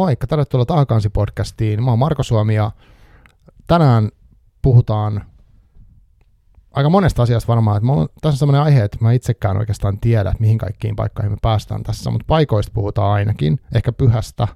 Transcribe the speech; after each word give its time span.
Moikka, 0.00 0.26
tervetuloa 0.26 0.64
Taakansi-podcastiin. 0.64 1.82
Mä 1.82 1.90
oon 1.90 1.98
Marko 1.98 2.22
Suomi 2.22 2.54
ja 2.54 2.70
tänään 3.66 4.08
puhutaan 4.62 5.24
aika 6.72 6.90
monesta 6.90 7.22
asiasta 7.22 7.48
varmaan. 7.48 7.76
Että 7.76 7.86
mulla 7.86 8.00
on, 8.00 8.08
tässä 8.20 8.34
on 8.34 8.38
sellainen 8.38 8.62
aihe, 8.62 8.84
että 8.84 8.98
mä 9.00 9.12
itsekään 9.12 9.56
oikeastaan 9.56 10.00
tiedä, 10.00 10.30
että 10.30 10.40
mihin 10.40 10.58
kaikkiin 10.58 10.96
paikkoihin 10.96 11.32
me 11.32 11.36
päästään 11.42 11.82
tässä, 11.82 12.10
mutta 12.10 12.24
paikoista 12.26 12.72
puhutaan 12.74 13.12
ainakin. 13.12 13.60
Ehkä 13.74 13.92
pyhästä, 13.92 14.48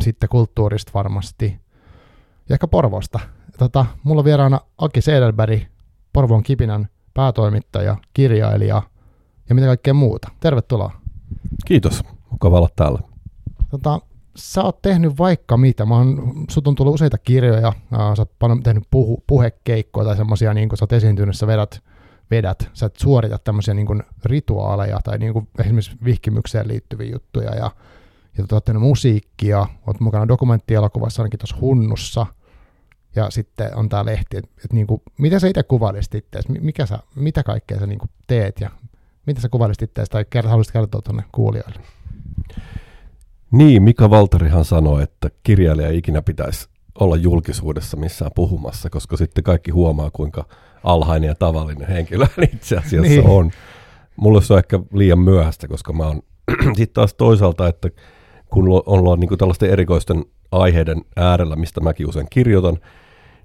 sitten 0.00 0.28
kulttuurista 0.28 0.92
varmasti 0.94 1.60
ja 2.48 2.54
ehkä 2.54 2.68
Porvosta. 2.68 3.20
Tota, 3.58 3.86
mulla 4.02 4.20
on 4.20 4.24
vieraana 4.24 4.60
Aki 4.78 5.00
Sederberg, 5.00 5.62
Porvon 6.12 6.42
Kipinän 6.42 6.88
päätoimittaja, 7.14 7.96
kirjailija 8.14 8.82
ja 9.48 9.54
mitä 9.54 9.66
kaikkea 9.66 9.94
muuta. 9.94 10.30
Tervetuloa. 10.40 10.92
Kiitos, 11.66 12.02
mukava 12.30 12.58
olla 12.58 12.68
täällä. 12.76 13.09
Tota, 13.70 14.00
sä 14.36 14.62
oot 14.62 14.82
tehnyt 14.82 15.18
vaikka 15.18 15.56
mitä. 15.56 15.86
Mä 15.86 15.96
oon, 15.96 16.44
sut 16.50 16.68
on 16.68 16.74
tullut 16.74 16.94
useita 16.94 17.18
kirjoja, 17.18 17.72
ää, 17.92 18.16
sä 18.16 18.22
oot 18.22 18.38
paljon 18.38 18.62
tehnyt 18.62 18.84
puhu, 18.90 19.24
puhekeikkoja 19.26 20.06
tai 20.06 20.16
semmosia, 20.16 20.54
niin 20.54 20.68
sä 20.74 20.84
oot 20.84 20.92
esiintynyt, 20.92 21.36
sä 21.36 21.46
vedät, 21.46 21.82
vedät, 22.30 22.70
sä 22.72 22.86
et 22.86 22.96
suorita 22.96 23.38
tämmöisiä 23.38 23.74
niin 23.74 24.02
rituaaleja 24.24 25.00
tai 25.04 25.18
niin 25.18 25.48
esimerkiksi 25.58 25.96
vihkimykseen 26.04 26.68
liittyviä 26.68 27.12
juttuja 27.12 27.54
ja, 27.54 27.70
ja 28.38 28.42
tota, 28.42 28.56
oot 28.56 28.64
tehnyt 28.64 28.82
musiikkia, 28.82 29.66
oot 29.86 30.00
mukana 30.00 30.28
dokumenttielokuvassa 30.28 31.22
ainakin 31.22 31.38
tuossa 31.38 31.56
Hunnussa 31.60 32.26
ja 33.16 33.30
sitten 33.30 33.76
on 33.76 33.88
tää 33.88 34.04
lehti, 34.04 34.36
että 34.36 34.50
et, 34.64 34.72
niin 34.72 34.86
miten 35.18 35.40
sä 35.40 35.48
itse 35.48 35.62
kuvailisit 35.62 36.14
itseäsi, 36.14 36.48
mikä 36.48 36.86
sä, 36.86 36.98
mitä 37.14 37.42
kaikkea 37.42 37.80
sä 37.80 37.86
niin 37.86 37.98
teet 38.26 38.60
ja 38.60 38.70
miten 39.26 39.42
sä 39.42 39.48
kuvailisit 39.48 39.82
itseäsi 39.82 40.10
tai 40.10 40.24
haluaisit 40.44 40.72
kertoa 40.72 41.02
tuonne 41.02 41.24
kuulijoille? 41.32 41.80
Niin, 43.50 43.82
Mika 43.82 44.10
Valtarihan 44.10 44.64
sanoi, 44.64 45.02
että 45.02 45.30
kirjailija 45.42 45.88
ei 45.88 45.98
ikinä 45.98 46.22
pitäisi 46.22 46.68
olla 47.00 47.16
julkisuudessa 47.16 47.96
missään 47.96 48.30
puhumassa, 48.34 48.90
koska 48.90 49.16
sitten 49.16 49.44
kaikki 49.44 49.70
huomaa, 49.70 50.10
kuinka 50.12 50.44
alhainen 50.84 51.28
ja 51.28 51.34
tavallinen 51.34 51.88
henkilö 51.88 52.26
itse 52.54 52.76
asiassa 52.76 53.08
niin. 53.08 53.26
on. 53.26 53.50
Mulle 54.16 54.42
se 54.42 54.52
on 54.52 54.58
ehkä 54.58 54.80
liian 54.92 55.18
myöhäistä, 55.18 55.68
koska 55.68 55.92
mä 55.92 56.06
oon 56.06 56.22
sitten 56.76 56.94
taas 56.94 57.14
toisaalta, 57.14 57.68
että 57.68 57.90
kun 58.50 58.82
ollaan 58.86 59.20
niin 59.20 59.38
tällaisten 59.38 59.70
erikoisten 59.70 60.24
aiheiden 60.52 61.04
äärellä, 61.16 61.56
mistä 61.56 61.80
mäkin 61.80 62.08
usein 62.08 62.26
kirjoitan, 62.30 62.78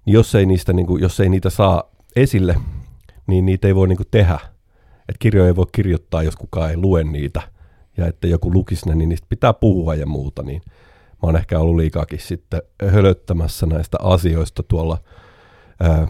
niin 0.06 0.14
jos 0.14 0.36
ei, 0.36 0.46
niistä, 0.46 0.74
niin 0.74 0.86
kuin, 0.88 1.02
jos 1.02 1.20
ei 1.20 1.30
niitä 1.30 1.50
saa 1.50 1.84
esille, 2.16 2.56
niin 3.28 3.46
niitä 3.46 3.68
ei 3.68 3.76
voi 3.76 3.88
niin 3.88 3.98
kuin 3.98 4.08
tehdä. 4.12 4.40
Et 5.10 5.16
kirjoja 5.20 5.48
ei 5.48 5.56
voi 5.56 5.66
kirjoittaa, 5.72 6.24
jos 6.24 6.36
kukaan 6.36 6.70
ei 6.70 6.78
lue 6.78 7.04
niitä– 7.04 7.42
ja 7.98 8.08
että 8.08 8.28
joku 8.28 8.54
lukisi 8.54 8.90
ne, 8.90 8.96
niin 8.96 9.10
niistä 9.10 9.28
pitää 9.30 9.54
puhua 9.54 9.96
ja 9.96 10.06
muuta, 10.06 10.44
niin 10.44 10.62
mä 11.12 11.20
oon 11.22 11.36
ehkä 11.36 11.60
ollut 11.60 11.76
liikaakin 11.76 12.20
sitten 12.20 12.62
hölöttämässä 12.88 13.66
näistä 13.66 13.98
asioista 14.02 14.64
tuolla 14.64 14.98
ää, 15.80 16.08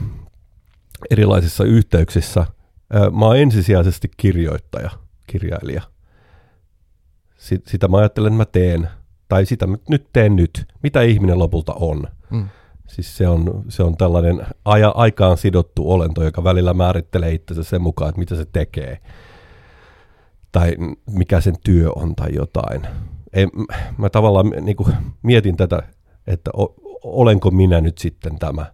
erilaisissa 1.11 1.63
yhteyksissä. 1.63 2.45
Ää, 2.93 3.09
mä 3.09 3.25
oon 3.25 3.37
ensisijaisesti 3.37 4.11
kirjoittaja, 4.17 4.89
kirjailija. 5.27 5.81
Sit, 7.37 7.67
sitä 7.67 7.87
mä 7.87 7.97
ajattelen, 7.97 8.33
että 8.33 8.37
mä 8.37 8.45
teen, 8.45 8.89
tai 9.27 9.45
sitä 9.45 9.67
mä 9.67 9.77
nyt 9.89 10.07
teen 10.13 10.35
nyt, 10.35 10.65
mitä 10.83 11.01
ihminen 11.01 11.39
lopulta 11.39 11.73
on. 11.73 12.03
Mm. 12.29 12.49
Siis 12.87 13.17
se 13.17 13.27
on, 13.27 13.63
se 13.69 13.83
on 13.83 13.97
tällainen 13.97 14.45
aja, 14.65 14.89
aikaan 14.89 15.37
sidottu 15.37 15.91
olento, 15.91 16.23
joka 16.23 16.43
välillä 16.43 16.73
määrittelee 16.73 17.31
itsensä 17.31 17.63
sen 17.63 17.81
mukaan, 17.81 18.09
että 18.09 18.19
mitä 18.19 18.35
se 18.35 18.45
tekee 18.45 18.99
tai 20.55 20.75
mikä 21.11 21.41
sen 21.41 21.55
työ 21.63 21.91
on 21.95 22.15
tai 22.15 22.29
jotain. 22.35 22.87
Ei, 23.33 23.47
mä 23.97 24.09
tavallaan 24.09 24.49
niin 24.61 24.75
kuin 24.75 24.93
mietin 25.21 25.57
tätä, 25.57 25.83
että 26.27 26.51
o, 26.57 26.75
olenko 27.03 27.51
minä 27.51 27.81
nyt 27.81 27.97
sitten 27.97 28.39
tämä 28.39 28.65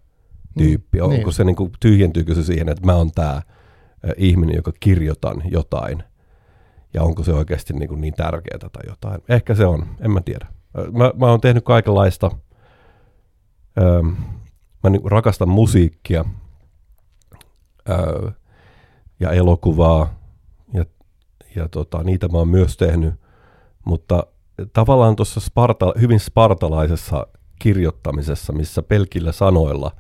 tyyppi. 0.57 0.97
Mm, 0.97 1.03
Onko 1.03 1.15
niin. 1.15 1.33
se 1.33 1.43
niin 1.43 1.55
kuin, 1.55 1.71
tyhjentyykö 1.79 2.35
se 2.35 2.43
siihen, 2.43 2.69
että 2.69 2.85
mä 2.85 2.95
oon 2.95 3.11
tämä 3.11 3.41
ihminen, 4.17 4.55
joka 4.55 4.71
kirjoitan 4.79 5.43
jotain. 5.51 6.03
Ja 6.93 7.03
onko 7.03 7.23
se 7.23 7.33
oikeasti 7.33 7.73
niin, 7.73 7.89
kuin 7.89 8.01
niin 8.01 8.13
tärkeää 8.13 8.69
tai 8.71 8.83
jotain. 8.87 9.21
Ehkä 9.29 9.55
se 9.55 9.65
on, 9.65 9.85
en 10.01 10.11
mä 10.11 10.21
tiedä. 10.21 10.47
Mä, 10.91 11.11
mä 11.15 11.25
oon 11.25 11.41
tehnyt 11.41 11.63
kaikenlaista. 11.63 12.31
Öö, 13.81 14.01
mä 14.83 14.89
niin 14.89 15.11
rakastan 15.11 15.49
musiikkia 15.49 16.25
öö, 17.89 18.31
ja 19.19 19.31
elokuvaa 19.31 20.20
ja 21.55 21.69
tota, 21.69 22.03
niitä 22.03 22.27
mä 22.27 22.37
oon 22.37 22.47
myös 22.47 22.77
tehnyt, 22.77 23.13
mutta 23.85 24.23
tavallaan 24.73 25.15
tuossa 25.15 25.39
sparta, 25.39 25.93
hyvin 26.01 26.19
spartalaisessa 26.19 27.27
kirjoittamisessa, 27.59 28.53
missä 28.53 28.83
pelkillä 28.83 29.31
sanoilla 29.31 29.91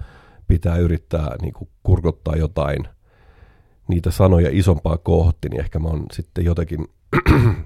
pitää 0.47 0.77
yrittää 0.77 1.35
niin 1.41 1.53
kuin 1.53 1.69
kurkottaa 1.83 2.35
jotain 2.35 2.87
niitä 3.87 4.11
sanoja 4.11 4.49
isompaa 4.51 4.97
kohti, 4.97 5.49
niin 5.49 5.59
ehkä 5.59 5.79
mä 5.79 5.87
oon 5.87 6.05
sitten 6.11 6.45
jotenkin 6.45 6.87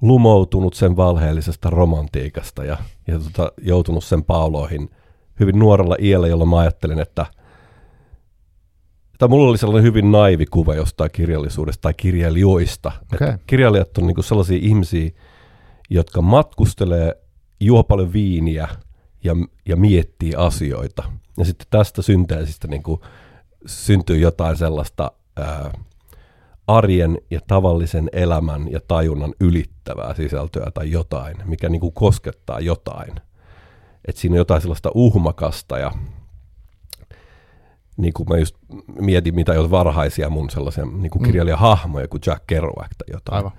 lumoutunut 0.00 0.74
sen 0.74 0.96
valheellisesta 0.96 1.70
romantiikasta 1.70 2.64
ja, 2.64 2.76
ja 3.06 3.18
tota, 3.18 3.52
joutunut 3.62 4.04
sen 4.04 4.24
pauloihin 4.24 4.90
hyvin 5.40 5.58
nuorella 5.58 5.96
iällä, 5.98 6.28
jolloin 6.28 6.50
mä 6.50 6.58
ajattelen, 6.58 7.00
että– 7.00 7.26
tai 9.20 9.28
mulla 9.28 9.48
oli 9.48 9.58
sellainen 9.58 9.84
hyvin 9.84 10.12
naivi 10.12 10.46
kuva 10.46 10.74
jostain 10.74 11.10
kirjallisuudesta 11.10 11.82
tai 11.82 11.94
kirjailijoista. 11.94 12.92
Okay. 13.14 13.38
kirjailijat 13.46 13.98
on 13.98 14.06
niinku 14.06 14.22
sellaisia 14.22 14.58
ihmisiä, 14.62 15.10
jotka 15.90 16.22
matkustelee, 16.22 17.14
juo 17.60 17.84
paljon 17.84 18.12
viiniä 18.12 18.68
ja, 19.24 19.36
ja 19.68 19.76
miettii 19.76 20.34
asioita. 20.34 21.02
Ja 21.38 21.44
sitten 21.44 21.66
tästä 21.70 22.02
synteesistä 22.02 22.68
niinku 22.68 23.00
syntyy 23.66 24.18
jotain 24.18 24.56
sellaista 24.56 25.12
ää, 25.36 25.72
arjen 26.66 27.18
ja 27.30 27.40
tavallisen 27.46 28.10
elämän 28.12 28.72
ja 28.72 28.80
tajunnan 28.88 29.34
ylittävää 29.40 30.14
sisältöä 30.14 30.70
tai 30.74 30.90
jotain, 30.90 31.36
mikä 31.44 31.68
niinku 31.68 31.90
koskettaa 31.90 32.60
jotain. 32.60 33.14
Et 34.04 34.16
siinä 34.16 34.34
on 34.34 34.38
jotain 34.38 34.60
sellaista 34.60 34.90
uhmakasta 34.94 35.78
ja 35.78 35.92
niin 38.00 38.12
kuin 38.12 38.28
mä 38.28 38.38
just 38.38 38.56
mietin, 39.00 39.34
mitä 39.34 39.54
jo 39.54 39.70
varhaisia 39.70 40.30
mun 40.30 40.50
sellaisia 40.50 40.84
niin 40.84 41.10
kuin 41.10 41.22
mm. 41.22 41.26
kirjailijahahmoja 41.26 42.08
kuin 42.08 42.20
Jack 42.26 42.46
Kerouac 42.46 42.90
tai 42.98 43.06
jotain. 43.12 43.36
Aivan. 43.36 43.52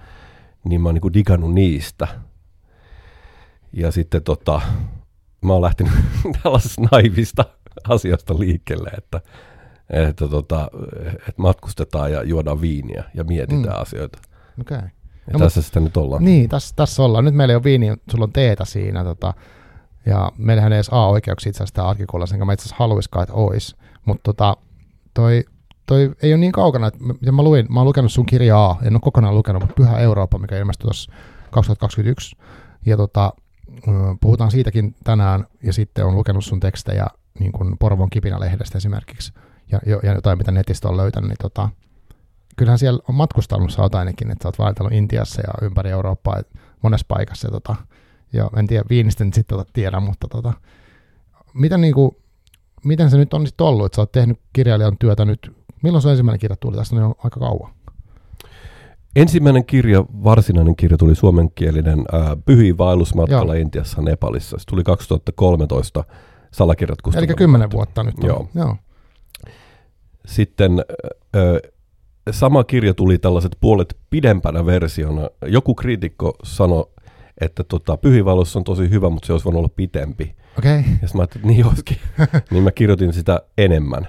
Niin 0.64 0.82
mä 0.82 0.88
oon 0.88 0.94
niin 0.94 1.02
kuin 1.02 1.14
digannut 1.14 1.54
niistä. 1.54 2.08
Ja 3.74 3.92
sitten 3.92 4.24
tota, 4.24 4.62
mä 5.42 5.54
oon 5.54 5.62
lähtenyt 5.62 5.94
tällaisesta 6.44 6.82
naivista 6.92 7.46
asiasta 7.90 8.40
liikkeelle, 8.40 8.90
että, 8.90 9.22
että, 9.90 10.28
tota, 10.28 10.68
että 11.14 11.42
matkustetaan 11.42 12.12
ja 12.12 12.24
juodaan 12.24 12.62
viiniä 12.62 13.04
ja 13.14 13.24
mietitään 13.24 13.76
mm. 13.76 13.82
asioita. 13.82 14.20
Okay. 14.62 14.82
Ja 15.28 15.34
no, 15.34 15.40
tässä 15.40 15.62
sitä 15.62 15.80
nyt 15.80 15.98
ollaan. 15.98 16.26
Niin, 16.26 16.50
tässä, 16.50 16.76
tässä 16.76 17.04
ollaan. 17.04 17.26
Nyt 17.26 17.36
meillä 17.36 17.52
ei 17.52 17.56
ole 17.56 17.64
viiniä, 17.64 17.98
sulla 18.12 18.24
on 18.24 18.34
teetä 18.34 18.66
siinä. 18.66 19.04
Tota, 19.04 19.34
ja 20.06 20.32
meillähän 20.38 20.74
ei 20.74 20.78
edes 20.78 20.90
A-oikeuksia 20.92 21.50
itse 21.50 21.64
asiassa 21.64 21.90
arkikulla, 21.90 22.26
enkä 22.34 22.46
mä 22.46 22.54
itse 22.54 22.64
asiassa 22.64 22.76
haluaisikaan, 22.80 23.24
että 23.24 23.34
olisi. 23.34 23.76
Mutta 24.06 24.24
tota, 24.24 24.58
toi, 25.14 25.44
toi 25.86 26.12
ei 26.22 26.34
ole 26.34 26.40
niin 26.40 26.52
kaukana, 26.52 26.88
että 26.88 27.32
mä, 27.32 27.44
luin, 27.44 27.66
mä 27.70 27.80
oon 27.80 27.88
lukenut 27.88 28.12
sun 28.12 28.26
kirjaa, 28.26 28.80
en 28.84 28.94
ole 28.94 29.02
kokonaan 29.02 29.36
lukenut, 29.36 29.62
mutta 29.62 29.76
Pyhä 29.76 29.98
Eurooppa, 29.98 30.40
mikä 30.40 30.58
ilmestyi 30.58 30.84
tuossa 30.84 31.12
2021, 31.52 32.38
ja 32.86 32.98
tota, 32.98 33.34
puhutaan 34.22 34.52
siitäkin 34.52 34.96
tänään, 35.04 35.48
ja 35.64 35.74
sitten 35.74 36.06
on 36.06 36.16
lukenut 36.16 36.46
sun 36.46 36.60
tekstejä 36.60 37.08
niin 37.40 37.52
kuin 37.52 37.78
Porvon 37.78 38.10
kipinä-lehdestä 38.10 38.78
esimerkiksi, 38.78 39.34
ja, 39.72 39.80
ja 40.04 40.14
jotain, 40.14 40.38
mitä 40.38 40.52
netistä 40.52 40.88
on 40.90 40.98
löytänyt, 40.98 41.30
niin 41.30 41.38
tota, 41.42 41.70
kyllähän 42.56 42.80
siellä 42.80 43.00
on 43.10 43.16
matkustanut, 43.16 43.72
sä 43.72 43.82
ainakin, 43.92 44.32
että 44.32 44.44
sä 44.44 44.48
oot 44.48 44.60
vaeltanut 44.60 44.94
Intiassa 44.94 45.42
ja 45.42 45.66
ympäri 45.66 45.90
Eurooppaa 45.90 46.42
monessa 46.82 47.06
paikassa, 47.08 47.48
ja, 47.48 47.52
tota, 47.52 47.76
ja 48.34 48.50
en 48.58 48.68
tiedä, 48.68 48.84
Viinistä 48.90 49.24
sitten 49.24 49.58
tota 49.58 49.72
tiedä, 49.74 50.00
mutta 50.00 50.28
tota, 50.28 50.54
mitä 51.54 51.78
niin 51.78 51.94
kuin, 51.94 52.16
miten 52.86 53.10
se 53.10 53.18
nyt 53.18 53.34
on 53.34 53.48
sitten 53.48 53.68
ollut, 53.68 53.86
että 53.86 53.96
sä 53.96 54.02
oot 54.02 54.12
tehnyt 54.12 54.40
kirjailijan 54.54 54.98
työtä 54.98 55.26
nyt, 55.26 55.52
milloin 55.84 56.02
se 56.02 56.10
ensimmäinen 56.10 56.40
kirja 56.40 56.56
tuli? 56.56 56.78
Tästä 56.78 56.96
on 56.96 57.16
aika 57.24 57.40
kauan. 57.40 57.72
Ensimmäinen 59.16 59.66
kirja, 59.66 60.06
varsinainen 60.24 60.76
kirja 60.76 60.98
tuli 60.98 61.16
suomenkielinen 61.16 62.00
äh, 62.14 62.22
Pyhiin 62.46 62.78
vaellusmatkalla 62.78 63.56
Joo. 63.56 63.62
Intiassa 63.62 64.02
Nepalissa. 64.02 64.58
Se 64.60 64.66
tuli 64.66 64.84
2013 64.84 66.04
salakirjat 66.52 67.00
Eli 67.16 67.28
kymmenen 67.28 67.72
vuotta 67.72 68.04
nyt 68.04 68.16
on. 68.20 68.28
Joo. 68.28 68.48
Joo. 68.56 68.76
Sitten 70.26 70.72
äh, 71.36 71.72
sama 72.32 72.64
kirja 72.64 72.94
tuli 72.94 73.18
tällaiset 73.18 73.58
puolet 73.60 73.98
pidempänä 74.10 74.66
versiona. 74.66 75.30
Joku 75.46 75.76
kriitikko 75.76 76.34
sanoi, 76.44 76.86
että 77.42 77.64
tota, 77.64 77.98
pyhiinvaellus 77.98 78.56
on 78.56 78.64
tosi 78.64 78.90
hyvä, 78.90 79.10
mutta 79.10 79.28
se 79.28 79.34
olisi 79.34 79.46
voinut 79.46 79.60
olla 79.60 79.74
pitempi. 79.76 80.36
Okay. 80.58 80.78
Ja 80.78 81.08
mä 81.14 81.22
ajattelin, 81.22 81.26
että 81.26 81.48
niin 81.48 81.66
olisikin. 81.66 81.98
niin 82.52 82.64
mä 82.64 82.72
kirjoitin 82.72 83.14
sitä 83.14 83.42
enemmän. 83.58 84.08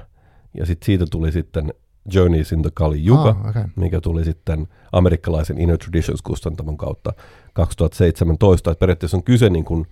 Ja 0.55 0.67
sitten 0.67 0.87
siitä 0.87 1.05
tuli 1.11 1.33
sitten 1.33 1.75
Journeys 2.13 2.53
in 2.53 2.63
the 2.63 2.71
Kali 2.75 3.07
Yuga, 3.07 3.29
Ah, 3.29 3.49
okay. 3.51 3.65
mikä 3.77 4.01
tuli 4.01 4.25
sitten 4.25 4.69
amerikkalaisen 4.93 5.59
Inner 5.59 5.79
Traditions-kustantamon 5.79 6.77
kautta 6.77 7.13
2017. 7.53 8.71
Että 8.71 8.79
periaatteessa 8.81 9.17
on 9.17 9.23
kyse 9.25 9.51
niin 9.51 9.65
kuin 9.65 9.87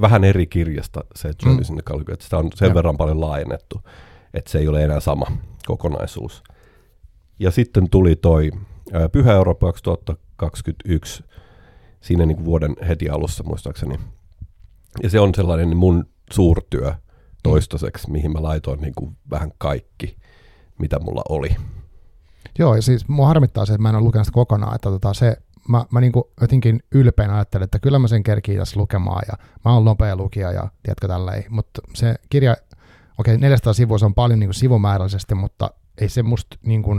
vähän 0.00 0.24
eri 0.24 0.46
kirjasta 0.46 1.04
se 1.14 1.30
Journeys 1.44 1.68
in 1.68 1.74
the 1.76 1.82
Kali 1.82 2.00
Yuga, 2.00 2.12
että 2.12 2.24
sitä 2.24 2.38
on 2.38 2.50
sen 2.54 2.66
Joo. 2.66 2.74
verran 2.74 2.96
paljon 2.96 3.20
laajennettu, 3.20 3.80
että 4.34 4.50
se 4.50 4.58
ei 4.58 4.68
ole 4.68 4.84
enää 4.84 5.00
sama 5.00 5.26
kokonaisuus. 5.66 6.42
Ja 7.38 7.50
sitten 7.50 7.90
tuli 7.90 8.16
toi 8.16 8.50
Pyhä 9.12 9.32
Eurooppa 9.32 9.66
2021, 9.66 11.24
siinä 12.00 12.26
niin 12.26 12.36
kuin 12.36 12.44
vuoden 12.44 12.76
heti 12.88 13.08
alussa 13.08 13.44
muistaakseni. 13.44 13.98
Ja 15.02 15.10
se 15.10 15.20
on 15.20 15.34
sellainen 15.34 15.76
mun 15.76 16.04
suurtyö 16.32 16.94
toistaiseksi, 17.42 18.10
mihin 18.10 18.32
mä 18.32 18.42
laitoin 18.42 18.80
niin 18.80 18.94
kuin 18.96 19.16
vähän 19.30 19.52
kaikki, 19.58 20.16
mitä 20.78 20.98
mulla 20.98 21.22
oli. 21.28 21.56
Joo, 22.58 22.74
ja 22.74 22.82
siis 22.82 23.08
mua 23.08 23.26
harmittaa 23.26 23.66
se, 23.66 23.72
että 23.72 23.82
mä 23.82 23.88
en 23.88 23.94
ole 23.94 24.04
lukenut 24.04 24.26
sitä 24.26 24.34
kokonaan, 24.34 24.74
että 24.74 24.90
tota 24.90 25.14
se, 25.14 25.36
mä, 25.68 25.84
mä 25.90 26.00
niinku 26.00 26.32
jotenkin 26.40 26.82
ylpeänä 26.94 27.34
ajattelen, 27.34 27.64
että 27.64 27.78
kyllä 27.78 27.98
mä 27.98 28.08
sen 28.08 28.22
kerkiin 28.22 28.58
tässä 28.58 28.80
lukemaan, 28.80 29.22
ja 29.28 29.46
mä 29.64 29.74
oon 29.74 29.84
nopea 29.84 30.16
lukija, 30.16 30.52
ja 30.52 30.68
tiedätkö 30.82 31.08
tälleen, 31.08 31.44
mutta 31.48 31.82
se 31.94 32.14
kirja, 32.30 32.56
okei, 33.18 33.38
400 33.38 33.72
sivua, 33.72 33.98
se 33.98 34.04
on 34.04 34.14
paljon 34.14 34.38
niinku 34.38 34.52
sivumääräisesti, 34.52 35.34
mutta 35.34 35.70
ei 36.00 36.08
se 36.08 36.22
musta 36.22 36.56
niinku, 36.62 36.96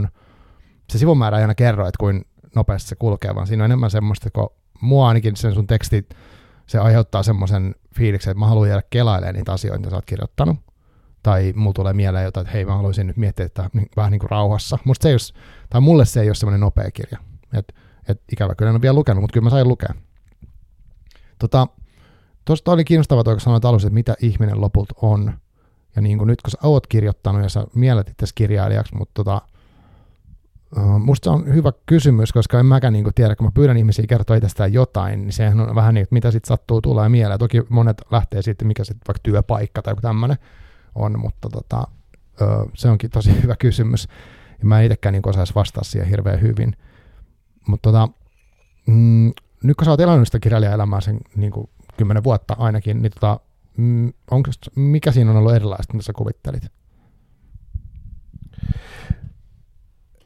se 0.90 0.98
sivumäärä 0.98 1.38
ei 1.38 1.44
aina 1.44 1.56
kerro, 1.56 1.88
että 1.88 2.00
kuin 2.00 2.26
nopeasti 2.56 2.90
se 2.90 2.96
kulkee, 2.96 3.36
vaan 3.36 3.48
siinä 3.48 3.64
on 3.64 3.72
enemmän 3.72 3.92
semmoista, 3.92 4.32
kun 4.32 4.50
mua 4.82 5.08
ainakin 5.08 5.36
sen 5.36 5.54
sun 5.54 5.68
teksti, 5.68 6.08
se 6.68 6.80
aiheuttaa 6.80 7.24
semmoisen 7.24 7.76
fiiliksen, 7.96 8.32
että 8.32 8.40
mä 8.40 8.48
haluan 8.48 8.70
jäädä 8.70 8.84
kelailemaan 8.90 9.36
niitä 9.36 9.54
asioita, 9.54 9.80
mitä 9.80 9.90
sä 9.90 9.96
oot 9.96 10.06
kirjoittanut, 10.06 10.58
tai 11.24 11.54
mulla 11.56 11.74
tulee 11.74 11.94
mieleen 11.94 12.26
jotain, 12.26 12.48
että 12.48 12.54
hei 12.54 12.66
mä 12.66 12.76
haluaisin 12.76 13.08
nyt 13.08 13.18
miettiä 13.18 13.46
että 13.46 13.70
niin- 13.74 13.90
vähän 13.98 14.12
niin 14.12 14.20
kuin 14.20 14.30
rauhassa. 14.30 14.78
Musta 14.86 15.04
se 15.04 15.10
ei 15.10 15.14
olisi, 15.14 15.34
tai 15.70 15.82
mulle 15.82 16.06
se 16.06 16.22
ei 16.22 16.30
ole 16.30 16.36
semmoinen 16.36 16.60
nopea 16.60 16.92
kirja. 16.92 17.18
Et, 17.54 17.76
et 18.08 18.22
ikävä 18.32 18.56
kyllä 18.56 18.70
en 18.70 18.76
ole 18.76 18.82
vielä 18.82 18.96
lukenut, 18.96 19.22
mutta 19.22 19.34
kyllä 19.34 19.44
mä 19.44 19.50
sain 19.50 19.68
lukea. 19.68 19.94
Tota, 21.40 21.68
Tuosta 22.46 22.72
oli 22.72 22.86
kiinnostavaa 22.86 23.24
toi, 23.24 23.34
kun 23.34 23.42
sanoit 23.42 23.66
alussa, 23.66 23.88
että 23.88 23.94
mitä 23.94 24.16
ihminen 24.22 24.62
lopulta 24.62 24.94
on. 25.02 25.34
Ja 25.96 26.02
niin 26.02 26.18
kuin 26.18 26.28
nyt 26.28 26.42
kun 26.42 26.52
sä 26.52 26.58
oot 26.64 26.88
kirjoittanut 26.88 27.44
ja 27.44 27.50
sä 27.50 27.68
miellet 27.76 28.10
itse 28.10 28.26
kirjailijaksi, 28.36 28.96
mutta 28.96 29.14
tota, 29.14 29.42
musta 31.00 31.24
se 31.24 31.30
on 31.30 31.54
hyvä 31.54 31.72
kysymys, 31.86 32.34
koska 32.34 32.60
en 32.60 32.66
mäkään 32.66 32.94
niin 32.94 33.14
tiedä, 33.16 33.36
kun 33.36 33.48
mä 33.48 33.52
pyydän 33.52 33.78
ihmisiä 33.78 34.06
kertoa 34.08 34.36
itsestään 34.36 34.74
jotain, 34.74 35.22
niin 35.22 35.34
sehän 35.34 35.60
on 35.60 35.76
vähän 35.76 35.94
niin, 35.94 36.04
että 36.04 36.14
mitä 36.14 36.32
sitten 36.32 36.48
sattuu 36.48 36.82
tulee 36.82 37.10
mieleen. 37.10 37.40
Toki 37.40 37.62
monet 37.70 38.02
lähtee 38.12 38.42
siitä, 38.42 38.66
mikä 38.66 38.84
sitten 38.84 39.08
vaikka 39.08 39.20
työpaikka 39.24 39.82
tai 39.82 39.92
joku 39.92 40.02
tämmöinen 40.02 40.38
on, 40.96 41.20
mutta 41.20 41.50
tota, 41.50 41.88
se 42.74 42.90
onkin 42.90 43.10
tosi 43.10 43.32
hyvä 43.44 43.56
kysymys. 43.56 44.08
Ja 44.60 44.66
mä 44.66 44.80
en 44.80 44.86
itsekään 44.86 45.14
niin 45.14 45.30
osaisi 45.30 45.56
vastata 45.56 45.86
siihen 45.86 46.10
hirveän 46.10 46.42
hyvin. 46.42 46.78
Mutta 47.68 47.92
tota, 47.92 48.10
mm, 48.88 49.34
nyt 49.64 49.78
kun 49.78 49.86
sä 49.86 49.92
oot 49.92 50.00
elänyt 50.00 50.28
sitä 50.28 50.40
kirjailijaelämää 50.40 51.02
sen 51.02 51.20
niin 51.36 51.52
kuin 51.52 51.70
kymmenen 51.98 52.24
vuotta 52.24 52.56
ainakin, 52.60 53.02
niin 53.02 53.12
tota, 53.12 53.40
mm, 53.78 54.14
onko, 54.32 54.52
mikä 54.76 55.12
siinä 55.12 55.32
on 55.32 55.38
ollut 55.38 55.54
erilaista, 55.54 55.94
mitä 55.94 56.06
sä 56.06 56.14
kuvittelit? 56.14 56.64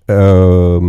Öö, 0.10 0.80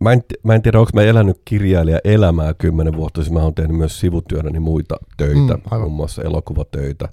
mä, 0.00 0.12
en, 0.12 0.22
mä 0.42 0.54
en 0.54 0.62
tiedä, 0.62 0.78
onko 0.80 0.90
mä 0.94 1.02
elänyt 1.02 1.42
kirjailija 1.44 1.98
elämää 2.04 2.54
kymmenen 2.54 2.96
vuotta, 2.96 3.22
siis 3.22 3.32
mä 3.32 3.42
oon 3.42 3.54
tehnyt 3.54 3.76
myös 3.76 4.00
sivutyönäni 4.00 4.60
muita 4.60 4.96
töitä, 5.16 5.54
Mm, 5.54 5.62
aivan. 5.70 5.80
muun 5.80 5.92
muassa 5.96 6.22
elokuvatöitä, 6.22 7.08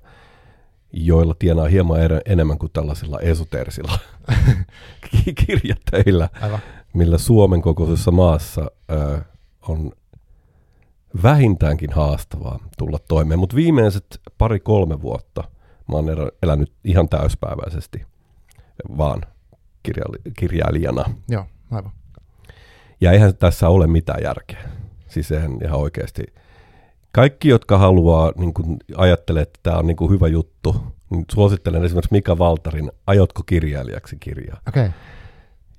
joilla 0.94 1.36
tienaa 1.40 1.68
hieman 1.68 2.00
er, 2.00 2.22
enemmän 2.26 2.58
kuin 2.58 2.72
tällaisilla 2.74 3.20
esoteerisilla 3.20 4.00
ki- 5.12 5.34
kirjatöillä, 5.34 6.30
Aivan. 6.42 6.60
millä 6.94 7.18
Suomen 7.18 7.62
kokoisessa 7.62 8.12
maassa 8.12 8.72
ö, 8.92 9.22
on 9.68 9.92
vähintäänkin 11.24 11.94
haastavaa 11.94 12.60
tulla 12.78 12.98
toimeen. 13.08 13.40
Mutta 13.40 13.56
viimeiset 13.56 14.22
pari-kolme 14.38 15.02
vuotta 15.02 15.44
mä 15.90 15.96
oon 15.96 16.06
elänyt 16.44 16.72
ihan 16.84 17.10
täyspäiväisesti 17.10 18.06
vaan 18.98 19.22
kirjaili- 19.86 20.32
kirjailijana. 20.38 21.06
Joo, 21.30 21.46
aivan. 21.72 21.92
Ja 23.02 23.12
eihän 23.12 23.36
tässä 23.38 23.70
ole 23.70 23.88
mitään 23.88 24.24
järkeä. 24.24 24.70
Siis 25.08 25.32
eihän 25.32 25.58
ihan 25.64 25.80
oikeasti. 25.80 26.24
Kaikki, 27.12 27.50
jotka 27.50 27.78
haluaa, 27.78 28.32
niin 28.38 28.54
kun 28.54 28.78
ajattelee, 28.98 29.42
että 29.42 29.60
tämä 29.64 29.78
on 29.78 29.88
niin 29.88 30.10
hyvä 30.10 30.28
juttu, 30.28 30.76
niin 31.10 31.26
suosittelen 31.32 31.84
esimerkiksi 31.86 32.14
Mika 32.14 32.38
Valtarin 32.38 32.92
Aiotko 33.08 33.44
kirjailijaksi 33.46 34.18
kirjaa, 34.20 34.62
Okei. 34.68 34.86
Okay. 34.86 35.00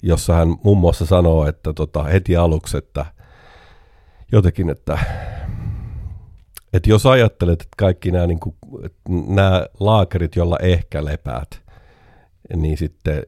jossa 0.02 0.34
hän 0.34 0.48
muun 0.64 0.78
muassa 0.78 1.06
sanoo, 1.06 1.46
että 1.46 1.72
tota, 1.72 2.02
heti 2.02 2.36
aluksi, 2.36 2.76
että 2.76 3.06
jotenkin, 4.32 4.70
että, 4.70 4.98
että 6.72 6.90
jos 6.90 7.06
ajattelet, 7.06 7.62
että 7.62 7.74
kaikki 7.76 8.10
nämä, 8.10 8.26
niin 8.26 8.40
kuin, 8.40 8.56
nämä 9.08 9.66
laakerit, 9.80 10.36
joilla 10.36 10.58
ehkä 10.62 11.04
lepäät, 11.04 11.62
niin 12.56 12.78
sitten 12.78 13.22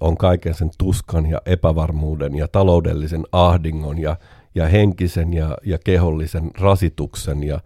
on 0.00 0.16
kaiken 0.16 0.54
sen 0.54 0.70
tuskan 0.78 1.30
ja 1.30 1.42
epävarmuuden 1.46 2.34
ja 2.34 2.48
taloudellisen 2.48 3.24
ahdingon 3.32 3.98
ja, 3.98 4.16
ja 4.54 4.66
henkisen 4.68 5.32
ja, 5.32 5.56
ja 5.64 5.78
kehollisen 5.84 6.50
rasituksen 6.58 7.42
ja, 7.42 7.60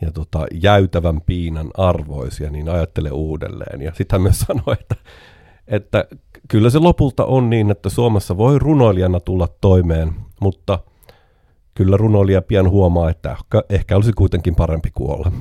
ja 0.00 0.10
tota, 0.10 0.46
jäytävän 0.62 1.20
piinan 1.20 1.70
arvoisia, 1.76 2.50
niin 2.50 2.68
ajattele 2.68 3.10
uudelleen. 3.10 3.82
Ja 3.82 3.92
sitten 3.94 4.14
hän 4.14 4.22
myös 4.22 4.40
sanoi, 4.46 4.76
että, 4.80 4.96
että 5.66 6.04
kyllä 6.48 6.70
se 6.70 6.78
lopulta 6.78 7.24
on 7.24 7.50
niin, 7.50 7.70
että 7.70 7.88
Suomessa 7.88 8.36
voi 8.36 8.58
runoilijana 8.58 9.20
tulla 9.20 9.48
toimeen, 9.60 10.12
mutta 10.40 10.78
kyllä 11.74 11.96
runoilija 11.96 12.42
pian 12.42 12.70
huomaa, 12.70 13.10
että 13.10 13.36
ehkä, 13.70 13.96
olisi 13.96 14.12
kuitenkin 14.12 14.54
parempi 14.54 14.90
kuolla. 14.90 15.32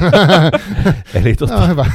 Eli 1.14 1.34
tota, 1.34 1.54
Joo, 1.54 1.66
hyvä. 1.66 1.86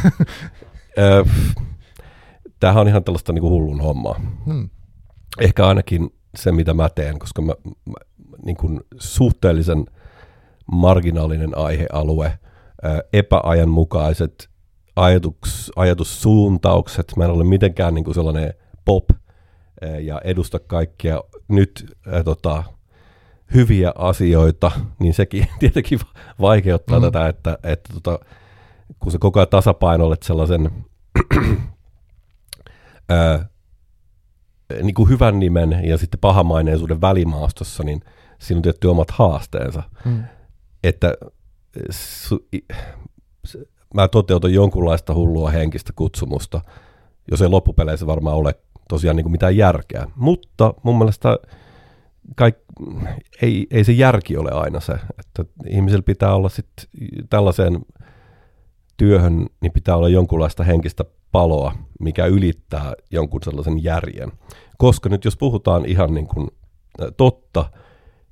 Tämähän 2.64 2.82
on 2.82 2.88
ihan 2.88 3.04
tällaista 3.04 3.34
niin 3.34 3.42
kuin 3.42 3.52
hullun 3.52 3.82
hommaa. 3.82 4.20
Hmm. 4.46 4.70
Ehkä 5.40 5.68
ainakin 5.68 6.10
se, 6.36 6.52
mitä 6.52 6.74
mä 6.74 6.90
teen, 6.90 7.20
koska 7.20 7.42
mä, 7.42 7.54
mä 7.66 7.94
niin 8.46 8.58
kuin 8.58 8.82
suhteellisen 9.00 9.86
marginaalinen 10.72 11.58
aihealue, 11.58 12.40
epäajanmukaiset 13.14 14.50
ajatuks, 14.96 15.72
ajatussuuntaukset, 15.76 17.14
mä 17.18 17.24
en 17.24 17.30
ole 17.30 17.44
mitenkään 17.44 17.94
niin 17.94 18.06
kuin 18.06 18.16
sellainen 18.16 18.54
pop 18.86 19.10
ja 20.02 20.22
edusta 20.24 20.60
kaikkia 20.60 21.24
nyt 21.48 21.98
öö, 22.08 22.24
tota, 22.24 22.64
hyviä 23.54 23.92
asioita, 23.96 24.72
niin 25.00 25.14
sekin 25.14 25.48
tietenkin 25.60 26.00
vaikeuttaa 26.42 27.00
Mm. 27.00 27.06
tätä, 27.06 27.28
että, 27.28 27.58
että 27.64 27.94
tota, 27.94 28.20
kun 29.00 29.12
sä 29.12 29.18
koko 29.20 29.40
ajan 29.40 29.48
tasapainoilet 29.50 30.24
sellaisen 30.24 30.72
niin 34.84 34.94
kuin 34.94 35.10
hyvän 35.10 35.40
nimen 35.40 35.82
ja 35.84 35.98
sitten 35.98 36.20
pahamaineisuuden 36.20 37.02
välimaastossa, 37.02 37.84
niin 37.84 38.02
siinä 38.40 38.58
on 38.58 38.62
tietty 38.62 38.88
omat 38.88 39.12
haasteensa. 39.12 39.84
Hmm. 40.06 40.24
Että 40.84 41.14
su, 41.92 42.48
mä 43.94 44.08
toteutan 44.08 44.54
jonkunlaista 44.54 45.14
hullua 45.14 45.50
henkistä 45.50 45.94
kutsumusta, 45.96 46.62
jos 47.32 47.42
ei 47.42 47.48
loppupeleissä 47.48 48.08
varmaan 48.08 48.38
ole 48.38 48.56
tosiaan 48.90 49.16
niin 49.16 49.24
kuin 49.24 49.32
mitään 49.32 49.58
järkeä. 49.58 50.08
Mutta 50.16 50.74
mun 50.84 50.98
mielestä 50.98 51.38
kaik, 52.36 52.56
ei, 53.42 53.68
ei 53.72 53.84
se 53.84 53.92
järki 53.92 54.38
ole 54.38 54.52
aina 54.52 54.80
se, 54.80 54.94
että 55.20 55.46
ihmisellä 55.68 56.04
pitää 56.04 56.36
olla 56.36 56.50
sitten 56.50 56.86
tällaiseen 57.30 57.86
työhön, 58.98 59.48
niin 59.62 59.72
pitää 59.72 59.96
olla 59.96 60.10
jonkunlaista 60.10 60.64
henkistä 60.64 61.06
paloa, 61.34 61.74
mikä 62.00 62.26
ylittää 62.26 62.94
jonkun 63.12 63.44
sellaisen 63.44 63.84
järjen. 63.84 64.32
Koska 64.78 65.10
nyt 65.10 65.26
jos 65.26 65.38
puhutaan 65.38 65.86
ihan 65.86 66.14
niin 66.14 66.28
kuin 66.28 66.48
totta, 67.18 67.66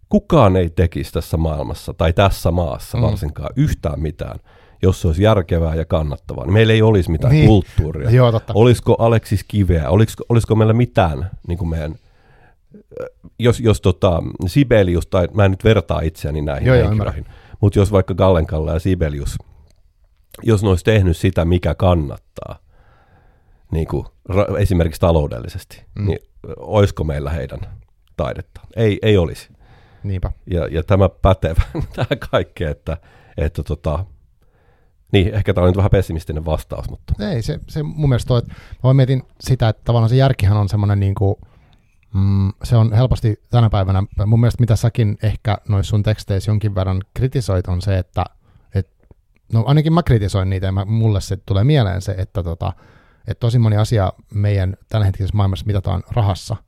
kukaan 0.09 0.55
ei 0.55 0.69
tekisi 0.69 1.11
tässä 1.13 1.37
maailmassa 1.37 1.93
tai 1.93 2.13
tässä 2.13 2.51
maassa 2.51 2.97
Mm. 2.97 3.03
varsinkaan 3.03 3.49
yhtään 3.55 3.99
mitään, 3.99 4.39
jos 4.81 5.01
se 5.01 5.07
olisi 5.07 5.23
järkevää 5.23 5.75
ja 5.75 5.85
kannattavaa. 5.85 6.45
Niin 6.45 6.53
meillä 6.53 6.73
ei 6.73 6.81
olisi 6.81 7.11
mitään 7.11 7.33
Niin. 7.33 7.47
kulttuuria. 7.47 8.09
Joo, 8.09 8.31
totta. 8.31 8.53
Olisiko 8.55 8.95
Aleksis 8.99 9.43
Kiveä, 9.47 9.89
olisiko, 9.89 10.23
olisiko 10.29 10.55
meillä 10.55 10.73
mitään 10.73 11.29
niin 11.47 11.57
kuin 11.57 11.69
meidän, 11.69 11.95
jos, 13.39 13.59
jos 13.59 13.81
tota, 13.81 14.23
Sibelius, 14.47 15.07
tai 15.07 15.27
mä 15.33 15.45
en 15.45 15.51
nyt 15.51 15.63
vertaa 15.63 16.01
itseäni 16.01 16.41
näihin 16.41 16.67
Joo, 16.67 16.77
henkilöihin, 16.77 17.25
mutta 17.61 17.79
jos 17.79 17.91
vaikka 17.91 18.13
Gallenkalle 18.13 18.73
ja 18.73 18.79
Sibelius, 18.79 19.37
jos 20.43 20.63
ne 20.63 20.69
olisi 20.69 20.83
tehnyt 20.85 21.17
sitä, 21.17 21.45
mikä 21.45 21.75
kannattaa, 21.75 22.59
niin 23.71 23.87
kuin, 23.87 24.05
ra- 24.31 24.57
esimerkiksi 24.59 25.01
taloudellisesti, 25.01 25.85
Mm. 25.99 26.05
niin 26.07 26.19
olisiko 26.57 27.03
meillä 27.03 27.29
heidän 27.29 27.59
taidetta? 28.17 28.61
Ei, 28.75 28.99
ei 29.01 29.17
olisi. 29.17 29.49
Niinpä. 30.03 30.31
Ja, 30.51 30.67
ja 30.71 30.83
tämä 30.83 31.09
pätee 31.09 31.55
tähän 31.95 32.19
kaikkeen, 32.31 32.71
että, 32.71 32.97
että 33.37 33.63
tota, 33.63 34.05
Niin, 35.11 35.33
ehkä 35.33 35.53
tämä 35.53 35.63
on 35.65 35.69
nyt 35.69 35.77
vähän 35.77 35.91
pessimistinen 35.91 36.45
vastaus, 36.45 36.89
mutta... 36.89 37.13
Ei, 37.29 37.41
se, 37.41 37.59
se 37.67 37.83
mun 37.83 38.09
mielestä 38.09 38.27
toi, 38.27 38.37
että 38.39 38.53
mä 38.83 38.93
mietin 38.93 39.23
sitä, 39.39 39.69
että 39.69 39.81
tavallaan 39.85 40.09
se 40.09 40.15
järkihän 40.15 40.57
on 40.57 40.69
semmoinen 40.69 40.99
niin 40.99 41.15
kuin, 41.15 41.35
mm, 42.13 42.49
se 42.63 42.75
on 42.75 42.93
helposti 42.93 43.43
tänä 43.49 43.69
päivänä, 43.69 44.03
mun 44.25 44.39
mielestä 44.39 44.61
mitä 44.61 44.75
säkin 44.75 45.17
ehkä 45.23 45.57
noissa 45.69 45.89
sun 45.89 46.03
teksteissä 46.03 46.51
jonkin 46.51 46.75
verran 46.75 47.01
kritisoit 47.13 47.67
on 47.67 47.81
se, 47.81 47.97
että 47.97 48.25
et, 48.75 48.89
no 49.53 49.63
ainakin 49.67 49.93
mä 49.93 50.03
kritisoin 50.03 50.49
niitä 50.49 50.65
ja 50.65 50.71
mä, 50.71 50.85
mulle 50.85 51.21
se 51.21 51.37
tulee 51.37 51.63
mieleen 51.63 52.01
se, 52.01 52.15
että 52.17 52.43
tota, 52.43 52.73
että 53.27 53.39
tosi 53.39 53.59
moni 53.59 53.77
asia 53.77 54.13
meidän 54.33 54.77
tämänhetkisessä 54.89 55.37
maailmassa 55.37 55.65
mitataan 55.65 56.03
rahassa– 56.11 56.55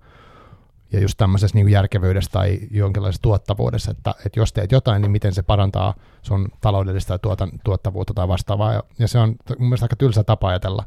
ja 0.93 0.99
just 0.99 1.17
tämmöisessä 1.17 1.57
niin 1.57 1.69
järkevyydessä 1.69 2.31
tai 2.31 2.59
jonkinlaisessa 2.71 3.21
tuottavuudessa, 3.21 3.91
että, 3.91 4.15
että 4.25 4.39
jos 4.39 4.53
teet 4.53 4.71
jotain, 4.71 5.01
niin 5.01 5.11
miten 5.11 5.33
se 5.33 5.43
parantaa 5.43 5.93
sun 6.21 6.47
taloudellista 6.61 7.19
tuotan, 7.19 7.51
tuottavuutta 7.63 8.13
tai 8.13 8.27
vastaavaa. 8.27 8.73
Ja, 8.73 8.83
ja 8.99 9.07
se 9.07 9.19
on 9.19 9.35
mun 9.59 9.67
mielestä 9.67 9.85
aika 9.85 9.95
tylsä 9.95 10.23
tapa 10.23 10.47
ajatella, 10.49 10.83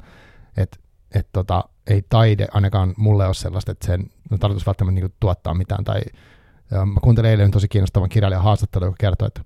että 0.56 0.76
että 1.14 1.30
tota, 1.32 1.64
ei 1.86 2.02
taide 2.08 2.46
ainakaan 2.52 2.94
mulle 2.96 3.26
ole 3.26 3.34
sellaista, 3.34 3.72
että 3.72 3.86
sen 3.86 4.10
no, 4.30 4.38
tarkoitus 4.38 4.66
välttämättä 4.66 5.00
niin 5.00 5.14
tuottaa 5.20 5.54
mitään. 5.54 5.84
Tai, 5.84 6.00
ja 6.70 6.86
mä 6.86 7.00
kuuntelin 7.02 7.30
eilen 7.30 7.50
tosi 7.50 7.68
kiinnostavan 7.68 8.08
kirjailijan 8.08 8.42
haastattelu, 8.42 8.84
joka 8.84 8.96
kertoi, 8.98 9.26
että 9.26 9.40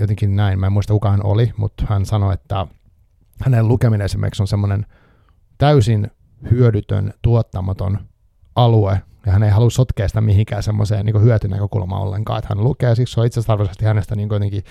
jotenkin 0.00 0.36
näin, 0.36 0.60
mä 0.60 0.66
en 0.66 0.72
muista 0.72 0.92
kuka 0.92 1.10
hän 1.10 1.24
oli, 1.24 1.52
mutta 1.56 1.84
hän 1.88 2.06
sanoi, 2.06 2.34
että 2.34 2.66
hänen 3.40 3.68
lukeminen 3.68 4.04
esimerkiksi 4.04 4.42
on 4.42 4.48
semmoinen 4.48 4.86
täysin 5.60 6.10
hyödytön, 6.50 7.12
tuottamaton 7.22 7.98
alue, 8.54 9.00
ja 9.26 9.32
hän 9.32 9.42
ei 9.42 9.50
halua 9.50 9.70
sotkea 9.70 10.08
sitä 10.08 10.20
mihinkään 10.20 10.62
semmoiseen 10.62 11.06
niin 11.06 11.22
hyötynäkökulmaan 11.22 12.02
ollenkaan, 12.02 12.38
että 12.38 12.54
hän 12.54 12.64
lukee, 12.64 12.94
siksi 12.94 13.14
se 13.14 13.20
on 13.20 13.26
itse 13.26 13.40
asiassa 13.40 13.84
hänestä 13.84 14.16
niin 14.16 14.28
jotenkin 14.32 14.64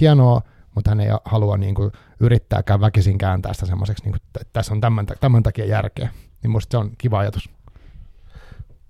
hienoa, 0.00 0.42
mutta 0.74 0.90
hän 0.90 1.00
ei 1.00 1.08
halua 1.24 1.56
niin 1.56 1.74
kuin, 1.74 1.92
yrittääkään 2.20 2.80
väkisin 2.80 3.18
kääntää 3.18 3.52
sitä 3.52 3.66
semmoiseksi, 3.66 4.04
niin 4.04 4.12
kuin, 4.12 4.20
että 4.40 4.50
tässä 4.52 4.74
on 4.74 4.80
tämän, 4.80 5.06
tämän 5.20 5.42
takia 5.42 5.64
järkeä. 5.64 6.08
Niin 6.42 6.50
musta 6.50 6.70
se 6.70 6.78
on 6.78 6.90
kiva 6.98 7.18
ajatus. 7.18 7.50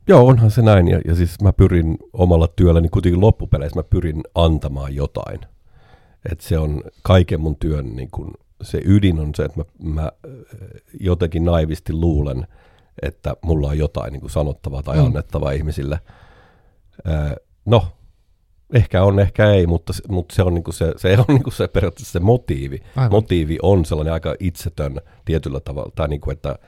Joo, 0.08 0.26
onhan 0.26 0.50
se 0.50 0.62
näin. 0.62 0.88
Ja, 0.88 1.00
ja 1.04 1.14
siis 1.14 1.40
mä 1.42 1.52
pyrin 1.52 1.98
omalla 2.12 2.48
työlläni, 2.48 2.88
kuitenkin 2.88 3.20
loppupeleissä 3.20 3.78
mä 3.78 3.84
pyrin 3.84 4.20
antamaan 4.34 4.94
jotain. 4.94 5.40
Että 6.32 6.44
se 6.44 6.58
on 6.58 6.82
kaiken 7.02 7.40
mun 7.40 7.56
työn, 7.56 7.96
niin 7.96 8.10
kun, 8.10 8.34
se 8.64 8.80
ydin 8.84 9.20
on 9.20 9.34
se, 9.34 9.44
että 9.44 9.60
mä, 9.60 9.92
mä 9.92 10.12
jotenkin 11.00 11.44
naivisti 11.44 11.92
luulen, 11.92 12.46
että 13.02 13.36
mulla 13.42 13.68
on 13.68 13.78
jotain 13.78 14.12
niin 14.12 14.20
kuin 14.20 14.30
sanottavaa 14.30 14.82
tai 14.82 14.96
mm. 14.96 15.04
annettavaa 15.04 15.50
ihmisille. 15.50 16.00
Öö, 17.08 17.36
no, 17.64 17.86
ehkä 18.74 19.02
on, 19.02 19.20
ehkä 19.20 19.50
ei, 19.50 19.66
mutta, 19.66 19.92
mutta 20.08 20.34
se 20.34 20.42
on, 20.42 20.54
niin 20.54 20.64
kuin 20.64 20.74
se, 20.74 20.94
se 20.96 21.16
on 21.18 21.24
niin 21.28 21.42
kuin 21.42 21.54
se 21.54 21.68
periaatteessa 21.68 22.12
se 22.12 22.20
motiivi. 22.20 22.82
Aivan. 22.96 23.10
Motiivi 23.10 23.58
on 23.62 23.84
sellainen 23.84 24.14
aika 24.14 24.34
itsetön 24.40 25.00
tietyllä 25.24 25.60
tavalla, 25.60 25.92
tai 25.94 26.08
niin 26.08 26.20
kuin, 26.20 26.32
että 26.32 26.58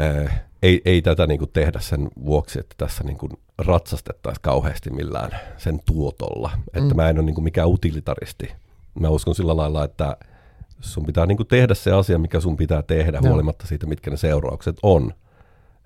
öö, 0.00 0.28
ei, 0.62 0.82
ei 0.84 1.02
tätä 1.02 1.26
niin 1.26 1.38
kuin 1.38 1.50
tehdä 1.52 1.80
sen 1.80 2.08
vuoksi, 2.24 2.60
että 2.60 2.74
tässä 2.78 3.04
niin 3.04 3.18
kuin 3.18 3.32
ratsastettaisiin 3.58 4.42
kauheasti 4.42 4.90
millään 4.90 5.30
sen 5.56 5.80
tuotolla. 5.86 6.50
Mm. 6.56 6.82
Että 6.82 6.94
mä 6.94 7.08
en 7.08 7.18
ole 7.18 7.26
niin 7.26 7.34
kuin 7.34 7.44
mikään 7.44 7.68
utilitaristi. 7.68 8.52
Mä 9.00 9.08
uskon 9.08 9.34
sillä 9.34 9.56
lailla, 9.56 9.84
että 9.84 10.16
sun 10.80 11.06
pitää 11.06 11.26
niin 11.26 11.36
kuin 11.36 11.46
tehdä 11.46 11.74
se 11.74 11.92
asia, 11.92 12.18
mikä 12.18 12.40
sun 12.40 12.56
pitää 12.56 12.82
tehdä, 12.82 13.20
no. 13.20 13.28
huolimatta 13.28 13.66
siitä, 13.66 13.86
mitkä 13.86 14.10
ne 14.10 14.16
seuraukset 14.16 14.76
on. 14.82 15.12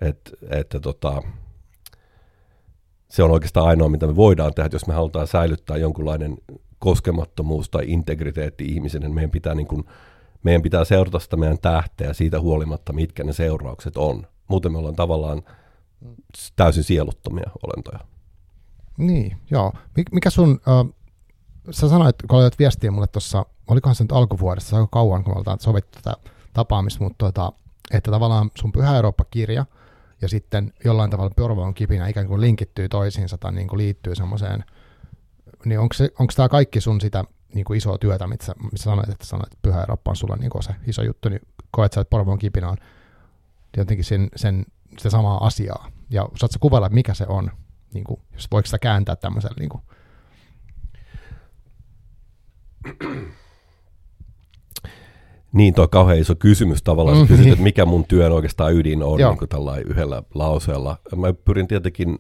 Et, 0.00 0.32
että 0.50 0.80
tota, 0.80 1.22
se 3.08 3.22
on 3.22 3.30
oikeastaan 3.30 3.66
ainoa, 3.66 3.88
mitä 3.88 4.06
me 4.06 4.16
voidaan 4.16 4.54
tehdä, 4.54 4.68
jos 4.72 4.87
me 4.87 4.94
halutaan 4.94 5.26
säilyttää 5.26 5.76
jonkunlainen 5.76 6.37
koskemattomuus 6.78 7.70
tai 7.70 7.84
integriteetti 7.87 8.64
ihmisen, 8.64 9.00
niin 9.00 9.14
meidän 9.14 9.30
pitää, 9.30 9.54
niin 9.54 9.66
kuin, 9.66 9.84
meidän 10.42 10.62
pitää 10.62 10.84
seurata 10.84 11.18
sitä 11.18 11.37
meidän 11.37 11.58
tähteä 11.58 12.12
siitä 12.12 12.40
huolimatta, 12.40 12.92
mitkä 12.92 13.25
ne 13.25 13.32
seuraukset 13.32 13.96
on. 13.96 14.26
Muuten 14.49 14.72
me 14.72 14.78
ollaan 14.78 14.96
tavallaan 14.96 15.42
täysin 16.56 16.84
sieluttomia 16.84 17.50
olentoja. 17.66 17.99
Niin, 18.99 19.37
joo. 19.50 19.72
Mikä 20.12 20.30
sun, 20.30 20.61
äh, 20.68 20.94
sä 21.70 21.88
sanoit, 21.88 22.16
kun 22.28 22.38
olet 22.38 22.58
viestiä 22.58 22.90
mulle 22.90 23.06
tuossa 23.06 23.46
olikohan 23.73 23.95
se 23.95 24.05
nyt 24.05 24.12
alkuvuodesta, 24.12 24.71
se 24.71 24.76
aika 24.76 24.88
kauan, 24.93 25.25
kun 25.25 25.35
me 25.35 25.38
oltaan 25.38 25.61
sovittu 25.61 25.99
tätä 26.02 26.17
tapaamista, 26.52 27.05
mutta 27.05 27.19
tuota, 27.19 27.52
että 27.91 28.11
tavallaan 28.11 28.50
sun 28.59 28.73
Pyhä 28.73 28.97
Eurooppa-kirja 28.97 29.67
ja 30.23 30.29
sitten 30.29 30.73
jollain 30.85 31.11
tavalla 31.11 31.33
Porvoon 31.37 31.75
kipinä 31.75 32.09
ikään 32.09 32.26
kuin 32.26 32.41
linkittyy 32.41 32.88
toisiinsa 32.88 33.38
tai 33.38 33.52
niin 33.52 33.69
kuin 33.69 33.79
liittyy 33.79 34.14
semmoiseen, 34.14 34.64
niin 35.64 35.81
onko, 35.81 35.93
se, 35.93 36.11
onko 36.19 36.33
tämä 36.37 36.49
kaikki 36.49 36.81
sun 36.81 37.00
sitä 37.00 37.25
niin 37.55 37.64
kuin 37.64 37.76
isoa 37.76 37.99
työtä, 37.99 38.26
missä, 38.26 38.55
missä 38.73 38.85
sanoit, 38.85 39.09
että 39.09 39.26
sanoit, 39.26 39.52
että 39.52 39.62
Pyhä 39.62 39.81
Eurooppa 39.81 40.11
on 40.11 40.17
sulla 40.17 40.37
niin 40.37 40.50
kuin 40.50 40.62
se 40.62 40.75
iso 40.87 41.02
juttu, 41.02 41.29
niin 41.29 41.41
koet 41.71 41.93
sä, 41.93 42.00
että 42.00 42.11
Porvoon 42.11 42.38
kipinä 42.38 42.69
on 42.69 42.76
jotenkin 43.76 44.05
sen, 44.05 44.29
sen, 44.37 44.64
sitä 44.99 45.11
samaa 45.11 45.47
asiaa. 45.47 45.91
Ja 46.11 46.25
osaatko 46.25 46.59
kuvailla, 46.61 46.88
mikä 46.88 47.14
se 47.14 47.26
on, 47.29 47.50
niin 47.95 48.05
kuin, 48.05 48.21
jos 48.33 48.49
voiko 48.52 48.67
sitä 48.67 48.79
kääntää 48.79 49.17
tämmöisellä 49.17 49.57
niin 49.59 49.69
kuin 49.69 49.83
niin, 55.52 55.75
toi 55.75 55.88
kauhean 55.88 56.18
iso 56.18 56.35
kysymys 56.35 56.82
tavallaan. 56.82 57.18
Mm, 57.18 57.26
kysyt, 57.26 57.47
että 57.47 57.62
mikä 57.62 57.85
mun 57.85 58.04
työn 58.04 58.32
oikeastaan 58.32 58.75
ydin 58.75 59.02
on 59.02 59.18
niin 59.18 59.49
tällä 59.49 59.76
yhdellä 59.76 60.23
lauseella. 60.35 60.99
Mä 61.16 61.32
pyrin 61.32 61.68
tietenkin 61.68 62.18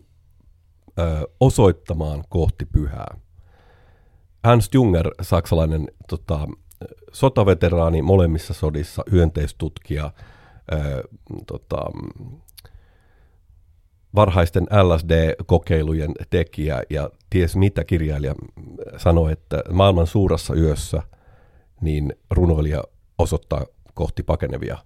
ö, 0.98 1.28
osoittamaan 1.40 2.24
kohti 2.28 2.64
pyhää. 2.64 3.16
Hans 4.44 4.70
Junger, 4.74 5.10
saksalainen 5.22 5.88
tota, 6.08 6.48
sotaveteraani 7.12 8.02
molemmissa 8.02 8.54
sodissa, 8.54 9.02
hyönteistutkija, 9.10 10.10
ö, 10.72 11.02
tota, 11.46 11.84
varhaisten 14.14 14.64
LSD-kokeilujen 14.64 16.12
tekijä 16.30 16.82
ja 16.90 17.10
ties 17.30 17.56
mitä 17.56 17.84
kirjailija 17.84 18.34
sanoi, 18.96 19.32
että 19.32 19.62
maailman 19.70 20.06
suurassa 20.06 20.54
yössä 20.54 21.02
niin 21.80 22.14
runoilija 22.30 22.82
osoittaa 23.22 23.66
kohti 23.94 24.22
pakenevia 24.22 24.78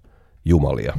jumalia. 0.44 0.98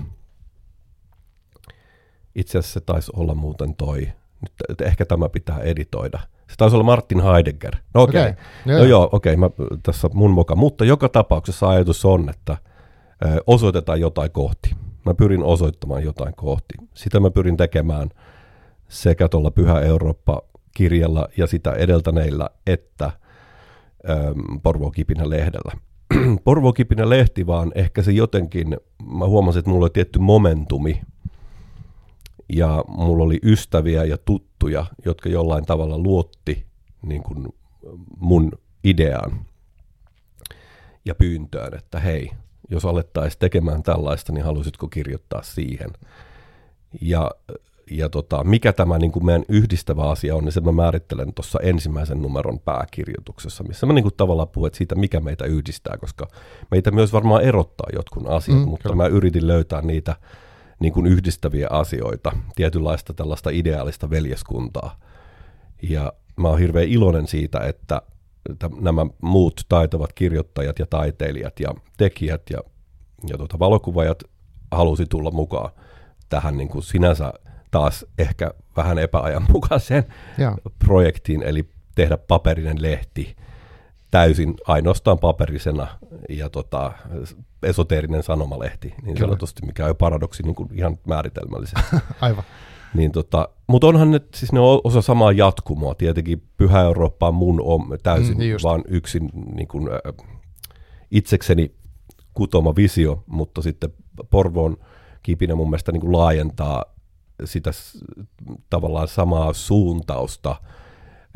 Itse 2.36 2.58
asiassa 2.58 2.79
se 2.79 2.86
taisi 2.86 3.12
olla 3.15 3.36
muuten 3.36 3.75
toi, 3.75 4.00
nyt 4.41 4.82
ehkä 4.82 5.06
tämä 5.06 5.29
pitää 5.29 5.60
editoida. 5.60 6.20
Se 6.50 6.56
taisi 6.58 6.75
olla 6.75 6.84
Martin 6.84 7.24
Heidegger. 7.24 7.75
No 7.94 8.01
okei, 8.01 8.22
okay. 8.22 8.34
okay. 8.65 8.77
no 8.77 8.84
joo, 8.84 9.10
okei, 9.12 9.34
okay, 9.34 9.67
tässä 9.84 10.10
mun 10.13 10.32
moka. 10.32 10.56
Mutta 10.56 10.86
joka 10.86 11.10
tapauksessa 11.10 11.70
ajatus 11.70 12.06
on, 12.06 12.29
että 12.29 12.58
osoitetaan 13.48 14.00
jotain 14.00 14.32
kohti. 14.32 14.75
Mä 15.06 15.13
pyrin 15.13 15.44
osoittamaan 15.44 16.03
jotain 16.03 16.34
kohti. 16.36 16.74
Sitä 16.94 17.20
mä 17.20 17.32
pyrin 17.32 17.58
tekemään 17.58 18.10
sekä 18.88 19.27
tuolla 19.27 19.51
Pyhä 19.51 19.82
Eurooppa-kirjalla 19.82 21.27
ja 21.38 21.48
sitä 21.48 21.72
edeltäneillä, 21.72 22.50
että 22.67 23.12
Porvo 24.63 24.91
Kipinä 24.91 25.29
lehdellä. 25.29 25.72
Porvokipinä 26.44 27.10
lehti, 27.10 27.48
vaan 27.48 27.72
ehkä 27.76 28.02
se 28.02 28.12
jotenkin, 28.12 28.78
mä 29.18 29.26
huomasin, 29.26 29.60
että 29.60 29.72
mulla 29.72 29.84
oli 29.84 29.90
tietty 29.90 30.20
momentumi, 30.20 31.02
ja 32.50 32.84
mulla 32.88 33.24
oli 33.24 33.40
ystäviä 33.44 34.04
ja 34.04 34.18
tuttuja, 34.18 34.86
jotka 35.06 35.30
jollain 35.30 35.66
tavalla 35.66 35.98
luotti 35.98 36.66
niin 37.02 37.24
kuin 37.24 37.48
mun 38.20 38.52
ideaan 38.84 39.46
ja 41.06 41.16
pyyntöön, 41.16 41.74
että 41.76 42.00
hei, 42.00 42.32
jos 42.70 42.86
alettaisiin 42.86 43.40
tekemään 43.40 43.84
tällaista, 43.84 44.34
niin 44.34 44.46
halusitko 44.46 44.88
kirjoittaa 44.88 45.42
siihen? 45.42 45.90
Ja 47.02 47.32
ja 47.91 48.10
tota, 48.10 48.44
mikä 48.44 48.74
tämä 48.74 48.98
niin 48.98 49.12
kuin 49.12 49.25
meidän 49.25 49.46
yhdistävä 49.50 50.10
asia 50.10 50.36
on, 50.36 50.44
niin 50.44 50.51
sen 50.51 50.63
mä 50.63 50.72
määrittelen 50.72 51.34
tuossa 51.34 51.60
ensimmäisen 51.63 52.22
numeron 52.22 52.60
pääkirjoituksessa, 52.60 53.63
missä 53.63 53.86
mä 53.86 53.94
niin 53.94 54.03
kuin 54.03 54.13
tavallaan 54.17 54.48
puhun 54.48 54.70
siitä, 54.74 54.96
mikä 54.96 55.20
meitä 55.20 55.46
yhdistää, 55.46 55.98
koska 55.98 56.27
meitä 56.72 56.91
myös 56.91 57.13
varmaan 57.13 57.41
erottaa 57.41 57.88
jotkut 57.94 58.27
asiat, 58.27 58.60
mm, 58.60 58.67
mutta 58.67 58.84
kyllä. 58.84 58.96
mä 58.96 59.08
yritin 59.08 59.48
löytää 59.48 59.82
niitä 59.82 60.15
niin 60.79 60.94
kuin 60.94 61.06
yhdistäviä 61.06 61.67
asioita, 61.70 62.32
tietynlaista 62.56 63.13
tällaista 63.13 63.50
ideaalista 63.50 64.10
veljeskuntaa. 64.10 65.00
Ja 65.82 66.13
mä 66.36 66.48
oon 66.48 66.60
hirveän 66.60 66.88
iloinen 66.88 67.27
siitä, 67.27 67.60
että 67.60 68.01
nämä 68.79 69.06
muut 69.22 69.62
taitavat 69.70 70.13
kirjoittajat 70.13 70.79
ja 70.79 70.86
taiteilijat 70.86 71.60
ja 71.60 71.74
tekijät 71.98 72.41
ja, 72.50 72.60
ja 73.29 73.38
tuota, 73.38 73.60
valokuvajat 73.60 74.24
halusi 74.72 75.06
tulla 75.06 75.32
mukaan 75.32 75.72
tähän 76.29 76.58
niin 76.58 76.70
kuin 76.70 76.84
sinänsä 76.84 77.34
taas 77.72 78.06
ehkä 78.18 78.52
vähän 78.78 78.98
epäajanmukaiseen 78.98 80.06
ja. 80.38 80.58
projektiin, 80.80 81.44
eli 81.44 81.70
tehdä 81.96 82.18
paperinen 82.18 82.82
lehti 82.82 83.36
täysin 84.12 84.56
ainoastaan 84.68 85.20
paperisena 85.20 85.88
ja 86.30 86.50
tota, 86.50 86.92
esoteerinen 87.64 88.24
sanomalehti, 88.24 88.88
niin 88.88 89.16
Kyllä. 89.16 89.20
sanotusti, 89.20 89.66
mikä 89.66 89.84
on 89.84 89.90
jo 89.90 89.96
paradoksi 89.96 90.44
niin 90.44 90.56
kuin 90.56 90.70
ihan 90.74 90.98
määritelmällisesti. 91.08 91.96
Aivan. 92.22 92.44
Niin 92.94 93.12
tota, 93.12 93.50
mutta 93.68 93.88
onhan 93.88 94.12
ne, 94.12 94.22
siis 94.36 94.52
ne 94.52 94.60
on 94.60 94.82
osa 94.84 95.02
samaa 95.02 95.32
jatkumoa. 95.32 95.96
Tietenkin 95.96 96.44
Pyhä 96.58 96.82
Eurooppa 96.82 97.28
on 97.28 97.36
mun 97.36 97.62
on 97.62 97.98
täysin 98.04 98.34
mm, 98.34 98.40
niin 98.40 98.58
vaan 98.64 98.84
yksin 98.88 99.30
niin 99.56 99.68
kuin, 99.68 99.90
äh, 99.90 100.28
itsekseni 101.12 101.72
kutoma 102.34 102.76
visio, 102.76 103.24
mutta 103.26 103.62
sitten 103.62 103.94
Porvoon 104.30 104.78
kipinä 105.24 105.56
mun 105.56 105.70
mielestä 105.70 105.92
niin 105.92 106.02
kuin 106.02 106.14
laajentaa 106.14 106.86
sitä 107.46 107.72
tavallaan 108.70 109.08
samaa 109.08 109.53
suuntausta 109.53 110.56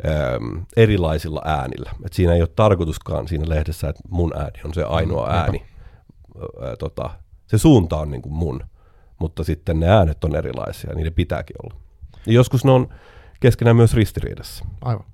äm, 0.06 0.66
erilaisilla 0.76 1.42
äänillä. 1.44 1.90
Et 2.04 2.12
siinä 2.12 2.34
ei 2.34 2.42
ole 2.42 2.48
tarkoituskaan 2.56 3.28
siinä 3.28 3.48
lehdessä, 3.48 3.88
että 3.88 4.02
mun 4.08 4.32
ääni 4.36 4.60
on 4.64 4.74
se 4.74 4.82
ainoa 4.82 5.26
mm, 5.26 5.34
ääni. 5.34 5.62
Ää, 6.62 6.76
tota, 6.76 7.10
se 7.46 7.58
suunta 7.58 7.96
on 7.96 8.10
niin 8.10 8.22
kuin 8.22 8.32
mun, 8.32 8.60
mutta 9.18 9.44
sitten 9.44 9.80
ne 9.80 9.88
äänet 9.88 10.24
on 10.24 10.36
erilaisia, 10.36 10.90
ja 10.90 10.96
niiden 10.96 11.14
pitääkin 11.14 11.56
olla. 11.62 11.80
Ja 12.26 12.32
joskus 12.32 12.64
ne 12.64 12.70
on 12.70 12.88
keskenään 13.40 13.76
myös 13.76 13.94
ristiriidassa. 13.94 14.64
Aivan. 14.80 15.04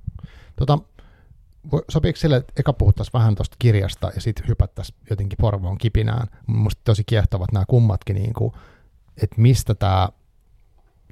Tota, 0.57 0.79
sopiiko 1.89 2.17
sille, 2.17 2.37
että 2.37 2.53
eka 2.57 2.73
puhuttaisiin 2.73 3.13
vähän 3.13 3.35
tuosta 3.35 3.57
kirjasta 3.59 4.11
ja 4.15 4.21
sitten 4.21 4.49
hypättäisiin 4.49 4.99
jotenkin 5.11 5.37
Porvoon 5.41 5.79
kipinään. 5.79 6.29
Minusta 6.47 6.81
tosi 6.85 7.03
kiehtovat 7.07 7.53
nämä 7.53 7.65
kummatkin, 7.69 8.17
niin 8.17 8.33
kuin, 8.33 8.53
että 9.23 9.41
mistä 9.41 9.75
tämä 9.75 10.09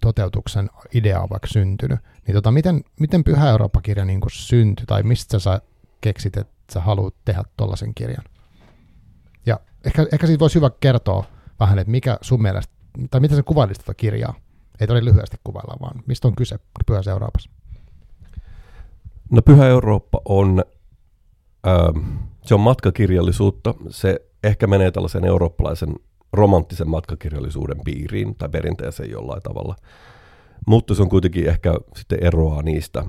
toteutuksen 0.01 0.71
idea 0.95 1.21
on 1.21 1.31
vaikka 1.31 1.49
syntynyt. 1.49 2.01
Niin 2.27 2.35
tota, 2.35 2.51
miten, 2.51 2.85
miten 3.01 3.25
Pyhä 3.25 3.51
Eurooppa-kirja 3.51 4.05
niin 4.05 4.21
syntyi, 4.33 4.87
tai 4.87 5.03
mistä 5.03 5.39
sä 5.39 5.61
keksit, 6.01 6.37
että 6.37 6.73
sä 6.73 6.81
haluat 6.81 7.15
tehdä 7.25 7.43
tuollaisen 7.57 7.95
kirjan? 7.95 8.25
Ja 9.47 9.61
ehkä, 9.85 10.07
ehkä 10.13 10.27
siitä 10.27 10.41
voisi 10.41 10.55
hyvä 10.55 10.71
kertoa 10.81 11.25
vähän, 11.61 11.79
että 11.79 11.91
mikä 11.91 12.19
sun 12.21 12.43
mielestä, 12.43 12.73
tai 13.11 13.21
miten 13.21 13.37
sä 13.37 13.43
kuvailisit 13.43 13.85
tätä 13.85 13.95
kirjaa? 13.95 14.35
Ei 14.81 14.87
todella 14.87 15.11
lyhyesti 15.11 15.37
kuvailla, 15.45 15.77
vaan 15.81 16.03
mistä 16.07 16.29
on 16.29 16.35
kyse 16.35 16.59
Pyhässä 16.87 17.11
Euroopassa? 17.11 17.51
No 19.31 19.43
Pyhä 19.43 19.67
Eurooppa 19.67 20.21
on, 20.25 20.65
ähm, 21.67 22.07
se 22.43 22.55
on 22.55 22.61
matkakirjallisuutta. 22.61 23.75
Se 23.89 24.21
ehkä 24.45 24.67
menee 24.67 24.91
tällaisen 24.91 25.25
eurooppalaisen 25.25 25.95
romanttisen 26.33 26.89
matkakirjallisuuden 26.89 27.81
piiriin 27.85 28.35
tai 28.35 28.49
perinteeseen 28.49 29.11
jollain 29.11 29.43
tavalla. 29.43 29.77
Mutta 30.67 30.95
se 30.95 31.03
on 31.03 31.09
kuitenkin 31.09 31.49
ehkä 31.49 31.75
sitten 31.97 32.19
eroaa 32.23 32.63
niistä 32.63 33.05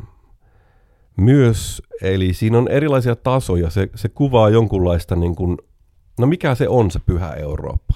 myös. 1.17 1.81
Eli 2.01 2.33
siinä 2.33 2.57
on 2.57 2.67
erilaisia 2.67 3.15
tasoja. 3.15 3.69
Se, 3.69 3.89
se 3.95 4.09
kuvaa 4.09 4.49
jonkunlaista, 4.49 5.15
niin 5.15 5.35
kuin, 5.35 5.57
no 6.19 6.27
mikä 6.27 6.55
se 6.55 6.69
on 6.69 6.91
se 6.91 6.99
pyhä 6.99 7.33
Eurooppa? 7.33 7.93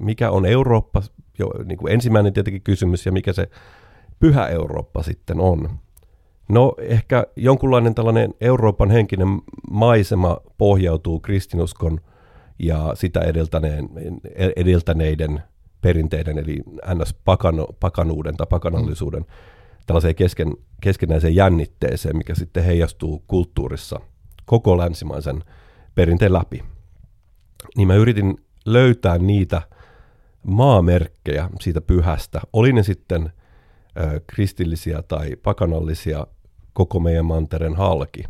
Mikä 0.00 0.30
on 0.30 0.46
Eurooppa? 0.46 1.02
Jo, 1.38 1.50
niin 1.64 1.78
kuin 1.78 1.92
ensimmäinen 1.92 2.32
tietenkin 2.32 2.62
kysymys 2.62 3.06
ja 3.06 3.12
mikä 3.12 3.32
se 3.32 3.48
pyhä 4.18 4.46
Eurooppa 4.46 5.02
sitten 5.02 5.40
on. 5.40 5.70
No 6.48 6.74
ehkä 6.78 7.26
jonkunlainen 7.36 7.94
tällainen 7.94 8.34
Euroopan 8.40 8.90
henkinen 8.90 9.28
maisema 9.70 10.36
pohjautuu 10.58 11.20
kristinuskon 11.20 12.00
ja 12.60 12.90
sitä 12.94 13.20
edeltäneen, 13.20 13.88
edeltäneiden 14.56 15.42
perinteiden, 15.80 16.38
eli 16.38 16.62
ns. 16.94 17.14
Pakano, 17.24 17.66
pakanuuden 17.80 18.36
tai 18.36 18.46
pakanallisuuden 18.50 19.20
mm. 19.20 19.26
tällaiseen 19.86 20.14
kesken, 20.14 20.54
keskenäiseen 20.80 21.34
jännitteeseen, 21.34 22.16
mikä 22.16 22.34
sitten 22.34 22.64
heijastuu 22.64 23.24
kulttuurissa 23.26 24.00
koko 24.44 24.78
länsimaisen 24.78 25.44
perinteen 25.94 26.32
läpi. 26.32 26.62
Niin 27.76 27.88
mä 27.88 27.94
yritin 27.94 28.36
löytää 28.66 29.18
niitä 29.18 29.62
maamerkkejä 30.46 31.48
siitä 31.60 31.80
pyhästä, 31.80 32.40
oli 32.52 32.72
ne 32.72 32.82
sitten 32.82 33.32
ö, 33.98 34.20
kristillisiä 34.26 35.02
tai 35.08 35.36
pakanallisia 35.36 36.26
koko 36.72 37.00
meidän 37.00 37.26
mantereen 37.26 37.76
halki. 37.76 38.24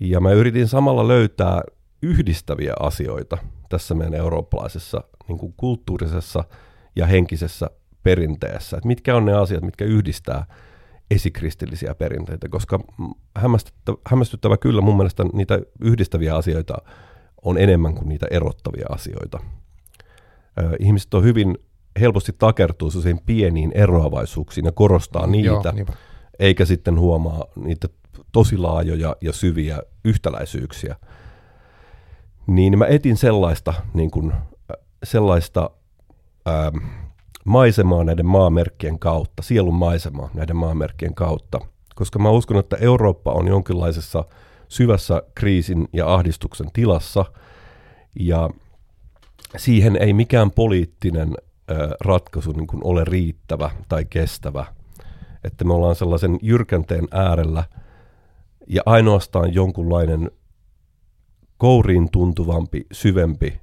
Ja 0.00 0.20
mä 0.20 0.32
yritin 0.32 0.68
samalla 0.68 1.08
löytää 1.08 1.62
yhdistäviä 2.04 2.74
asioita 2.80 3.38
tässä 3.68 3.94
meidän 3.94 4.14
eurooppalaisessa 4.14 5.04
niin 5.28 5.38
kuin 5.38 5.54
kulttuurisessa 5.56 6.44
ja 6.96 7.06
henkisessä 7.06 7.70
perinteessä. 8.02 8.76
Että 8.76 8.86
mitkä 8.86 9.16
on 9.16 9.24
ne 9.24 9.32
asiat, 9.32 9.62
mitkä 9.62 9.84
yhdistää 9.84 10.46
esikristillisiä 11.10 11.94
perinteitä, 11.94 12.48
koska 12.48 12.80
hämmästyttävä, 13.36 13.98
hämmästyttävä 14.06 14.56
kyllä 14.56 14.80
mun 14.80 14.96
mielestä 14.96 15.24
niitä 15.32 15.60
yhdistäviä 15.80 16.36
asioita 16.36 16.74
on 17.42 17.58
enemmän 17.58 17.94
kuin 17.94 18.08
niitä 18.08 18.26
erottavia 18.30 18.86
asioita. 18.88 19.40
Ihmiset 20.78 21.14
on 21.14 21.24
hyvin 21.24 21.58
helposti 22.00 22.32
takertuu 22.38 22.90
sellaisiin 22.90 23.20
pieniin 23.26 23.72
eroavaisuuksiin 23.74 24.64
ja 24.64 24.72
korostaa 24.72 25.26
niitä, 25.26 25.48
Joo, 25.48 25.86
eikä 26.38 26.64
sitten 26.64 26.98
huomaa 26.98 27.44
niitä 27.56 27.88
tosi 28.32 28.56
laajoja 28.56 29.16
ja 29.20 29.32
syviä 29.32 29.82
yhtäläisyyksiä– 30.04 30.96
niin 32.46 32.78
mä 32.78 32.86
etin 32.86 33.16
sellaista, 33.16 33.74
niin 33.94 34.10
kuin, 34.10 34.32
sellaista 35.04 35.70
ää, 36.46 36.72
maisemaa 37.44 38.04
näiden 38.04 38.26
maamerkkien 38.26 38.98
kautta, 38.98 39.42
sielun 39.42 39.74
maisemaa 39.74 40.30
näiden 40.34 40.56
maamerkkien 40.56 41.14
kautta, 41.14 41.60
koska 41.94 42.18
mä 42.18 42.30
uskon, 42.30 42.56
että 42.56 42.76
Eurooppa 42.76 43.32
on 43.32 43.48
jonkinlaisessa 43.48 44.24
syvässä 44.68 45.22
kriisin 45.34 45.88
ja 45.92 46.14
ahdistuksen 46.14 46.66
tilassa, 46.72 47.24
ja 48.20 48.50
siihen 49.56 49.96
ei 49.96 50.12
mikään 50.12 50.50
poliittinen 50.50 51.34
ää, 51.68 51.76
ratkaisu 52.00 52.52
niin 52.52 52.66
kuin 52.66 52.84
ole 52.84 53.04
riittävä 53.04 53.70
tai 53.88 54.04
kestävä. 54.04 54.66
Että 55.44 55.64
me 55.64 55.74
ollaan 55.74 55.94
sellaisen 55.94 56.38
jyrkänteen 56.42 57.08
äärellä, 57.10 57.64
ja 58.66 58.82
ainoastaan 58.86 59.54
jonkunlainen 59.54 60.30
kouriin 61.58 62.10
tuntuvampi, 62.10 62.86
syvempi 62.92 63.60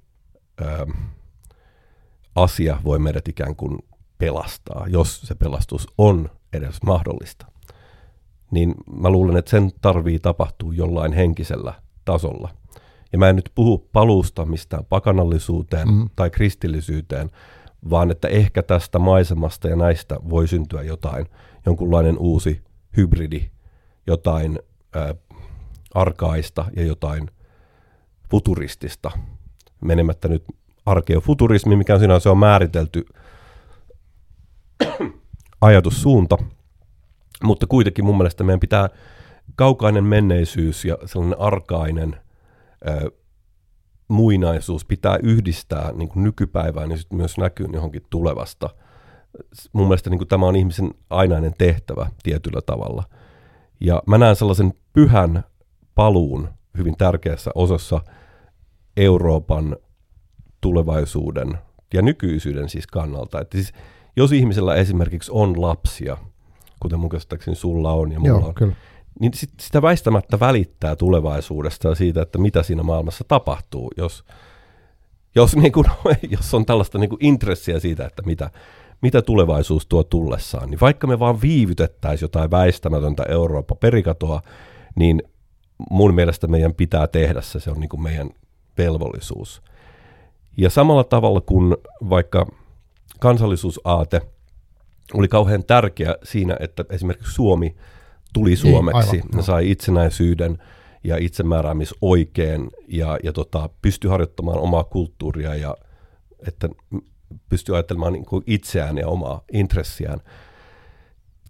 ää, 0.62 0.86
asia 2.36 2.78
voi 2.84 3.00
meidät 3.00 3.28
ikään 3.28 3.56
kuin 3.56 3.80
pelastaa, 4.18 4.86
jos 4.88 5.22
se 5.22 5.36
pelastus 5.36 5.88
on 5.98 6.30
edes 6.54 6.84
mahdollista. 6.84 7.46
Niin 8.52 8.76
mä 9.00 9.10
luulen, 9.10 9.38
että 9.38 9.52
sen 9.52 9.72
tarvii 9.82 10.20
tapahtua 10.20 10.74
jollain 10.74 11.14
henkisellä 11.14 11.74
tasolla. 12.06 12.50
Ja 13.12 13.18
mä 13.18 13.30
en 13.30 13.36
nyt 13.36 13.52
puhu 13.56 13.90
paluusta 13.94 14.46
mistään 14.46 14.86
pakanallisuuteen 14.86 15.88
mm. 15.88 16.10
tai 16.16 16.30
kristillisyyteen, 16.30 17.30
vaan 17.90 18.12
että 18.12 18.28
ehkä 18.28 18.64
tästä 18.64 19.00
maisemasta 19.00 19.68
ja 19.68 19.76
näistä 19.76 20.20
voi 20.30 20.48
syntyä 20.48 20.82
jotain, 20.82 21.26
jonkunlainen 21.66 22.18
uusi 22.18 22.62
hybridi, 22.98 23.52
jotain 24.08 24.60
ää, 24.96 25.16
arkaista 25.94 26.66
ja 26.76 26.84
jotain 26.84 27.30
futuristista, 28.32 29.12
menemättä 29.82 30.28
nyt 30.28 30.44
arkeofuturismi, 30.86 31.76
mikä 31.76 32.00
se 32.20 32.30
on 32.30 32.38
määritelty 32.38 33.06
ajatussuunta, 35.62 36.38
mutta 37.44 37.68
kuitenkin 37.68 38.06
mun 38.06 38.18
mielestä 38.18 38.44
meidän 38.44 38.60
pitää 38.60 38.90
kaukainen 39.56 40.04
menneisyys 40.04 40.86
ja 40.86 40.98
sellainen 41.06 41.40
arkainen 41.40 42.16
ö, 42.88 43.12
muinaisuus 44.08 44.86
pitää 44.86 45.20
yhdistää 45.24 45.92
niin 45.92 46.10
kuin 46.10 46.24
nykypäivään 46.24 46.92
ja 46.92 46.98
sitten 46.98 47.18
myös 47.18 47.38
näkyy 47.38 47.68
johonkin 47.74 48.06
tulevasta. 48.10 48.70
Mun 49.74 49.88
mielestä 49.88 50.10
niin 50.10 50.18
kuin 50.18 50.28
tämä 50.28 50.46
on 50.46 50.56
ihmisen 50.56 50.94
ainainen 51.10 51.54
tehtävä 51.58 52.10
tietyllä 52.24 52.62
tavalla. 52.66 53.04
Ja 53.80 54.04
mä 54.08 54.18
näen 54.18 54.36
sellaisen 54.36 54.74
pyhän 54.94 55.44
paluun 55.96 56.50
hyvin 56.78 56.98
tärkeässä 56.98 57.52
osassa– 57.56 58.02
Euroopan 58.98 59.78
tulevaisuuden 60.62 61.58
ja 61.94 62.02
nykyisyyden 62.02 62.70
siis 62.70 62.88
kannalta. 62.88 63.42
Että 63.42 63.58
siis, 63.58 63.74
jos 64.16 64.32
ihmisellä 64.32 64.76
esimerkiksi 64.76 65.32
on 65.34 65.62
lapsia, 65.62 66.18
kuten 66.80 67.00
mun 67.00 67.10
käsittääkseni 67.10 67.56
sulla 67.56 67.92
on 67.92 68.12
ja 68.12 68.20
mulla 68.20 68.40
Joo, 68.40 68.48
on, 68.48 68.54
kyllä. 68.54 68.74
niin 69.20 69.34
sit, 69.34 69.50
sitä 69.60 69.82
väistämättä 69.82 70.40
välittää 70.40 70.96
tulevaisuudesta 70.96 71.88
ja 71.88 71.96
siitä, 71.96 72.22
että 72.22 72.38
mitä 72.38 72.64
siinä 72.64 72.84
maailmassa 72.84 73.24
tapahtuu, 73.28 73.92
jos, 73.98 74.24
jos, 75.36 75.56
niin 75.56 75.72
kuin, 75.72 75.86
jos 76.38 76.54
on 76.54 76.66
tällaista 76.66 76.98
niin 76.98 77.10
kuin 77.10 77.26
intressiä 77.26 77.80
siitä, 77.80 78.06
että 78.06 78.22
mitä, 78.26 78.50
mitä 79.02 79.22
tulevaisuus 79.22 79.86
tuo 79.86 80.04
tullessaan, 80.04 80.70
niin 80.70 80.80
vaikka 80.80 81.08
me 81.08 81.20
vaan 81.20 81.42
viivytettäisiin 81.42 82.26
jotain 82.26 82.52
väistämätöntä 82.52 83.24
Eurooppa-perikatoa, 83.24 84.42
niin 84.96 85.24
mun 85.90 86.14
mielestä 86.14 86.48
meidän 86.48 86.74
pitää 86.74 87.08
tehdä 87.08 87.42
se, 87.42 87.60
se 87.60 87.72
on 87.72 87.80
niin 87.80 87.90
kuin 87.90 88.04
meidän 88.04 88.30
velvollisuus. 88.86 89.62
Ja 90.58 90.70
samalla 90.70 91.04
tavalla 91.04 91.42
kuin 91.42 91.78
vaikka 92.10 92.46
kansallisuusaate 93.20 94.22
oli 95.14 95.28
kauhean 95.28 95.64
tärkeä 95.64 96.16
siinä, 96.24 96.58
että 96.60 96.86
esimerkiksi 96.90 97.34
Suomi 97.34 97.76
tuli 98.34 98.50
niin, 98.50 98.58
Suomeksi, 98.58 99.12
niin, 99.12 99.26
ne 99.36 99.42
sai 99.42 99.72
itsenäisyyden 99.72 100.58
ja 101.04 101.18
itsemääräämisoikeen 101.18 102.70
ja, 102.88 103.20
ja 103.24 103.34
tota, 103.34 103.70
pystyi 103.82 104.10
harjoittamaan 104.10 104.60
omaa 104.60 104.84
kulttuuria 104.84 105.56
ja 105.56 105.78
että 106.48 106.70
pystyi 107.50 107.76
ajattelemaan 107.76 108.14
niin 108.14 108.26
kuin 108.26 108.44
itseään 108.48 108.98
ja 108.98 109.08
omaa 109.08 109.42
intressiään. 109.54 110.20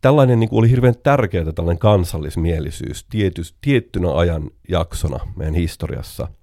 Tällainen 0.02 0.40
niin 0.40 0.50
kuin 0.50 0.60
oli 0.60 0.70
hirveän 0.70 0.96
tärkeää, 1.04 1.52
tällainen 1.52 1.80
kansallismielisyys 1.80 3.06
tietys, 3.10 3.56
tiettynä 3.62 4.14
ajan 4.14 4.50
jaksona 4.70 5.20
meidän 5.36 5.56
historiassa– 5.56 6.28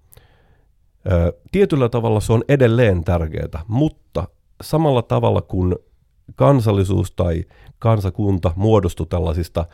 Ö, 1.07 1.33
tietyllä 1.53 1.89
tavalla 1.89 2.21
se 2.21 2.33
on 2.33 2.45
edelleen 2.49 3.05
tärkeää, 3.05 3.65
mutta 3.69 4.29
samalla 4.63 5.03
tavalla 5.03 5.43
kuin 5.43 5.77
kansallisuus 6.35 7.11
tai 7.11 7.45
kansakunta 7.79 8.53
muodostui 8.57 9.07
tällaisista 9.07 9.67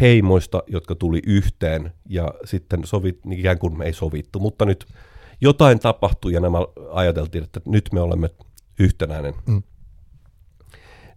heimoista, 0.00 0.62
jotka 0.66 0.94
tuli 0.94 1.22
yhteen 1.26 1.92
ja 2.08 2.34
sitten 2.44 2.80
sovit, 2.84 3.18
ikään 3.30 3.58
kuin 3.58 3.78
me 3.78 3.84
ei 3.84 3.92
sovittu, 3.92 4.40
mutta 4.40 4.64
nyt 4.64 4.86
jotain 5.40 5.78
tapahtui 5.78 6.32
ja 6.32 6.40
nämä 6.40 6.58
ajateltiin, 6.90 7.44
että 7.44 7.60
nyt 7.66 7.88
me 7.92 8.00
olemme 8.00 8.30
yhtenäinen. 8.78 9.34
Mm. 9.46 9.62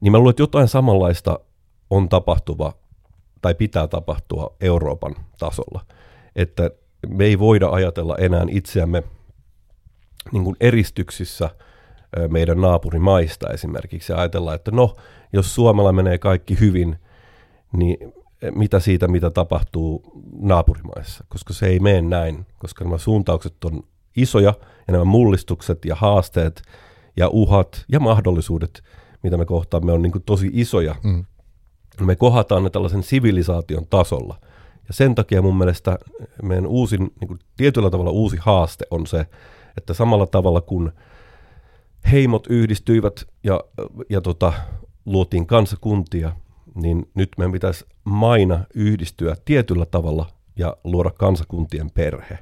Niin 0.01 0.11
mä 0.11 0.17
luulen, 0.17 0.29
että 0.29 0.43
jotain 0.43 0.67
samanlaista 0.67 1.39
on 1.89 2.09
tapahtuva 2.09 2.73
tai 3.41 3.55
pitää 3.55 3.87
tapahtua 3.87 4.55
Euroopan 4.61 5.15
tasolla. 5.39 5.85
Että 6.35 6.71
me 7.07 7.25
ei 7.25 7.39
voida 7.39 7.69
ajatella 7.69 8.15
enää 8.17 8.45
itseämme 8.49 9.03
niin 10.31 10.43
kuin 10.43 10.55
eristyksissä 10.59 11.49
meidän 12.29 12.61
naapurimaista 12.61 13.49
esimerkiksi 13.49 14.11
ja 14.11 14.19
ajatella, 14.19 14.53
että 14.53 14.71
no, 14.71 14.95
jos 15.33 15.55
Suomella 15.55 15.91
menee 15.91 16.17
kaikki 16.17 16.59
hyvin, 16.59 16.95
niin 17.73 18.13
mitä 18.55 18.79
siitä, 18.79 19.07
mitä 19.07 19.29
tapahtuu 19.29 20.03
naapurimaissa, 20.39 21.25
koska 21.29 21.53
se 21.53 21.67
ei 21.67 21.79
mene 21.79 22.01
näin, 22.01 22.45
koska 22.59 22.83
nämä 22.83 22.97
suuntaukset 22.97 23.63
on 23.63 23.83
isoja 24.15 24.53
ja 24.87 24.91
nämä 24.91 25.05
mullistukset 25.05 25.85
ja 25.85 25.95
haasteet 25.95 26.61
ja 27.17 27.29
uhat 27.29 27.85
ja 27.91 27.99
mahdollisuudet, 27.99 28.83
mitä 29.23 29.37
me 29.37 29.45
kohtaamme, 29.45 29.91
on 29.91 30.01
niin 30.01 30.11
kuin 30.11 30.23
tosi 30.23 30.49
isoja. 30.53 30.95
Mm. 31.03 31.25
Me 32.01 32.15
kohataan 32.15 32.63
ne 32.63 32.69
tällaisen 32.69 33.03
sivilisaation 33.03 33.87
tasolla. 33.89 34.39
Ja 34.87 34.93
sen 34.93 35.15
takia 35.15 35.41
mun 35.41 35.57
mielestä 35.57 35.97
meidän 36.43 36.67
uusin, 36.67 36.99
niin 37.19 37.27
kuin 37.27 37.39
tietyllä 37.57 37.89
tavalla 37.89 38.11
uusi 38.11 38.37
haaste 38.39 38.85
on 38.91 39.07
se, 39.07 39.25
että 39.77 39.93
samalla 39.93 40.27
tavalla 40.27 40.61
kun 40.61 40.91
heimot 42.11 42.47
yhdistyivät 42.49 43.27
ja, 43.43 43.61
ja 44.09 44.21
tota, 44.21 44.53
luotiin 45.05 45.45
kansakuntia, 45.45 46.31
niin 46.75 47.09
nyt 47.15 47.29
meidän 47.37 47.51
pitäisi 47.51 47.85
maina 48.03 48.65
yhdistyä 48.75 49.35
tietyllä 49.45 49.85
tavalla 49.85 50.25
ja 50.55 50.77
luoda 50.83 51.11
kansakuntien 51.11 51.91
perhe. 51.91 52.39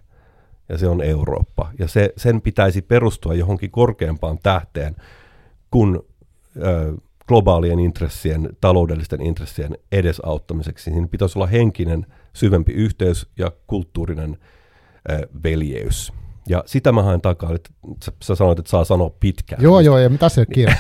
Ja 0.69 0.77
se 0.77 0.87
on 0.87 1.01
Eurooppa. 1.01 1.71
Ja 1.79 1.87
se, 1.87 2.13
sen 2.17 2.41
pitäisi 2.41 2.81
perustua 2.81 3.33
johonkin 3.33 3.71
korkeampaan 3.71 4.37
tähteen 4.43 4.95
kuin 5.71 5.99
ö, 6.63 6.93
globaalien 7.27 7.79
intressien, 7.79 8.49
taloudellisten 8.61 9.21
intressien 9.21 9.77
edesauttamiseksi. 9.91 10.91
Siinä 10.91 11.07
pitäisi 11.07 11.39
olla 11.39 11.47
henkinen, 11.47 12.05
syvempi 12.33 12.71
yhteys 12.71 13.27
ja 13.37 13.51
kulttuurinen 13.67 14.37
ö, 15.09 15.27
veljeys. 15.43 16.13
Ja 16.49 16.63
sitä 16.65 16.91
mä 16.91 17.03
haen 17.03 17.21
takaa, 17.21 17.55
että 17.55 17.69
sä, 18.03 18.12
sä 18.23 18.36
sanoit, 18.36 18.60
että 18.60 18.71
saa 18.71 18.84
sanoa 18.84 19.10
pitkään. 19.19 19.63
Joo, 19.63 19.79
joo, 19.79 19.97
ja 19.97 20.10
mitä 20.10 20.29
se 20.29 20.45
kiire. 20.45 20.77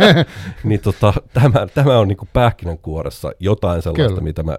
niin 0.64 0.80
tota, 0.80 1.14
tämä, 1.32 1.66
tämä 1.74 1.98
on 1.98 2.08
niin 2.08 2.18
pähkinänkuoressa 2.32 3.32
jotain 3.40 3.82
sellaista, 3.82 4.08
Kyllä. 4.08 4.20
mitä 4.20 4.42
mä 4.42 4.58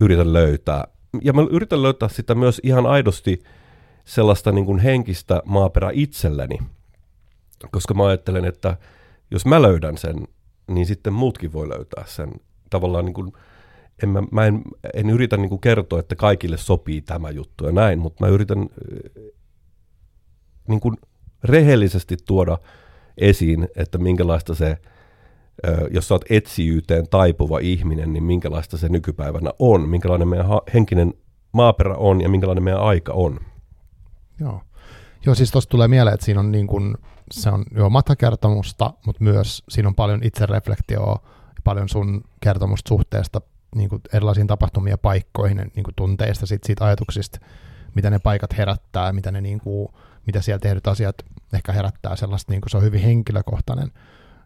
yritän 0.00 0.32
löytää. 0.32 0.84
Ja 1.22 1.32
mä 1.32 1.46
yritän 1.50 1.82
löytää 1.82 2.08
sitä 2.08 2.34
myös 2.34 2.60
ihan 2.64 2.86
aidosti 2.86 3.42
sellaista 4.04 4.52
niin 4.52 4.66
kuin 4.66 4.78
henkistä 4.78 5.42
maaperä 5.44 5.90
itselleni, 5.92 6.58
koska 7.70 7.94
mä 7.94 8.06
ajattelen, 8.06 8.44
että 8.44 8.76
jos 9.30 9.46
mä 9.46 9.62
löydän 9.62 9.98
sen, 9.98 10.28
niin 10.68 10.86
sitten 10.86 11.12
muutkin 11.12 11.52
voi 11.52 11.68
löytää 11.68 12.04
sen. 12.06 12.30
Tavallaan 12.70 13.04
niin 13.04 13.14
kuin, 13.14 13.32
en 14.02 14.08
mä, 14.08 14.22
mä 14.30 14.46
en, 14.46 14.62
en 14.94 15.10
yritä 15.10 15.36
niin 15.36 15.48
kuin 15.48 15.60
kertoa, 15.60 16.00
että 16.00 16.16
kaikille 16.16 16.56
sopii 16.56 17.00
tämä 17.00 17.30
juttu 17.30 17.66
ja 17.66 17.72
näin, 17.72 17.98
mutta 17.98 18.24
mä 18.24 18.30
yritän 18.30 18.68
niin 20.68 20.80
kuin 20.80 20.96
rehellisesti 21.44 22.16
tuoda 22.26 22.58
esiin, 23.18 23.68
että 23.76 23.98
minkälaista 23.98 24.54
se, 24.54 24.78
jos 25.90 26.08
sä 26.08 26.14
oot 26.14 26.24
etsijyyteen 26.30 27.08
taipuva 27.08 27.58
ihminen, 27.58 28.12
niin 28.12 28.24
minkälaista 28.24 28.76
se 28.76 28.88
nykypäivänä 28.88 29.50
on, 29.58 29.88
minkälainen 29.88 30.28
meidän 30.28 30.46
henkinen 30.74 31.14
maaperä 31.52 31.94
on 31.94 32.20
ja 32.20 32.28
minkälainen 32.28 32.64
meidän 32.64 32.82
aika 32.82 33.12
on. 33.12 33.40
Joo. 34.40 34.60
Joo, 35.26 35.34
siis 35.34 35.50
tuosta 35.50 35.70
tulee 35.70 35.88
mieleen, 35.88 36.14
että 36.14 36.26
siinä 36.26 36.40
on 36.40 36.52
niin 36.52 36.66
kuin, 36.66 36.94
se 37.30 37.50
on 37.50 37.64
jo 37.76 37.90
matkakertomusta, 37.90 38.92
mutta 39.06 39.24
myös 39.24 39.62
siinä 39.68 39.88
on 39.88 39.94
paljon 39.94 40.20
itsereflektioa, 40.22 41.20
paljon 41.64 41.88
sun 41.88 42.24
kertomusta 42.40 42.88
suhteesta 42.88 43.40
niin 43.74 43.88
kuin 43.88 44.02
erilaisiin 44.12 44.46
tapahtumiin 44.46 44.90
ja 44.90 44.98
paikkoihin, 44.98 45.56
niin 45.56 45.84
kuin 45.84 45.94
tunteista, 45.96 46.46
sit, 46.46 46.64
siitä 46.64 46.84
ajatuksista, 46.84 47.38
mitä 47.94 48.10
ne 48.10 48.18
paikat 48.18 48.58
herättää, 48.58 49.12
mitä 49.12 49.32
ne 49.32 49.40
niin 49.40 49.60
kuin, 49.60 49.88
mitä 50.26 50.40
siellä 50.40 50.58
tehdyt 50.58 50.86
asiat 50.86 51.16
ehkä 51.52 51.72
herättää 51.72 52.16
sellaista, 52.16 52.52
niin 52.52 52.60
kuin 52.60 52.70
se 52.70 52.76
on 52.76 52.82
hyvin 52.82 53.00
henkilökohtainen. 53.00 53.90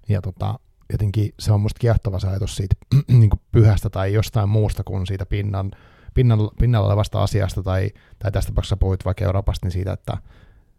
Ja 0.08 0.22
tota, 0.22 0.58
jotenkin 0.92 1.34
se 1.38 1.52
on 1.52 1.60
musta 1.60 1.78
kiehtova 1.78 2.18
se 2.18 2.28
ajatus 2.28 2.56
siitä 2.56 2.76
niin 3.08 3.30
kuin 3.30 3.40
pyhästä 3.52 3.90
tai 3.90 4.12
jostain 4.12 4.48
muusta 4.48 4.84
kuin 4.84 5.06
siitä 5.06 5.26
pinnan, 5.26 5.70
pinnalla, 6.14 6.52
pinnalla 6.58 6.88
olevasta 6.88 7.22
asiasta, 7.22 7.62
tai, 7.62 7.90
tai 8.18 8.32
tästä 8.32 8.48
tapauksessa 8.48 8.76
puhuit 8.76 9.04
vaikka 9.04 9.24
Euroopasta, 9.24 9.66
niin 9.66 9.72
siitä, 9.72 9.92
että, 9.92 10.18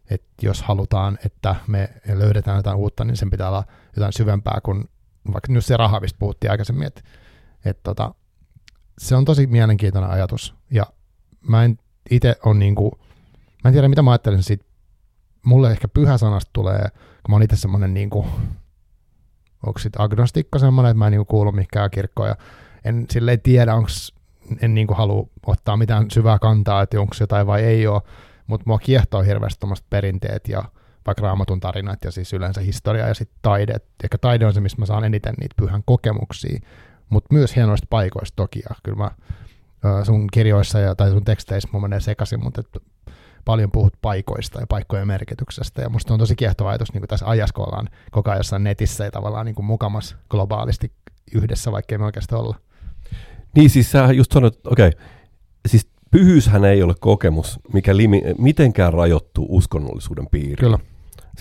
että 0.09 0.31
jos 0.41 0.61
halutaan, 0.61 1.17
että 1.25 1.55
me 1.67 1.89
löydetään 2.13 2.57
jotain 2.57 2.77
uutta, 2.77 3.05
niin 3.05 3.17
sen 3.17 3.29
pitää 3.29 3.47
olla 3.47 3.63
jotain 3.95 4.13
syvempää 4.13 4.59
kuin 4.63 4.89
vaikka 5.33 5.53
nyt 5.53 5.65
se 5.65 5.77
raha, 5.77 5.99
mistä 5.99 6.19
puhuttiin 6.19 6.51
aikaisemmin, 6.51 6.87
että, 6.87 7.01
että 7.65 7.81
tota, 7.83 8.15
se 8.97 9.15
on 9.15 9.25
tosi 9.25 9.47
mielenkiintoinen 9.47 10.09
ajatus, 10.09 10.55
ja 10.71 10.85
mä 11.41 11.63
en 11.63 11.77
itse 12.09 12.35
on 12.45 12.59
niin 12.59 12.75
kuin, 12.75 12.91
mä 13.63 13.67
en 13.69 13.73
tiedä 13.73 13.87
mitä 13.87 14.01
mä 14.01 14.11
ajattelen 14.11 14.43
siitä 14.43 14.65
mulle 15.45 15.71
ehkä 15.71 15.87
pyhä 15.87 16.17
sanasta 16.17 16.49
tulee, 16.53 16.81
kun 16.91 17.29
mä 17.29 17.35
oon 17.35 17.43
itse 17.43 17.55
semmoinen 17.55 17.93
niin 17.93 18.09
kuin, 18.09 18.27
onko 19.65 19.79
sitten 19.79 20.01
agnostikko 20.01 20.59
semmoinen, 20.59 20.89
että 20.89 20.99
mä 20.99 21.07
en 21.07 21.11
niin 21.11 21.25
kuulu 21.25 21.51
mihinkään 21.51 21.91
kirkkoon 21.91 22.29
ja 22.29 22.35
en 22.85 23.05
silleen 23.09 23.41
tiedä, 23.41 23.75
onko 23.75 23.89
en 24.61 24.73
niin 24.73 24.87
halua 24.91 25.27
ottaa 25.45 25.77
mitään 25.77 26.11
syvää 26.11 26.39
kantaa, 26.39 26.81
että 26.81 27.01
onko 27.01 27.15
jotain 27.19 27.47
vai 27.47 27.63
ei 27.63 27.87
ole, 27.87 28.01
mutta 28.47 28.63
mua 28.67 28.79
kiehtoo 28.79 29.21
hirveästi 29.21 29.67
perinteet 29.89 30.47
ja 30.47 30.63
vaikka 31.05 31.23
raamatun 31.23 31.59
tarinat 31.59 32.03
ja 32.03 32.11
siis 32.11 32.33
yleensä 32.33 32.61
historia 32.61 33.07
ja 33.07 33.13
sitten 33.13 33.39
taide. 33.41 33.75
Ehkä 34.03 34.17
taide 34.17 34.45
on 34.45 34.53
se, 34.53 34.61
mistä 34.61 34.81
mä 34.81 34.85
saan 34.85 35.03
eniten 35.03 35.33
niitä 35.39 35.55
pyhän 35.57 35.83
kokemuksia, 35.85 36.59
mutta 37.09 37.33
myös 37.33 37.55
hienoista 37.55 37.87
paikoista 37.89 38.35
toki. 38.35 38.59
Ja 38.69 38.75
kyllä 38.83 38.97
mä 38.97 39.11
sun 40.03 40.27
kirjoissa 40.33 40.79
ja, 40.79 40.95
tai 40.95 41.09
sun 41.09 41.25
teksteissä 41.25 41.69
mun 41.71 41.81
menee 41.81 41.99
sekaisin, 41.99 42.43
mutta 42.43 42.61
paljon 43.45 43.71
puhut 43.71 43.93
paikoista 44.01 44.59
ja 44.59 44.67
paikkojen 44.67 45.07
merkityksestä, 45.07 45.81
ja 45.81 45.89
musta 45.89 46.13
on 46.13 46.19
tosi 46.19 46.35
kiehtova 46.35 46.69
ajatus 46.69 46.93
niin 46.93 47.07
tässä 47.07 47.27
ajassa, 47.29 47.53
kun 47.53 47.65
ollaan 47.65 47.89
koko 48.11 48.29
ajan 48.29 48.39
jossain 48.39 48.63
netissä 48.63 49.05
ja 49.05 49.11
tavallaan 49.11 49.45
niin 49.45 49.55
kuin 49.55 49.65
mukamas 49.65 50.15
globaalisti 50.29 50.91
yhdessä, 51.33 51.71
vaikka 51.71 51.97
me 51.97 52.05
oikeastaan 52.05 52.41
olla. 52.41 52.55
Niin 53.55 53.69
siis 53.69 53.91
sä 53.91 54.11
just 54.11 54.31
sanoit, 54.31 54.67
okei, 54.67 54.87
okay, 54.87 55.01
siis 55.67 55.89
pyhyyshän 56.11 56.65
ei 56.65 56.83
ole 56.83 56.93
kokemus, 56.99 57.59
mikä 57.73 57.97
limi, 57.97 58.21
mitenkään 58.37 58.93
rajoittuu 58.93 59.47
uskonnollisuuden 59.49 60.27
piiriin. 60.31 60.57
Kyllä. 60.57 60.79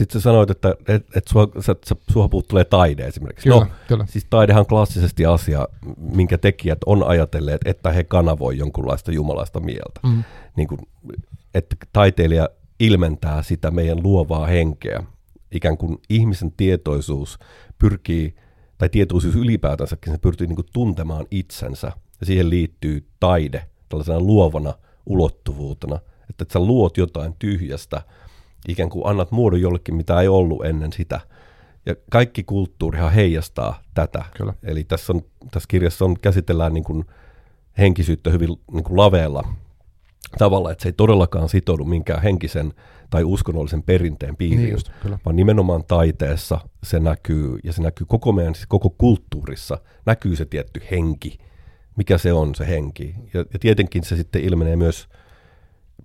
Sitten 0.01 0.21
sä 0.21 0.25
sanoit, 0.25 0.51
että 0.51 0.75
et, 0.89 1.07
et 1.17 1.29
sua, 1.29 1.49
sä, 1.61 1.77
sä, 1.87 1.97
sua 2.13 2.29
puuttelee 2.29 2.65
taide 2.65 3.07
esimerkiksi. 3.07 3.49
Kyllä, 3.49 3.65
no, 3.65 3.71
kyllä. 3.89 4.07
Siis 4.07 4.27
taidehan 4.31 4.61
on 4.61 4.67
klassisesti 4.67 5.27
asia, 5.27 5.69
minkä 5.97 6.39
tekijät 6.39 6.79
on 6.87 7.03
ajatelleet, 7.03 7.61
että 7.65 7.93
he 7.93 8.05
kanavoi 8.05 8.59
jonkunlaista 8.59 9.13
jumalaista 9.13 9.61
mieltä. 9.61 10.01
Mm. 10.03 10.25
Niin 10.57 10.69
kuin, 10.69 10.81
että 11.55 11.77
taiteilija 11.93 12.49
ilmentää 12.81 13.43
sitä 13.43 13.71
meidän 13.71 14.03
luovaa 14.03 14.47
henkeä. 14.47 15.03
Ikään 15.53 15.77
kuin 15.77 15.99
ihmisen 16.09 16.53
tietoisuus 16.53 17.39
pyrkii, 17.79 18.35
tai 18.79 18.89
tietoisuus 18.89 19.37
ylipäätänsäkin, 19.37 20.13
se 20.13 20.19
pyrkii 20.19 20.47
niin 20.47 20.57
kuin 20.57 20.69
tuntemaan 20.73 21.27
itsensä. 21.31 21.93
Ja 22.21 22.27
siihen 22.27 22.51
liittyy 22.51 23.09
taide 23.21 23.67
tällaisena 23.89 24.21
luovana 24.21 24.75
ulottuvuutena, 25.07 25.97
että, 26.31 26.43
että 26.43 26.53
sä 26.53 26.61
luot 26.61 26.97
jotain 26.97 27.35
tyhjästä, 27.39 28.03
ikään 28.69 28.89
kuin 28.89 29.07
annat 29.07 29.31
muodon 29.31 29.61
jollekin, 29.61 29.95
mitä 29.95 30.21
ei 30.21 30.29
ollut 30.29 30.65
ennen 30.65 30.93
sitä. 30.93 31.21
Ja 31.87 31.95
kaikki 32.11 32.43
kulttuurihan 32.43 33.13
heijastaa 33.13 33.83
tätä. 33.95 34.25
Kyllä. 34.37 34.55
Eli 34.63 34.85
tässä, 34.85 35.13
on, 35.13 35.23
tässä 35.51 35.67
kirjassa 35.69 36.05
on, 36.05 36.17
käsitellään 36.21 36.75
niin 36.75 36.85
kuin 36.85 37.05
henkisyyttä 37.79 38.31
hyvin 38.31 38.49
niin 38.73 38.85
kuin 38.85 38.97
laveella 38.97 39.45
tavalla, 40.39 40.73
että 40.73 40.83
se 40.83 40.89
ei 40.89 40.93
todellakaan 40.93 41.49
sitoudu 41.49 41.85
minkään 41.85 42.23
henkisen 42.23 42.73
tai 43.11 43.25
uskonnollisen 43.25 43.83
perinteen 43.83 44.37
piiriin, 44.37 44.63
niin 44.63 44.73
just, 44.73 44.91
kyllä. 45.03 45.19
vaan 45.25 45.37
nimenomaan 45.37 45.85
taiteessa 45.85 46.61
se 46.83 47.01
näkyy, 47.01 47.59
ja 47.65 47.73
se 47.73 47.83
näkyy 47.83 48.07
koko 48.07 48.33
meidän, 48.33 48.55
siis 48.55 48.67
koko 48.67 48.91
kulttuurissa, 48.91 49.79
näkyy 50.07 50.37
se 50.37 50.45
tietty 50.45 50.83
henki, 50.91 51.39
mikä 51.97 52.19
se 52.19 52.33
on 52.33 52.55
se 52.55 52.67
henki. 52.67 53.15
Ja, 53.35 53.45
ja 53.53 53.59
tietenkin 53.59 54.05
se 54.05 54.17
sitten 54.17 54.43
ilmenee 54.43 54.77
myös 54.77 55.09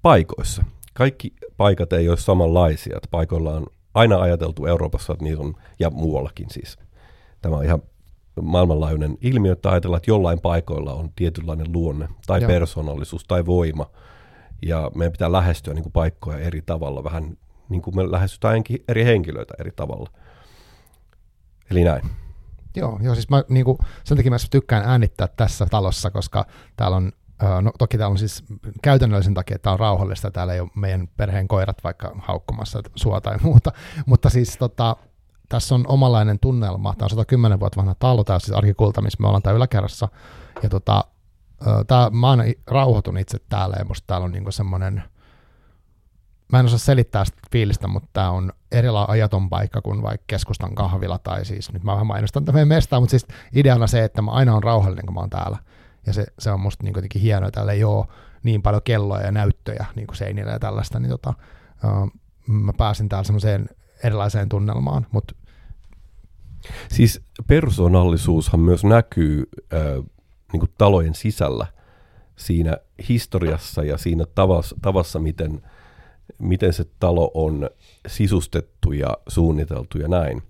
paikoissa. 0.02 0.64
Kaikki 0.94 1.34
paikat 1.58 1.94
ei 1.94 2.10
ole 2.10 2.18
samanlaisia, 2.18 2.96
että 2.96 3.08
paikoilla 3.12 3.54
on 3.54 3.66
aina 3.94 4.22
ajateltu 4.22 4.66
Euroopassa, 4.66 5.14
että 5.14 5.24
niitä 5.24 5.42
on, 5.42 5.54
ja 5.80 5.90
muuallakin 5.90 6.50
siis. 6.50 6.78
Tämä 7.42 7.56
on 7.56 7.66
ihan 7.66 7.82
maailmanlaajuinen 8.42 9.18
ilmiö, 9.22 9.52
että 9.52 9.70
ajatellaan, 9.70 9.98
että 9.98 10.12
jollain 10.12 10.40
paikoilla 10.40 10.94
on 10.94 11.10
tietynlainen 11.16 11.74
luonne 11.74 12.08
tai 12.28 12.42
Joo. 12.42 12.48
persoonallisuus 12.48 13.24
tai 13.24 13.46
voima– 13.46 13.90
ja 14.66 14.92
meidän 14.96 15.12
pitää 15.12 15.32
lähestyä 15.32 15.74
niin 15.74 15.84
kuin 15.84 15.94
paikkoja 15.94 16.40
eri 16.40 16.62
tavalla, 16.62 17.04
vähän 17.04 17.38
niin 17.70 17.82
kuin 17.82 17.96
me 17.96 18.12
lähestytään 18.12 18.64
eri 18.88 19.06
henkilöitä 19.06 19.54
eri 19.60 19.72
tavalla. 19.76 20.10
Eli 21.72 21.84
näin. 21.84 22.02
Joo, 22.76 23.00
joo 23.02 23.16
siis 23.16 23.30
mä, 23.30 23.44
niin 23.50 23.66
kuin, 23.66 23.78
sen 24.04 24.18
takia 24.18 24.32
mä 24.32 24.38
tykkään 24.50 24.84
äänittää 24.86 25.28
tässä 25.28 25.66
talossa, 25.66 26.12
koska 26.12 26.46
täällä 26.76 26.98
on, 26.98 27.12
no 27.62 27.72
toki 27.80 27.98
täällä 27.98 28.12
on 28.12 28.18
siis 28.18 28.44
käytännöllisen 28.82 29.34
takia, 29.34 29.56
että 29.56 29.64
tää 29.64 29.74
on 29.74 29.80
rauhallista, 29.80 30.32
täällä 30.32 30.54
ei 30.54 30.60
ole 30.60 30.70
meidän 30.76 31.08
perheen 31.18 31.48
koirat 31.48 31.84
vaikka 31.84 32.12
haukkumassa 32.18 32.82
sua 32.96 33.22
tai 33.22 33.38
muuta, 33.42 33.72
mutta 34.06 34.30
siis 34.30 34.58
tota, 34.58 34.96
tässä 35.50 35.76
on 35.76 35.86
omanlainen 35.88 36.40
tunnelma, 36.40 36.94
tämä 36.98 37.06
on 37.06 37.10
110 37.10 37.60
vuotta 37.60 37.78
vanha 37.78 37.96
talo, 37.96 38.24
tämä 38.24 38.36
on 38.36 38.42
siis 38.42 38.58
arkikulta, 38.58 39.02
missä 39.02 39.18
me 39.22 39.28
ollaan 39.28 39.44
täällä 39.44 39.58
yläkerrassa, 39.58 40.08
ja 40.64 40.70
tota, 40.70 41.04
tää, 41.88 42.10
mä 42.10 42.30
aina 42.30 42.44
rauhoitun 42.68 43.18
itse 43.18 43.38
täällä, 43.50 43.76
ja 43.80 43.86
musta 43.86 44.08
täällä 44.08 44.26
on 44.26 44.32
niinku 44.32 44.52
semmoinen, 44.52 45.04
mä 46.52 46.60
en 46.60 46.66
osaa 46.66 46.78
selittää 46.78 47.26
sitä 47.26 47.42
fiilistä, 47.52 47.88
mutta 47.88 48.10
tämä 48.14 48.30
on 48.30 48.52
erilainen 48.72 49.10
ajaton 49.10 49.50
paikka 49.50 49.82
kuin 49.82 50.02
vaikka 50.02 50.24
keskustan 50.28 50.76
kahvila, 50.76 51.18
tai 51.18 51.46
siis 51.46 51.74
nyt 51.74 51.84
mä 51.84 51.92
vähän 51.92 52.08
mainostan 52.08 52.46
tämän 52.46 52.68
mestaa, 52.68 53.00
mutta 53.00 53.12
siis 53.12 53.28
ideana 53.56 53.88
se, 53.88 54.04
että 54.04 54.22
mä 54.22 54.32
aina 54.32 54.56
on 54.56 54.64
rauhallinen, 54.64 55.06
kun 55.06 55.14
mä 55.14 55.20
oon 55.20 55.30
täällä, 55.30 55.58
ja 56.08 56.14
se, 56.14 56.26
se 56.40 56.52
on 56.52 56.60
musta 56.60 56.84
niin 56.84 56.96
jotenkin 56.96 57.22
hienoa, 57.22 57.52
täällä 57.52 57.72
ei 57.72 57.84
ole 57.84 58.06
niin 58.44 58.62
paljon 58.62 58.82
kelloja 58.84 59.26
ja 59.26 59.32
näyttöjä 59.32 59.86
niin 59.96 60.08
kuin 60.08 60.18
seinillä 60.18 60.52
ja 60.52 60.60
tällaista, 60.60 61.00
niin 61.00 61.10
tota, 61.10 61.34
uh, 61.84 62.12
mä 62.48 62.74
pääsin 62.78 63.10
täällä 63.10 63.24
semmoiseen 63.24 63.70
erilaiseen 64.04 64.50
tunnelmaan, 64.50 65.08
mutta 65.12 65.36
Siis 66.92 67.22
persoonallisuushan 67.48 68.60
myös 68.60 68.84
näkyy 68.84 69.44
äh, 69.74 70.06
niin 70.54 70.60
kuin 70.60 70.72
talojen 70.78 71.16
sisällä 71.16 71.68
siinä 72.36 72.78
historiassa 73.10 73.84
ja 73.84 73.98
siinä 73.98 74.26
tavassa, 74.36 74.76
tavassa 74.82 75.20
miten, 75.20 75.62
miten 76.40 76.74
se 76.74 76.86
talo 77.00 77.32
on 77.34 77.70
sisustettu 78.08 78.92
ja 78.92 79.18
suunniteltu 79.28 79.98
ja 79.98 80.08
näin. 80.08 80.44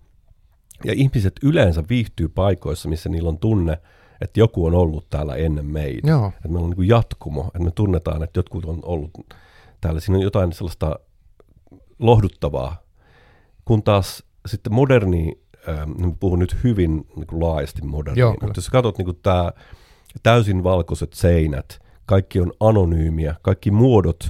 Ja 0.83 0.93
ihmiset 0.93 1.33
yleensä 1.43 1.83
viihtyy 1.89 2.27
paikoissa, 2.27 2.89
missä 2.89 3.09
niillä 3.09 3.29
on 3.29 3.39
tunne, 3.39 3.77
että 4.21 4.39
joku 4.39 4.65
on 4.65 4.75
ollut 4.75 5.09
täällä 5.09 5.35
ennen 5.35 5.65
meitä. 5.65 6.09
Joo. 6.09 6.27
Että 6.27 6.47
meillä 6.47 6.63
on 6.63 6.69
niin 6.69 6.75
kuin 6.75 6.87
jatkumo, 6.87 7.47
että 7.47 7.59
me 7.59 7.71
tunnetaan, 7.71 8.23
että 8.23 8.39
jotkut 8.39 8.65
on 8.65 8.79
ollut 8.83 9.11
täällä. 9.81 9.99
Siinä 9.99 10.17
on 10.17 10.23
jotain 10.23 10.53
sellaista 10.53 10.99
lohduttavaa. 11.99 12.83
Kun 13.65 13.83
taas 13.83 14.23
sitten 14.47 14.73
moderni, 14.73 15.39
ähm, 15.69 15.91
puhun 16.19 16.39
nyt 16.39 16.57
hyvin 16.63 17.07
niin 17.15 17.27
kuin 17.27 17.43
laajasti 17.43 17.81
moderni, 17.81 18.19
Joo, 18.19 18.31
mutta 18.31 18.57
jos 18.57 18.69
katsot 18.69 18.97
niin 18.97 19.05
kuin 19.05 19.19
tämä 19.23 19.51
täysin 20.23 20.63
valkoiset 20.63 21.13
seinät, 21.13 21.79
kaikki 22.05 22.39
on 22.39 22.51
anonyymiä, 22.59 23.35
kaikki 23.41 23.71
muodot, 23.71 24.29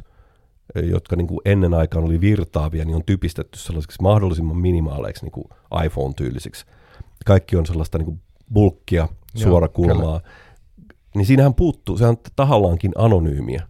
jotka 0.83 1.15
niin 1.15 1.27
kuin 1.27 1.39
ennen 1.45 1.73
aikaan 1.73 2.05
oli 2.05 2.21
virtaavia, 2.21 2.85
niin 2.85 2.95
on 2.95 3.05
typistetty 3.05 3.59
sellaisiksi 3.59 4.01
mahdollisimman 4.01 4.57
minimaaleiksi 4.57 5.25
niin 5.25 5.31
kuin 5.31 5.45
iPhone-tyylisiksi. 5.85 6.65
Kaikki 7.25 7.55
on 7.55 7.65
sellaista 7.65 7.97
niin 7.97 8.05
kuin 8.05 8.21
bulkkia, 8.53 9.07
suorakulmaa. 9.35 10.21
Niin 11.15 11.25
siinähän 11.25 11.53
puuttuu, 11.53 11.97
se 11.97 12.05
on 12.05 12.17
tahallaankin 12.35 12.91
anonyymiä 12.97 13.63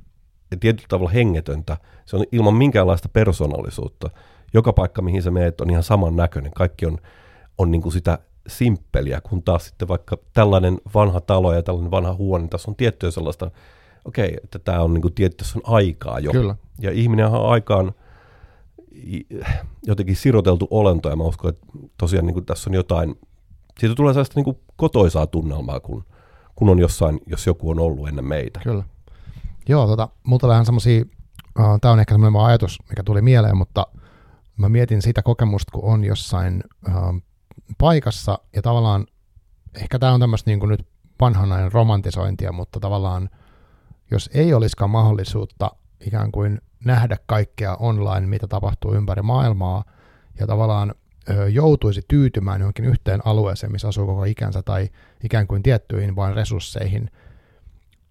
ja 0.51 0.57
tietyllä 0.57 0.87
tavalla 0.89 1.11
hengetöntä. 1.11 1.77
Se 2.05 2.15
on 2.15 2.25
ilman 2.31 2.53
minkäänlaista 2.53 3.09
persoonallisuutta. 3.09 4.09
Joka 4.53 4.73
paikka, 4.73 5.01
mihin 5.01 5.23
sä 5.23 5.31
meet, 5.31 5.61
on 5.61 5.69
ihan 5.69 5.83
saman 5.83 6.15
näköinen. 6.15 6.51
Kaikki 6.51 6.85
on, 6.85 6.97
on 7.57 7.71
niin 7.71 7.81
kuin 7.81 7.93
sitä 7.93 8.19
simppeliä, 8.47 9.21
kun 9.21 9.43
taas 9.43 9.65
sitten 9.65 9.87
vaikka 9.87 10.17
tällainen 10.33 10.77
vanha 10.93 11.21
talo 11.21 11.53
ja 11.53 11.63
tällainen 11.63 11.91
vanha 11.91 12.13
huone, 12.13 12.41
niin 12.41 12.49
tässä 12.49 12.71
on 12.71 12.75
tiettyä 12.75 13.11
sellaista, 13.11 13.51
okei, 14.05 14.25
okay, 14.25 14.37
että 14.43 14.59
tämä 14.59 14.81
on 14.81 14.93
niin 14.93 15.01
kuin 15.01 15.13
tietty, 15.13 15.37
tässä 15.37 15.59
on 15.59 15.75
aikaa 15.75 16.19
jo. 16.19 16.31
Kyllä. 16.31 16.55
Ja 16.79 16.91
ihminen 16.91 17.25
on 17.25 17.49
aikaan 17.49 17.93
jotenkin 19.87 20.15
siroteltu 20.15 20.67
olento, 20.71 21.09
ja 21.09 21.15
mä 21.15 21.23
uskon, 21.23 21.49
että 21.49 21.67
tosiaan 21.97 22.25
niin 22.25 22.33
kuin 22.33 22.45
tässä 22.45 22.69
on 22.69 22.73
jotain, 22.73 23.15
siitä 23.79 23.95
tulee 23.95 24.13
sellaista 24.13 24.33
niin 24.35 24.43
kuin 24.43 24.59
kotoisaa 24.75 25.27
tunnelmaa, 25.27 25.79
kun, 25.79 26.05
kun 26.55 26.69
on 26.69 26.79
jossain, 26.79 27.19
jos 27.25 27.47
joku 27.47 27.69
on 27.69 27.79
ollut 27.79 28.07
ennen 28.07 28.25
meitä. 28.25 28.59
Kyllä. 28.63 28.83
Joo, 29.69 29.87
tota, 29.87 30.09
multa 30.23 30.47
vähän 30.47 30.65
semmosia, 30.65 31.05
uh, 31.59 31.79
tämä 31.81 31.91
on 31.91 31.99
ehkä 31.99 32.13
semmoinen 32.13 32.41
ajatus, 32.41 32.79
mikä 32.89 33.03
tuli 33.03 33.21
mieleen, 33.21 33.57
mutta 33.57 33.87
mä 34.57 34.69
mietin 34.69 35.01
sitä 35.01 35.21
kokemusta, 35.21 35.71
kun 35.71 35.93
on 35.93 36.03
jossain 36.03 36.63
uh, 36.87 37.21
paikassa, 37.77 38.39
ja 38.55 38.61
tavallaan, 38.61 39.05
ehkä 39.81 39.99
tämä 39.99 40.13
on 40.13 40.19
tämmöistä 40.19 40.51
niin 40.51 40.69
nyt 40.69 40.87
vanhanainen 41.21 41.71
romantisointia, 41.71 42.51
mutta 42.51 42.79
tavallaan, 42.79 43.29
jos 44.11 44.29
ei 44.33 44.53
olisikaan 44.53 44.89
mahdollisuutta 44.89 45.71
ikään 45.99 46.31
kuin 46.31 46.61
nähdä 46.85 47.17
kaikkea 47.25 47.75
online, 47.75 48.27
mitä 48.27 48.47
tapahtuu 48.47 48.93
ympäri 48.93 49.21
maailmaa, 49.21 49.83
ja 50.39 50.47
tavallaan 50.47 50.95
joutuisi 51.49 52.01
tyytymään 52.07 52.61
johonkin 52.61 52.85
yhteen 52.85 53.21
alueeseen, 53.25 53.71
missä 53.71 53.87
asuu 53.87 54.05
koko 54.05 54.23
ikänsä, 54.23 54.61
tai 54.61 54.89
ikään 55.23 55.47
kuin 55.47 55.63
tiettyihin 55.63 56.15
vain 56.15 56.35
resursseihin, 56.35 57.11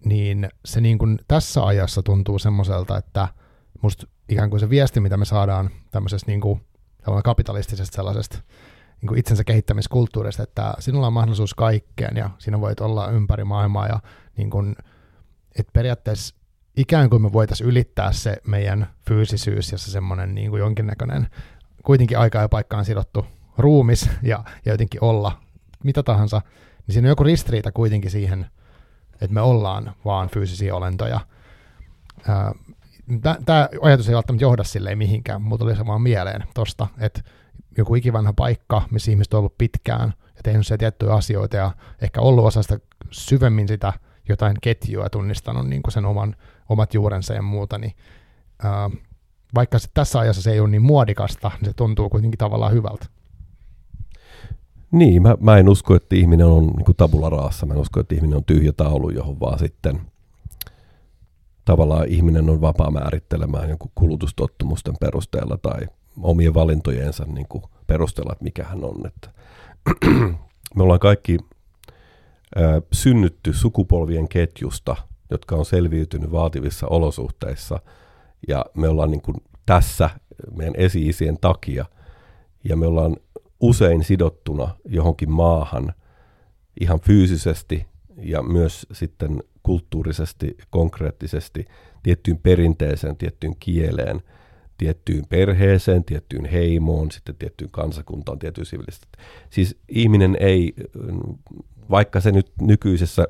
niin 0.05 0.49
se 0.65 0.81
niin 0.81 0.97
kuin 0.97 1.19
tässä 1.27 1.65
ajassa 1.65 2.03
tuntuu 2.03 2.39
semmoiselta, 2.39 2.97
että 2.97 3.27
musta 3.81 4.07
ikään 4.29 4.49
kuin 4.49 4.59
se 4.59 4.69
viesti, 4.69 4.99
mitä 4.99 5.17
me 5.17 5.25
saadaan 5.25 5.69
tämmöisestä 5.91 6.31
niin 6.31 6.41
kuin, 6.41 6.61
kapitalistisesta 7.23 7.95
sellaisesta 7.95 8.37
niin 9.01 9.07
kuin 9.07 9.19
itsensä 9.19 9.43
kehittämiskulttuurista, 9.43 10.43
että 10.43 10.73
sinulla 10.79 11.07
on 11.07 11.13
mahdollisuus 11.13 11.53
kaikkeen 11.53 12.17
ja 12.17 12.29
sinä 12.37 12.61
voit 12.61 12.79
olla 12.79 13.11
ympäri 13.11 13.43
maailmaa 13.43 13.87
ja 13.87 13.99
niin 14.37 14.49
kuin, 14.49 14.75
että 15.59 15.71
periaatteessa 15.73 16.35
ikään 16.77 17.09
kuin 17.09 17.21
me 17.21 17.33
voitaisiin 17.33 17.69
ylittää 17.69 18.11
se 18.11 18.37
meidän 18.47 18.87
fyysisyys 19.07 19.71
ja 19.71 19.77
se 19.77 19.91
semmoinen 19.91 20.35
niin 20.35 20.49
kuin 20.49 20.59
jonkinnäköinen 20.59 21.27
kuitenkin 21.85 22.19
aikaa 22.19 22.41
ja 22.41 22.49
paikkaan 22.49 22.85
sidottu 22.85 23.25
ruumis 23.57 24.09
ja, 24.23 24.43
ja 24.65 24.71
jotenkin 24.71 25.03
olla 25.03 25.41
mitä 25.83 26.03
tahansa, 26.03 26.41
niin 26.87 26.93
siinä 26.93 27.05
on 27.05 27.09
joku 27.09 27.23
ristiriita 27.23 27.71
kuitenkin 27.71 28.11
siihen, 28.11 28.45
että 29.13 29.33
me 29.33 29.41
ollaan 29.41 29.95
vaan 30.05 30.29
fyysisiä 30.29 30.75
olentoja. 30.75 31.19
Tämä 33.45 33.69
ajatus 33.81 34.09
ei 34.09 34.15
välttämättä 34.15 34.43
johda 34.43 34.63
silleen 34.63 34.97
mihinkään, 34.97 35.41
mutta 35.41 35.65
tuli 35.65 35.75
se 35.75 35.85
vaan 35.85 36.01
mieleen 36.01 36.43
tosta, 36.53 36.87
että 36.99 37.21
joku 37.77 37.95
ikivanha 37.95 38.33
paikka, 38.33 38.81
missä 38.91 39.11
ihmiset 39.11 39.33
on 39.33 39.37
ollut 39.37 39.57
pitkään 39.57 40.13
ja 40.35 40.43
tehnyt 40.43 40.67
siellä 40.67 40.79
tiettyjä 40.79 41.13
asioita 41.13 41.57
ja 41.57 41.71
ehkä 42.01 42.21
ollut 42.21 42.45
osa 42.45 42.61
sitä 42.61 42.79
syvemmin 43.11 43.67
sitä 43.67 43.93
jotain 44.29 44.57
ketjua 44.61 45.03
ja 45.03 45.09
tunnistanut 45.09 45.67
niin 45.67 45.81
kuin 45.81 45.91
sen 45.91 46.05
oman, 46.05 46.35
omat 46.69 46.93
juurensa 46.93 47.33
ja 47.33 47.41
muuta, 47.41 47.77
niin 47.77 47.93
vaikka 49.55 49.79
se, 49.79 49.87
tässä 49.93 50.19
ajassa 50.19 50.41
se 50.41 50.51
ei 50.51 50.59
ole 50.59 50.69
niin 50.69 50.81
muodikasta, 50.81 51.51
niin 51.61 51.65
se 51.65 51.73
tuntuu 51.73 52.09
kuitenkin 52.09 52.37
tavallaan 52.37 52.73
hyvältä. 52.73 53.05
Niin, 54.91 55.21
mä, 55.21 55.35
mä 55.39 55.57
en 55.57 55.69
usko, 55.69 55.95
että 55.95 56.15
ihminen 56.15 56.47
on 56.47 56.67
niin 56.67 56.85
kuin 56.85 56.95
tabula 56.95 57.29
raassa. 57.29 57.65
Mä 57.65 57.73
en 57.73 57.79
usko, 57.79 57.99
että 57.99 58.15
ihminen 58.15 58.37
on 58.37 58.45
tyhjä 58.45 58.71
taulu, 58.71 59.09
johon 59.09 59.39
vaan 59.39 59.59
sitten 59.59 60.01
tavallaan 61.65 62.07
ihminen 62.07 62.49
on 62.49 62.61
vapaa 62.61 62.91
määrittelemään 62.91 63.69
jonkun 63.69 63.91
kulutustottumusten 63.95 64.93
perusteella 64.99 65.57
tai 65.57 65.81
omien 66.21 66.53
valintojensa 66.53 67.25
niin 67.25 67.47
kuin 67.49 67.63
perusteella, 67.87 68.33
että 68.33 68.43
mikä 68.43 68.63
hän 68.63 68.83
on. 68.83 69.07
Että 69.07 69.29
me 70.75 70.83
ollaan 70.83 70.99
kaikki 70.99 71.37
ää, 72.55 72.81
synnytty 72.91 73.53
sukupolvien 73.53 74.27
ketjusta, 74.27 74.95
jotka 75.29 75.55
on 75.55 75.65
selviytynyt 75.65 76.31
vaativissa 76.31 76.87
olosuhteissa, 76.87 77.79
ja 78.47 78.65
me 78.73 78.87
ollaan 78.89 79.11
niin 79.11 79.21
kuin 79.21 79.37
tässä 79.65 80.09
meidän 80.55 80.75
esi-isien 80.77 81.37
takia, 81.41 81.85
ja 82.63 82.75
me 82.75 82.87
ollaan 82.87 83.17
usein 83.59 84.03
sidottuna 84.03 84.75
johonkin 84.85 85.31
maahan 85.31 85.93
ihan 86.79 86.99
fyysisesti 86.99 87.85
ja 88.17 88.43
myös 88.43 88.87
sitten 88.91 89.43
kulttuurisesti, 89.63 90.57
konkreettisesti 90.69 91.65
tiettyyn 92.03 92.37
perinteeseen, 92.37 93.17
tiettyyn 93.17 93.55
kieleen, 93.59 94.21
tiettyyn 94.77 95.23
perheeseen, 95.29 96.03
tiettyyn 96.03 96.45
heimoon, 96.45 97.11
sitten 97.11 97.35
tiettyyn 97.35 97.71
kansakuntaan, 97.71 98.39
tiettyyn 98.39 98.65
sivilisaatioon. 98.65 99.25
Siis 99.49 99.77
ihminen 99.89 100.37
ei, 100.39 100.73
vaikka 101.89 102.19
se 102.19 102.31
nyt 102.31 102.51
nykyisessä 102.61 103.27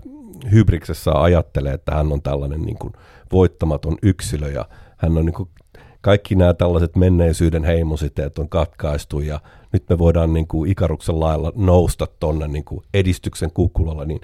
hybriksessä 0.52 1.22
ajattelee, 1.22 1.74
että 1.74 1.96
hän 1.96 2.12
on 2.12 2.22
tällainen 2.22 2.62
niin 2.62 2.78
kuin 2.78 2.94
voittamaton 3.32 3.98
yksilö 4.04 4.52
ja 4.52 4.66
hän 4.98 5.18
on 5.18 5.26
niin 5.26 5.34
kuin 5.34 5.50
kaikki 6.02 6.36
nämä 6.36 6.54
tällaiset 6.54 6.96
menneisyyden 6.96 7.64
heimositeet 7.64 8.40
on 8.40 8.50
katkaistu 8.50 9.20
ja 9.20 9.40
nyt 9.72 9.90
me 9.90 9.98
voidaan 9.98 10.34
niin 10.34 10.48
kuin 10.48 10.72
Ikaruksen 10.72 11.20
lailla 11.20 11.52
nousta 11.56 12.08
tuonne 12.20 12.48
niin 12.48 12.66
kuin 12.66 12.86
edistyksen 12.94 13.52
kukkulalla, 13.52 14.06
niin 14.06 14.22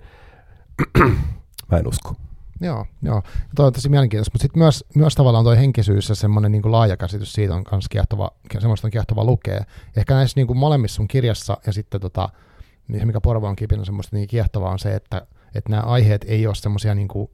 mä 1.71 1.77
en 1.77 1.87
usko. 1.87 2.15
Joo, 2.61 2.85
joo. 3.01 3.23
Tuo 3.55 3.65
on 3.65 3.73
tosi 3.73 3.89
mielenkiintoista, 3.89 4.31
mutta 4.33 4.41
sitten 4.41 4.59
myös, 4.59 4.85
myös 4.95 5.15
tavallaan 5.15 5.45
tuo 5.45 5.55
henkisyys 5.55 6.09
ja 6.09 6.15
semmoinen 6.15 6.51
niin 6.51 6.71
laaja 6.71 6.97
käsitys 6.97 7.33
siitä 7.33 7.55
on 7.55 7.63
myös 7.71 7.89
kiehtova, 7.89 8.31
semmoista 8.59 8.87
on 8.87 8.91
kiehtova 8.91 9.23
lukea. 9.23 9.63
Ehkä 9.97 10.13
näissä 10.13 10.39
niin 10.39 10.47
kuin 10.47 10.57
molemmissa 10.57 10.95
sun 10.95 11.07
kirjassa 11.07 11.57
ja 11.67 11.73
sitten 11.73 12.01
tota, 12.01 12.29
mikä 12.87 13.21
Porvo 13.21 13.47
on 13.47 13.55
kipinut 13.55 13.85
semmoista 13.85 14.15
niin 14.15 14.27
kiehtovaa 14.27 14.71
on 14.71 14.79
se, 14.79 14.95
että, 14.95 15.27
että 15.55 15.69
nämä 15.69 15.81
aiheet 15.81 16.25
ei 16.27 16.47
ole 16.47 16.55
semmoisia 16.55 16.95
niin 16.95 17.07
kuin, 17.07 17.29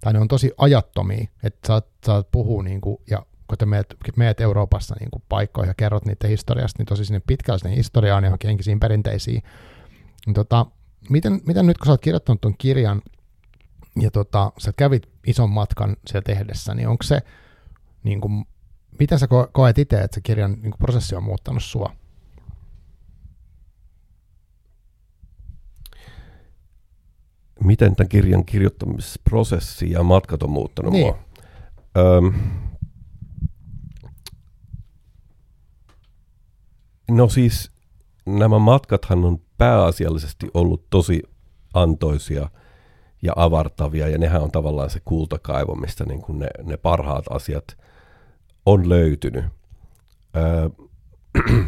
tai 0.00 0.12
ne 0.12 0.18
on 0.18 0.28
tosi 0.28 0.52
ajattomia, 0.58 1.26
että 1.42 1.66
saat, 1.66 1.86
saat 2.06 2.30
puhua 2.32 2.62
niin 2.62 2.80
kuin, 2.80 2.98
ja 3.10 3.26
kun 3.48 3.58
te 3.58 3.66
meet, 3.66 3.96
meet 4.16 4.40
Euroopassa 4.40 4.96
niin 5.00 5.10
kuin 5.10 5.22
paikkoihin 5.28 5.70
ja 5.70 5.74
kerrot 5.74 6.04
niiden 6.04 6.30
historiasta, 6.30 6.78
niin 6.78 6.86
tosi 6.86 7.04
sinne 7.04 7.20
pitkälle 7.26 7.58
sinne 7.58 7.76
historiaan 7.76 8.24
ja 8.24 8.36
henkisiin 8.44 8.80
perinteisiin. 8.80 9.42
Niin 10.26 10.34
tota, 10.34 10.66
miten, 11.10 11.40
miten 11.46 11.66
nyt 11.66 11.78
kun 11.78 11.86
sä 11.86 11.92
oot 11.92 12.00
kirjoittanut 12.00 12.40
tuon 12.40 12.54
kirjan 12.58 13.02
ja 14.00 14.10
tota, 14.10 14.52
sä 14.58 14.72
kävit 14.76 15.08
ison 15.26 15.50
matkan 15.50 15.96
siellä 16.06 16.24
tehdessä, 16.24 16.74
niin 16.74 16.88
onko 16.88 17.02
se, 17.02 17.20
niin 18.02 18.20
kuin, 18.20 18.44
miten 18.98 19.18
sä 19.18 19.28
koet 19.52 19.78
itse, 19.78 20.00
että 20.00 20.14
se 20.14 20.20
kirjan 20.20 20.52
niin 20.52 20.70
kuin 20.70 20.78
prosessi 20.78 21.14
on 21.14 21.22
muuttanut 21.22 21.62
sua? 21.62 21.92
Miten 27.64 27.96
tämän 27.96 28.08
kirjan 28.08 28.44
kirjoittamisprosessi 28.44 29.90
ja 29.90 30.02
matkat 30.02 30.42
on 30.42 30.50
muuttanut 30.50 30.92
Niin. 30.92 31.06
mua? 31.06 31.18
Öm, 31.98 32.34
no 37.10 37.28
siis 37.28 37.70
nämä 38.26 38.58
matkathan 38.58 39.24
on 39.24 39.38
pääasiallisesti 39.58 40.46
ollut 40.54 40.86
tosi 40.90 41.22
antoisia 41.74 42.50
ja 43.22 43.32
avartavia, 43.36 44.08
ja 44.08 44.18
nehän 44.18 44.42
on 44.42 44.50
tavallaan 44.50 44.90
se 44.90 45.00
kultakaivo, 45.04 45.74
mistä 45.74 46.04
niin 46.04 46.22
kuin 46.22 46.38
ne, 46.38 46.46
ne 46.62 46.76
parhaat 46.76 47.24
asiat 47.30 47.64
on 48.66 48.88
löytynyt. 48.88 49.44
Öö, 50.36 50.68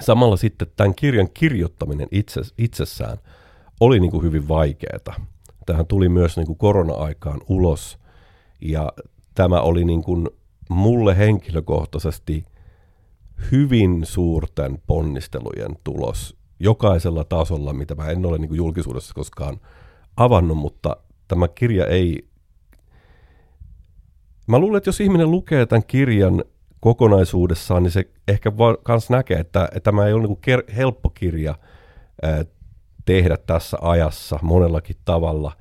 samalla 0.00 0.36
sitten 0.36 0.68
tämän 0.76 0.94
kirjan 0.94 1.28
kirjoittaminen 1.34 2.08
itse, 2.10 2.40
itsessään 2.58 3.18
oli 3.80 4.00
niin 4.00 4.10
kuin 4.10 4.22
hyvin 4.22 4.48
vaikeaa. 4.48 5.14
Tähän 5.66 5.86
tuli 5.86 6.08
myös 6.08 6.36
niin 6.36 6.46
kuin 6.46 6.58
korona-aikaan 6.58 7.40
ulos, 7.48 7.98
ja 8.60 8.92
tämä 9.34 9.60
oli 9.60 9.84
niin 9.84 10.02
kuin 10.02 10.28
mulle 10.70 11.18
henkilökohtaisesti 11.18 12.44
hyvin 13.52 14.06
suurten 14.06 14.82
ponnistelujen 14.86 15.76
tulos 15.84 16.36
jokaisella 16.60 17.24
tasolla, 17.24 17.72
mitä 17.72 17.94
mä 17.94 18.06
en 18.06 18.26
ole 18.26 18.38
niin 18.38 18.48
kuin 18.48 18.58
julkisuudessa 18.58 19.14
koskaan 19.14 19.60
avannut, 20.16 20.58
mutta 20.58 20.96
tämä 21.28 21.48
kirja 21.48 21.86
ei... 21.86 22.28
Mä 24.46 24.58
luulen, 24.58 24.76
että 24.76 24.88
jos 24.88 25.00
ihminen 25.00 25.30
lukee 25.30 25.66
tämän 25.66 25.86
kirjan 25.86 26.44
kokonaisuudessaan, 26.80 27.82
niin 27.82 27.90
se 27.90 28.04
ehkä 28.28 28.52
kans 28.82 29.10
näkee, 29.10 29.38
että, 29.38 29.64
että 29.64 29.80
tämä 29.80 30.06
ei 30.06 30.12
ole 30.12 30.22
niin 30.22 30.36
kuin 30.36 30.60
ker- 30.60 30.74
helppo 30.74 31.10
kirja 31.10 31.54
tehdä 33.08 33.36
tässä 33.36 33.76
ajassa 33.80 34.38
monellakin 34.42 34.96
tavalla. 35.04 35.52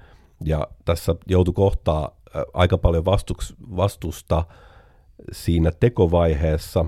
Ja 0.43 0.67
tässä 0.85 1.15
joutui 1.27 1.53
kohtaa 1.53 2.17
aika 2.53 2.77
paljon 2.77 3.05
vastuks, 3.05 3.53
vastusta 3.75 4.43
siinä 5.31 5.71
tekovaiheessa. 5.79 6.85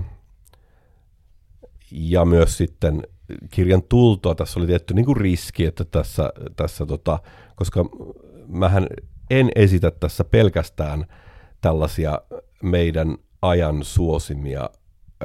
Ja 1.90 2.24
myös 2.24 2.56
sitten 2.56 3.02
kirjan 3.50 3.82
tultua 3.82 4.34
tässä 4.34 4.60
oli 4.60 4.66
tietty 4.66 4.94
niin 4.94 5.06
kuin 5.06 5.16
riski, 5.16 5.64
että 5.64 5.84
tässä, 5.84 6.32
tässä 6.56 6.86
tota, 6.86 7.18
koska 7.56 7.84
mähän 8.46 8.86
en 9.30 9.50
esitä 9.54 9.90
tässä 9.90 10.24
pelkästään 10.24 11.06
tällaisia 11.60 12.20
meidän 12.62 13.16
ajan 13.42 13.84
suosimia 13.84 14.70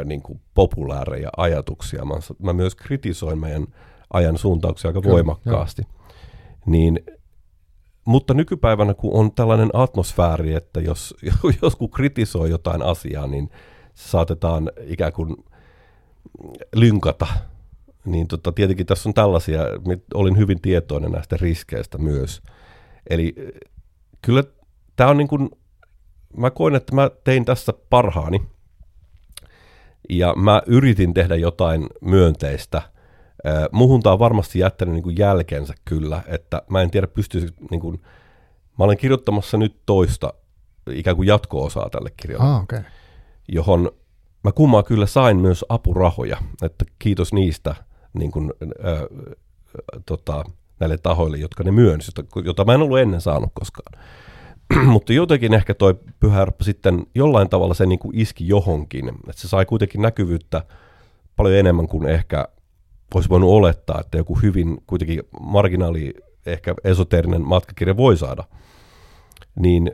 niin 0.06 0.21
kuin 0.21 0.41
populaareja 0.54 1.30
ajatuksia. 1.38 2.06
Mä, 2.06 2.15
mä 2.43 2.54
myös 2.54 2.76
kritisoin 2.76 3.39
meidän 3.39 3.67
ajan 4.13 4.38
suuntauksia 4.38 4.89
aika 4.89 5.02
Kyllä, 5.02 5.13
voimakkaasti. 5.13 5.82
Niin, 6.65 7.00
mutta 8.06 8.34
nykypäivänä, 8.34 8.94
kun 8.94 9.13
on 9.13 9.32
tällainen 9.32 9.70
atmosfääri, 9.74 10.54
että 10.54 10.82
jos 10.82 11.15
joku 11.62 11.88
kritisoi 11.88 12.50
jotain 12.50 12.82
asiaa, 12.82 13.28
niin 13.28 13.50
saatetaan 13.94 14.72
ikään 14.88 15.13
kuin 15.13 15.36
lynkata 16.76 17.28
niin 18.06 18.28
tota, 18.28 18.52
tietenkin 18.52 18.86
tässä 18.86 19.10
on 19.10 19.13
tällaisia, 19.13 19.62
olin 20.13 20.38
hyvin 20.38 20.62
tietoinen 20.62 21.12
näistä 21.12 21.38
riskeistä 21.41 21.98
myös. 21.98 22.41
Eli 23.10 23.36
kyllä 24.22 24.44
tämä 24.96 25.10
on 25.10 25.18
niin 25.18 25.28
kuin, 25.28 25.50
mä 26.38 26.52
koen, 26.52 26.76
että 26.76 26.96
mä 26.96 27.10
tein 27.24 27.46
tässä 27.46 27.74
parhaani 27.89 28.41
ja 30.10 30.34
mä 30.36 30.62
yritin 30.68 31.13
tehdä 31.13 31.36
jotain 31.36 31.88
myönteistä. 32.02 32.82
Muhun 33.71 34.01
tämä 34.01 34.13
on 34.13 34.19
varmasti 34.19 34.60
jättänyt 34.60 34.93
niin 34.93 35.03
kuin 35.03 35.17
jälkensä 35.17 35.73
kyllä, 35.86 36.21
että 36.27 36.62
mä 36.69 36.81
en 36.81 36.91
tiedä 36.91 37.08
pystyisikö, 37.08 37.53
niin 37.71 37.81
kuin, 37.81 38.01
mä 38.79 38.86
olen 38.86 38.97
kirjoittamassa 38.97 39.58
nyt 39.58 39.81
toista 39.86 40.34
ikään 40.91 41.15
kuin 41.15 41.27
jatko-osaa 41.27 41.89
tälle 41.89 42.12
kirjalle, 42.17 42.45
ah, 42.45 42.63
okay. 42.63 42.81
johon 43.47 43.91
mä 44.43 44.51
kummaa 44.51 44.84
kyllä 44.84 45.05
sain 45.05 45.38
myös 45.38 45.65
apurahoja, 45.69 46.38
että 46.62 46.86
kiitos 46.99 47.34
niistä 47.34 47.75
niin 48.13 48.31
kuin, 48.31 48.53
äh, 48.63 49.01
tota, 50.05 50.43
näille 50.79 50.97
tahoille, 50.97 51.38
jotka 51.38 51.63
ne 51.63 51.71
myönsi, 51.71 52.12
jota 52.45 52.65
mä 52.65 52.73
en 52.73 52.81
ollut 52.81 52.99
ennen 52.99 53.21
saanut 53.21 53.49
koskaan. 53.53 54.03
Mutta 54.93 55.13
jotenkin 55.13 55.53
ehkä 55.53 55.73
toi 55.73 55.99
pyhä 56.19 56.47
sitten 56.62 57.05
jollain 57.15 57.49
tavalla 57.49 57.73
se 57.73 57.86
niin 57.86 57.99
kuin 57.99 58.19
iski 58.19 58.47
johonkin, 58.47 59.10
että 59.10 59.41
se 59.41 59.47
sai 59.47 59.65
kuitenkin 59.65 60.01
näkyvyyttä 60.01 60.63
paljon 61.36 61.55
enemmän 61.55 61.88
kuin 61.88 62.08
ehkä 62.08 62.47
olisi 63.13 63.30
voinut 63.30 63.50
olettaa, 63.50 64.00
että 64.00 64.18
joku 64.18 64.39
hyvin 64.44 64.78
kuitenkin 64.88 65.24
marginaali, 65.39 66.13
ehkä 66.46 66.76
esoteerinen 66.84 67.41
matkakirja 67.41 67.98
voi 67.98 68.18
saada. 68.18 68.44
Niin 69.60 69.91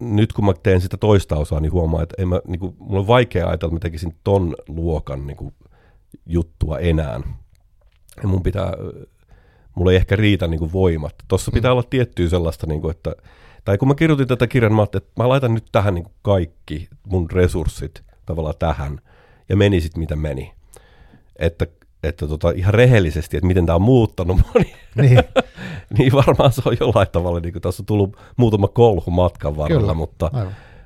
nyt 0.00 0.32
kun 0.32 0.44
mä 0.44 0.52
teen 0.62 0.80
sitä 0.80 0.96
toista 0.96 1.36
osaa, 1.36 1.60
niin 1.60 1.72
huomaan, 1.72 2.02
että 2.02 2.14
en 2.18 2.28
mä, 2.28 2.40
niin 2.46 2.60
kuin, 2.60 2.76
mulla 2.78 3.00
on 3.00 3.06
vaikea 3.06 3.48
ajatella, 3.48 3.68
että 3.68 3.74
mä 3.74 3.90
tekisin 3.90 4.14
ton 4.24 4.56
luokan 4.68 5.26
niin 5.26 5.36
kuin, 5.36 5.54
juttua 6.26 6.78
enää. 6.78 7.20
Ja 8.22 8.28
mun 8.28 8.42
pitää, 8.42 8.72
mulla 9.74 9.90
ei 9.90 9.96
ehkä 9.96 10.16
riitä 10.16 10.46
niin 10.46 10.58
kuin 10.58 10.72
voimat. 10.72 11.14
Tuossa 11.28 11.50
pitää 11.52 11.70
mm. 11.70 11.72
olla 11.72 11.86
tiettyä 11.90 12.28
sellaista, 12.28 12.66
niin 12.66 12.80
kuin, 12.80 12.90
että, 12.90 13.14
tai 13.64 13.78
kun 13.78 13.88
mä 13.88 13.94
kirjoitin 13.94 14.28
tätä 14.28 14.46
kirjan, 14.46 14.74
mä 14.74 14.82
että 14.82 15.02
mä 15.16 15.28
laitan 15.28 15.54
nyt 15.54 15.66
tähän 15.72 15.94
niin 15.94 16.04
kuin 16.04 16.14
kaikki 16.22 16.88
mun 17.06 17.30
resurssit 17.30 18.02
tavallaan 18.26 18.58
tähän, 18.58 19.00
ja 19.48 19.56
meni 19.56 19.80
sitten 19.80 20.00
mitä 20.00 20.16
meni. 20.16 20.52
Että, 21.36 21.66
että 22.02 22.28
tota, 22.28 22.50
ihan 22.50 22.74
rehellisesti, 22.74 23.36
että 23.36 23.46
miten 23.46 23.66
tämä 23.66 23.76
on 23.76 23.82
muuttanut 23.82 24.40
niin, 24.54 24.74
niin. 24.94 25.18
niin 25.98 26.12
varmaan 26.12 26.52
se 26.52 26.62
on 26.64 26.76
jollain 26.80 27.08
tavalla, 27.12 27.40
niin 27.40 27.52
kuin 27.52 27.62
tässä 27.62 27.82
on 27.82 27.86
tullut 27.86 28.16
muutama 28.36 28.68
kolhu 28.68 29.10
matkan 29.10 29.56
varrella, 29.56 29.80
kyllä, 29.80 29.94
mutta, 29.94 30.30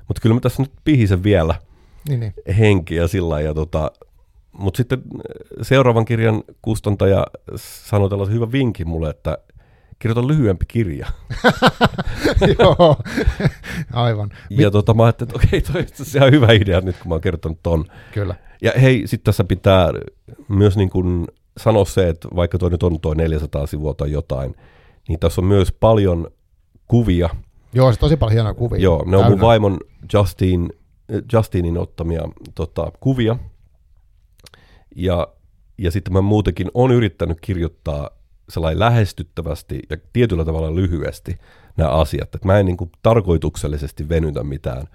mutta 0.07 0.21
kyllä 0.21 0.33
mä 0.33 0.39
tässä 0.41 0.61
nyt 0.61 0.71
pihisen 0.83 1.23
vielä 1.23 1.55
niin, 2.09 2.19
niin. 2.19 2.33
henkiä 2.57 3.07
sillä 3.07 3.41
ja 3.41 3.53
tota, 3.53 3.91
mutta 4.51 4.77
sitten 4.77 5.01
seuraavan 5.61 6.05
kirjan 6.05 6.43
kustantaja 6.61 7.27
sanoi 7.55 8.09
tällaisen 8.09 8.35
hyvän 8.35 8.51
vinkin 8.51 8.87
mulle, 8.87 9.09
että 9.09 9.37
kirjoita 9.99 10.27
lyhyempi 10.27 10.65
kirja. 10.67 11.07
Joo, 12.59 12.97
aivan. 13.93 14.29
Ja 14.49 14.71
tota, 14.71 14.93
mä 14.93 15.03
ajattelin, 15.03 15.35
että 15.35 15.47
okei, 15.47 15.61
toi 15.61 15.81
on 15.81 16.05
ihan 16.15 16.31
hyvä 16.31 16.53
idea 16.53 16.81
nyt, 16.81 16.97
kun 16.97 17.09
mä 17.09 17.13
oon 17.13 17.21
kertonut 17.21 17.59
ton. 17.63 17.85
Kyllä. 18.13 18.35
Ja 18.65 18.71
hei, 18.81 19.07
sitten 19.07 19.25
tässä 19.25 19.43
pitää 19.43 19.89
myös 20.47 20.77
niin 20.77 20.89
kuin 20.89 21.27
sanoa 21.57 21.85
se, 21.85 22.09
että 22.09 22.27
vaikka 22.35 22.57
toi 22.57 22.69
nyt 22.69 22.83
on 22.83 22.99
toi 22.99 23.15
400 23.15 23.67
sivua 23.67 23.93
tai 23.93 24.11
jotain, 24.11 24.55
niin 25.07 25.19
tässä 25.19 25.41
on 25.41 25.47
myös 25.47 25.71
paljon 25.71 26.27
kuvia. 26.87 27.29
Joo, 27.73 27.91
se 27.91 27.99
tosi 27.99 28.17
paljon 28.17 28.33
hienoja 28.33 28.53
kuvia. 28.53 28.79
Joo, 28.79 29.03
ne 29.05 29.17
on 29.17 29.31
mun 29.31 29.41
vaimon 29.41 29.77
Justin, 30.13 30.73
Justinin 31.33 31.77
ottamia 31.77 32.21
tota, 32.55 32.91
kuvia, 32.99 33.37
ja, 34.95 35.27
ja 35.77 35.91
sitten 35.91 36.13
mä 36.13 36.21
muutenkin 36.21 36.71
on 36.73 36.91
yrittänyt 36.91 37.37
kirjoittaa 37.41 38.09
sellainen 38.49 38.79
lähestyttävästi 38.79 39.79
ja 39.89 39.97
tietyllä 40.13 40.45
tavalla 40.45 40.75
lyhyesti 40.75 41.37
nämä 41.77 41.89
asiat. 41.89 42.35
Että 42.35 42.47
mä 42.47 42.59
en 42.59 42.65
niin 42.65 42.77
kuin 42.77 42.91
tarkoituksellisesti 43.01 44.09
venytä 44.09 44.43
mitään 44.43 44.87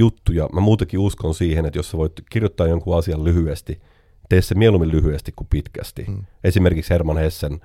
juttuja. 0.00 0.48
Mä 0.52 0.60
muutenkin 0.60 1.00
uskon 1.00 1.34
siihen, 1.34 1.66
että 1.66 1.78
jos 1.78 1.90
sä 1.90 1.98
voit 1.98 2.12
kirjoittaa 2.30 2.66
jonkun 2.66 2.98
asian 2.98 3.24
lyhyesti, 3.24 3.80
tee 4.28 4.42
se 4.42 4.54
mieluummin 4.54 4.90
lyhyesti 4.90 5.32
kuin 5.36 5.48
pitkästi. 5.50 6.04
Hmm. 6.04 6.24
Esimerkiksi 6.44 6.90
Herman 6.90 7.18
Hessen 7.18 7.60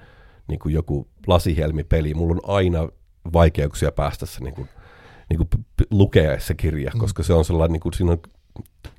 niin 0.47 0.59
kuin 0.59 0.73
joku 0.73 1.07
lasihelmipeli. 1.27 2.13
Mulla 2.13 2.33
on 2.33 2.55
aina 2.55 2.89
vaikeuksia 3.33 3.91
päästä 3.91 4.25
se 4.25 4.43
niin 4.43 4.53
kuin, 4.53 4.69
niin 5.29 5.37
kuin 5.37 5.65
lukea 5.91 6.39
se 6.39 6.53
kirja, 6.53 6.91
hmm. 6.91 6.99
koska 6.99 7.23
se 7.23 7.33
on 7.33 7.45
sellainen, 7.45 7.73
niin 7.73 7.81
kuin, 7.81 7.93
siinä 7.93 8.11
on 8.11 8.17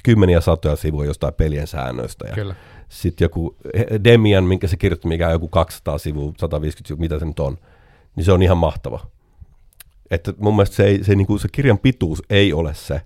kymmeniä 0.03 0.41
satoja 0.41 0.77
sivuja 0.77 1.09
jostain 1.09 1.35
pelien 1.35 1.67
säännöistä. 1.67 2.29
Ja 2.29 2.35
Kyllä. 2.35 2.55
Sitten 2.89 3.25
joku 3.25 3.57
Demian, 4.05 4.45
minkä 4.45 4.67
se 4.67 4.77
kirjoitti, 4.77 5.09
mikä 5.09 5.27
on 5.27 5.33
joku 5.33 5.49
200 5.49 5.99
sivua, 5.99 6.33
150 6.39 6.89
sivua, 6.89 7.01
mitä 7.01 7.19
se 7.19 7.25
nyt 7.25 7.41
on, 7.41 7.59
niin 8.17 8.25
se 8.25 8.33
on 8.33 8.43
ihan 8.43 8.59
mahtava. 8.59 9.07
Että 10.11 10.33
mun 10.39 10.57
mielestä 10.57 10.77
se, 10.77 10.85
ei, 10.85 11.05
se, 11.05 11.15
niin 11.15 11.27
kuin 11.27 11.41
se 11.41 11.49
kirjan 11.53 11.79
pituus 11.79 12.23
ei 12.31 12.53
ole 12.53 12.75
se, 12.75 13.01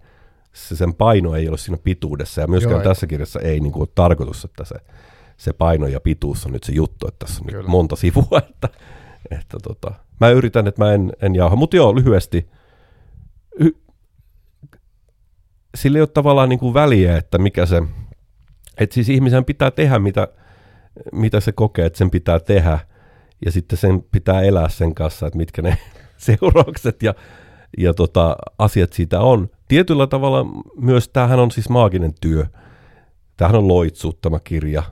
se, 0.53 0.77
sen 0.77 0.95
paino 0.95 1.35
ei 1.35 1.49
ole 1.49 1.59
siinä 1.59 1.79
pituudessa, 1.85 2.41
ja 2.41 2.47
myöskään 2.47 2.75
Joo, 2.75 2.83
tässä 2.83 3.07
kirjassa 3.07 3.41
ei 3.41 3.61
niin 3.61 3.73
kuin, 3.73 3.83
ole 3.83 3.89
tarkoitus, 3.95 4.45
että 4.45 4.65
se, 4.65 4.75
se 5.37 5.53
paino 5.53 5.87
ja 5.87 6.01
pituus 6.01 6.47
on 6.47 6.53
nyt 6.53 6.63
se 6.65 6.73
juttu, 6.73 7.09
että 7.09 7.27
tässä 7.27 7.41
on 7.41 7.47
Kyllä. 7.47 7.59
nyt 7.59 7.69
monta 7.69 7.97
sivua, 7.97 8.39
että, 8.51 8.69
että 9.31 9.59
tota, 9.63 9.95
mä 10.21 10.31
yritän, 10.31 10.67
että 10.67 10.85
mä 10.85 10.93
en, 10.93 11.13
en 11.23 11.35
jauha, 11.35 11.57
mutta 11.57 11.77
joo, 11.77 11.95
lyhyesti, 11.95 12.51
y- 13.59 13.81
sillä 15.75 15.99
ei 15.99 16.03
ole 16.03 16.09
tavallaan 16.09 16.49
niin 16.49 16.59
kuin 16.59 16.75
väliä, 16.75 17.17
että 17.17 17.39
mikä 17.39 17.67
se, 17.67 17.83
että 18.79 18.95
siis 18.95 19.09
ihmisen 19.09 19.45
pitää 19.45 19.71
tehdä 19.71 19.99
mitä, 19.99 20.29
mitä 21.13 21.41
se 21.41 21.53
kokee, 21.53 21.87
että 21.87 21.99
sen 21.99 22.11
pitää 22.11 22.41
tehdä, 22.41 22.79
ja 23.45 23.53
sitten 23.53 23.79
sen 23.79 24.03
pitää 24.03 24.43
elää 24.43 24.69
sen 24.69 24.95
kanssa, 24.95 25.27
että 25.27 25.37
mitkä 25.37 25.63
ne 25.63 25.79
seuraukset 26.17 27.03
ja, 27.03 27.15
ja 27.79 27.95
tota, 27.95 28.37
asiat 28.59 28.93
siitä 28.93 29.21
on. 29.21 29.51
Tietyllä 29.71 30.07
tavalla 30.07 30.47
myös 30.77 31.09
tämähän 31.09 31.39
on 31.39 31.51
siis 31.51 31.68
maaginen 31.68 32.12
työ. 32.21 32.47
Tämähän 33.37 33.57
on 33.57 33.68
loitsuuttama 33.68 34.41
kirja 34.41 34.83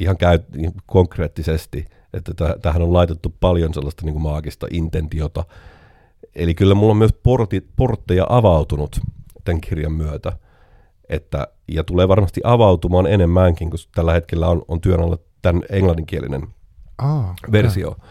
ihan 0.00 0.16
käy, 0.16 0.38
konkreettisesti, 0.86 1.84
että 2.12 2.32
tähän 2.62 2.82
on 2.82 2.92
laitettu 2.92 3.34
paljon 3.40 3.74
sellaista 3.74 4.04
niin 4.04 4.12
kuin 4.12 4.22
maagista 4.22 4.66
intentiota. 4.70 5.44
Eli 6.34 6.54
kyllä 6.54 6.74
mulla 6.74 6.90
on 6.90 6.96
myös 6.96 7.14
portit, 7.22 7.66
portteja 7.76 8.26
avautunut 8.28 9.00
tämän 9.44 9.60
kirjan 9.60 9.92
myötä. 9.92 10.32
Että, 11.08 11.48
ja 11.68 11.84
tulee 11.84 12.08
varmasti 12.08 12.40
avautumaan 12.44 13.06
enemmänkin, 13.06 13.70
kun 13.70 13.78
tällä 13.94 14.12
hetkellä 14.12 14.48
on, 14.48 14.62
on 14.68 14.80
työn 14.80 15.00
alla 15.00 15.18
tämän 15.42 15.62
englanninkielinen 15.70 16.42
versio. 17.52 17.88
Okay. 17.90 18.08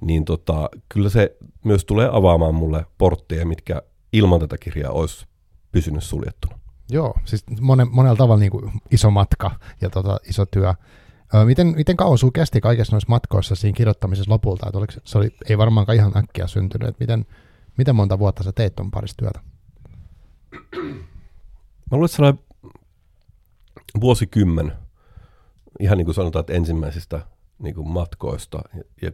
Niin 0.00 0.24
tota, 0.24 0.68
kyllä 0.88 1.08
se 1.08 1.36
myös 1.64 1.84
tulee 1.84 2.08
avaamaan 2.12 2.54
mulle 2.54 2.86
portteja, 2.98 3.46
mitkä 3.46 3.82
ilman 4.12 4.40
tätä 4.40 4.58
kirjaa 4.58 4.92
olisi 4.92 5.26
pysynyt 5.72 6.04
suljettuna. 6.04 6.58
Joo, 6.90 7.14
siis 7.24 7.44
monen, 7.60 7.88
monella 7.90 8.16
tavalla 8.16 8.40
niin 8.40 8.50
kuin 8.50 8.72
iso 8.90 9.10
matka 9.10 9.50
ja 9.80 9.90
tota, 9.90 10.18
iso 10.28 10.46
työ. 10.46 10.74
Miten, 11.44 11.66
miten 11.66 11.96
kauan 11.96 12.18
sinulla 12.18 12.32
kesti 12.32 12.60
kaikissa 12.60 12.92
noissa 12.92 13.08
matkoissa 13.08 13.54
siinä 13.54 13.76
kirjoittamisessa 13.76 14.30
lopulta? 14.30 14.66
Että 14.66 14.78
oliko, 14.78 14.92
se 15.04 15.18
oli, 15.18 15.36
ei 15.48 15.58
varmaankaan 15.58 15.96
ihan 15.96 16.16
äkkiä 16.16 16.46
syntynyt. 16.46 16.88
Että 16.88 17.02
miten, 17.02 17.26
miten 17.78 17.96
monta 17.96 18.18
vuotta 18.18 18.42
sä 18.42 18.52
teit 18.52 18.74
tuon 18.74 18.90
parissa 18.90 19.16
työtä? 19.16 19.40
Mä 21.90 21.96
luulen, 21.98 22.08
että 22.28 22.44
vuosikymmen. 24.00 24.72
Ihan 25.80 25.98
niin 25.98 26.04
kuin 26.04 26.14
sanotaan, 26.14 26.40
että 26.40 26.52
ensimmäisistä 26.52 27.26
niin 27.58 27.74
kuin 27.74 27.88
matkoista 27.88 28.62
ja, 28.74 28.82
ja, 29.02 29.12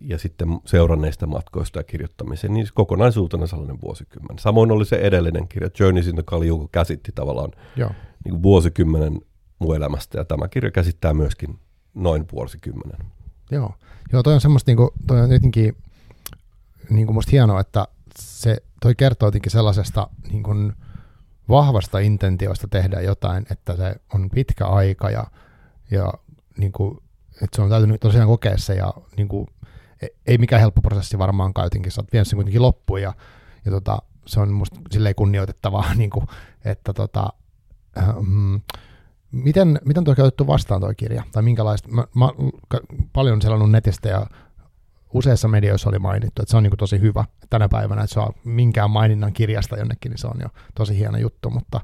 ja 0.00 0.18
sitten 0.18 0.48
seuranneista 0.64 1.26
matkoista 1.26 1.78
ja 1.78 1.84
kirjoittamiseen, 1.84 2.52
niin 2.52 2.66
kokonaisuutena 2.74 3.46
sellainen 3.46 3.80
vuosikymmen. 3.80 4.38
Samoin 4.38 4.70
oli 4.70 4.84
se 4.84 4.96
edellinen 4.96 5.48
kirja, 5.48 5.70
Journeys 5.80 6.06
in 6.06 6.14
the 6.14 6.22
Kali, 6.26 6.46
joka 6.46 6.68
käsitti 6.72 7.12
tavallaan 7.14 7.50
Joo. 7.76 7.90
Niin 8.24 8.32
kuin 8.32 8.42
vuosikymmenen 8.42 9.20
mun 9.58 9.76
elämästä, 9.76 10.18
ja 10.18 10.24
tämä 10.24 10.48
kirja 10.48 10.70
käsittää 10.70 11.14
myöskin 11.14 11.58
noin 11.94 12.24
vuosikymmenen. 12.32 13.06
Joo, 13.50 13.74
Joo 14.12 14.22
toi 14.22 14.34
on 14.34 14.40
semmoista, 14.40 14.70
niin 14.70 14.76
kuin, 14.76 14.90
toi 15.06 15.20
on 15.20 15.32
jotenkin 15.32 15.76
niin 16.90 17.06
kuin 17.06 17.14
musta 17.14 17.30
hienoa, 17.30 17.60
että 17.60 17.88
se, 18.18 18.56
toi 18.80 18.94
kertoo 18.94 19.26
jotenkin 19.26 19.52
sellaisesta 19.52 20.08
niin 20.30 20.42
kuin 20.42 20.72
vahvasta 21.48 21.98
intentioista 21.98 22.68
tehdä 22.68 23.00
jotain, 23.00 23.46
että 23.50 23.76
se 23.76 23.96
on 24.14 24.30
pitkä 24.30 24.66
aika 24.66 25.10
ja, 25.10 25.26
ja 25.90 26.12
niin 26.58 26.72
kuin, 26.72 26.98
että 27.42 27.56
se 27.56 27.62
on 27.62 27.70
täytynyt 27.70 28.00
tosiaan 28.00 28.28
kokea 28.28 28.58
se 28.58 28.74
ja 28.74 28.94
niin 29.16 29.28
kuin, 29.28 29.46
ei 30.26 30.38
mikään 30.38 30.60
helppo 30.60 30.80
prosessi 30.80 31.18
varmaankaan 31.18 31.66
jotenkin, 31.66 31.92
sä 31.92 32.00
oot 32.00 32.12
vienyt 32.12 32.28
sen 32.28 32.36
kuitenkin 32.36 32.62
loppuun 32.62 33.02
ja, 33.02 33.14
ja 33.64 33.70
tota, 33.70 33.98
se 34.26 34.40
on 34.40 34.52
musta 34.52 34.80
silleen 34.90 35.14
kunnioitettavaa, 35.14 35.94
niin 35.94 36.10
kuin, 36.10 36.26
että 36.64 36.92
tota, 36.92 37.28
ähm, 37.98 38.56
Miten, 39.32 39.80
miten 39.84 40.04
tuo 40.04 40.14
otettu 40.18 40.46
vastaan 40.46 40.80
tuo 40.80 40.92
kirja? 40.96 41.22
Tai 41.32 41.42
minkälaista? 41.42 41.88
Mä, 41.88 42.04
mä 42.14 42.28
paljon 43.12 43.42
selannut 43.42 43.70
netistä 43.70 44.08
ja 44.08 44.26
useissa 45.12 45.48
medioissa 45.48 45.88
oli 45.88 45.98
mainittu, 45.98 46.42
että 46.42 46.50
se 46.50 46.56
on 46.56 46.62
niin 46.62 46.72
tosi 46.78 47.00
hyvä 47.00 47.24
tänä 47.50 47.68
päivänä, 47.68 48.02
että 48.02 48.14
se 48.14 48.20
on 48.20 48.32
minkään 48.44 48.90
maininnan 48.90 49.32
kirjasta 49.32 49.76
jonnekin, 49.76 50.10
niin 50.10 50.18
se 50.18 50.26
on 50.26 50.40
jo 50.42 50.48
tosi 50.74 50.98
hieno 50.98 51.18
juttu, 51.18 51.50
mutta 51.50 51.80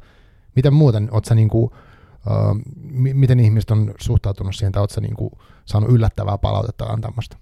miten 0.56 0.74
muuten, 0.74 1.08
oot 1.10 1.24
sä 1.24 1.34
niin 1.34 1.48
kuin, 1.48 1.64
uh, 1.64 2.54
m- 2.76 3.18
miten 3.18 3.40
ihmiset 3.40 3.70
on 3.70 3.94
suhtautunut 4.00 4.54
siihen, 4.54 4.72
tai 4.72 4.80
oot 4.80 4.90
sä 4.90 5.00
niin 5.00 5.16
kuin 5.16 5.30
saanut 5.64 5.90
yllättävää 5.90 6.38
palautetta 6.38 6.84
antamasta? 6.84 7.36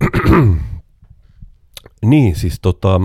niin, 2.04 2.36
siis 2.36 2.60
tota, 2.60 3.00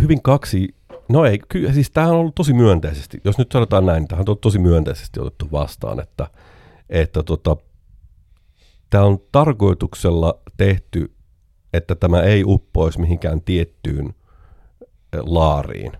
hyvin 0.00 0.22
kaksi 0.22 0.74
No 1.08 1.24
ei, 1.24 1.38
kyllä, 1.48 1.72
siis 1.72 1.90
tämähän 1.90 2.14
on 2.14 2.20
ollut 2.20 2.34
tosi 2.34 2.52
myönteisesti, 2.52 3.20
jos 3.24 3.38
nyt 3.38 3.52
sanotaan 3.52 3.86
näin, 3.86 4.00
niin 4.00 4.08
tämähän 4.08 4.28
on 4.28 4.38
tosi 4.38 4.58
myönteisesti 4.58 5.20
otettu 5.20 5.48
vastaan, 5.52 6.00
että, 6.00 6.30
että 6.88 7.22
tota, 7.22 7.56
tämä 8.90 9.04
on 9.04 9.18
tarkoituksella 9.32 10.40
tehty, 10.56 11.12
että 11.72 11.94
tämä 11.94 12.22
ei 12.22 12.42
uppoisi 12.46 13.00
mihinkään 13.00 13.40
tiettyyn 13.40 14.14
laariin. 15.12 15.92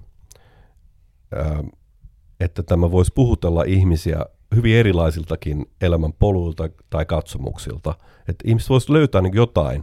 että 2.41 2.63
tämä 2.63 2.91
voisi 2.91 3.13
puhutella 3.15 3.63
ihmisiä 3.63 4.27
hyvin 4.57 4.77
erilaisiltakin 4.77 5.67
elämän 5.81 6.13
poluilta 6.13 6.69
tai 6.91 7.05
katsomuksilta. 7.05 7.95
Että 8.29 8.49
ihmiset 8.49 8.71
voisivat 8.71 8.93
löytää 8.93 9.21
niin 9.21 9.35
jotain 9.35 9.83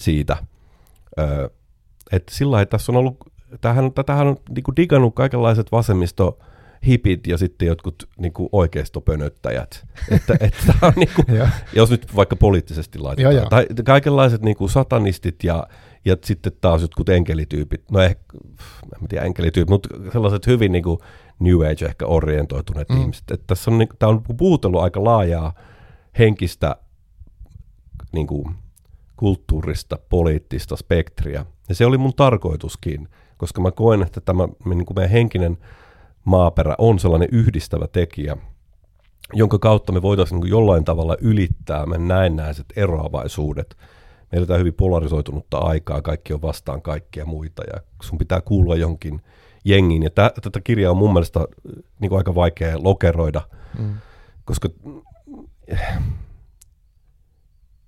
siitä. 0.00 0.36
että 2.12 2.34
sillä 2.34 2.50
lailla, 2.50 2.66
tässä 2.66 2.92
on 2.92 2.96
ollut 2.96 3.16
tämähän, 3.60 3.92
tätähän 3.92 4.26
on 4.26 4.36
niin 4.48 4.62
kuin 4.62 4.76
digannut 4.76 5.14
kaikenlaiset 5.14 5.72
vasemmisto 5.72 6.38
hipit 6.86 7.26
ja 7.26 7.38
sitten 7.38 7.68
jotkut 7.68 8.08
niin 8.18 8.32
kuin 8.32 8.48
oikeistopönöttäjät. 8.52 9.86
että, 10.10 10.36
että 10.40 10.74
on 10.82 10.92
niin 10.96 11.10
kuin, 11.16 11.26
jos 11.72 11.90
nyt 11.90 12.16
vaikka 12.16 12.36
poliittisesti 12.36 12.98
laitetaan. 12.98 13.34
Joo, 13.34 13.46
tai 13.48 13.66
kaikenlaiset 13.84 14.42
niin 14.42 14.56
kuin 14.56 14.70
satanistit 14.70 15.44
ja, 15.44 15.66
ja 16.04 16.16
sitten 16.24 16.52
taas 16.60 16.82
jotkut 16.82 17.08
enkelityypit. 17.08 17.90
No 17.90 18.00
ehkä, 18.00 18.22
en 19.02 19.08
tiedä 19.08 19.24
enkelityypit, 19.24 19.70
mutta 19.70 19.88
sellaiset 20.12 20.46
hyvin 20.46 20.72
niin 20.72 20.84
kuin 20.84 20.98
New 21.38 21.60
Age 21.60 21.86
ehkä 21.86 22.06
orientoituneet 22.06 22.88
mm. 22.88 23.00
ihmiset. 23.00 23.30
Että 23.30 23.46
tässä 23.46 23.70
on, 23.70 23.78
niin, 23.78 23.88
tämä 23.98 24.10
on 24.10 24.22
puhutellut 24.36 24.80
aika 24.80 25.04
laajaa 25.04 25.54
henkistä 26.18 26.76
niin 28.12 28.26
kuin, 28.26 28.54
kulttuurista, 29.16 29.98
poliittista 30.08 30.76
spektriä. 30.76 31.46
Ja 31.68 31.74
se 31.74 31.86
oli 31.86 31.98
mun 31.98 32.14
tarkoituskin 32.16 33.08
koska 33.36 33.60
mä 33.60 33.70
koen, 33.70 34.02
että 34.02 34.20
tämä 34.20 34.48
niin 34.64 34.86
kuin 34.86 34.96
meidän 34.96 35.10
henkinen 35.10 35.58
maaperä 36.24 36.74
on 36.78 36.98
sellainen 36.98 37.28
yhdistävä 37.32 37.86
tekijä, 37.86 38.36
jonka 39.32 39.58
kautta 39.58 39.92
me 39.92 40.02
voitaisiin 40.02 40.40
niin 40.40 40.50
jollain 40.50 40.84
tavalla 40.84 41.16
ylittää 41.20 41.86
meidän 41.86 42.08
näennäiset 42.08 42.66
eroavaisuudet. 42.76 43.76
Meillä 44.32 44.54
on 44.54 44.60
hyvin 44.60 44.74
polarisoitunutta 44.74 45.58
aikaa, 45.58 46.02
kaikki 46.02 46.32
on 46.32 46.42
vastaan 46.42 46.82
kaikkia 46.82 47.24
muita 47.24 47.62
ja 47.74 47.80
sun 48.02 48.18
pitää 48.18 48.40
kuulua 48.40 48.76
jonkin 48.76 49.22
jengiin. 49.64 50.02
Ja 50.02 50.10
tä, 50.10 50.32
tätä 50.42 50.60
kirjaa 50.60 50.90
on 50.90 50.96
mun 50.96 51.12
mielestä 51.12 51.40
niin 52.00 52.08
kuin 52.08 52.18
aika 52.18 52.34
vaikea 52.34 52.76
lokeroida, 52.82 53.42
mm. 53.78 53.94
koska 54.44 54.68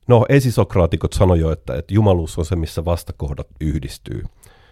no 0.08 0.26
esisokraatikot 0.28 1.12
sanoivat 1.12 1.40
jo, 1.40 1.52
että, 1.52 1.74
että 1.74 1.94
jumaluus 1.94 2.38
on 2.38 2.44
se, 2.44 2.56
missä 2.56 2.84
vastakohdat 2.84 3.48
yhdistyy. 3.60 4.24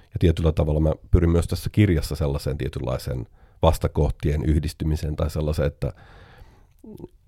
Ja 0.03 0.19
tietyllä 0.19 0.53
tavalla 0.53 0.81
mä 0.81 0.93
pyrin 1.11 1.31
myös 1.31 1.47
tässä 1.47 1.71
kirjassa 1.71 2.17
sellaiseen 2.17 2.59
tietynlaiseen 2.59 3.27
vastakohtien 3.63 4.45
yhdistymiseen 4.45 5.17
tai 5.17 5.31
sellaiseen, 5.31 5.67
että 5.67 5.93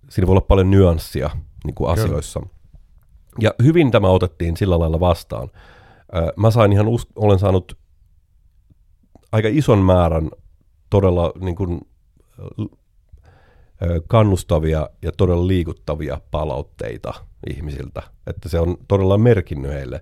siinä 0.09 0.27
voi 0.27 0.33
olla 0.33 0.41
paljon 0.41 0.71
nyanssia 0.71 1.31
niin 1.65 1.75
kuin 1.75 1.91
asioissa. 1.91 2.41
Kyllä. 2.41 2.53
Ja 3.41 3.55
hyvin 3.63 3.91
tämä 3.91 4.09
otettiin 4.09 4.57
sillä 4.57 4.79
lailla 4.79 5.01
vastaan. 5.01 5.51
Mä 6.37 6.51
sain 6.51 6.73
ihan, 6.73 6.89
us- 6.89 7.09
olen 7.17 7.39
saanut 7.39 7.77
aika 9.33 9.49
ison 9.51 9.79
määrän 9.79 10.31
todella 10.91 11.33
niin 11.41 11.57
kuin, 11.57 11.81
kannustavia 14.07 14.91
ja 15.03 15.13
todella 15.13 15.47
liikuttavia 15.47 16.21
palautteita 16.31 17.15
ihmisiltä. 17.51 18.03
Että 18.27 18.49
se 18.49 18.61
on 18.61 18.77
todella 18.89 19.19
merkinnyt 19.19 19.73
heille 19.73 20.01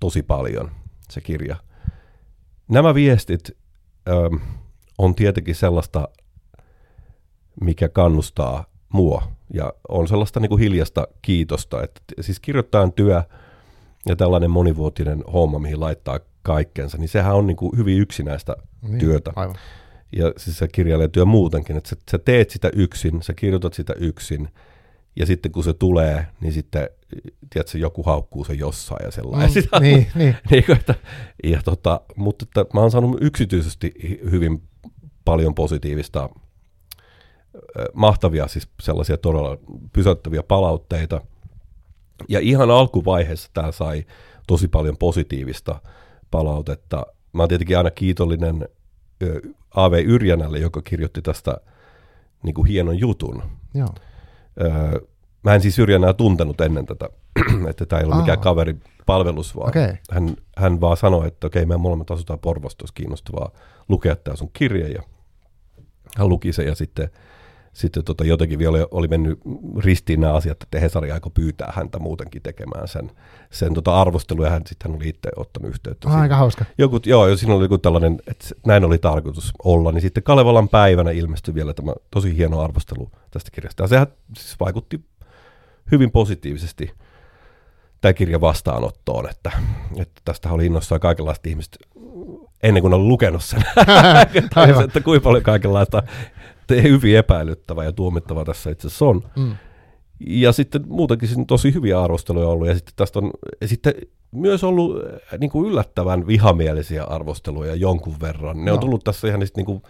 tosi 0.00 0.22
paljon 0.22 0.70
se 1.10 1.20
kirja– 1.20 1.56
Nämä 2.68 2.94
viestit 2.94 3.50
ö, 4.08 4.30
on 4.98 5.14
tietenkin 5.14 5.54
sellaista, 5.54 6.08
mikä 7.60 7.88
kannustaa 7.88 8.64
mua 8.88 9.22
ja 9.54 9.72
on 9.88 10.08
sellaista 10.08 10.40
niin 10.40 10.48
kuin 10.48 10.60
hiljasta 10.60 11.08
kiitosta. 11.22 11.82
Että, 11.82 12.00
siis 12.20 12.40
kirjoittajan 12.40 12.92
työ 12.92 13.22
ja 14.06 14.16
tällainen 14.16 14.50
monivuotinen 14.50 15.24
homma, 15.32 15.58
mihin 15.58 15.80
laittaa 15.80 16.20
kaikkensa, 16.44 16.98
niin 16.98 17.08
sehän 17.08 17.34
on 17.34 17.46
niin 17.46 17.56
kuin 17.56 17.76
hyvin 17.76 17.98
yksinäistä 17.98 18.56
niin, 18.82 18.98
työtä. 18.98 19.32
Aivan. 19.36 19.56
Ja 20.16 20.32
siis 20.36 20.58
se 20.58 20.68
kirjailijatyö 20.68 21.24
muutenkin, 21.24 21.76
että 21.76 21.90
sä, 21.90 21.96
sä 22.10 22.18
teet 22.18 22.50
sitä 22.50 22.70
yksin, 22.76 23.22
sä 23.22 23.34
kirjoitat 23.34 23.74
sitä 23.74 23.94
yksin, 23.96 24.48
ja 25.16 25.26
sitten 25.26 25.52
kun 25.52 25.64
se 25.64 25.72
tulee, 25.72 26.26
niin 26.40 26.52
sitten 26.52 26.88
tiedätkö, 27.50 27.78
joku 27.78 28.02
haukkuu 28.02 28.44
sen 28.44 28.58
jossain 28.58 29.04
ja 29.04 29.10
sellainen. 29.10 29.48
Mm, 29.48 29.52
sitä, 29.62 29.80
niin, 29.80 30.06
niin. 30.14 30.36
niin 30.50 30.70
että, 30.72 30.94
ja 31.44 31.62
tota, 31.64 32.00
mutta 32.16 32.44
että 32.44 32.74
mä 32.74 32.80
oon 32.80 32.90
saanut 32.90 33.18
yksityisesti 33.20 33.94
hyvin 34.30 34.62
paljon 35.24 35.54
positiivista, 35.54 36.30
mahtavia 37.94 38.48
siis 38.48 38.68
sellaisia 38.82 39.16
todella 39.16 39.58
pysäyttäviä 39.92 40.42
palautteita. 40.42 41.20
Ja 42.28 42.40
ihan 42.40 42.70
alkuvaiheessa 42.70 43.50
tämä 43.54 43.72
sai 43.72 44.04
tosi 44.46 44.68
paljon 44.68 44.96
positiivista 44.96 45.80
palautetta 46.30 47.06
mä 47.34 47.42
oon 47.42 47.48
tietenkin 47.48 47.78
aina 47.78 47.90
kiitollinen 47.90 48.68
A.V. 49.74 50.02
Yrjänälle, 50.06 50.58
joka 50.58 50.82
kirjoitti 50.82 51.22
tästä 51.22 51.56
niin 52.42 52.54
kuin 52.54 52.66
hienon 52.66 52.98
jutun. 52.98 53.42
Joo. 53.74 53.88
Öö, 54.60 55.00
mä 55.42 55.54
en 55.54 55.60
siis 55.60 55.78
Yrjänää 55.78 56.12
tuntenut 56.12 56.60
ennen 56.60 56.86
tätä, 56.86 57.08
että 57.70 57.86
tämä 57.86 58.00
ei 58.00 58.06
ollut 58.06 58.18
mikään 58.18 58.40
kaveri 58.40 58.76
palvelus, 59.06 59.56
vaan 59.56 59.68
okay. 59.68 59.96
hän, 60.10 60.36
hän 60.56 60.80
vaan 60.80 60.96
sanoi, 60.96 61.26
että 61.26 61.46
okei, 61.46 61.66
me 61.66 61.76
molemmat 61.76 62.10
asutaan 62.10 62.38
Porvosta, 62.38 62.82
olisi 62.82 62.94
kiinnostavaa 62.94 63.50
lukea 63.88 64.16
tämä 64.16 64.36
sun 64.36 64.50
kirje, 64.52 64.88
ja 64.88 65.02
hän 66.16 66.28
luki 66.28 66.52
sen, 66.52 66.66
ja 66.66 66.74
sitten 66.74 67.10
sitten 67.74 68.04
tota, 68.04 68.24
jotenkin 68.24 68.58
vielä 68.58 68.86
oli 68.90 69.08
mennyt 69.08 69.40
ristiin 69.78 70.20
nämä 70.20 70.32
asiat, 70.32 70.62
että 70.62 70.80
Hesari 70.80 71.12
aiko 71.12 71.30
pyytää 71.30 71.72
häntä 71.76 71.98
muutenkin 71.98 72.42
tekemään 72.42 72.88
sen, 72.88 73.10
sen 73.50 73.74
tota 73.74 74.00
arvostelu, 74.00 74.44
ja 74.44 74.50
hän 74.50 74.62
sitten 74.66 74.90
hän 74.90 75.00
oli 75.00 75.08
itse 75.08 75.30
ottanut 75.36 75.70
yhteyttä. 75.70 76.08
Oh, 76.08 76.14
aika 76.14 76.36
hauska. 76.36 76.64
Joku, 76.78 77.00
joo, 77.06 77.36
siinä 77.36 77.54
oli 77.54 77.64
joku 77.64 77.78
tällainen, 77.78 78.18
että 78.26 78.46
näin 78.66 78.84
oli 78.84 78.98
tarkoitus 78.98 79.52
olla, 79.64 79.92
niin 79.92 80.02
sitten 80.02 80.22
Kalevalan 80.22 80.68
päivänä 80.68 81.10
ilmestyi 81.10 81.54
vielä 81.54 81.74
tämä 81.74 81.92
tosi 82.10 82.36
hieno 82.36 82.60
arvostelu 82.60 83.10
tästä 83.30 83.50
kirjasta, 83.50 83.84
ja 83.84 83.88
sehän 83.88 84.06
siis 84.36 84.60
vaikutti 84.60 85.00
hyvin 85.92 86.10
positiivisesti 86.10 86.92
tämä 88.00 88.12
kirja 88.12 88.40
vastaanottoon, 88.40 89.30
että, 89.30 89.52
että 89.96 90.20
tästä 90.24 90.50
oli 90.50 90.66
innossaan 90.66 91.00
kaikenlaista 91.00 91.48
ihmistä 91.48 91.78
ennen 92.62 92.80
kuin 92.80 92.94
oli 92.94 93.04
lukenut 93.04 93.44
sen, 93.44 93.62
että 94.84 95.00
kuinka 95.00 95.24
paljon 95.24 95.42
kaikenlaista 95.42 96.02
hyvin 96.70 97.16
epäilyttävä 97.16 97.84
ja 97.84 97.92
tuomittava 97.92 98.44
tässä 98.44 98.70
itse 98.70 98.86
asiassa 98.86 99.04
on. 99.04 99.22
Mm. 99.36 99.56
Ja 100.26 100.52
sitten 100.52 100.84
muutenkin 100.88 101.28
siinä 101.28 101.44
tosi 101.48 101.74
hyviä 101.74 102.02
arvosteluja 102.02 102.48
ollut, 102.48 102.68
ja 102.68 102.74
sitten 102.74 102.92
tästä 102.96 103.18
on 103.18 103.30
sitten 103.64 103.94
myös 104.34 104.64
ollut 104.64 104.96
äh, 104.96 105.38
niin 105.38 105.50
kuin 105.50 105.70
yllättävän 105.70 106.26
vihamielisiä 106.26 107.04
arvosteluja 107.04 107.74
jonkun 107.74 108.20
verran. 108.20 108.64
Ne 108.64 108.70
no. 108.70 108.74
on 108.74 108.80
tullut 108.80 109.04
tässä 109.04 109.28
ihan 109.28 109.40
niin 109.56 109.66
kuin, 109.66 109.82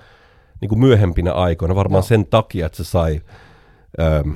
niin 0.60 0.68
kuin 0.68 0.78
myöhempinä 0.78 1.32
aikoina, 1.32 1.74
varmaan 1.74 2.02
no. 2.02 2.06
sen 2.06 2.26
takia, 2.26 2.66
että 2.66 2.76
se 2.76 2.84
sai 2.84 3.20
ähm, 4.00 4.30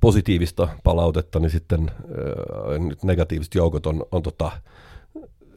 positiivista 0.00 0.68
palautetta, 0.84 1.38
niin 1.38 1.50
sitten 1.50 1.90
äh, 1.90 2.98
negatiiviset 3.02 3.54
joukot 3.54 3.86
on, 3.86 4.06
on 4.12 4.22
tota, 4.22 4.50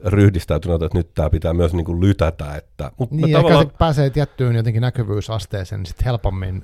ryhdistäytyneet, 0.05 0.81
että 0.81 0.97
nyt 0.97 1.13
tämä 1.13 1.29
pitää 1.29 1.53
myös 1.53 1.73
niin 1.73 1.85
kuin 1.85 2.01
lytätä. 2.01 2.55
Että, 2.55 2.91
mutta 2.97 3.15
niin, 3.15 3.31
tavallaan... 3.31 3.65
se 3.65 3.71
pääsee 3.77 4.09
tiettyyn 4.09 4.55
jotenkin 4.55 4.81
näkyvyysasteeseen 4.81 5.79
niin 5.79 5.85
sitten 5.85 6.05
helpommin, 6.05 6.63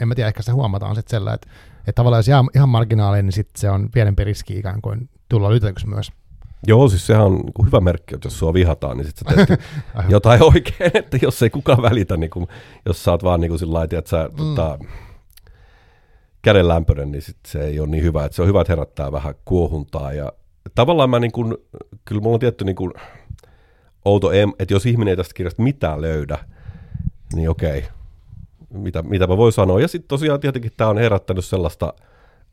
en 0.00 0.08
mä 0.08 0.14
tiedä, 0.14 0.28
ehkä 0.28 0.42
se 0.42 0.52
huomataan 0.52 0.94
sitten 0.94 1.10
sellainen, 1.10 1.34
että, 1.34 1.48
että 1.78 1.92
tavallaan 1.92 2.18
jos 2.18 2.28
jää 2.28 2.44
ihan 2.54 2.68
marginaaliin, 2.68 3.26
niin 3.26 3.32
sitten 3.32 3.60
se 3.60 3.70
on 3.70 3.88
pienempi 3.92 4.24
riski 4.24 4.58
ikään 4.58 4.82
kuin 4.82 5.08
tulla 5.28 5.50
lytätyksi 5.50 5.88
myös. 5.88 6.12
Joo, 6.66 6.88
siis 6.88 7.06
sehän 7.06 7.24
on 7.24 7.34
niin 7.34 7.66
hyvä 7.66 7.80
merkki, 7.80 8.14
että 8.14 8.26
jos 8.26 8.38
sua 8.38 8.54
vihataan, 8.54 8.96
niin 8.96 9.06
sitten 9.06 9.36
sä 9.36 9.46
teet 9.46 9.60
jotain 10.08 10.42
oikein, 10.42 10.90
että 10.94 11.18
jos 11.22 11.42
ei 11.42 11.50
kukaan 11.50 11.82
välitä, 11.82 12.16
niin 12.16 12.30
kun, 12.30 12.46
jos 12.86 13.04
sä 13.04 13.10
oot 13.10 13.24
vaan 13.24 13.40
niin 13.40 13.48
kuin 13.48 13.58
sillä 13.58 13.82
että 13.82 14.10
sä 14.10 14.28
mm. 14.30 14.36
tota, 14.36 14.78
kädenlämpöinen, 16.42 17.12
niin 17.12 17.22
sit 17.22 17.36
se 17.46 17.64
ei 17.64 17.80
ole 17.80 17.88
niin 17.88 18.04
hyvä. 18.04 18.24
Että 18.24 18.36
se 18.36 18.42
on 18.42 18.48
hyvä, 18.48 18.60
että 18.60 18.72
herättää 18.72 19.12
vähän 19.12 19.34
kuohuntaa 19.44 20.12
ja 20.12 20.32
tavallaan 20.74 21.10
mä 21.10 21.20
niin 21.20 21.32
kuin, 21.32 21.56
kyllä 22.04 22.20
mulla 22.20 22.34
on 22.34 22.40
tietty 22.40 22.64
niin 22.64 22.76
kuin 22.76 22.92
outo, 24.04 24.32
että 24.32 24.74
jos 24.74 24.86
ihminen 24.86 25.12
ei 25.12 25.16
tästä 25.16 25.34
kirjasta 25.34 25.62
mitään 25.62 26.00
löydä, 26.00 26.38
niin 27.34 27.50
okei, 27.50 27.84
mitä, 28.70 29.02
mitä 29.02 29.26
mä 29.26 29.36
voin 29.36 29.52
sanoa. 29.52 29.80
Ja 29.80 29.88
sitten 29.88 30.08
tosiaan 30.08 30.40
tietenkin 30.40 30.72
tämä 30.76 30.90
on 30.90 30.98
herättänyt 30.98 31.44
sellaista 31.44 31.94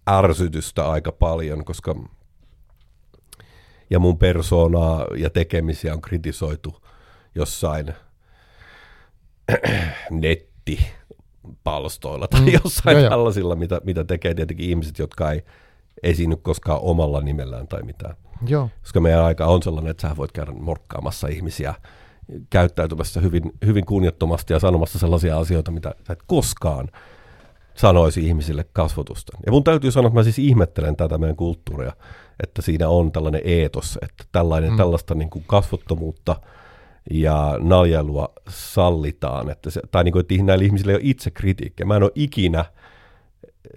ärsytystä 0.09 0.89
aika 0.89 1.11
paljon, 1.11 1.65
koska 1.65 1.95
ja 3.89 3.99
mun 3.99 4.17
persoonaa 4.17 5.05
ja 5.17 5.29
tekemisiä 5.29 5.93
on 5.93 6.01
kritisoitu 6.01 6.83
jossain 7.35 7.93
nettipalstoilla 10.11 12.27
tai 12.27 12.41
mm, 12.41 12.47
jossain 12.63 12.99
joo, 12.99 13.09
tällaisilla, 13.09 13.55
mitä, 13.55 13.81
mitä 13.83 14.03
tekee 14.03 14.33
tietenkin 14.33 14.69
ihmiset, 14.69 14.99
jotka 14.99 15.31
ei 15.31 15.43
esiinny 16.03 16.35
koskaan 16.35 16.79
omalla 16.81 17.21
nimellään 17.21 17.67
tai 17.67 17.83
mitään. 17.83 18.15
Joo. 18.47 18.69
Koska 18.81 18.99
meidän 18.99 19.23
aika 19.23 19.45
on 19.45 19.63
sellainen, 19.63 19.91
että 19.91 20.09
sä 20.09 20.17
voit 20.17 20.31
käydä 20.31 20.51
morkkaamassa 20.51 21.27
ihmisiä 21.27 21.73
käyttäytymässä 22.49 23.21
hyvin, 23.21 23.51
hyvin 23.65 23.85
kunnioittomasti 23.85 24.53
ja 24.53 24.59
sanomassa 24.59 24.99
sellaisia 24.99 25.39
asioita, 25.39 25.71
mitä 25.71 25.95
sä 26.07 26.13
et 26.13 26.23
koskaan 26.27 26.87
sanoisi 27.75 28.27
ihmisille 28.27 28.65
kasvotusta. 28.73 29.37
Ja 29.45 29.51
mun 29.51 29.63
täytyy 29.63 29.91
sanoa, 29.91 30.07
että 30.07 30.19
mä 30.19 30.23
siis 30.23 30.39
ihmettelen 30.39 30.95
tätä 30.95 31.17
meidän 31.17 31.35
kulttuuria, 31.35 31.93
että 32.43 32.61
siinä 32.61 32.89
on 32.89 33.11
tällainen 33.11 33.41
eetos, 33.43 33.99
että 34.01 34.23
tällainen, 34.31 34.71
mm. 34.71 34.77
tällaista 34.77 35.15
niin 35.15 35.29
kuin 35.29 35.45
kasvottomuutta 35.47 36.35
ja 37.11 37.57
naljailua 37.59 38.33
sallitaan, 38.49 39.49
että 39.49 39.69
se, 39.69 39.81
tai 39.91 40.03
niin 40.03 40.11
kuin, 40.11 40.21
että 40.21 40.43
näillä 40.43 40.65
ihmisillä 40.65 40.91
ei 40.91 40.95
ole 40.95 41.01
itse 41.03 41.31
kritiikkiä. 41.31 41.85
Mä 41.85 41.95
en 41.95 42.03
ole 42.03 42.11
ikinä 42.15 42.65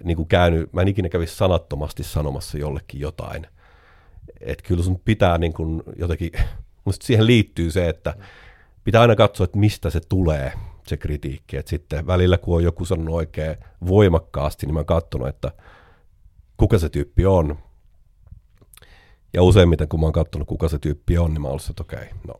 niin 0.03 0.17
kuin 0.17 0.27
käynyt, 0.27 0.73
mä 0.73 0.81
en 0.81 0.87
ikinä 0.87 1.09
kävisi 1.09 1.35
sanattomasti 1.35 2.03
sanomassa 2.03 2.57
jollekin 2.57 2.99
jotain. 2.99 3.47
Että 4.41 4.63
kyllä 4.67 4.83
sun 4.83 4.99
pitää 5.05 5.37
niin 5.37 5.53
kuin 5.53 5.83
jotenkin, 5.95 6.31
musta 6.85 7.05
siihen 7.05 7.27
liittyy 7.27 7.71
se, 7.71 7.89
että 7.89 8.15
pitää 8.83 9.01
aina 9.01 9.15
katsoa, 9.15 9.43
että 9.43 9.57
mistä 9.57 9.89
se 9.89 9.99
tulee, 9.99 10.53
se 10.87 10.97
kritiikki. 10.97 11.57
Että 11.57 11.69
sitten 11.69 12.07
välillä, 12.07 12.37
kun 12.37 12.55
on 12.55 12.63
joku 12.63 12.85
sanonut 12.85 13.15
oikein 13.15 13.57
voimakkaasti, 13.87 14.65
niin 14.65 14.73
mä 14.73 14.79
oon 14.79 14.85
katsonut, 14.85 15.27
että 15.27 15.51
kuka 16.57 16.77
se 16.77 16.89
tyyppi 16.89 17.25
on. 17.25 17.57
Ja 19.33 19.43
useimmiten, 19.43 19.87
kun 19.87 19.99
mä 19.99 20.05
oon 20.05 20.13
katsonut, 20.13 20.47
kuka 20.47 20.69
se 20.69 20.79
tyyppi 20.79 21.17
on, 21.17 21.33
niin 21.33 21.41
mä 21.41 21.47
oon 21.47 21.51
ollut, 21.51 21.69
että 21.69 21.83
okei, 21.83 21.99
okay, 21.99 22.17
no 22.27 22.39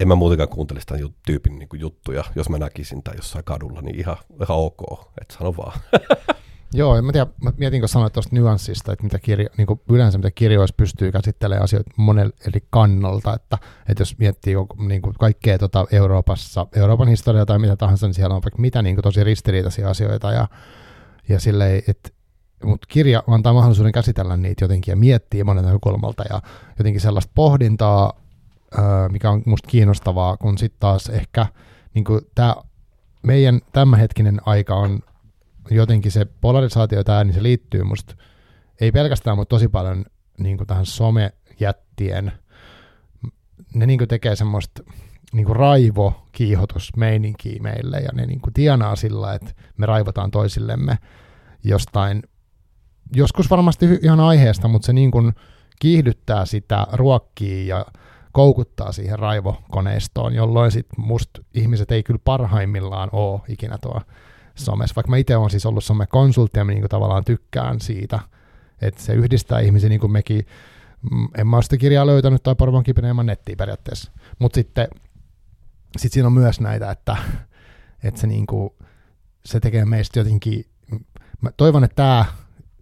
en 0.00 0.08
mä 0.08 0.14
muutenkaan 0.14 0.48
kuuntelisi 0.48 0.86
tämän 0.86 1.08
tyypin 1.26 1.58
niin 1.58 1.68
juttuja, 1.74 2.24
jos 2.34 2.48
mä 2.48 2.58
näkisin 2.58 3.02
tai 3.02 3.16
jossain 3.16 3.44
kadulla, 3.44 3.82
niin 3.82 4.00
ihan, 4.00 4.16
ihan 4.42 4.58
ok, 4.58 4.82
että 5.20 5.34
sano 5.34 5.56
vaan. 5.56 5.80
Joo, 6.74 7.02
mä, 7.02 7.12
tiedän, 7.12 7.32
mä 7.42 7.52
mietin, 7.56 7.80
kun 7.80 7.88
sanoit 7.88 8.12
tuosta 8.12 8.34
nyanssista, 8.34 8.92
että 8.92 9.04
mitä 9.04 9.18
kirja, 9.18 9.48
niin 9.56 9.66
kuin 9.66 9.80
yleensä 9.90 10.18
mitä 10.18 10.30
kirjoissa 10.30 10.74
pystyy 10.76 11.12
käsittelemään 11.12 11.64
asioita 11.64 11.90
monella 11.96 12.32
eri 12.46 12.60
kannalta, 12.70 13.34
että, 13.34 13.58
että 13.88 14.00
jos 14.00 14.18
miettii 14.18 14.54
niin 14.78 15.02
kuin 15.02 15.14
kaikkea 15.18 15.58
tuota 15.58 15.86
Euroopassa, 15.92 16.66
Euroopan 16.76 17.08
historiaa 17.08 17.46
tai 17.46 17.58
mitä 17.58 17.76
tahansa, 17.76 18.06
niin 18.06 18.14
siellä 18.14 18.34
on 18.34 18.42
vaikka 18.42 18.60
mitä 18.60 18.82
niin 18.82 18.96
kuin 18.96 19.02
tosi 19.02 19.24
ristiriitaisia 19.24 19.90
asioita 19.90 20.32
ja, 20.32 20.48
ja 21.28 21.40
silleen, 21.40 21.82
että 21.88 22.10
mutta 22.64 22.86
kirja 22.90 23.22
antaa 23.26 23.52
mahdollisuuden 23.52 23.92
käsitellä 23.92 24.36
niitä 24.36 24.64
jotenkin 24.64 24.92
ja 24.92 24.96
miettiä 24.96 25.44
monen 25.44 25.64
näkökulmalta 25.64 26.24
ja 26.30 26.42
jotenkin 26.78 27.00
sellaista 27.00 27.32
pohdintaa 27.34 28.25
mikä 29.12 29.30
on 29.30 29.42
musta 29.46 29.68
kiinnostavaa, 29.68 30.36
kun 30.36 30.58
sitten 30.58 30.80
taas 30.80 31.08
ehkä 31.08 31.46
niin 31.94 32.04
tämä 32.34 32.56
meidän 33.22 33.60
tämänhetkinen 33.72 34.40
aika 34.46 34.74
on 34.74 35.00
jotenkin 35.70 36.12
se 36.12 36.26
polarisaatio 36.40 37.04
tämä, 37.04 37.24
niin 37.24 37.34
se 37.34 37.42
liittyy 37.42 37.84
musta 37.84 38.14
ei 38.80 38.92
pelkästään, 38.92 39.36
mutta 39.36 39.56
tosi 39.56 39.68
paljon 39.68 40.04
niin 40.38 40.58
tähän 40.66 40.86
somejättien, 40.86 42.32
ne 43.74 43.86
niin 43.86 44.08
tekee 44.08 44.36
semmoista 44.36 44.82
niin 45.32 45.46
kuin 45.46 45.56
raivo-kiihotusmeininkiä 45.56 47.62
meille, 47.62 48.00
ja 48.00 48.08
ne 48.12 48.26
niin 48.26 48.40
tienaa 48.54 48.96
sillä, 48.96 49.34
että 49.34 49.52
me 49.76 49.86
raivotaan 49.86 50.30
toisillemme 50.30 50.98
jostain, 51.64 52.22
joskus 53.16 53.50
varmasti 53.50 53.86
ihan 54.02 54.20
aiheesta, 54.20 54.68
mutta 54.68 54.86
se 54.86 54.92
niin 54.92 55.10
kiihdyttää 55.80 56.46
sitä, 56.46 56.86
ruokkii 56.92 57.66
ja 57.66 57.86
koukuttaa 58.36 58.92
siihen 58.92 59.18
raivokoneistoon, 59.18 60.34
jolloin 60.34 60.70
sit 60.70 60.86
musta 60.96 61.42
ihmiset 61.54 61.92
ei 61.92 62.02
kyllä 62.02 62.20
parhaimmillaan 62.24 63.08
ole 63.12 63.40
ikinä 63.48 63.78
tuo 63.78 64.00
somessa. 64.54 64.94
Vaikka 64.96 65.10
mä 65.10 65.16
itse 65.16 65.36
olen 65.36 65.50
siis 65.50 65.66
ollut 65.66 65.84
somekonsultti 65.84 66.58
ja 66.58 66.64
mä 66.64 66.72
niin 66.72 66.88
tavallaan 66.88 67.24
tykkään 67.24 67.80
siitä, 67.80 68.20
että 68.82 69.02
se 69.02 69.12
yhdistää 69.12 69.60
ihmisiä 69.60 69.88
niin 69.88 70.00
kuin 70.00 70.12
mekin. 70.12 70.46
Mm, 71.10 71.28
en 71.38 71.46
mä 71.46 71.56
ole 71.56 71.62
sitä 71.62 71.76
kirjaa 71.76 72.06
löytänyt 72.06 72.42
tai 72.42 72.54
Porvon 72.54 72.82
kipeneemmän 72.82 73.26
nettiin 73.26 73.58
periaatteessa. 73.58 74.12
Mutta 74.38 74.56
sitten 74.56 74.88
sit 75.96 76.12
siinä 76.12 76.26
on 76.26 76.32
myös 76.32 76.60
näitä, 76.60 76.90
että, 76.90 77.16
että 78.04 78.20
se, 78.20 78.26
niin 78.26 78.46
kuin, 78.46 78.70
se 79.46 79.60
tekee 79.60 79.84
meistä 79.84 80.20
jotenkin, 80.20 80.64
mä 81.40 81.50
toivon, 81.56 81.84
että 81.84 81.96
tämä 81.96 82.24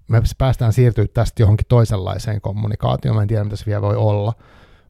me 0.08 0.22
päästään 0.38 0.72
siirtyä 0.72 1.06
tästä 1.14 1.42
johonkin 1.42 1.66
toisenlaiseen 1.68 2.40
kommunikaatioon. 2.40 3.16
Mä 3.16 3.22
en 3.22 3.28
tiedä, 3.28 3.44
mitä 3.44 3.56
se 3.56 3.66
vielä 3.66 3.82
voi 3.82 3.96
olla, 3.96 4.34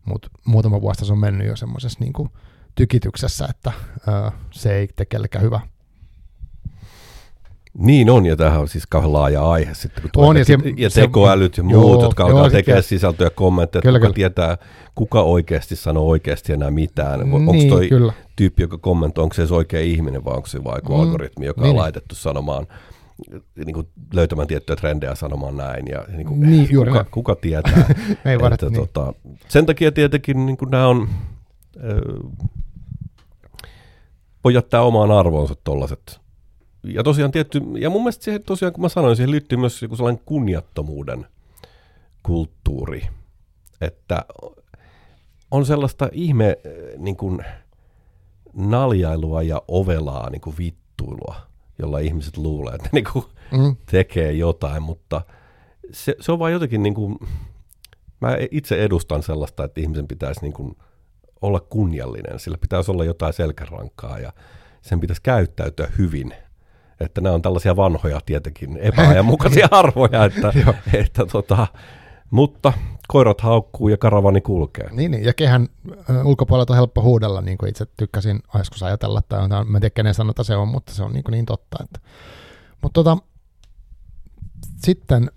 mutta 0.05 0.29
muutama 0.45 0.81
vuosi 0.81 1.05
se 1.05 1.13
on 1.13 1.19
mennyt 1.19 1.47
jo 1.47 1.57
semmoisessa 1.57 1.99
niin 2.01 2.31
tykityksessä, 2.75 3.47
että 3.51 3.73
ö, 4.09 4.31
se 4.51 4.77
ei 4.77 4.89
tee 4.97 5.07
kellekään 5.07 5.45
hyvä. 5.45 5.61
Niin 7.79 8.11
on, 8.11 8.27
ja 8.27 8.37
tämähän 8.37 8.61
on 8.61 8.69
siis 8.69 8.87
kauhean 8.87 9.13
laaja 9.13 9.51
aihe 9.51 9.75
sitten, 9.75 10.11
kun 10.15 10.25
on, 10.25 10.37
ja, 10.37 10.45
se, 10.45 10.59
ja 10.77 10.91
tekoälyt 10.91 11.57
ja 11.57 11.63
muut, 11.63 11.73
joo, 11.73 12.03
jotka 12.03 12.25
alkaa 12.25 12.51
tekemään 12.51 12.83
sisältöjä 12.83 13.31
kommentteja, 13.31 13.83
kyllä, 13.83 13.99
kuka 13.99 14.07
kyllä. 14.07 14.15
tietää, 14.15 14.59
kuka 14.95 15.23
oikeasti 15.23 15.77
sanoo 15.77 16.09
oikeasti 16.09 16.53
enää 16.53 16.71
mitään. 16.71 17.21
Niin, 17.21 17.35
onko 17.35 17.65
toi 17.69 17.89
kyllä. 17.89 18.13
tyyppi, 18.37 18.63
joka 18.63 18.79
kommentoi, 18.79 19.23
onko 19.23 19.35
se 19.35 19.43
edes 19.43 19.53
oikea 19.53 19.81
ihminen, 19.81 20.25
vai 20.25 20.35
onko 20.35 20.49
se 20.49 20.65
vain 20.65 20.83
mm, 20.89 20.95
algoritmi, 20.95 21.47
joka 21.47 21.61
niin. 21.61 21.71
on 21.71 21.77
laitettu 21.77 22.15
sanomaan 22.15 22.67
niin 23.65 23.75
kuin 23.75 23.89
löytämään 24.13 24.49
tiettyjä 24.49 24.77
trendejä 24.77 25.15
sanomaan 25.15 25.57
näin. 25.57 25.87
Ja, 25.87 26.05
niin 26.09 26.27
kuin, 26.27 26.41
niin, 26.41 26.69
juuri 26.71 26.91
kuka, 26.91 27.05
kuka 27.05 27.35
tietää. 27.35 27.87
Ei 28.25 28.39
että, 28.53 28.67
niin. 28.67 28.75
tota, 28.75 29.13
sen 29.49 29.67
takia 29.67 29.93
tietenkin 29.93 30.47
niin 30.47 30.57
kuin 30.57 30.71
nämä 30.71 30.87
on, 30.87 31.09
voi 34.45 34.55
jättää 34.55 34.83
omaan 34.83 35.11
arvoonsa 35.11 35.55
tollaset. 35.65 36.21
Ja 36.83 37.03
tosiaan 37.03 37.33
tietty, 37.33 37.61
ja 37.79 37.91
mun 37.91 38.03
mielestä 38.03 38.25
siihen 38.25 38.43
tosiaan, 38.43 38.73
kun 38.73 38.83
mä 38.83 38.89
sanoin, 38.89 39.17
siihen 39.17 39.31
liittyy 39.31 39.59
myös 39.59 39.83
joku 39.83 39.97
sellainen 39.97 40.23
kunniattomuuden 40.27 41.27
kulttuuri, 42.23 43.09
että 43.81 44.25
on 45.51 45.67
sellaista 45.67 46.09
ihme 46.13 46.59
niin 46.99 47.17
kuin, 47.17 47.45
naljailua 48.55 49.43
ja 49.43 49.63
ovelaa 49.69 50.31
niin 50.31 50.41
kuin 50.41 50.59
vittuilua, 50.59 51.37
jolla 51.79 51.99
ihmiset 51.99 52.37
luulee, 52.37 52.75
että 52.75 52.89
ne 52.89 52.91
niin 52.93 53.13
kuin, 53.13 53.25
mm. 53.53 53.77
tekee 53.91 54.33
jotain, 54.33 54.83
mutta 54.83 55.23
se, 55.93 56.17
se 56.21 56.33
on 56.33 56.39
vaan 56.39 56.53
jotenkin 56.53 56.83
niin 56.83 56.95
kuin, 56.95 57.19
mä 58.21 58.37
itse 58.51 58.85
edustan 58.85 59.23
sellaista, 59.23 59.65
että 59.65 59.81
ihmisen 59.81 60.09
pitäisi 60.09 60.41
niin 60.41 60.53
kuin 60.53 60.77
olla 61.43 61.61
kunniallinen, 61.61 62.39
sillä 62.39 62.59
pitäisi 62.59 62.91
olla 62.91 63.05
jotain 63.05 63.33
selkärankaa 63.33 64.19
ja 64.19 64.33
sen 64.83 65.01
pitäisi 65.01 65.23
käyttäytyä 65.23 65.89
hyvin. 65.99 66.35
Että 67.01 67.21
nämä 67.21 67.35
on 67.35 67.43
tällaisia 67.43 67.77
vanhoja 67.77 68.21
tietenkin 68.27 68.77
epäajanmukaisia 68.91 69.69
arvoja, 69.71 70.25
että, 70.25 70.53
että 70.93 71.27
tota, 71.27 71.67
mutta 72.31 72.73
koirat 73.09 73.41
haukkuu 73.41 73.89
ja 73.89 73.97
karavani 73.97 74.41
kulkee. 74.41 74.89
Niin, 74.91 75.11
niin. 75.11 75.25
ja 75.25 75.33
kehän 75.35 75.69
ulkopuolelta 76.25 76.73
on 76.73 76.77
helppo 76.77 77.03
huudella, 77.03 77.41
niin 77.41 77.59
kuin 77.59 77.69
itse 77.69 77.87
tykkäsin 77.97 78.41
joskus 78.59 78.83
ajatella, 78.83 79.23
tai 79.29 79.49
mä 79.49 79.57
en 79.57 79.81
tiedä 79.81 79.91
kenen 79.91 80.15
sanota 80.15 80.45
se 80.45 80.57
on, 80.57 80.69
mutta 80.69 80.95
se 80.95 81.03
on 81.03 81.13
niin, 81.13 81.25
niin 81.31 81.47
totta. 81.47 81.77
Että. 81.85 82.01
Mutta 82.83 83.05
tota, 83.05 83.19
sitten 84.77 85.31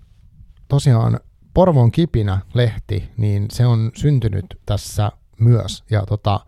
tosiaan 0.68 1.20
Porvon 1.54 1.92
kipinä 1.92 2.38
lehti, 2.54 3.10
niin 3.16 3.46
se 3.52 3.66
on 3.66 3.90
syntynyt 3.94 4.46
tässä 4.66 5.12
myös, 5.40 5.84
ja 5.90 6.06
tota, 6.06 6.40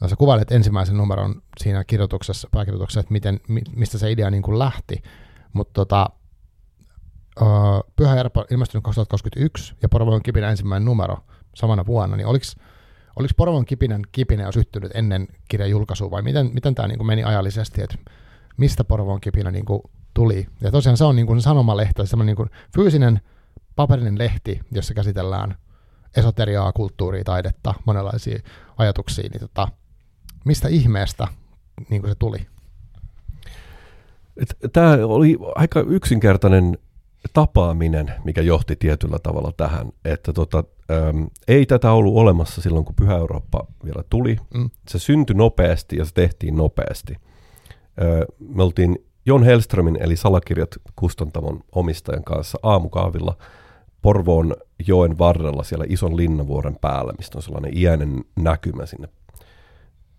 no 0.00 0.08
sä 0.08 0.16
kuvailet 0.16 0.52
ensimmäisen 0.52 0.96
numeron 0.96 1.42
siinä 1.58 1.84
kirjoituksessa, 1.84 2.48
pääkirjoituksessa, 2.52 3.00
että 3.00 3.12
miten, 3.12 3.40
mistä 3.76 3.98
se 3.98 4.10
idea 4.10 4.30
niin 4.30 4.42
kuin 4.42 4.58
lähti, 4.58 5.02
mutta 5.52 5.72
tota, 5.72 6.10
uh, 7.40 7.92
Pyhä 7.96 8.16
Järpä 8.16 8.44
ilmestynyt 8.50 8.84
2021 8.84 9.74
ja 9.82 9.88
Porvoon 9.88 10.22
kipinä 10.22 10.50
ensimmäinen 10.50 10.84
numero 10.84 11.18
samana 11.54 11.86
vuonna, 11.86 12.16
niin 12.16 12.26
oliko 12.26 12.44
oliko 13.16 13.34
Porvoon 13.36 13.64
kipinän 13.64 14.02
kipinä 14.12 14.42
jo 14.42 14.52
syttynyt 14.52 14.90
ennen 14.94 15.28
kirjan 15.48 15.70
julkaisua 15.70 16.10
vai 16.10 16.22
miten, 16.22 16.50
miten 16.54 16.74
tämä 16.74 16.88
niin 16.88 17.06
meni 17.06 17.24
ajallisesti, 17.24 17.82
että 17.82 17.98
mistä 18.56 18.84
Porvoon 18.84 19.20
kipinä 19.20 19.50
niin 19.50 19.64
kuin 19.64 19.82
tuli? 20.14 20.46
Ja 20.60 20.70
tosiaan 20.70 20.96
se 20.96 21.04
on 21.04 21.16
niin 21.16 21.26
kuin 21.26 21.42
sanomalehti, 21.42 22.06
semmoinen 22.06 22.26
niin 22.26 22.36
kuin 22.36 22.50
fyysinen 22.74 23.20
paperinen 23.76 24.18
lehti, 24.18 24.60
jossa 24.72 24.94
käsitellään 24.94 25.56
esoteriaa, 26.16 26.72
kulttuuria, 26.72 27.24
taidetta, 27.24 27.74
monenlaisia 27.84 28.38
ajatuksia, 28.78 29.28
niin 29.28 29.40
tota, 29.40 29.68
mistä 30.44 30.68
ihmeestä 30.68 31.28
niin 31.90 32.02
kuin 32.02 32.10
se 32.10 32.14
tuli? 32.18 32.46
Tämä 34.72 34.92
oli 35.02 35.38
aika 35.54 35.80
yksinkertainen 35.80 36.78
tapaaminen, 37.32 38.12
mikä 38.24 38.40
johti 38.40 38.76
tietyllä 38.76 39.18
tavalla 39.22 39.52
tähän, 39.56 39.92
että 40.04 40.32
tota, 40.32 40.64
äm, 40.90 41.26
ei 41.48 41.66
tätä 41.66 41.92
ollut 41.92 42.16
olemassa 42.16 42.62
silloin, 42.62 42.84
kun 42.84 42.94
Pyhä 42.94 43.16
Eurooppa 43.16 43.66
vielä 43.84 44.04
tuli. 44.10 44.36
Mm. 44.54 44.70
Se 44.88 44.98
syntyi 44.98 45.36
nopeasti 45.36 45.96
ja 45.96 46.04
se 46.04 46.14
tehtiin 46.14 46.56
nopeasti. 46.56 47.16
Ö, 48.02 48.26
me 48.48 48.62
oltiin 48.62 48.98
Jon 49.26 49.42
Hellströmin 49.42 50.02
eli 50.02 50.16
Salakirjat 50.16 50.70
kustantamon 50.96 51.60
omistajan 51.72 52.24
kanssa 52.24 52.58
aamukahvilla 52.62 53.36
Porvoon 54.02 54.56
joen 54.86 55.18
varrella 55.18 55.62
siellä 55.62 55.84
ison 55.88 56.16
linnavuoren 56.16 56.76
päällä, 56.80 57.12
mistä 57.18 57.38
on 57.38 57.42
sellainen 57.42 57.78
iäinen 57.78 58.24
näkymä 58.36 58.86
sinne 58.86 59.08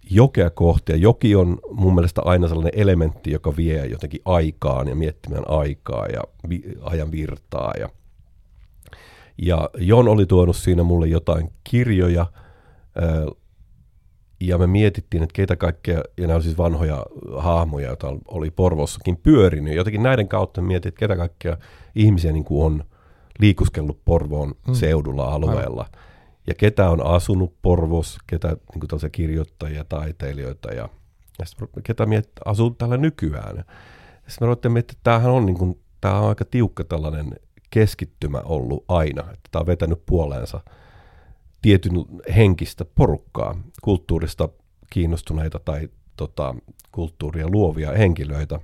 jokea 0.10 0.50
kohti. 0.50 0.92
Ja 0.92 0.98
joki 0.98 1.36
on 1.36 1.60
mun 1.72 1.96
mielestä 1.96 2.22
aina 2.26 2.48
sellainen 2.48 2.80
elementti, 2.80 3.32
joka 3.32 3.56
vie 3.56 3.86
jotenkin 3.86 4.22
aikaan 4.26 4.88
ja 4.88 4.96
miettimään 4.96 5.44
aikaa 5.48 6.06
ja 6.08 6.22
vi- 6.50 6.78
ajan 6.82 7.12
virtaa. 7.12 7.74
Ja, 7.80 7.90
ja 9.38 9.70
Jon 9.78 10.08
oli 10.08 10.26
tuonut 10.26 10.56
siinä 10.56 10.84
mulle 10.84 11.08
jotain 11.08 11.50
kirjoja, 11.64 12.26
ja 14.40 14.58
me 14.58 14.68
mietittiin, 14.68 15.24
että 15.24 15.34
keitä 15.34 15.56
kaikkea, 15.56 16.04
ja 16.18 16.28
nämä 16.28 16.36
on 16.36 16.44
siis 16.44 16.58
vanhoja 16.58 17.06
hahmoja, 17.38 17.88
joita 17.88 18.08
oli 18.28 18.52
Porvossakin 18.52 19.18
pyörinyt. 19.18 19.76
Jotenkin 19.76 20.04
näiden 20.04 20.28
kautta 20.28 20.62
mietin, 20.62 20.90
että 20.90 21.00
ketä 21.00 21.16
kaikkea 21.16 21.58
ihmisiä 21.96 22.32
niin 22.32 22.44
kuin 22.44 22.66
on 22.66 22.84
liikuskellut 23.40 24.00
Porvoon 24.06 24.54
mm. 24.68 24.74
seudulla 24.74 25.26
alueella. 25.26 25.82
Aivan 25.82 26.13
ja 26.48 26.54
ketä 26.54 26.90
on 26.90 27.06
asunut 27.06 27.54
Porvos, 27.62 28.18
ketä 28.28 28.48
niin 28.48 28.88
kuin 28.90 29.12
kirjoittajia, 29.12 29.84
taiteilijoita 29.84 30.74
ja, 30.74 30.90
ja 31.40 31.46
ketä 31.84 32.06
miet, 32.06 32.30
asuu 32.46 32.70
täällä 32.70 32.98
nykyään. 32.98 33.56
Sitten 34.28 34.38
me 34.42 34.46
ruvettiin 34.46 34.72
miettiä, 34.72 34.94
että 34.94 35.04
tämähän 35.04 35.32
on, 35.32 35.46
niin 35.46 35.58
kuin, 35.58 35.80
tämä 36.02 36.20
on 36.20 36.30
aika 36.30 36.46
tiukka 36.46 36.84
tällainen 36.84 37.36
keskittymä 37.70 38.42
ollut 38.46 38.86
aina, 38.88 39.22
että 39.22 39.50
tämä 39.52 39.62
on 39.62 39.68
vetänyt 39.68 40.06
puoleensa 40.06 40.62
tietyn 41.62 41.94
henkistä 42.36 42.86
porukkaa, 42.86 43.56
kulttuurista 43.82 44.50
kiinnostuneita 44.90 45.60
tai 45.60 45.90
tota, 46.18 46.56
kulttuuria 46.92 47.50
luovia 47.50 47.92
henkilöitä. 47.92 48.60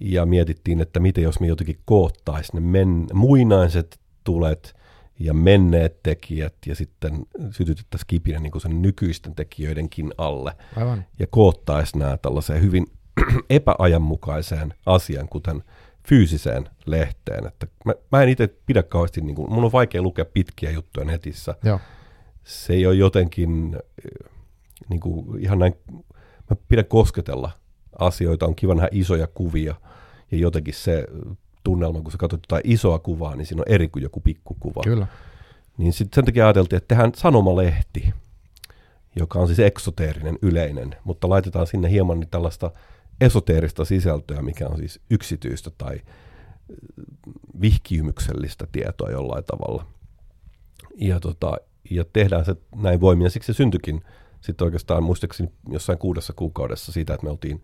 Ja 0.00 0.26
mietittiin, 0.26 0.80
että 0.80 1.00
miten 1.00 1.24
jos 1.24 1.40
me 1.40 1.46
jotenkin 1.46 1.78
koottaisiin 1.84 2.54
ne 2.54 2.70
men, 2.70 3.06
muinaiset 3.12 4.00
tulet– 4.24 4.74
ja 5.18 5.34
menneet 5.34 6.02
tekijät 6.02 6.54
ja 6.66 6.74
sitten 6.74 7.26
sytytettäisiin 7.50 8.06
kipinä 8.06 8.40
niin 8.40 8.60
sen 8.60 8.82
nykyisten 8.82 9.34
tekijöidenkin 9.34 10.12
alle. 10.18 10.52
Aivan. 10.76 11.04
Ja 11.18 11.26
koottaisi 11.26 11.98
nämä 11.98 12.16
tällaiseen 12.16 12.62
hyvin 12.62 12.86
epäajanmukaiseen 13.50 14.74
asian, 14.86 15.28
kuten 15.28 15.62
fyysiseen 16.08 16.68
lehteen. 16.86 17.46
Että 17.46 17.66
mä, 17.84 17.92
mä 18.12 18.22
en 18.22 18.28
itse 18.28 18.48
pidä 18.66 18.82
kauheasti, 18.82 19.20
niin 19.20 19.36
kuin, 19.36 19.52
mun 19.52 19.64
on 19.64 19.72
vaikea 19.72 20.02
lukea 20.02 20.24
pitkiä 20.24 20.70
juttuja 20.70 21.06
netissä. 21.06 21.54
Joo. 21.64 21.80
Se 22.44 22.72
ei 22.72 22.86
ole 22.86 22.94
jotenkin 22.94 23.76
niin 24.88 25.00
kuin, 25.00 25.40
ihan 25.40 25.58
näin, 25.58 25.74
mä 26.50 26.56
pidän 26.68 26.84
kosketella 26.84 27.50
asioita, 27.98 28.46
on 28.46 28.54
kiva 28.54 28.74
nähdä 28.74 28.88
isoja 28.92 29.26
kuvia 29.26 29.74
ja 30.30 30.38
jotenkin 30.38 30.74
se 30.74 31.06
tunnelma, 31.64 32.02
kun 32.02 32.12
sä 32.12 32.18
katsot 32.18 32.40
jotain 32.42 32.72
isoa 32.72 32.98
kuvaa, 32.98 33.36
niin 33.36 33.46
siinä 33.46 33.60
on 33.66 33.72
eri 33.74 33.88
kuin 33.88 34.02
joku 34.02 34.20
pikkukuva. 34.20 34.80
Kyllä. 34.84 35.06
Niin 35.78 35.92
sitten 35.92 36.16
sen 36.16 36.24
takia 36.24 36.44
ajateltiin, 36.44 36.76
että 36.76 36.88
tehdään 36.88 37.12
sanomalehti, 37.16 38.14
joka 39.16 39.38
on 39.38 39.46
siis 39.46 39.58
eksoteerinen, 39.58 40.38
yleinen, 40.42 40.96
mutta 41.04 41.28
laitetaan 41.28 41.66
sinne 41.66 41.90
hieman 41.90 42.20
niin 42.20 42.30
tällaista 42.30 42.70
esoteerista 43.20 43.84
sisältöä, 43.84 44.42
mikä 44.42 44.68
on 44.68 44.76
siis 44.76 45.00
yksityistä 45.10 45.70
tai 45.78 46.00
vihkiymyksellistä 47.60 48.66
tietoa 48.72 49.10
jollain 49.10 49.44
tavalla. 49.44 49.86
Ja, 50.96 51.20
tota, 51.20 51.56
ja 51.90 52.04
tehdään 52.12 52.44
se 52.44 52.56
näin 52.76 53.00
voimin, 53.00 53.24
ja 53.24 53.30
siksi 53.30 53.52
se 53.52 53.56
syntyikin 53.56 54.02
sitten 54.40 54.64
oikeastaan 54.64 55.02
muistaakseni 55.02 55.50
jossain 55.68 55.98
kuudessa 55.98 56.32
kuukaudessa 56.32 56.92
siitä, 56.92 57.14
että 57.14 57.24
me 57.24 57.30
oltiin 57.30 57.62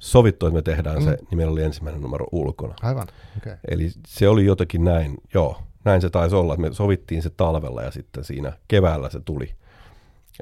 sovittu, 0.00 0.46
että 0.46 0.54
me 0.54 0.62
tehdään 0.62 0.98
mm. 0.98 1.04
se, 1.04 1.10
niin 1.10 1.38
meillä 1.38 1.52
oli 1.52 1.62
ensimmäinen 1.62 2.02
numero 2.02 2.26
ulkona. 2.32 2.74
Aivan, 2.82 3.06
okay. 3.38 3.56
Eli 3.68 3.90
se 4.06 4.28
oli 4.28 4.44
jotenkin 4.44 4.84
näin, 4.84 5.14
joo, 5.34 5.58
näin 5.84 6.00
se 6.00 6.10
taisi 6.10 6.36
olla, 6.36 6.54
että 6.54 6.68
me 6.68 6.74
sovittiin 6.74 7.22
se 7.22 7.30
talvella 7.30 7.82
ja 7.82 7.90
sitten 7.90 8.24
siinä 8.24 8.52
keväällä 8.68 9.10
se 9.10 9.20
tuli. 9.20 9.54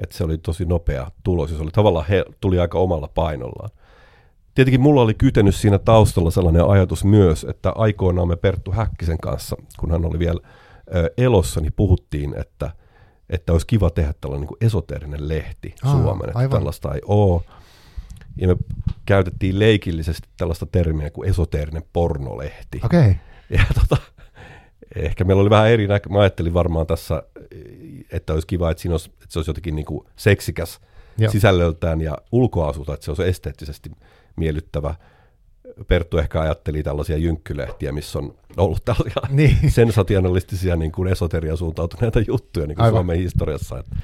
Että 0.01 0.17
se 0.17 0.23
oli 0.23 0.37
tosi 0.37 0.65
nopea 0.65 1.11
tulos 1.23 1.49
se 1.49 1.55
oli 1.63 1.71
tavallaan, 1.71 2.05
he, 2.09 2.25
tuli 2.41 2.59
aika 2.59 2.79
omalla 2.79 3.07
painollaan. 3.07 3.69
Tietenkin 4.55 4.81
mulla 4.81 5.01
oli 5.01 5.13
kytenyt 5.13 5.55
siinä 5.55 5.79
taustalla 5.79 6.31
sellainen 6.31 6.65
ajatus 6.65 7.05
myös, 7.05 7.43
että 7.43 7.71
aikoinaan 7.75 8.27
me 8.27 8.35
Perttu 8.35 8.71
Häkkisen 8.71 9.17
kanssa, 9.17 9.55
kun 9.79 9.91
hän 9.91 10.05
oli 10.05 10.19
vielä 10.19 10.39
ö, 10.95 11.13
elossa, 11.17 11.61
niin 11.61 11.73
puhuttiin, 11.75 12.35
että, 12.37 12.71
että 13.29 13.51
olisi 13.51 13.67
kiva 13.67 13.89
tehdä 13.89 14.13
tällainen 14.21 14.47
niin 14.47 14.67
esoteerinen 14.67 15.27
lehti 15.27 15.75
Aa, 15.83 15.91
Suomeen. 15.91 16.29
Että 16.29 16.49
tällaista 16.49 16.93
ei 16.93 17.01
ole 17.05 17.41
ja 18.41 18.47
me 18.47 18.55
käytettiin 19.05 19.59
leikillisesti 19.59 20.27
tällaista 20.37 20.65
termiä 20.65 21.09
kuin 21.09 21.29
esoteerinen 21.29 21.83
pornolehti. 21.93 22.81
Okei. 22.83 22.99
Okay. 22.99 23.15
Ja 23.49 23.65
tota, 23.73 23.97
ehkä 24.95 25.23
meillä 25.23 25.41
oli 25.41 25.49
vähän 25.49 25.69
eri 25.69 25.87
näkö. 25.87 26.09
Mä 26.09 26.19
ajattelin 26.19 26.53
varmaan 26.53 26.87
tässä, 26.87 27.23
että 28.11 28.33
olisi 28.33 28.47
kiva, 28.47 28.71
että, 28.71 28.81
siinä 28.81 28.93
olisi, 28.93 29.09
että 29.09 29.25
se 29.29 29.39
olisi 29.39 29.49
jotenkin 29.49 29.75
niin 29.75 29.85
kuin 29.85 30.07
seksikäs 30.15 30.79
Joo. 31.17 31.31
sisällöltään 31.31 32.01
ja 32.01 32.17
ulkoasuta, 32.31 32.93
että 32.93 33.03
se 33.03 33.11
olisi 33.11 33.23
esteettisesti 33.23 33.91
miellyttävä. 34.35 34.95
Perttu 35.87 36.17
ehkä 36.17 36.41
ajatteli 36.41 36.83
tällaisia 36.83 37.17
jynkkylehtiä, 37.17 37.91
missä 37.91 38.19
on 38.19 38.35
ollut 38.57 38.85
tällaisia 38.85 39.21
niin. 39.29 39.71
sensationalistisia 39.71 40.75
niin 40.75 40.91
kuin 40.91 41.07
esoteria 41.07 41.55
suuntautuneita 41.55 42.19
juttuja 42.19 42.67
niin 42.67 42.75
kuin 42.75 42.89
Suomen 42.89 43.17
historiassa. 43.17 43.79
Että 43.79 43.95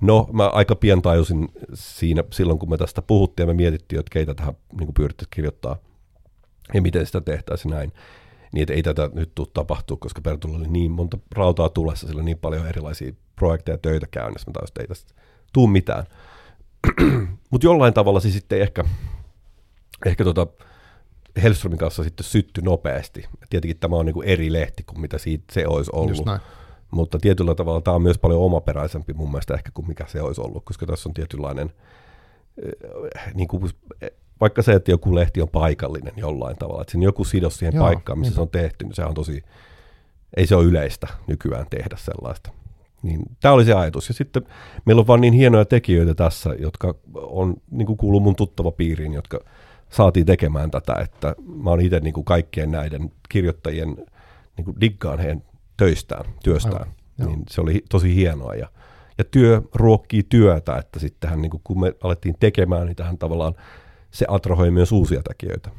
No, 0.00 0.28
mä 0.32 0.48
aika 0.48 0.74
pian 0.74 1.02
tajusin 1.02 1.48
siinä 1.74 2.24
silloin, 2.32 2.58
kun 2.58 2.70
me 2.70 2.76
tästä 2.76 3.02
puhuttiin 3.02 3.48
ja 3.48 3.54
me 3.54 3.56
mietittiin, 3.56 4.00
että 4.00 4.10
keitä 4.12 4.34
tähän 4.34 4.54
niin 4.78 4.94
pyrittiin 4.94 5.28
kirjoittaa 5.30 5.76
ja 6.74 6.82
miten 6.82 7.06
sitä 7.06 7.20
tehtäisiin 7.20 7.70
näin. 7.70 7.92
niin 8.52 8.62
että 8.62 8.74
ei 8.74 8.82
tätä 8.82 9.10
nyt 9.12 9.32
tule 9.34 9.48
tapahtua, 9.54 9.96
koska 9.96 10.20
Pertulla 10.20 10.58
oli 10.58 10.68
niin 10.68 10.90
monta 10.90 11.18
rautaa 11.34 11.68
tulessa, 11.68 12.06
sillä 12.06 12.22
niin 12.22 12.38
paljon 12.38 12.68
erilaisia 12.68 13.12
projekteja 13.36 13.74
ja 13.74 13.78
töitä 13.78 14.06
käynnissä, 14.10 14.46
mutta 14.46 14.80
ei 14.80 14.86
tästä 14.86 15.14
tule 15.52 15.70
mitään. 15.70 16.04
mutta 17.50 17.66
jollain 17.66 17.94
tavalla 17.94 18.20
se 18.20 18.30
sitten 18.30 18.60
ehkä, 18.60 18.84
ehkä 20.06 20.24
tota 20.24 20.46
Hellströmin 21.42 21.78
kanssa 21.78 22.04
sitten 22.04 22.24
sytty 22.24 22.62
nopeasti. 22.62 23.24
Tietenkin 23.50 23.78
tämä 23.78 23.96
on 23.96 24.06
niin 24.06 24.14
kuin 24.14 24.28
eri 24.28 24.52
lehti 24.52 24.82
kuin 24.82 25.00
mitä 25.00 25.18
siitä 25.18 25.44
se 25.52 25.66
olisi 25.66 25.90
ollut. 25.94 26.26
Mutta 26.90 27.18
tietyllä 27.18 27.54
tavalla 27.54 27.80
tämä 27.80 27.94
on 27.94 28.02
myös 28.02 28.18
paljon 28.18 28.40
omaperäisempi 28.40 29.12
mun 29.12 29.30
mielestä 29.30 29.54
ehkä 29.54 29.70
kuin 29.74 29.88
mikä 29.88 30.04
se 30.06 30.22
olisi 30.22 30.40
ollut, 30.40 30.64
koska 30.64 30.86
tässä 30.86 31.08
on 31.08 31.14
tietynlainen, 31.14 31.72
äh, 33.16 33.34
niin 33.34 33.48
kuin, 33.48 33.70
vaikka 34.40 34.62
se, 34.62 34.72
että 34.72 34.90
joku 34.90 35.14
lehti 35.14 35.42
on 35.42 35.48
paikallinen 35.48 36.12
jollain 36.16 36.56
tavalla, 36.56 36.80
että 36.80 36.90
siinä 36.90 37.04
joku 37.04 37.24
sidos 37.24 37.58
siihen 37.58 37.74
Joo, 37.74 37.84
paikkaan, 37.84 38.18
missä 38.18 38.30
niin. 38.30 38.34
se 38.34 38.40
on 38.40 38.48
tehty, 38.48 38.84
niin 38.84 38.94
se 38.94 39.04
on 39.04 39.14
tosi, 39.14 39.42
ei 40.36 40.46
se 40.46 40.56
ole 40.56 40.64
yleistä 40.64 41.06
nykyään 41.26 41.66
tehdä 41.70 41.96
sellaista. 41.96 42.50
Niin, 43.02 43.20
tämä 43.40 43.54
oli 43.54 43.64
se 43.64 43.72
ajatus. 43.72 44.08
Ja 44.08 44.14
sitten 44.14 44.42
meillä 44.84 45.00
on 45.00 45.06
vaan 45.06 45.20
niin 45.20 45.34
hienoja 45.34 45.64
tekijöitä 45.64 46.14
tässä, 46.14 46.54
jotka 46.58 46.94
on, 47.14 47.54
niin 47.70 47.86
kuin 47.86 47.96
kuuluu 47.96 48.20
mun 48.20 48.36
tuttava 48.36 48.70
piiriin, 48.70 49.12
jotka 49.12 49.40
saatiin 49.90 50.26
tekemään 50.26 50.70
tätä, 50.70 50.94
että 50.94 51.34
mä 51.46 51.70
oon 51.70 51.80
itse 51.80 52.00
niin 52.00 52.14
kuin 52.14 52.24
kaikkien 52.24 52.70
näiden 52.70 53.12
kirjoittajien 53.28 53.96
niin 54.56 54.64
kuin 54.64 54.80
diggaan 54.80 55.18
heidän 55.18 55.42
töistään, 55.78 56.24
työstään. 56.44 56.88
Aivan, 57.20 57.32
niin 57.32 57.42
se 57.50 57.60
oli 57.60 57.84
tosi 57.90 58.14
hienoa 58.14 58.54
ja, 58.54 58.68
ja 59.18 59.24
työ 59.24 59.62
ruokkii 59.74 60.22
työtä, 60.22 60.76
että 60.76 60.98
sittenhän 60.98 61.42
niin 61.42 61.50
kun 61.64 61.80
me 61.80 61.92
alettiin 62.02 62.34
tekemään, 62.40 62.86
niin 62.86 62.96
tähän 62.96 63.18
tavallaan 63.18 63.54
se 64.10 64.26
atrohoi 64.28 64.70
myös 64.70 64.92
uusia 64.92 65.22
tekijöitä. 65.22 65.70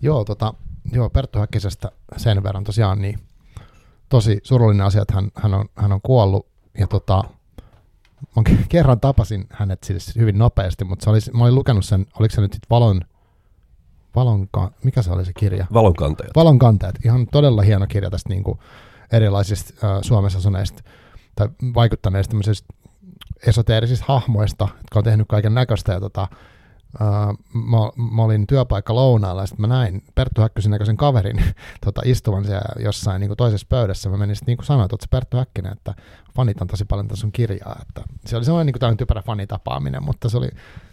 Joo, 0.00 0.24
tota, 0.24 0.54
joo 0.92 1.10
Perttu 1.10 1.38
Häkkisestä 1.38 1.90
sen 2.16 2.42
verran 2.42 2.64
tosiaan 2.64 3.02
niin 3.02 3.18
tosi 4.08 4.40
surullinen 4.42 4.86
asia, 4.86 5.02
että 5.02 5.14
hän, 5.14 5.30
hän, 5.34 5.54
on, 5.54 5.68
hän 5.76 5.92
on 5.92 6.00
kuollut 6.02 6.46
ja 6.78 6.86
tota, 6.86 7.24
mä 8.36 8.42
kerran 8.68 9.00
tapasin 9.00 9.46
hänet 9.50 9.84
siis 9.84 10.16
hyvin 10.16 10.38
nopeasti, 10.38 10.84
mutta 10.84 11.04
se 11.04 11.10
oli, 11.10 11.18
mä 11.32 11.44
olin 11.44 11.54
lukenut 11.54 11.84
sen, 11.84 12.06
oliko 12.18 12.34
se 12.34 12.40
nyt 12.40 12.52
sitten 12.52 12.70
Valon, 12.70 13.00
Valon, 14.16 14.48
mikä 14.84 15.02
se 15.02 15.12
oli 15.12 15.24
se 15.24 15.32
kirja? 15.32 15.66
Valonkantajat. 15.72 16.36
Valonkantajat, 16.36 16.96
ihan 17.04 17.26
todella 17.32 17.62
hieno 17.62 17.86
kirja 17.86 18.10
tästä 18.10 18.28
niin 18.28 18.44
kuin 18.44 18.58
erilaisista 19.12 19.86
äh, 19.86 19.98
Suomessa 20.02 20.38
asuneista 20.38 20.82
tai 21.34 21.48
vaikuttaneista 21.74 22.30
tämmöisistä 22.30 22.74
esoteerisista 23.46 24.04
hahmoista, 24.08 24.68
jotka 24.76 24.98
on 24.98 25.04
tehnyt 25.04 25.28
kaiken 25.28 25.54
näköistä 25.54 25.92
ja 25.92 26.00
tota, 26.00 26.28
Uh, 27.00 27.60
mä, 27.62 27.76
mä, 28.16 28.22
olin 28.22 28.46
työpaikka 28.46 28.94
lounaalla 28.94 29.42
ja 29.42 29.46
sitten 29.46 29.60
mä 29.60 29.66
näin 29.66 30.02
Perttu 30.14 30.40
Häkkösen 30.40 30.70
näköisen 30.70 30.96
kaverin 30.96 31.44
tota, 31.84 32.02
istuvan 32.04 32.44
siellä 32.44 32.82
jossain 32.84 33.20
niin 33.20 33.28
kuin 33.28 33.36
toisessa 33.36 33.66
pöydässä. 33.68 34.10
Mä 34.10 34.16
menin 34.16 34.36
sitten 34.36 34.52
niin 34.52 34.56
kuin 34.56 34.66
sanoin, 34.66 34.84
että 34.84 34.96
se 35.00 35.06
Perttu 35.10 35.36
Häkkinen, 35.36 35.72
että 35.72 35.94
fanitan 36.36 36.68
tosi 36.68 36.84
paljon 36.84 37.08
tässä 37.08 37.20
sun 37.20 37.32
kirjaa. 37.32 37.76
Että 37.82 38.02
se 38.26 38.36
oli 38.36 38.44
semmoinen 38.44 38.66
niin 38.66 38.80
tämmöinen 38.80 38.96
typerä 38.96 39.22
fanitapaaminen, 39.22 40.02
mutta 40.02 40.28
se 40.28 40.36
oli 40.36 40.48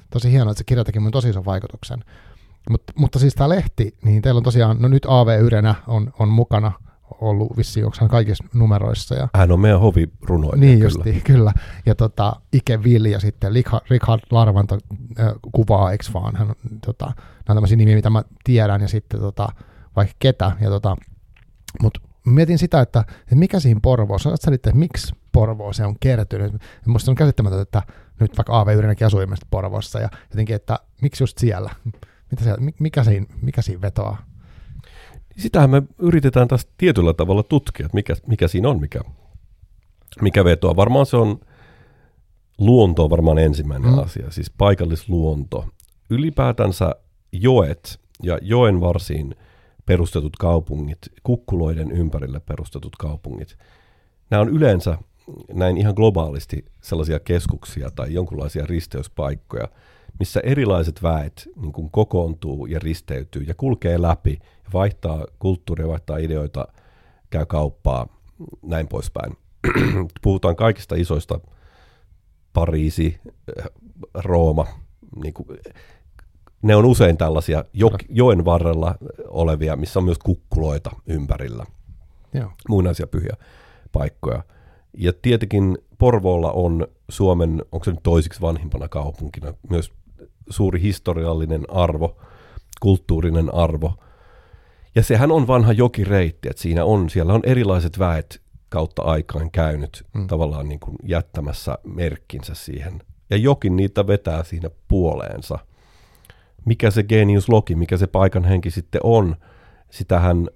tosi 0.09 0.31
hienoa, 0.31 0.51
että 0.51 0.57
se 0.57 0.63
kirja 0.63 0.83
teki 0.83 0.99
mun 0.99 1.11
tosi 1.11 1.29
ison 1.29 1.45
vaikutuksen. 1.45 2.03
Mut, 2.69 2.83
mutta 2.95 3.19
siis 3.19 3.35
tämä 3.35 3.49
lehti, 3.49 3.97
niin 4.03 4.21
teillä 4.21 4.37
on 4.37 4.43
tosiaan, 4.43 4.77
no 4.79 4.87
nyt 4.87 5.05
AV 5.07 5.39
Yrenä 5.41 5.75
on, 5.87 6.13
on 6.19 6.29
mukana– 6.29 6.71
ollut 7.21 7.57
vissiin, 7.57 7.85
onko 7.85 7.97
hän 8.01 8.09
kaikissa 8.09 8.43
numeroissa. 8.53 9.15
Ja, 9.15 9.27
hän 9.35 9.51
on 9.51 9.59
meidän 9.59 9.79
hovirunoilija, 9.79 10.59
Niin 10.59 10.79
kyllä. 10.79 10.91
justi, 11.05 11.21
kyllä. 11.21 11.53
Ja 11.85 11.95
tota, 11.95 12.33
Ike 12.53 12.83
Vilja 12.83 13.19
sitten, 13.19 13.51
Richard 13.89 14.21
Larvanto 14.31 14.77
äh, 15.19 15.31
kuvaa, 15.51 15.91
eikö 15.91 16.03
vaan? 16.13 16.35
Hän, 16.35 16.47
tota, 16.85 17.05
nämä 17.05 17.15
on 17.49 17.55
tämmöisiä 17.55 17.77
nimiä, 17.77 17.95
mitä 17.95 18.09
mä 18.09 18.23
tiedän, 18.43 18.81
ja 18.81 18.87
sitten 18.87 19.19
tota, 19.19 19.49
vaikka 19.95 20.15
ketä. 20.19 20.51
Ja 20.61 20.69
tota, 20.69 20.95
mutta 21.81 21.99
mietin 22.25 22.57
sitä, 22.57 22.81
että, 22.81 22.99
että 23.21 23.35
mikä 23.35 23.59
siinä 23.59 23.79
Porvoossa, 23.83 24.31
selittää, 24.35 24.69
että 24.69 24.79
miksi 24.79 25.15
Porvoo 25.31 25.73
se 25.73 25.85
on 25.85 25.95
kertynyt. 25.99 26.53
Minusta 26.85 27.11
on 27.11 27.15
käsittämätöntä, 27.15 27.61
että 27.61 27.81
nyt 28.19 28.37
vaikka 28.37 28.59
AV 28.59 28.67
Yrjänäkin 28.67 29.07
asuu 29.07 29.21
ilmeisesti 29.21 29.47
Porvoossa, 29.51 29.99
ja 29.99 30.09
jotenkin, 30.29 30.55
että 30.55 30.79
miksi 31.01 31.23
just 31.23 31.37
siellä? 31.37 31.69
Mitä 32.31 32.43
siellä 32.43 32.71
mikä, 32.79 33.03
siinä, 33.03 33.25
mikä 33.41 33.61
siinä 33.61 33.81
vetoaa? 33.81 34.31
sitähän 35.37 35.69
me 35.69 35.83
yritetään 35.99 36.47
taas 36.47 36.67
tietyllä 36.77 37.13
tavalla 37.13 37.43
tutkia, 37.43 37.85
että 37.85 37.95
mikä, 37.95 38.15
mikä 38.27 38.47
siinä 38.47 38.69
on, 38.69 38.79
mikä, 38.79 39.01
mikä 40.21 40.43
vetoa. 40.43 40.75
Varmaan 40.75 41.05
se 41.05 41.17
on, 41.17 41.39
luonto 42.57 43.03
on 43.03 43.09
varmaan 43.09 43.37
ensimmäinen 43.37 43.91
mm. 43.91 43.99
asia, 43.99 44.31
siis 44.31 44.51
paikallisluonto. 44.57 45.65
Ylipäätänsä 46.09 46.95
joet 47.31 47.99
ja 48.23 48.39
joen 48.41 48.81
varsiin 48.81 49.35
perustetut 49.85 50.37
kaupungit, 50.37 50.97
kukkuloiden 51.23 51.91
ympärille 51.91 52.39
perustetut 52.39 52.95
kaupungit, 52.95 53.57
nämä 54.29 54.41
on 54.41 54.49
yleensä 54.49 54.97
näin 55.53 55.77
ihan 55.77 55.93
globaalisti 55.93 56.65
sellaisia 56.81 57.19
keskuksia 57.19 57.89
tai 57.95 58.13
jonkinlaisia 58.13 58.65
risteyspaikkoja, 58.65 59.67
missä 60.19 60.39
erilaiset 60.43 61.03
väet 61.03 61.49
niin 61.55 61.71
kuin 61.71 61.91
kokoontuu 61.91 62.65
ja 62.65 62.79
risteytyy 62.79 63.43
ja 63.43 63.53
kulkee 63.53 64.01
läpi 64.01 64.39
vaihtaa 64.73 65.25
kulttuuria, 65.39 65.87
vaihtaa 65.87 66.17
ideoita, 66.17 66.67
käy 67.29 67.45
kauppaa, 67.45 68.07
näin 68.61 68.87
poispäin. 68.87 69.37
Puhutaan 70.23 70.55
kaikista 70.55 70.95
isoista, 70.95 71.39
Pariisi, 72.53 73.19
Rooma, 74.13 74.67
niin 75.23 75.33
kuin, 75.33 75.47
ne 76.61 76.75
on 76.75 76.85
usein 76.85 77.17
tällaisia 77.17 77.65
jo, 77.73 77.91
joen 78.09 78.45
varrella 78.45 78.95
olevia, 79.27 79.75
missä 79.75 79.99
on 79.99 80.05
myös 80.05 80.19
kukkuloita 80.19 80.91
ympärillä. 81.07 81.65
Joo. 82.33 82.51
Muinaisia 82.69 83.07
pyhiä 83.07 83.33
paikkoja. 83.91 84.43
Ja 84.97 85.13
tietenkin 85.21 85.77
Porvoolla 85.97 86.51
on 86.51 86.87
Suomen, 87.09 87.65
onko 87.71 87.83
se 87.83 87.91
nyt 87.91 88.03
toisiksi 88.03 88.41
vanhimpana 88.41 88.87
kaupunkina, 88.87 89.53
myös 89.69 89.91
suuri 90.51 90.81
historiallinen 90.81 91.65
arvo, 91.69 92.17
kulttuurinen 92.81 93.53
arvo– 93.53 93.93
ja 94.95 95.03
sehän 95.03 95.31
on 95.31 95.47
vanha 95.47 95.73
jokireitti, 95.73 96.49
että 96.49 96.61
siinä 96.61 96.85
on, 96.85 97.09
siellä 97.09 97.33
on 97.33 97.41
erilaiset 97.43 97.99
väet 97.99 98.41
kautta 98.69 99.01
aikaan 99.01 99.51
käynyt 99.51 100.03
mm. 100.13 100.27
tavallaan 100.27 100.69
niin 100.69 100.79
kuin 100.79 100.95
jättämässä 101.03 101.77
merkkinsä 101.83 102.55
siihen. 102.55 103.01
Ja 103.29 103.37
jokin 103.37 103.75
niitä 103.75 104.07
vetää 104.07 104.43
siinä 104.43 104.69
puoleensa. 104.87 105.59
Mikä 106.65 106.91
se 106.91 107.03
genius 107.03 107.49
logi, 107.49 107.75
mikä 107.75 107.97
se 107.97 108.07
paikan 108.07 108.43
henki 108.43 108.71
sitten 108.71 109.01
on, 109.03 109.35
sitähän 109.89 110.47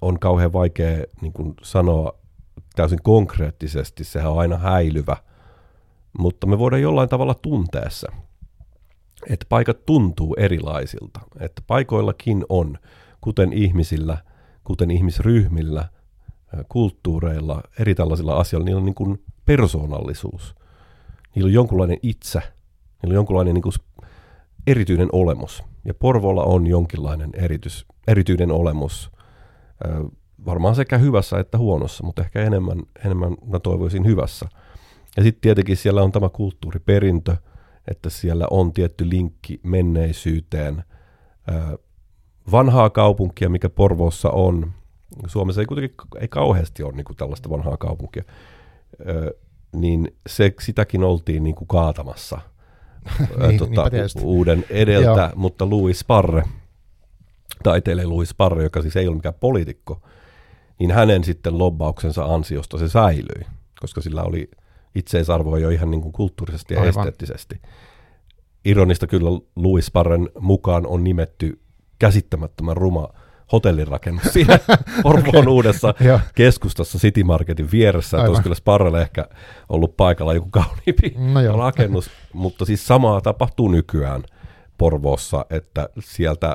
on 0.00 0.18
kauhean 0.18 0.52
vaikea 0.52 1.04
niin 1.20 1.32
kuin 1.32 1.54
sanoa 1.62 2.18
täysin 2.76 3.02
konkreettisesti, 3.02 4.04
sehän 4.04 4.32
on 4.32 4.38
aina 4.38 4.56
häilyvä. 4.56 5.16
Mutta 6.18 6.46
me 6.46 6.58
voidaan 6.58 6.82
jollain 6.82 7.08
tavalla 7.08 7.34
tuntea 7.34 7.90
se, 7.90 8.08
että 9.30 9.46
paikat 9.48 9.86
tuntuu 9.86 10.34
erilaisilta, 10.38 11.20
että 11.40 11.62
paikoillakin 11.66 12.44
on 12.48 12.78
kuten 13.20 13.52
ihmisillä, 13.52 14.18
kuten 14.64 14.90
ihmisryhmillä, 14.90 15.88
kulttuureilla, 16.68 17.62
eri 17.78 17.94
tällaisilla 17.94 18.36
asioilla, 18.36 18.64
niillä 18.64 18.78
on 18.78 18.84
niin 18.84 18.94
kuin 18.94 19.22
persoonallisuus. 19.44 20.54
Niillä 21.34 21.48
on 21.48 21.52
jonkunlainen 21.52 21.98
itse, 22.02 22.38
niillä 22.38 23.12
on 23.12 23.14
jonkunlainen 23.14 23.54
niin 23.54 23.62
kuin 23.62 23.72
erityinen 24.66 25.08
olemus. 25.12 25.62
Ja 25.84 25.94
Porvolla 25.94 26.44
on 26.44 26.66
jonkinlainen 26.66 27.30
eritys, 27.34 27.86
erityinen 28.08 28.50
olemus, 28.50 29.10
varmaan 30.46 30.74
sekä 30.74 30.98
hyvässä 30.98 31.38
että 31.38 31.58
huonossa, 31.58 32.04
mutta 32.04 32.22
ehkä 32.22 32.42
enemmän, 32.42 32.82
enemmän 33.04 33.36
mä 33.46 33.58
toivoisin 33.58 34.06
hyvässä. 34.06 34.48
Ja 35.16 35.22
sitten 35.22 35.40
tietenkin 35.40 35.76
siellä 35.76 36.02
on 36.02 36.12
tämä 36.12 36.28
kulttuuriperintö, 36.28 37.36
että 37.88 38.10
siellä 38.10 38.46
on 38.50 38.72
tietty 38.72 39.10
linkki 39.10 39.60
menneisyyteen, 39.62 40.84
vanhaa 42.52 42.90
kaupunkia, 42.90 43.48
mikä 43.48 43.68
Porvoossa 43.68 44.30
on. 44.30 44.72
Suomessa 45.26 45.60
ei 45.60 45.66
kuitenkin 45.66 45.96
ei 46.20 46.28
kauheasti 46.28 46.82
ole 46.82 46.92
niin 46.92 47.04
kuin 47.04 47.16
tällaista 47.16 47.50
vanhaa 47.50 47.76
kaupunkia. 47.76 48.24
Niin 49.72 50.16
se, 50.26 50.54
sitäkin 50.60 51.04
oltiin 51.04 51.44
niin 51.44 51.54
kuin 51.54 51.68
kaatamassa 51.68 52.40
niin, 53.48 53.58
tota, 53.58 53.90
uuden 54.22 54.64
edeltä, 54.70 55.20
Joo. 55.20 55.30
mutta 55.36 55.70
Louis 55.70 56.04
Parre, 56.04 56.42
taiteilija 57.62 58.08
Louis 58.08 58.34
Parre, 58.34 58.62
joka 58.62 58.82
siis 58.82 58.96
ei 58.96 59.08
ole 59.08 59.16
mikään 59.16 59.34
poliitikko, 59.40 60.00
niin 60.78 60.90
hänen 60.90 61.24
sitten 61.24 61.58
lobbauksensa 61.58 62.24
ansiosta 62.24 62.78
se 62.78 62.88
säilyi, 62.88 63.46
koska 63.80 64.00
sillä 64.00 64.22
oli 64.22 64.50
itseisarvoa 64.94 65.58
jo 65.58 65.70
ihan 65.70 65.90
niin 65.90 66.00
kuin 66.00 66.12
kulttuurisesti 66.12 66.74
ja 66.74 66.80
Aivan. 66.80 66.88
esteettisesti. 66.88 67.60
Ironista 68.64 69.06
kyllä 69.06 69.30
Louis 69.56 69.90
Parren 69.90 70.28
mukaan 70.40 70.86
on 70.86 71.04
nimetty 71.04 71.60
käsittämättömän 71.98 72.76
ruma 72.76 73.08
hotellirakennus 73.52 74.24
siinä 74.32 74.58
Orvoon 75.04 75.48
uudessa 75.48 75.94
keskustassa 76.34 76.98
City 76.98 77.24
Marketin 77.24 77.70
vieressä. 77.70 78.16
Olisi 78.16 78.42
kyllä 78.42 78.54
Sparrelle 78.54 79.02
ehkä 79.02 79.28
ollut 79.68 79.96
paikalla 79.96 80.34
joku 80.34 80.48
kauniimpi 80.50 81.14
no 81.34 81.56
rakennus, 81.56 82.10
mutta 82.32 82.64
siis 82.64 82.86
samaa 82.86 83.20
tapahtuu 83.20 83.68
nykyään 83.68 84.22
Porvoossa, 84.78 85.46
että 85.50 85.88
sieltä 86.00 86.54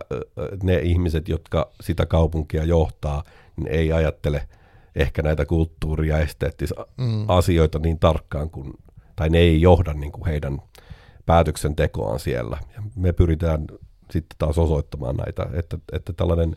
ne 0.63 0.79
ihmiset, 0.79 1.29
jotka 1.29 1.71
sitä 1.81 2.05
kaupunkia 2.05 2.63
johtaa, 2.63 3.23
niin 3.55 3.67
ei 3.67 3.93
ajattele 3.93 4.47
ehkä 4.95 5.21
näitä 5.21 5.45
kulttuuria 5.45 6.17
ja 6.17 6.23
esteettisiä 6.23 6.85
mm. 6.97 7.25
asioita 7.27 7.79
niin 7.79 7.99
tarkkaan, 7.99 8.49
kuin, 8.49 8.73
tai 9.15 9.29
ne 9.29 9.37
ei 9.37 9.61
johda 9.61 9.93
niin 9.93 10.11
kuin 10.11 10.25
heidän 10.25 10.59
päätöksentekoaan 11.25 12.19
siellä. 12.19 12.57
Ja 12.75 12.83
me 12.95 13.13
pyritään 13.13 13.67
sitten 14.11 14.37
taas 14.37 14.57
osoittamaan 14.57 15.15
näitä, 15.15 15.45
että, 15.53 15.77
että 15.91 16.13
tällainen 16.13 16.55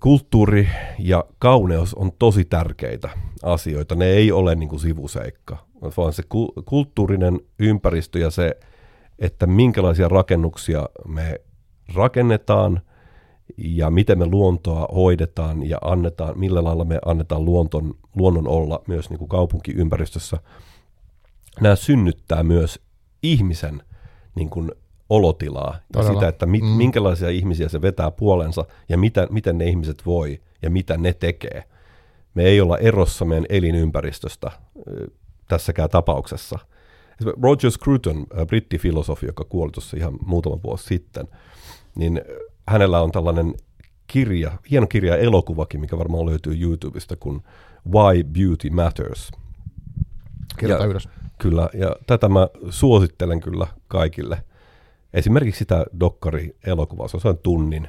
kulttuuri 0.00 0.68
ja 0.98 1.24
kauneus 1.38 1.94
on 1.94 2.12
tosi 2.18 2.44
tärkeitä 2.44 3.08
asioita. 3.42 3.94
Ne 3.94 4.06
ei 4.06 4.32
ole 4.32 4.54
niin 4.54 4.68
kuin 4.68 4.80
sivuseikka, 4.80 5.66
vaan 5.96 6.12
se 6.12 6.22
kulttuurinen 6.64 7.40
ympäristö 7.58 8.18
ja 8.18 8.30
se, 8.30 8.56
että 9.18 9.46
minkälaisia 9.46 10.08
rakennuksia 10.08 10.88
me 11.08 11.40
rakennetaan 11.94 12.80
ja 13.56 13.90
miten 13.90 14.18
me 14.18 14.26
luontoa 14.26 14.88
hoidetaan 14.94 15.68
ja 15.68 15.78
annetaan, 15.82 16.38
millä 16.38 16.64
lailla 16.64 16.84
me 16.84 16.98
annetaan 17.04 17.44
luonton, 17.44 17.94
luonnon 18.16 18.48
olla 18.48 18.82
myös 18.86 19.10
niin 19.10 19.18
kuin 19.18 19.28
kaupunkiympäristössä. 19.28 20.36
Nämä 21.60 21.76
synnyttää 21.76 22.42
myös 22.42 22.80
ihmisen 23.22 23.82
niin 24.34 24.50
kuin 24.50 24.70
olotilaa 25.10 25.78
Todella. 25.92 26.10
ja 26.10 26.14
sitä, 26.14 26.28
että 26.28 26.46
mit, 26.46 26.62
mm. 26.62 26.68
minkälaisia 26.68 27.28
ihmisiä 27.28 27.68
se 27.68 27.82
vetää 27.82 28.10
puolensa 28.10 28.64
ja 28.88 28.98
mitä, 28.98 29.26
miten 29.30 29.58
ne 29.58 29.64
ihmiset 29.64 30.06
voi 30.06 30.40
ja 30.62 30.70
mitä 30.70 30.96
ne 30.96 31.12
tekee. 31.12 31.64
Me 32.34 32.42
ei 32.42 32.60
olla 32.60 32.78
erossa 32.78 33.24
meidän 33.24 33.46
elinympäristöstä 33.48 34.50
tässäkään 35.48 35.90
tapauksessa. 35.90 36.58
Roger 37.42 37.70
Scruton, 37.70 38.26
brittifilosofi, 38.46 39.26
joka 39.26 39.44
kuoli 39.44 39.72
tuossa 39.72 39.96
ihan 39.96 40.18
muutama 40.26 40.62
vuosi 40.62 40.84
sitten, 40.84 41.28
niin 41.94 42.20
hänellä 42.68 43.00
on 43.02 43.12
tällainen 43.12 43.54
kirja, 44.06 44.52
hieno 44.70 44.86
kirja 44.86 45.16
ja 45.16 45.22
elokuvakin, 45.22 45.80
mikä 45.80 45.98
varmaan 45.98 46.26
löytyy 46.26 46.60
YouTubesta, 46.60 47.16
kun 47.16 47.42
Why 47.92 48.24
Beauty 48.24 48.70
Matters. 48.70 49.30
Kirjoita 50.58 50.86
ylös. 50.86 51.08
Kyllä, 51.38 51.68
ja 51.74 51.96
tätä 52.06 52.28
mä 52.28 52.48
suosittelen 52.70 53.40
kyllä 53.40 53.66
kaikille. 53.88 54.44
Esimerkiksi 55.14 55.58
sitä 55.58 55.86
dokkari-elokuvaa, 56.00 57.08
se 57.08 57.28
on 57.28 57.38
tunnin, 57.38 57.88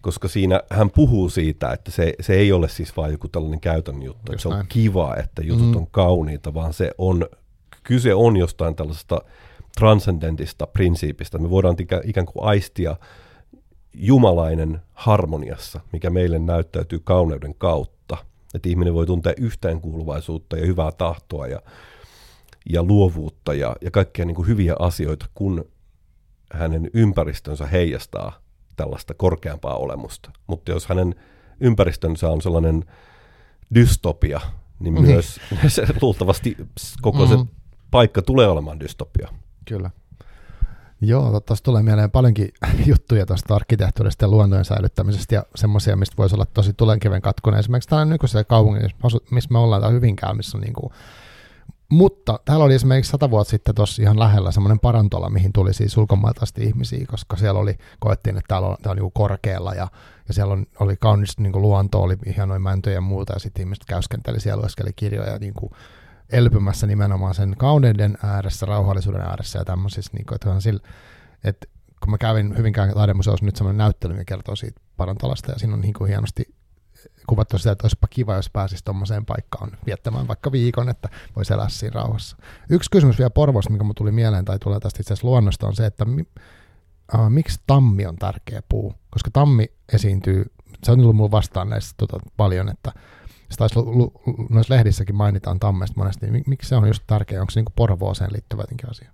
koska 0.00 0.28
siinä 0.28 0.60
hän 0.70 0.90
puhuu 0.90 1.28
siitä, 1.28 1.72
että 1.72 1.90
se, 1.90 2.14
se 2.20 2.34
ei 2.34 2.52
ole 2.52 2.68
siis 2.68 2.96
vain 2.96 3.12
joku 3.12 3.28
tällainen 3.28 3.60
käytön 3.60 4.02
juttu, 4.02 4.32
että 4.32 4.42
se 4.42 4.48
on 4.48 4.64
kiva, 4.68 5.16
että 5.16 5.42
jutut 5.42 5.70
mm. 5.70 5.76
on 5.76 5.86
kauniita, 5.86 6.54
vaan 6.54 6.72
se 6.72 6.90
on, 6.98 7.26
kyse 7.82 8.14
on 8.14 8.36
jostain 8.36 8.74
tällaisesta 8.74 9.20
transcendentista 9.78 10.66
prinsiipistä. 10.66 11.38
Me 11.38 11.50
voidaan 11.50 11.76
ikään 12.04 12.26
kuin 12.26 12.44
aistia 12.44 12.96
jumalainen 13.94 14.80
harmoniassa, 14.92 15.80
mikä 15.92 16.10
meille 16.10 16.38
näyttäytyy 16.38 17.00
kauneuden 17.04 17.54
kautta. 17.54 18.16
Että 18.54 18.68
ihminen 18.68 18.94
voi 18.94 19.06
tuntea 19.06 19.32
yhteenkuuluvaisuutta 19.36 20.56
ja 20.56 20.66
hyvää 20.66 20.92
tahtoa 20.92 21.46
ja, 21.46 21.60
ja 22.70 22.82
luovuutta 22.82 23.54
ja, 23.54 23.76
ja 23.80 23.90
kaikkia 23.90 24.24
niin 24.24 24.34
kuin 24.34 24.48
hyviä 24.48 24.76
asioita, 24.78 25.26
kun 25.34 25.64
hänen 26.52 26.90
ympäristönsä 26.94 27.66
heijastaa 27.66 28.40
tällaista 28.76 29.14
korkeampaa 29.14 29.76
olemusta. 29.76 30.30
Mutta 30.46 30.72
jos 30.72 30.86
hänen 30.86 31.14
ympäristönsä 31.60 32.28
on 32.28 32.42
sellainen 32.42 32.84
dystopia, 33.74 34.40
niin, 34.78 34.94
niin. 34.94 35.06
myös 35.06 35.40
se, 35.68 35.86
luultavasti 36.02 36.56
koko 37.02 37.26
mm-hmm. 37.26 37.46
se 37.46 37.52
paikka 37.90 38.22
tulee 38.22 38.48
olemaan 38.48 38.80
dystopia. 38.80 39.28
Kyllä. 39.64 39.90
Joo, 41.06 41.40
tuossa 41.40 41.64
tulee 41.64 41.82
mieleen 41.82 42.10
paljonkin 42.10 42.48
juttuja 42.86 43.26
tuosta 43.26 43.54
arkkitehtuurista 43.54 44.24
ja 44.24 44.28
luontojen 44.28 44.64
säilyttämisestä 44.64 45.34
ja 45.34 45.42
semmoisia, 45.54 45.96
mistä 45.96 46.16
voisi 46.18 46.34
olla 46.34 46.46
tosi 46.46 46.72
tulenkiven 46.72 47.22
katkunen. 47.22 47.60
Esimerkiksi 47.60 47.88
tällainen 47.88 48.12
nykyisessä 48.12 48.44
kaupungin, 48.44 48.90
missä 49.30 49.52
me 49.52 49.58
ollaan 49.58 49.82
täällä 49.82 49.94
Hyvinkään, 49.94 50.36
missä 50.36 50.58
on 50.58 50.62
niin 50.62 50.74
kuin 50.74 50.92
mutta 51.88 52.40
täällä 52.44 52.64
oli 52.64 52.74
esimerkiksi 52.74 53.10
sata 53.10 53.30
vuotta 53.30 53.50
sitten 53.50 53.74
tuossa 53.74 54.02
ihan 54.02 54.18
lähellä 54.18 54.52
semmoinen 54.52 54.80
parantola, 54.80 55.30
mihin 55.30 55.52
tuli 55.52 55.74
siis 55.74 55.96
ulkomailta 55.96 56.46
ihmisiä, 56.58 57.06
koska 57.10 57.36
siellä 57.36 57.60
oli, 57.60 57.78
koettiin, 57.98 58.36
että 58.36 58.48
täällä 58.48 58.68
on, 58.68 58.76
täällä 58.82 59.00
on 59.00 59.04
niin 59.04 59.12
korkealla 59.12 59.74
ja, 59.74 59.88
ja 60.28 60.34
siellä 60.34 60.52
on, 60.52 60.66
oli 60.80 60.96
kaunis 60.96 61.38
niin 61.38 61.62
luonto, 61.62 62.02
oli 62.02 62.16
hienoja 62.36 62.60
mäntöjä 62.60 62.94
ja 62.94 63.00
muuta 63.00 63.32
ja 63.32 63.38
sitten 63.38 63.60
ihmiset 63.60 63.84
käyskenteli 63.84 64.40
siellä, 64.40 64.60
lueskeli 64.60 64.92
kirjoja 64.96 65.38
niin 65.38 65.54
kuin 65.54 65.72
elpymässä 66.30 66.86
nimenomaan 66.86 67.34
sen 67.34 67.54
kauneuden 67.58 68.18
ääressä, 68.22 68.66
rauhallisuuden 68.66 69.20
ääressä 69.20 69.58
ja 69.58 69.64
tämmöisissä, 69.64 70.12
niin 70.14 70.26
kuin, 70.26 70.36
että, 70.36 70.60
sillä, 70.60 70.80
että 71.44 71.66
kun 72.00 72.10
mä 72.10 72.18
kävin 72.18 72.58
Hyvinkään 72.58 72.94
taidemuseossa 72.94 73.44
nyt 73.44 73.56
semmoinen 73.56 73.78
näyttely, 73.78 74.12
mikä 74.12 74.24
kertoo 74.24 74.56
siitä 74.56 74.80
parantolasta 74.96 75.52
ja 75.52 75.58
siinä 75.58 75.74
on 75.74 75.80
niin 75.80 75.94
kuin 75.94 76.08
hienosti 76.08 76.54
kuvattu 77.26 77.58
sitä, 77.58 77.72
että 77.72 77.84
olisipa 77.84 78.06
kiva, 78.10 78.34
jos 78.34 78.50
pääsisi 78.50 78.84
tuommoiseen 78.84 79.26
paikkaan 79.26 79.70
viettämään 79.86 80.28
vaikka 80.28 80.52
viikon, 80.52 80.88
että 80.88 81.08
voisi 81.36 81.52
elää 81.52 81.68
siinä 81.68 81.94
rauhassa. 81.94 82.36
Yksi 82.70 82.90
kysymys 82.90 83.18
vielä 83.18 83.30
Porvosta, 83.30 83.70
mikä 83.72 83.84
mulle 83.84 83.94
tuli 83.94 84.12
mieleen, 84.12 84.44
tai 84.44 84.58
tulee 84.58 84.80
tästä 84.80 85.00
itse 85.00 85.12
asiassa 85.12 85.26
luonnosta, 85.26 85.66
on 85.66 85.76
se, 85.76 85.86
että 85.86 86.04
mi, 86.04 86.22
äh, 87.14 87.30
miksi 87.30 87.60
tammi 87.66 88.06
on 88.06 88.16
tärkeä 88.16 88.62
puu? 88.68 88.94
Koska 89.10 89.30
tammi 89.32 89.66
esiintyy, 89.92 90.44
se 90.84 90.92
on 90.92 90.98
tullut 90.98 91.16
mulle 91.16 91.30
vastaan 91.30 91.68
näissä 91.68 91.94
tota, 91.96 92.18
paljon, 92.36 92.68
että 92.68 92.92
se 93.54 93.58
taisi 93.58 93.76
lu, 93.76 93.98
lu, 93.98 94.12
noissa 94.50 94.74
lehdissäkin 94.74 95.16
mainitaan 95.16 95.60
tammesta 95.60 95.94
monesti, 95.96 96.26
miksi 96.46 96.68
se 96.68 96.76
on 96.76 96.86
just 96.86 97.02
tärkeä? 97.06 97.40
Onko 97.40 97.50
se 97.50 97.60
niin 97.60 97.72
Porvooseen 97.76 98.32
liittyvä 98.32 98.62
jotenkin 98.62 98.90
asia? 98.90 99.10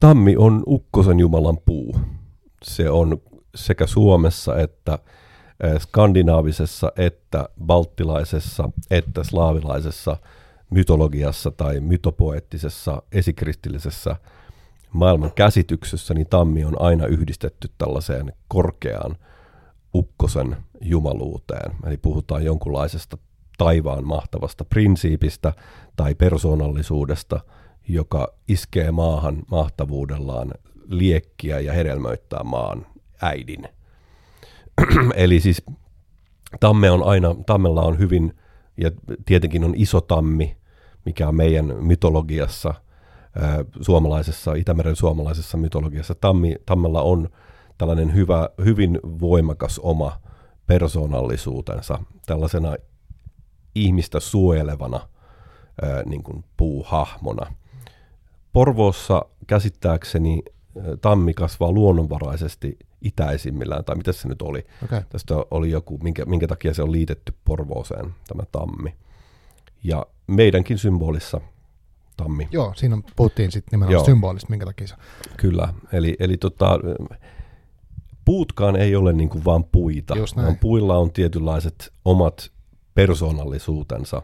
Tammi 0.00 0.36
on 0.36 0.62
ukkosen 0.66 1.18
jumalan 1.18 1.58
puu. 1.66 1.96
Se 2.62 2.90
on 2.90 3.20
sekä 3.54 3.86
Suomessa 3.86 4.56
että 4.56 4.98
skandinaavisessa 5.78 6.92
että 6.96 7.48
balttilaisessa 7.66 8.70
että 8.90 9.24
slaavilaisessa 9.24 10.16
mytologiassa 10.70 11.50
tai 11.50 11.80
mytopoettisessa 11.80 13.02
esikristillisessä 13.12 14.16
maailman 14.92 15.32
käsityksessä, 15.34 16.14
niin 16.14 16.26
tammi 16.26 16.64
on 16.64 16.80
aina 16.80 17.06
yhdistetty 17.06 17.70
tällaiseen 17.78 18.32
korkeaan 18.48 19.16
ukkosen 19.94 20.56
jumaluuteen. 20.82 21.76
Eli 21.86 21.96
puhutaan 21.96 22.44
jonkunlaisesta 22.44 23.18
taivaan 23.58 24.06
mahtavasta 24.06 24.64
prinsiipistä 24.64 25.52
tai 25.96 26.14
persoonallisuudesta, 26.14 27.40
joka 27.88 28.34
iskee 28.48 28.90
maahan 28.90 29.42
mahtavuudellaan 29.50 30.50
liekkiä 30.88 31.60
ja 31.60 31.72
hedelmöittää 31.72 32.44
maan 32.44 32.86
äidin. 33.22 33.68
Eli 35.14 35.40
siis 35.40 35.62
tamme 36.60 36.90
on 36.90 37.02
aina, 37.02 37.34
tammella 37.46 37.82
on 37.82 37.98
hyvin, 37.98 38.34
ja 38.76 38.90
tietenkin 39.24 39.64
on 39.64 39.74
iso 39.76 40.00
tammi, 40.00 40.56
mikä 41.04 41.28
on 41.28 41.34
meidän 41.34 41.76
mytologiassa, 41.80 42.74
suomalaisessa, 43.80 44.54
Itämeren 44.54 44.96
suomalaisessa 44.96 45.56
mytologiassa. 45.56 46.14
Tammi, 46.14 46.56
tammella 46.66 47.02
on 47.02 47.28
tällainen 47.78 48.14
hyvä, 48.14 48.50
hyvin 48.64 49.00
voimakas 49.04 49.78
oma 49.78 50.20
persoonallisuutensa, 50.66 51.98
tällaisena 52.26 52.76
ihmistä 53.74 54.20
suojelevana 54.20 55.08
niin 56.06 56.22
kuin 56.22 56.44
puuhahmona. 56.56 57.54
Porvoossa 58.52 59.22
käsittääkseni 59.46 60.42
tammi 61.00 61.34
kasvaa 61.34 61.72
luonnonvaraisesti 61.72 62.78
itäisimmillään, 63.00 63.84
tai 63.84 63.96
mitä 63.96 64.12
se 64.12 64.28
nyt 64.28 64.42
oli. 64.42 64.66
Okay. 64.84 65.02
Tästä 65.08 65.34
oli 65.50 65.70
joku, 65.70 65.98
minkä, 66.02 66.24
minkä 66.24 66.46
takia 66.46 66.74
se 66.74 66.82
on 66.82 66.92
liitetty 66.92 67.34
Porvooseen, 67.44 68.14
tämä 68.28 68.42
tammi. 68.52 68.94
Ja 69.84 70.06
meidänkin 70.26 70.78
symbolissa 70.78 71.40
tammi. 72.16 72.48
Joo, 72.50 72.72
siinä 72.76 72.98
puhuttiin 73.16 73.52
sitten 73.52 73.70
nimenomaan 73.70 73.92
Joo. 73.92 74.04
symbolista, 74.04 74.50
minkä 74.50 74.66
takia 74.66 74.86
se. 74.86 74.94
Kyllä, 75.36 75.74
eli, 75.92 76.16
eli 76.18 76.36
tota, 76.36 76.78
puutkaan 78.24 78.76
ei 78.76 78.96
ole 78.96 79.12
niin 79.12 79.28
kuin 79.28 79.44
vaan 79.44 79.64
puita, 79.64 80.14
vaan 80.36 80.58
puilla 80.58 80.96
on 80.96 81.12
tietynlaiset 81.12 81.92
omat 82.04 82.50
persoonallisuutensa. 82.94 84.22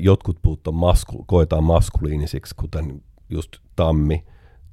Jotkut 0.00 0.38
puut 0.42 0.68
on 0.68 0.74
masku, 0.74 1.24
koetaan 1.26 1.64
maskuliinisiksi, 1.64 2.54
kuten 2.54 3.02
just 3.30 3.56
tammi 3.76 4.24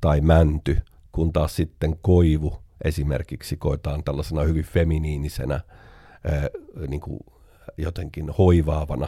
tai 0.01 0.21
mänty, 0.21 0.77
kun 1.11 1.33
taas 1.33 1.55
sitten 1.55 1.95
koivu 2.01 2.57
esimerkiksi 2.83 3.57
koetaan 3.57 4.03
tällaisena 4.03 4.41
hyvin 4.43 4.63
feminiinisenä, 4.63 5.59
niin 6.87 7.01
kuin 7.01 7.19
jotenkin 7.77 8.29
hoivaavana 8.29 9.07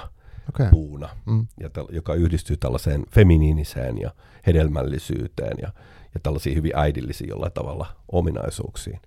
okay. 0.50 0.70
puuna, 0.72 1.10
mm. 1.26 1.48
ja 1.60 1.70
joka 1.90 2.14
yhdistyy 2.14 2.58
tällaiseen 2.58 3.04
feminiiniseen 3.10 4.02
ja 4.02 4.12
hedelmällisyyteen 4.48 5.58
ja, 5.62 5.74
ja 6.16 6.20
tällaisiin 6.24 6.56
hyvin 6.56 6.72
äidillisiin 6.76 7.30
jollain 7.30 7.52
tavalla 7.52 7.88
ominaisuuksiin. 8.12 9.00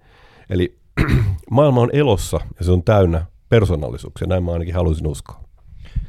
Eli 0.50 0.78
maailma 1.50 1.80
on 1.80 1.90
elossa 1.92 2.40
ja 2.58 2.64
se 2.64 2.72
on 2.72 2.82
täynnä 2.82 3.26
persoonallisuuksia, 3.48 4.26
näin 4.26 4.44
mä 4.44 4.52
ainakin 4.52 4.74
haluaisin 4.74 5.06
uskoa. 5.06 5.48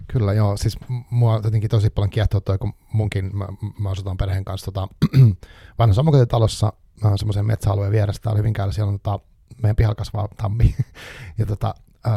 Kyllä, 0.08 0.34
joo. 0.34 0.58
Siis 0.58 0.78
mua 1.10 1.42
jotenkin 1.44 1.70
tosi 1.70 1.90
paljon 1.90 2.10
kiehtoo 2.10 2.40
toi, 2.40 2.58
kun 2.58 2.74
munkin, 2.94 3.38
mä, 3.38 3.48
mä 3.80 3.90
asutaan 3.90 4.18
perheen 4.18 4.46
kanssa 4.46 4.72
tota, 4.72 4.88
vanhassa 5.80 6.02
omakotitalossa 6.02 6.74
semmoisen 7.16 7.46
metsäalueen 7.46 7.92
vieressä 7.92 8.22
täällä 8.22 8.38
Hyvinkäällä, 8.38 8.74
siellä 8.74 8.92
on 8.92 9.00
tota, 9.00 9.20
meidän 9.64 9.76
pihalla 9.76 9.96
kasvaa 9.96 10.28
tammi. 10.38 10.76
ja 11.40 11.46
tota, 11.46 11.76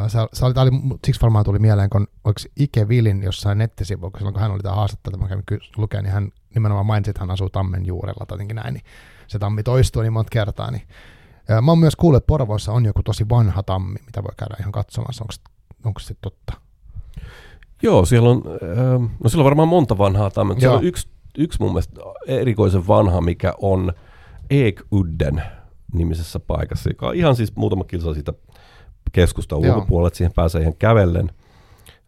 se, 0.09 0.19
se 0.33 0.45
oli, 0.45 0.55
oli, 0.57 0.71
siksi 1.07 1.21
varmaan 1.21 1.45
tuli 1.45 1.59
mieleen, 1.59 1.91
kun 1.91 2.09
oliko 2.25 2.41
Ike 2.57 2.89
Vilin 2.89 3.23
jossain 3.23 3.59
nettisivuilla, 3.59 4.19
silloin 4.19 4.35
kun 4.35 4.43
hän 4.43 4.51
oli 4.51 4.63
tämä 4.63 4.75
haastattelu, 4.75 5.17
mä 5.17 5.29
kävin 5.29 5.45
lukea, 5.77 6.03
niin 6.03 6.13
hän 6.13 6.33
nimenomaan 6.55 6.87
mainitsi, 6.87 7.11
että 7.11 7.21
hän 7.21 7.31
asuu 7.31 7.51
tammen 7.51 7.87
juurella 7.87 8.27
tai 8.27 8.35
jotenkin 8.35 8.57
näin, 8.57 8.75
niin 8.75 8.85
se 9.27 9.39
tammi 9.39 9.63
toistuu 9.63 10.03
niin 10.03 10.13
monta 10.13 10.31
kertaa. 10.31 10.71
Niin. 10.71 10.83
Mä 11.63 11.71
oon 11.71 11.79
myös 11.79 11.97
kuullut, 11.97 12.17
että 12.17 12.27
Porvoossa 12.27 12.73
on 12.73 12.85
joku 12.85 13.03
tosi 13.03 13.29
vanha 13.29 13.63
tammi, 13.63 13.99
mitä 14.07 14.23
voi 14.23 14.33
käydä 14.37 14.57
ihan 14.61 14.73
katsomassa. 14.73 15.25
Onko, 15.25 15.35
onko 15.85 16.01
se 16.01 16.15
totta? 16.21 16.53
Joo, 17.83 18.05
siellä 18.05 18.31
on, 18.31 18.43
no 19.25 19.29
siellä 19.29 19.43
on 19.43 19.45
varmaan 19.45 19.69
monta 19.69 19.99
vanhaa 19.99 20.31
tammi. 20.31 20.61
Siellä 20.61 20.79
on 20.79 20.85
yksi, 20.85 21.09
yksi 21.39 21.61
mun 21.61 21.71
mielestä 21.71 22.01
erikoisen 22.27 22.87
vanha, 22.87 23.21
mikä 23.21 23.55
on 23.59 23.93
Eekudden 24.51 25.43
nimisessä 25.93 26.41
paikassa, 26.41 26.91
joka 26.91 27.09
on 27.09 27.15
ihan 27.15 27.37
siis 27.37 27.57
muutama 27.57 27.85
kilsa 27.85 28.15
siitä 28.15 28.33
keskusta 29.13 29.57
ulkopuolella, 29.57 30.09
että 30.09 30.17
siihen 30.17 30.33
pääsee 30.37 30.61
ihan 30.61 30.77
kävellen. 30.79 31.31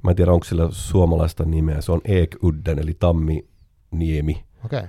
Mä 0.03 0.11
en 0.11 0.17
tiedä, 0.17 0.33
onko 0.33 0.45
sillä 0.45 0.69
suomalaista 0.71 1.45
nimeä. 1.45 1.81
Se 1.81 1.93
on 1.93 2.01
Eekudden, 2.05 2.79
eli 2.79 2.95
Tammi 2.95 3.49
Niemi. 3.99 4.45
Okay. 4.65 4.89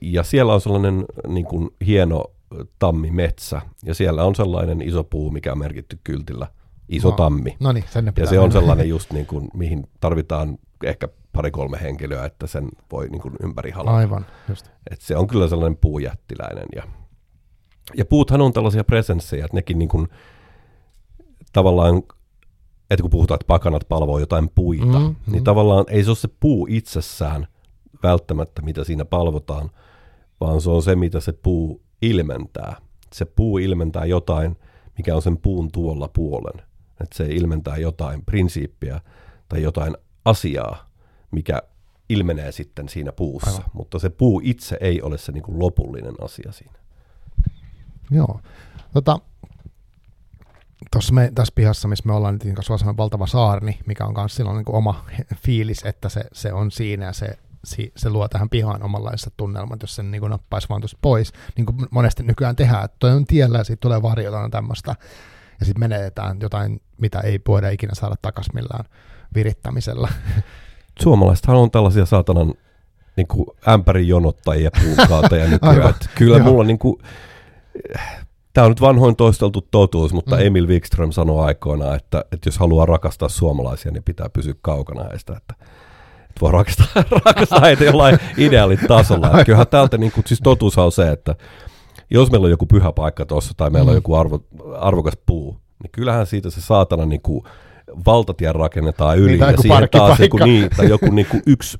Ja 0.00 0.22
siellä 0.22 0.54
on 0.54 0.60
sellainen 0.60 1.04
niin 1.28 1.46
kuin, 1.46 1.70
hieno 1.86 2.24
tammimetsä, 2.78 3.60
ja 3.84 3.94
siellä 3.94 4.24
on 4.24 4.34
sellainen 4.34 4.82
iso 4.82 5.04
puu, 5.04 5.30
mikä 5.30 5.52
on 5.52 5.58
merkitty 5.58 5.98
kyltillä, 6.04 6.46
iso 6.88 7.10
no, 7.10 7.16
tammi. 7.16 7.56
No 7.60 7.72
niin, 7.72 7.84
sen 7.88 8.12
ja 8.16 8.26
se 8.26 8.38
on 8.38 8.52
sellainen 8.52 8.88
just 8.88 9.12
niin 9.12 9.26
kuin, 9.26 9.48
mihin 9.54 9.86
tarvitaan 10.00 10.58
ehkä 10.84 11.08
pari-kolme 11.32 11.78
henkilöä, 11.82 12.24
että 12.24 12.46
sen 12.46 12.68
voi 12.92 13.08
niin 13.08 13.22
kuin 13.22 13.34
ympäri 13.42 13.70
halata. 13.70 13.96
Aivan, 13.96 14.26
just. 14.48 14.70
Et 14.90 15.00
se 15.00 15.16
on 15.16 15.26
kyllä 15.26 15.48
sellainen 15.48 15.78
puujättiläinen. 15.80 16.66
Ja, 16.74 16.82
ja 17.96 18.04
puuthan 18.04 18.40
on 18.40 18.52
tällaisia 18.52 18.84
presenssejä, 18.84 19.44
että 19.44 19.56
nekin 19.56 19.78
niin 19.78 19.88
kuin, 19.88 20.08
tavallaan, 21.52 22.02
että 22.90 23.02
kun 23.02 23.10
puhutaan, 23.10 23.36
että 23.36 23.46
pakanat 23.46 23.88
palvoo 23.88 24.18
jotain 24.18 24.50
puita, 24.54 24.98
mm, 24.98 25.14
niin 25.26 25.44
tavallaan 25.44 25.84
ei 25.88 26.04
se 26.04 26.10
ole 26.10 26.16
se 26.16 26.28
puu 26.40 26.66
itsessään 26.70 27.46
välttämättä, 28.02 28.62
mitä 28.62 28.84
siinä 28.84 29.04
palvotaan, 29.04 29.70
vaan 30.40 30.60
se 30.60 30.70
on 30.70 30.82
se, 30.82 30.96
mitä 30.96 31.20
se 31.20 31.32
puu 31.32 31.82
ilmentää. 32.02 32.76
Se 33.12 33.24
puu 33.24 33.58
ilmentää 33.58 34.04
jotain, 34.04 34.56
mikä 34.98 35.14
on 35.14 35.22
sen 35.22 35.38
puun 35.38 35.72
tuolla 35.72 36.08
puolen. 36.08 36.66
Että 37.00 37.16
se 37.16 37.26
ilmentää 37.26 37.76
jotain 37.76 38.24
prinsiippiä 38.24 39.00
tai 39.48 39.62
jotain 39.62 39.96
asiaa, 40.24 40.90
mikä 41.30 41.62
ilmenee 42.08 42.52
sitten 42.52 42.88
siinä 42.88 43.12
puussa. 43.12 43.50
Aivan. 43.50 43.64
Mutta 43.72 43.98
se 43.98 44.10
puu 44.10 44.40
itse 44.44 44.76
ei 44.80 45.02
ole 45.02 45.18
se 45.18 45.32
niin 45.32 45.42
kuin 45.42 45.58
lopullinen 45.58 46.14
asia 46.20 46.52
siinä. 46.52 46.78
Joo. 48.10 48.40
Tota, 48.92 49.18
me, 51.12 51.32
tässä 51.34 51.52
pihassa, 51.54 51.88
missä 51.88 52.06
me 52.06 52.12
ollaan, 52.12 52.38
niin 52.44 52.54
kasvaa 52.54 52.96
valtava 52.96 53.26
saarni, 53.26 53.78
mikä 53.86 54.04
on 54.04 54.14
myös 54.16 54.36
silloin 54.36 54.56
niin 54.56 54.64
kuin 54.64 54.76
oma 54.76 55.04
fiilis, 55.44 55.84
että 55.84 56.08
se, 56.08 56.24
se 56.32 56.52
on 56.52 56.70
siinä 56.70 57.04
ja 57.04 57.12
se, 57.12 57.38
se, 57.64 57.92
se 57.96 58.10
luo 58.10 58.28
tähän 58.28 58.48
pihaan 58.48 58.82
omanlaista 58.82 59.30
tunnelmat, 59.36 59.82
jos 59.82 59.96
sen 59.96 60.10
niin 60.10 60.20
kuin 60.20 60.30
nappaisi 60.30 60.68
vaan 60.68 60.80
tuossa 60.80 60.98
pois, 61.02 61.32
niin 61.56 61.66
kuin 61.66 61.76
monesti 61.90 62.22
nykyään 62.22 62.56
tehdään, 62.56 62.84
että 62.84 62.96
toi 62.98 63.12
on 63.12 63.24
tiellä 63.24 63.58
ja 63.58 63.64
siitä 63.64 63.80
tulee 63.80 64.02
varjota 64.02 64.48
tämmöistä, 64.50 64.96
ja 65.60 65.66
sitten 65.66 65.80
menetetään 65.80 66.36
jotain, 66.40 66.80
mitä 66.98 67.20
ei 67.20 67.40
voida 67.48 67.70
ikinä 67.70 67.94
saada 67.94 68.14
takaisin 68.22 68.54
millään 68.54 68.84
virittämisellä. 69.34 70.08
Suomalaisethan 71.02 71.56
on 71.56 71.70
tällaisia 71.70 72.06
saatanan 72.06 72.54
niin 73.16 73.26
kuin 73.26 73.46
ämpärin 73.68 74.08
jonottajia 74.08 74.70
puukaateja 74.82 75.48
nykyään. 75.50 75.94
Kyllä 76.14 76.38
mulla 76.38 76.64
niin 76.64 76.78
kuin, 76.78 76.98
Tämä 78.54 78.64
on 78.64 78.70
nyt 78.70 78.80
vanhoin 78.80 79.16
toisteltu 79.16 79.60
totuus, 79.70 80.12
mutta 80.12 80.36
mm. 80.36 80.42
Emil 80.42 80.68
Wikström 80.68 81.12
sanoi 81.12 81.46
aikoinaan, 81.46 81.96
että, 81.96 82.24
että 82.32 82.48
jos 82.48 82.58
haluaa 82.58 82.86
rakastaa 82.86 83.28
suomalaisia, 83.28 83.92
niin 83.92 84.02
pitää 84.02 84.28
pysyä 84.28 84.54
kaukana 84.62 85.04
heistä. 85.10 85.36
Että 85.36 85.54
voi 86.40 86.52
rakastaa, 86.52 86.86
rakastaa 87.26 87.60
heitä 87.60 87.84
jollain 87.84 88.18
ideaalitasolla. 88.38 89.44
Kyllähän 89.44 89.66
täältä, 89.66 89.98
niin 89.98 90.12
kuin, 90.12 90.24
siis 90.26 90.40
totuus 90.40 90.78
on 90.78 90.92
se, 90.92 91.10
että 91.10 91.34
jos 92.10 92.30
meillä 92.30 92.44
on 92.44 92.50
joku 92.50 92.66
pyhä 92.66 92.92
paikka 92.92 93.26
tuossa 93.26 93.54
tai 93.56 93.70
meillä 93.70 93.86
mm. 93.86 93.90
on 93.90 93.96
joku 93.96 94.14
arvo, 94.14 94.40
arvokas 94.78 95.14
puu, 95.26 95.60
niin 95.82 95.90
kyllähän 95.92 96.26
siitä 96.26 96.50
se 96.50 96.60
saatana 96.60 97.06
niin 97.06 97.22
kuin, 97.22 97.44
valtatie 98.06 98.52
rakennetaan 98.52 99.18
yli 99.18 99.30
niin, 99.30 99.40
ja 99.40 99.56
siihen 99.56 99.88
taas 99.90 100.20
joku, 100.20 100.36
niin, 100.36 100.70
tai 100.76 100.88
joku 100.88 101.10
niin 101.10 101.26
kuin 101.26 101.42
yksi 101.46 101.78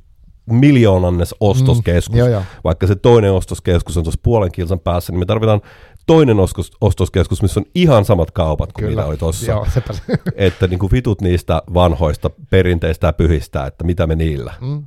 miljoonannes 0.51 1.35
ostoskeskus, 1.41 2.15
mm, 2.15 2.19
joo, 2.19 2.29
joo. 2.29 2.43
vaikka 2.65 2.87
se 2.87 2.95
toinen 2.95 3.33
ostoskeskus 3.33 3.97
on 3.97 4.03
tuossa 4.03 4.21
puolen 4.23 4.53
kilsan 4.53 4.81
päässä, 4.81 5.13
niin 5.13 5.19
me 5.19 5.27
tarvitaan 5.27 5.61
toinen 6.07 6.41
ostos, 6.41 6.73
ostoskeskus, 6.81 7.43
missä 7.43 7.61
on 7.61 7.67
ihan 7.75 8.05
samat 8.05 8.31
kaupat 8.31 8.73
kuin 8.73 8.85
Kyllä. 8.85 8.97
mitä 8.97 9.09
oli 9.09 9.17
tuossa. 9.17 9.63
että 10.37 10.67
niin 10.67 10.79
kuin 10.79 10.93
vitut 10.93 11.21
niistä 11.21 11.63
vanhoista 11.75 12.31
perinteistä 12.51 13.07
ja 13.07 13.13
pyhistä, 13.13 13.67
että 13.67 13.85
mitä 13.85 14.07
me 14.07 14.15
niillä, 14.15 14.55
mm, 14.61 14.87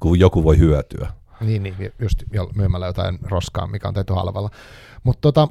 kun 0.00 0.18
joku 0.18 0.44
voi 0.44 0.58
hyötyä. 0.58 1.12
Niin, 1.40 1.62
niin 1.62 1.74
just 1.98 2.22
myymällä 2.54 2.86
jotain 2.86 3.18
roskaa, 3.22 3.66
mikä 3.66 3.88
on 3.88 3.94
tehty 3.94 4.12
halvalla. 4.12 4.50
Mutta 5.04 5.20
tota, 5.20 5.48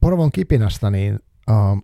Porvon 0.00 0.32
kipinästä, 0.32 0.90
niin 0.90 1.18
uh, 1.50 1.82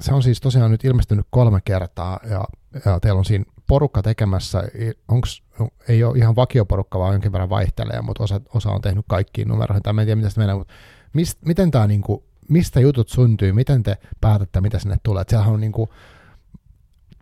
se 0.00 0.14
on 0.14 0.22
siis 0.22 0.40
tosiaan 0.40 0.70
nyt 0.70 0.84
ilmestynyt 0.84 1.26
kolme 1.30 1.60
kertaa, 1.64 2.20
ja, 2.30 2.44
ja 2.84 3.00
teillä 3.00 3.18
on 3.18 3.24
siinä 3.24 3.44
porukka 3.66 4.02
tekemässä, 4.02 4.62
onks, 5.08 5.42
ei 5.88 6.04
ole 6.04 6.18
ihan 6.18 6.36
vakioporukka, 6.36 6.98
vaan 6.98 7.14
jonkin 7.14 7.32
verran 7.32 7.50
vaihtelee, 7.50 8.02
mutta 8.02 8.24
osa, 8.24 8.40
osa 8.54 8.70
on 8.70 8.80
tehnyt 8.80 9.04
kaikkiin 9.08 9.48
numeroihin, 9.48 9.82
tai 9.82 9.90
en 9.90 9.96
tiedä, 9.96 10.16
mitä 10.16 10.28
sitä 10.28 10.40
menee, 10.40 10.54
mutta 10.54 10.74
mist, 11.18 11.38
miten 11.44 11.70
tämä 11.70 11.86
niinku, 11.86 12.24
mistä 12.48 12.80
jutut 12.80 13.08
syntyy, 13.08 13.52
miten 13.52 13.82
te 13.82 13.96
päätätte, 14.20 14.60
mitä 14.60 14.78
sinne 14.78 14.96
tulee. 15.02 15.22
Et 15.22 15.28
siellähän 15.28 15.54
on 15.54 15.60
niinku, 15.60 15.88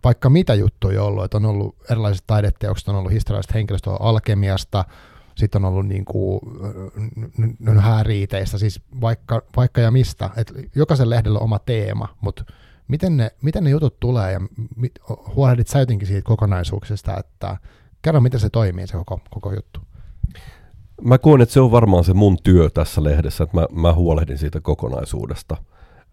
vaikka 0.04 0.30
mitä 0.30 0.54
juttuja 0.54 1.02
ollut, 1.02 1.24
että 1.24 1.36
on 1.36 1.44
ollut 1.44 1.76
erilaiset 1.90 2.24
taideteokset, 2.26 2.88
on 2.88 2.96
ollut 2.96 3.12
historialliset 3.12 3.54
henkilöstöä 3.54 3.96
alkemiasta, 4.00 4.84
sitten 5.36 5.64
on 5.64 5.72
ollut 5.72 5.86
niinku, 5.86 6.40
n- 7.60 7.78
hääriiteistä, 7.78 8.58
siis 8.58 8.80
vaikka, 9.00 9.42
vaikka 9.56 9.80
ja 9.80 9.90
mistä. 9.90 10.30
Et 10.36 10.52
jokaisen 10.74 11.10
lehdellä 11.10 11.38
on 11.38 11.44
oma 11.44 11.58
teema, 11.58 12.08
mutta 12.20 12.44
miten 12.88 13.16
ne, 13.16 13.30
miten 13.42 13.64
ne 13.64 13.70
jutut 13.70 14.00
tulee 14.00 14.32
ja 14.32 14.40
mit, 14.76 14.92
huolehdit 15.34 15.68
sä 15.68 15.78
jotenkin 15.78 16.08
siitä 16.08 16.26
kokonaisuuksesta, 16.28 17.16
että 17.16 17.56
kerro 18.02 18.20
miten 18.20 18.40
se 18.40 18.50
toimii 18.50 18.86
se 18.86 18.92
koko, 18.92 19.20
koko 19.30 19.52
juttu 19.52 19.80
mä 21.02 21.18
koen, 21.18 21.40
että 21.40 21.52
se 21.52 21.60
on 21.60 21.70
varmaan 21.70 22.04
se 22.04 22.14
mun 22.14 22.36
työ 22.42 22.70
tässä 22.70 23.04
lehdessä, 23.04 23.44
että 23.44 23.56
mä, 23.56 23.66
mä 23.72 23.92
huolehdin 23.92 24.38
siitä 24.38 24.60
kokonaisuudesta. 24.60 25.56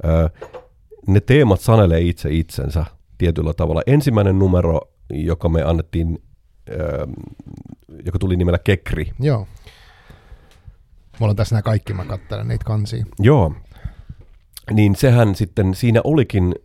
Öö, 0.05 0.29
ne 1.07 1.19
teemat 1.19 1.61
sanelee 1.61 2.01
itse 2.01 2.29
itsensä 2.31 2.85
tietyllä 3.17 3.53
tavalla. 3.53 3.81
Ensimmäinen 3.87 4.39
numero, 4.39 4.81
joka 5.09 5.49
me 5.49 5.63
annettiin, 5.63 6.19
öö, 6.69 7.05
joka 8.05 8.19
tuli 8.19 8.35
nimellä 8.35 8.59
Kekri. 8.59 9.11
Joo. 9.19 9.47
Mulla 11.19 11.29
on 11.29 11.35
tässä 11.35 11.55
nämä 11.55 11.61
kaikki, 11.61 11.93
mä 11.93 12.05
katselen 12.05 12.47
niitä 12.47 12.65
kansia. 12.65 13.05
Joo. 13.19 13.53
Niin 14.71 14.95
sehän 14.95 15.35
sitten, 15.35 15.75
siinä 15.75 16.01
olikin, 16.03 16.55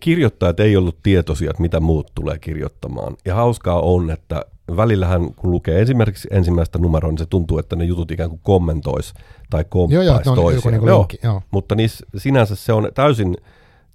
kirjoittajat 0.00 0.60
ei 0.60 0.76
ollut 0.76 1.02
tietoisia, 1.02 1.50
että 1.50 1.62
mitä 1.62 1.80
muut 1.80 2.12
tulee 2.14 2.38
kirjoittamaan. 2.38 3.16
Ja 3.24 3.34
hauskaa 3.34 3.80
on, 3.80 4.10
että 4.10 4.44
välillähän 4.76 5.34
kun 5.34 5.50
lukee 5.50 5.80
esimerkiksi 5.80 6.28
ensimmäistä 6.30 6.78
numeroa, 6.78 7.10
niin 7.10 7.18
se 7.18 7.26
tuntuu, 7.26 7.58
että 7.58 7.76
ne 7.76 7.84
jutut 7.84 8.10
ikään 8.10 8.30
kuin 8.30 8.40
kommentois 8.42 9.14
tai 9.50 9.64
komppaisi 9.68 10.06
joo, 10.06 10.20
joo, 10.24 10.34
toisiaan. 10.34 10.74
Niin 10.74 10.88
joo, 10.88 11.06
joo. 11.22 11.42
Mutta 11.50 11.74
niissä, 11.74 12.06
sinänsä 12.16 12.54
se 12.54 12.72
on 12.72 12.88
täysin 12.94 13.36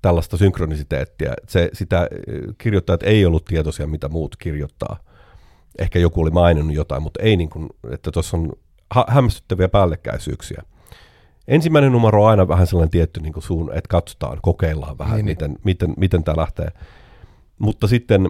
tällaista 0.01 0.37
synkronisiteettiä. 0.37 1.33
Se, 1.47 1.69
sitä 1.73 2.07
kirjoittajat 2.57 3.03
ei 3.03 3.25
ollut 3.25 3.45
tietoisia, 3.45 3.87
mitä 3.87 4.09
muut 4.09 4.35
kirjoittaa. 4.35 4.99
Ehkä 5.79 5.99
joku 5.99 6.21
oli 6.21 6.31
maininnut 6.31 6.75
jotain, 6.75 7.03
mutta 7.03 7.23
ei 7.23 7.37
niin 7.37 7.49
kuin, 7.49 7.69
että 7.91 8.11
tuossa 8.11 8.37
on 8.37 8.53
ha- 8.89 9.05
hämmästyttäviä 9.07 9.69
päällekkäisyyksiä. 9.69 10.63
Ensimmäinen 11.51 11.91
numero 11.91 12.23
on 12.23 12.29
aina 12.29 12.47
vähän 12.47 12.67
sellainen 12.67 12.91
tietty 12.91 13.19
niin 13.19 13.33
kuin 13.33 13.43
suun, 13.43 13.69
että 13.73 13.87
katsotaan, 13.89 14.37
kokeillaan 14.41 14.97
vähän, 14.97 15.15
niin, 15.15 15.25
niin. 15.25 15.31
miten, 15.31 15.57
miten, 15.63 15.93
miten 15.97 16.23
tämä 16.23 16.37
lähtee. 16.37 16.67
Mutta 17.59 17.87
sitten 17.87 18.29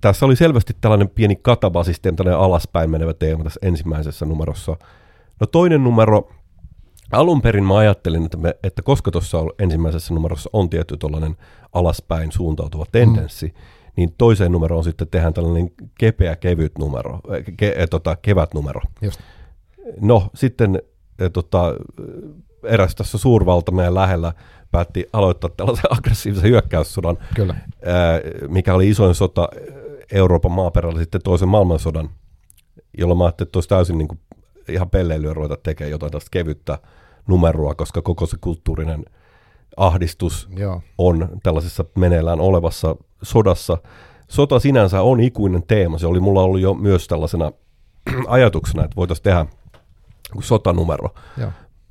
tässä 0.00 0.26
oli 0.26 0.36
selvästi 0.36 0.72
tällainen 0.80 1.08
pieni 1.08 1.36
katabasisteemi, 1.36 2.16
tällainen 2.16 2.40
alaspäin 2.40 2.90
menevä 2.90 3.14
teema 3.14 3.44
tässä 3.44 3.60
ensimmäisessä 3.62 4.26
numerossa. 4.26 4.76
No 5.40 5.46
toinen 5.46 5.84
numero, 5.84 6.30
alun 7.12 7.42
perin 7.42 7.64
mä 7.64 7.76
ajattelin, 7.76 8.24
että, 8.24 8.36
me, 8.36 8.54
että 8.62 8.82
koska 8.82 9.10
tuossa 9.10 9.38
ensimmäisessä 9.58 10.14
numerossa 10.14 10.50
on 10.52 10.70
tietty 10.70 10.96
tällainen 10.96 11.36
alaspäin 11.72 12.32
suuntautuva 12.32 12.84
tendenssi, 12.92 13.46
mm. 13.46 13.52
niin 13.96 14.14
toiseen 14.18 14.52
numeroon 14.52 14.84
sitten 14.84 15.08
tehdään 15.08 15.34
tällainen 15.34 15.70
kepeä 15.98 16.36
kevyt 16.36 16.78
numero, 16.78 17.20
ke, 17.44 17.52
ke, 17.56 17.86
tota, 17.90 18.16
kevätnumero. 18.16 18.80
Just. 19.02 19.20
No 20.00 20.30
sitten 20.34 20.82
tota, 21.32 21.74
eräs 22.64 22.94
tässä 22.94 23.18
suurvalta 23.18 23.72
meidän 23.72 23.94
lähellä 23.94 24.32
päätti 24.70 25.06
aloittaa 25.12 25.50
tällaisen 25.56 25.92
aggressiivisen 25.96 26.50
hyökkäyssodan, 26.50 27.18
Kyllä. 27.34 27.54
ää, 27.86 28.20
mikä 28.48 28.74
oli 28.74 28.88
isoin 28.88 29.14
sota 29.14 29.48
Euroopan 30.12 30.52
maaperällä 30.52 30.98
sitten 30.98 31.22
toisen 31.22 31.48
maailmansodan, 31.48 32.10
jolloin 32.98 33.18
mä 33.18 33.24
ajattelin, 33.24 33.48
että 33.48 33.56
olisi 33.56 33.68
täysin 33.68 33.98
niin 33.98 34.08
kuin 34.08 34.20
ihan 34.68 34.90
pelleilyä 34.90 35.34
ruveta 35.34 35.56
tekemään 35.62 35.90
jotain 35.90 36.12
tästä 36.12 36.28
kevyttä 36.30 36.78
numeroa, 37.26 37.74
koska 37.74 38.02
koko 38.02 38.26
se 38.26 38.36
kulttuurinen 38.40 39.04
ahdistus 39.76 40.48
Joo. 40.56 40.82
on 40.98 41.28
tällaisessa 41.42 41.84
meneillään 41.94 42.40
olevassa 42.40 42.96
sodassa. 43.22 43.78
Sota 44.28 44.58
sinänsä 44.58 45.02
on 45.02 45.20
ikuinen 45.20 45.62
teema. 45.62 45.98
Se 45.98 46.06
oli 46.06 46.20
mulla 46.20 46.42
ollut 46.42 46.60
jo 46.60 46.74
myös 46.74 47.06
tällaisena 47.06 47.52
ajatuksena, 48.26 48.84
että 48.84 48.96
voitaisiin 48.96 49.24
tehdä 49.24 49.46
sotanumero. 50.40 51.14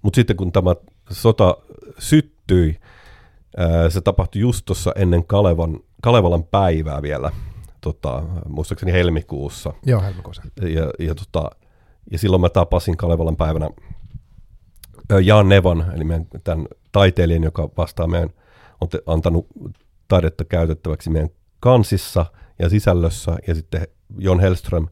Mutta 0.02 0.16
sitten 0.16 0.38
kun 0.38 0.52
tämä 0.52 0.76
sota 1.10 1.58
syttyi, 2.00 2.80
se 3.90 4.02
tapahtui 4.02 4.42
just 4.42 4.66
tuossa 4.66 4.92
ennen 4.96 5.26
Kalevan, 5.26 5.80
Kalevalan 6.02 6.44
päivää 6.44 7.02
vielä, 7.02 7.32
tota, 7.82 8.24
muistaakseni 8.50 8.92
helmikuussa. 8.92 9.74
Joo, 9.86 10.02
helmikuussa. 10.02 10.44
Ja, 10.62 10.92
ja, 11.00 11.16
tota, 11.16 11.50
ja 12.12 12.18
silloin 12.18 12.42
mä 12.42 12.50
tapasin 12.50 12.98
Kalevalan 12.98 13.36
päivänä 13.36 13.70
Jaan 15.24 15.50
Nevan, 15.50 15.92
eli 15.96 16.04
meidän 16.04 16.28
tämän 16.44 16.68
taiteilijan, 16.92 17.44
joka 17.44 17.70
vastaa 17.78 18.08
meidän, 18.08 18.30
on 18.82 18.90
te, 18.90 19.02
antanut 19.06 19.48
taidetta 20.08 20.46
käytettäväksi 20.46 21.10
meidän 21.10 21.30
kansissa 21.60 22.26
ja 22.60 22.70
sisällössä, 22.70 23.38
ja 23.48 23.56
sitten 23.56 23.88
Jon 24.18 24.40
Hellström 24.40 24.88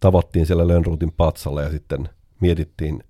tavattiin 0.00 0.46
siellä 0.46 0.68
Lönnruutin 0.68 1.12
patsalla 1.12 1.62
ja 1.62 1.70
sitten 1.70 2.08
mietittiin, 2.44 3.04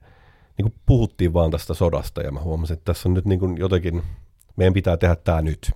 niin 0.58 0.70
kuin 0.70 0.74
puhuttiin 0.86 1.32
vaan 1.32 1.50
tästä 1.50 1.74
sodasta 1.74 2.22
ja 2.22 2.32
mä 2.32 2.40
huomasin, 2.40 2.74
että 2.74 2.84
tässä 2.92 3.08
on 3.08 3.14
nyt 3.14 3.24
niin 3.24 3.40
kuin 3.40 3.56
jotenkin, 3.56 4.02
meidän 4.56 4.74
pitää 4.74 4.96
tehdä 4.96 5.16
tämä 5.16 5.42
nyt. 5.42 5.72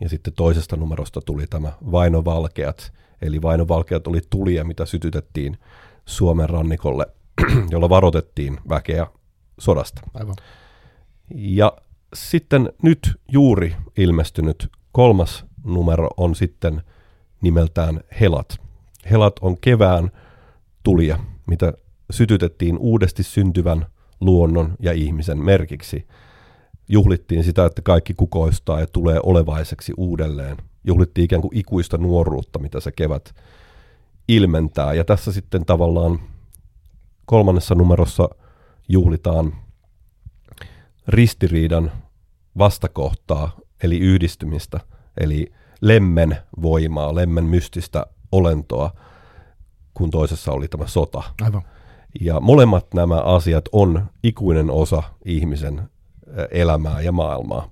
Ja 0.00 0.08
sitten 0.08 0.32
toisesta 0.32 0.76
numerosta 0.76 1.20
tuli 1.20 1.46
tämä 1.46 1.72
Vaino 1.92 2.24
Valkeat, 2.24 2.92
eli 3.22 3.42
Vaino 3.42 3.68
Valkeat 3.68 4.06
oli 4.06 4.20
tulia, 4.30 4.64
mitä 4.64 4.86
sytytettiin 4.86 5.58
Suomen 6.06 6.50
rannikolle, 6.50 7.06
jolla 7.72 7.88
varoitettiin 7.88 8.60
väkeä 8.68 9.06
sodasta. 9.58 10.00
Aivan. 10.14 10.34
Ja 11.34 11.72
sitten 12.14 12.72
nyt 12.82 13.20
juuri 13.28 13.76
ilmestynyt 13.96 14.68
kolmas 14.92 15.44
numero 15.64 16.08
on 16.16 16.34
sitten 16.34 16.82
nimeltään 17.40 18.00
Helat. 18.20 18.58
Helat 19.10 19.38
on 19.40 19.56
kevään 19.60 20.10
tulia, 20.82 21.18
mitä 21.46 21.72
sytytettiin 22.10 22.78
uudesti 22.78 23.22
syntyvän 23.22 23.86
luonnon 24.20 24.74
ja 24.80 24.92
ihmisen 24.92 25.38
merkiksi. 25.38 26.06
Juhlittiin 26.88 27.44
sitä, 27.44 27.66
että 27.66 27.82
kaikki 27.82 28.14
kukoistaa 28.14 28.80
ja 28.80 28.86
tulee 28.86 29.20
olevaiseksi 29.22 29.92
uudelleen. 29.96 30.56
Juhlittiin 30.84 31.24
ikään 31.24 31.42
kuin 31.42 31.56
ikuista 31.56 31.98
nuoruutta, 31.98 32.58
mitä 32.58 32.80
se 32.80 32.92
kevät 32.92 33.34
ilmentää. 34.28 34.94
Ja 34.94 35.04
tässä 35.04 35.32
sitten 35.32 35.64
tavallaan 35.66 36.20
kolmannessa 37.26 37.74
numerossa 37.74 38.28
juhlitaan 38.88 39.52
ristiriidan 41.08 41.92
vastakohtaa, 42.58 43.56
eli 43.82 43.98
yhdistymistä, 43.98 44.80
eli 45.20 45.52
lemmen 45.80 46.36
voimaa, 46.62 47.14
lemmen 47.14 47.44
mystistä 47.44 48.06
olentoa, 48.32 48.92
kun 49.94 50.10
toisessa 50.10 50.52
oli 50.52 50.68
tämä 50.68 50.86
sota. 50.86 51.22
Aivan. 51.42 51.62
Ja 52.20 52.40
molemmat 52.40 52.94
nämä 52.94 53.20
asiat 53.20 53.64
on 53.72 54.06
ikuinen 54.22 54.70
osa 54.70 55.02
ihmisen 55.24 55.82
elämää 56.50 57.00
ja 57.00 57.12
maailmaa. 57.12 57.70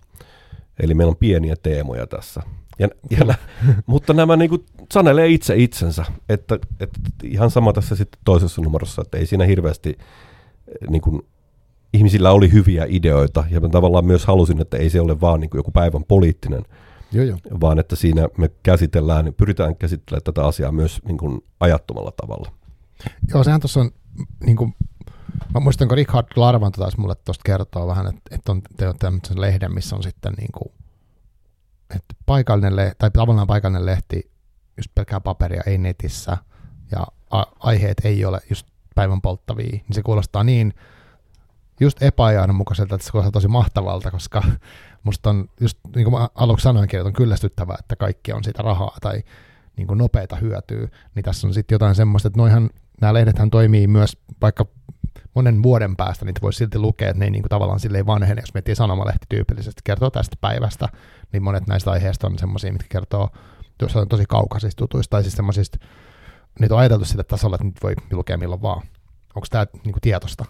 Eli 0.80 0.95
meillä 0.95 1.11
on 1.11 1.16
pieniä 1.16 1.57
teemoja 1.62 2.07
tässä. 2.07 2.43
Ja, 2.78 2.89
ja 3.11 3.24
nä, 3.24 3.34
mutta 3.86 4.12
nämä 4.12 4.36
niin 4.36 4.51
kuin 4.51 4.64
sanelee 4.93 5.28
itse 5.28 5.57
itsensä, 5.57 6.05
että, 6.28 6.59
että 6.80 7.01
ihan 7.22 7.51
sama 7.51 7.72
tässä 7.72 7.97
sitten 7.97 8.20
toisessa 8.24 8.62
numerossa, 8.62 9.03
että 9.03 9.18
ei 9.18 9.26
siinä 9.26 9.45
hirveästi 9.45 9.99
niin 10.89 11.03
kuin, 11.03 11.22
ihmisillä 11.93 12.30
oli 12.30 12.53
hyviä 12.53 12.86
ideoita, 12.89 13.45
ja 13.51 13.61
mä 13.61 13.68
tavallaan 13.68 14.05
myös 14.05 14.26
halusin, 14.26 14.61
että 14.61 14.76
ei 14.76 14.91
se 14.91 15.01
ole 15.01 15.20
vaan 15.20 15.41
niin 15.41 15.51
kuin 15.51 15.59
joku 15.59 15.70
päivän 15.70 16.05
poliittinen, 16.05 16.62
Joo, 17.12 17.24
joo. 17.24 17.39
vaan 17.61 17.78
että 17.78 17.97
siinä 17.97 18.28
me 18.39 18.51
käsitellään, 18.62 19.34
pyritään 19.36 19.76
käsittelemään 19.76 20.24
tätä 20.24 20.47
asiaa 20.47 20.72
myös 20.72 21.01
niin 21.05 21.18
kuin 21.18 21.45
ajattomalla 21.61 22.12
tavalla. 22.12 22.53
Joo, 23.34 23.45
sehän 23.45 23.61
tuossa 23.61 23.80
on, 23.80 23.91
niin 24.47 24.57
kuin, 24.57 24.75
mä 25.55 25.61
muistan, 25.61 25.89
kun 25.89 25.97
Richard 25.97 26.27
Larvan 26.37 26.73
taisi 26.73 27.01
mulle 27.01 27.14
tuosta 27.14 27.43
kertoa 27.45 27.87
vähän, 27.87 28.07
että, 28.07 28.35
että 28.35 28.53
on 28.53 28.62
tehnyt 28.77 28.97
tämmöisen 28.99 29.41
lehden, 29.41 29.75
missä 29.75 29.97
on 29.97 30.03
sitten 30.03 30.33
niin 30.33 30.53
kuin, 30.53 30.73
että 31.97 32.14
paikallinen, 32.27 32.77
le- 32.77 32.93
tai 32.99 33.11
tavallaan 33.11 33.47
paikallinen 33.47 33.87
lehti, 33.87 34.31
just 34.77 34.91
pelkkää 34.95 35.21
paperia, 35.21 35.62
ei 35.66 35.79
netissä, 35.79 36.37
ja 36.91 37.07
aiheet 37.59 38.01
ei 38.05 38.25
ole 38.25 38.41
just 38.51 38.66
päivän 38.95 39.21
polttavia, 39.21 39.71
niin 39.71 39.93
se 39.93 40.03
kuulostaa 40.03 40.45
niin 40.45 40.75
just 41.81 42.03
epäajanmukaiselta, 42.03 42.95
että 42.95 43.05
se 43.05 43.12
kuulostaa 43.12 43.33
tosi 43.33 43.49
mahtavalta, 43.49 44.11
koska 44.11 44.43
musta 45.05 45.31
on, 45.31 45.49
just 45.61 45.79
niin 45.97 46.05
kuin 46.05 46.21
mä 46.21 46.29
aluksi 46.35 46.62
sanoinkin, 46.62 47.01
että 47.01 47.07
on 47.07 47.12
kyllästyttävää, 47.12 47.77
että 47.79 47.97
kaikki 47.97 48.33
on 48.33 48.45
siitä 48.45 48.62
rahaa 48.62 48.97
tai 49.01 49.23
niin 49.77 49.87
kuin 49.87 49.99
nopeita 49.99 50.37
hyötyä, 50.37 50.89
niin 51.14 51.25
tässä 51.25 51.47
on 51.47 51.55
sitten 51.55 51.75
jotain 51.75 51.95
semmoista, 51.95 52.27
että 52.27 52.39
noihan, 52.39 52.71
nämä 53.01 53.15
lehdethän 53.15 53.51
toimii 53.51 53.87
myös 53.87 54.17
vaikka 54.43 54.67
monen 55.35 55.63
vuoden 55.63 55.97
päästä, 55.97 56.25
niitä 56.25 56.41
voi 56.41 56.53
silti 56.53 56.79
lukea, 56.79 57.09
että 57.09 57.19
ne 57.19 57.25
ei 57.25 57.31
niin 57.31 57.43
kuin 57.43 57.51
tavallaan 57.51 57.81
silleen 57.81 58.07
vanhene, 58.07 58.43
jos 58.43 58.55
miettii 58.55 58.75
sanomalehti 58.75 59.27
tyypillisesti 59.29 59.81
kertoo 59.85 60.11
tästä 60.11 60.37
päivästä, 60.41 60.89
niin 61.33 61.43
monet 61.43 61.67
näistä 61.67 61.91
aiheista 61.91 62.27
on 62.27 62.39
semmoisia, 62.39 62.73
mitkä 62.73 62.89
kertoo 62.89 63.31
jossain 63.83 64.09
tosi 64.09 64.25
kaukaisista 64.29 64.79
tutuista, 64.79 65.11
tai 65.11 65.23
siis 65.23 65.35
semmoisista, 65.35 65.79
niitä 66.61 66.75
on 66.75 66.81
ajateltu 66.81 67.05
sille 67.05 67.25
tasolla, 67.25 67.55
että 67.55 67.65
niitä 67.65 67.81
voi 67.83 67.95
lukea 68.13 68.39
milloin 68.39 68.63
vaan. 68.63 68.83
Onko 69.35 69.47
tämä 69.51 69.67
niin 69.85 69.93
kuin 69.93 70.01
tietosta? 70.01 70.45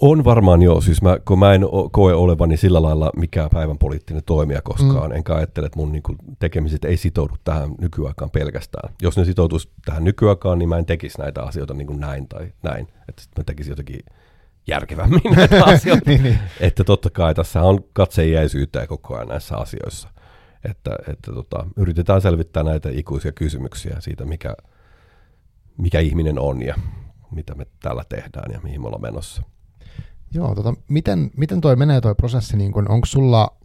On 0.00 0.24
varmaan 0.24 0.62
joo, 0.62 0.80
siis 0.80 1.02
mä, 1.02 1.18
kun 1.24 1.38
mä 1.38 1.54
en 1.54 1.60
koe 1.92 2.14
olevani 2.14 2.56
sillä 2.56 2.82
lailla 2.82 3.10
mikään 3.16 3.50
päivän 3.52 3.78
poliittinen 3.78 4.22
toimija 4.26 4.62
koskaan, 4.62 5.10
mm. 5.10 5.16
enkä 5.16 5.34
ajattele, 5.34 5.66
että 5.66 5.78
mun 5.78 5.92
niinku 5.92 6.16
tekemiset 6.38 6.84
ei 6.84 6.96
sitoudu 6.96 7.34
tähän 7.44 7.74
nykyaikaan 7.80 8.30
pelkästään. 8.30 8.94
Jos 9.02 9.16
ne 9.16 9.24
sitoutuisi 9.24 9.70
tähän 9.84 10.04
nykyaikaan, 10.04 10.58
niin 10.58 10.68
mä 10.68 10.78
en 10.78 10.86
tekisi 10.86 11.18
näitä 11.18 11.42
asioita 11.42 11.74
niin 11.74 11.86
kuin 11.86 12.00
näin 12.00 12.28
tai 12.28 12.52
näin, 12.62 12.88
että 13.08 13.22
mä 13.38 13.44
tekisin 13.44 13.70
jotenkin 13.70 14.00
järkevämmin 14.66 15.20
näitä 15.36 15.64
asioita. 15.74 16.10
niin, 16.10 16.22
niin. 16.22 16.38
Että 16.60 16.84
totta 16.84 17.10
kai 17.10 17.34
tässä 17.34 17.62
on 17.62 17.84
katseiäisyyttä 17.92 18.86
koko 18.86 19.16
ajan 19.16 19.28
näissä 19.28 19.56
asioissa. 19.56 20.08
Että, 20.64 20.90
että 21.08 21.32
tota, 21.32 21.66
yritetään 21.76 22.20
selvittää 22.20 22.62
näitä 22.62 22.88
ikuisia 22.92 23.32
kysymyksiä 23.32 23.96
siitä, 23.98 24.24
mikä, 24.24 24.56
mikä 25.78 26.00
ihminen 26.00 26.38
on 26.38 26.62
ja 26.62 26.74
mitä 27.30 27.54
me 27.54 27.66
täällä 27.82 28.04
tehdään 28.08 28.52
ja 28.52 28.60
mihin 28.62 28.80
me 28.80 28.86
ollaan 28.86 29.02
menossa. 29.02 29.42
Joo, 30.36 30.54
tota, 30.54 30.74
miten, 30.88 31.30
miten 31.36 31.60
toi 31.60 31.76
menee 31.76 32.00
toi 32.00 32.14
prosessi, 32.14 32.56
niin 32.56 32.72
kun, 32.72 32.90
onko 32.90 33.06
sulla, 33.06 33.56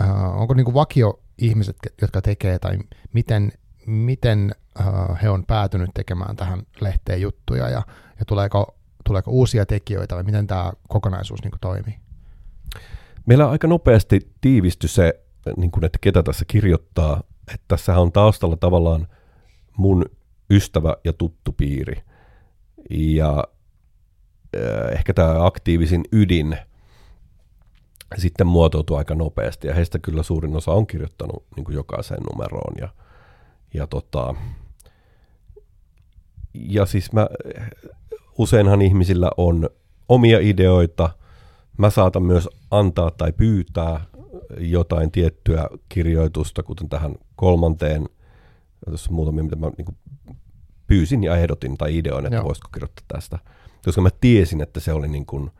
äh, 0.00 0.40
onko 0.40 0.54
niin 0.54 0.74
vakio 0.74 1.20
ihmiset, 1.38 1.76
jotka 2.00 2.22
tekee, 2.22 2.58
tai 2.58 2.78
miten, 3.12 3.52
miten 3.86 4.54
äh, 4.80 5.22
he 5.22 5.30
on 5.30 5.44
päätynyt 5.46 5.90
tekemään 5.94 6.36
tähän 6.36 6.62
lehteen 6.80 7.20
juttuja, 7.20 7.68
ja, 7.68 7.82
ja 8.18 8.24
tuleeko, 8.26 8.76
tuleeko 9.04 9.30
uusia 9.30 9.66
tekijöitä, 9.66 10.14
vai 10.14 10.22
miten 10.22 10.46
tämä 10.46 10.72
kokonaisuus 10.88 11.42
niin 11.42 11.52
toimii? 11.60 11.98
Meillä 13.26 13.50
aika 13.50 13.66
nopeasti 13.66 14.32
tiivistyi 14.40 14.88
se, 14.88 15.24
niin 15.56 15.70
kuin, 15.70 15.84
että 15.84 15.98
ketä 16.00 16.22
tässä 16.22 16.44
kirjoittaa, 16.48 17.22
että 17.54 17.64
tässä 17.68 17.98
on 17.98 18.12
taustalla 18.12 18.56
tavallaan 18.56 19.06
mun 19.76 20.04
ystävä 20.50 20.96
ja 21.04 21.12
tuttu 21.12 21.52
piiri. 21.52 22.02
Ja 22.90 23.44
ehkä 24.92 25.14
tämä 25.14 25.46
aktiivisin 25.46 26.04
ydin 26.12 26.56
sitten 28.18 28.46
muotoutuu 28.46 28.96
aika 28.96 29.14
nopeasti, 29.14 29.68
ja 29.68 29.74
heistä 29.74 29.98
kyllä 29.98 30.22
suurin 30.22 30.56
osa 30.56 30.72
on 30.72 30.86
kirjoittanut 30.86 31.44
niin 31.56 31.64
kuin 31.64 31.74
jokaiseen 31.74 32.22
numeroon. 32.32 32.74
Ja, 32.80 32.88
ja, 33.74 33.86
tota, 33.86 34.34
ja 36.54 36.86
siis 36.86 37.12
mä, 37.12 37.28
useinhan 38.38 38.82
ihmisillä 38.82 39.30
on 39.36 39.70
omia 40.08 40.38
ideoita, 40.40 41.10
mä 41.78 41.90
saatan 41.90 42.22
myös 42.22 42.48
antaa 42.70 43.10
tai 43.10 43.32
pyytää 43.32 44.04
jotain 44.58 45.10
tiettyä 45.10 45.68
kirjoitusta, 45.88 46.62
kuten 46.62 46.88
tähän 46.88 47.14
kolmanteen, 47.36 48.08
tässä 48.90 49.10
on 49.10 49.14
muutamia, 49.14 49.44
mitä 49.44 49.56
mä 49.56 49.70
niin 49.78 49.98
pyysin 50.86 51.24
ja 51.24 51.36
ehdotin 51.36 51.78
tai 51.78 51.98
ideoin, 51.98 52.26
että 52.26 52.36
Joo. 52.36 52.44
voisiko 52.44 52.68
kirjoittaa 52.74 53.04
tästä. 53.08 53.38
Koska 53.84 54.00
mä 54.00 54.08
tiesin, 54.20 54.60
että 54.60 54.80
se 54.80 54.92
oli 54.92 55.08
niin 55.08 55.26
kuin, 55.26 55.50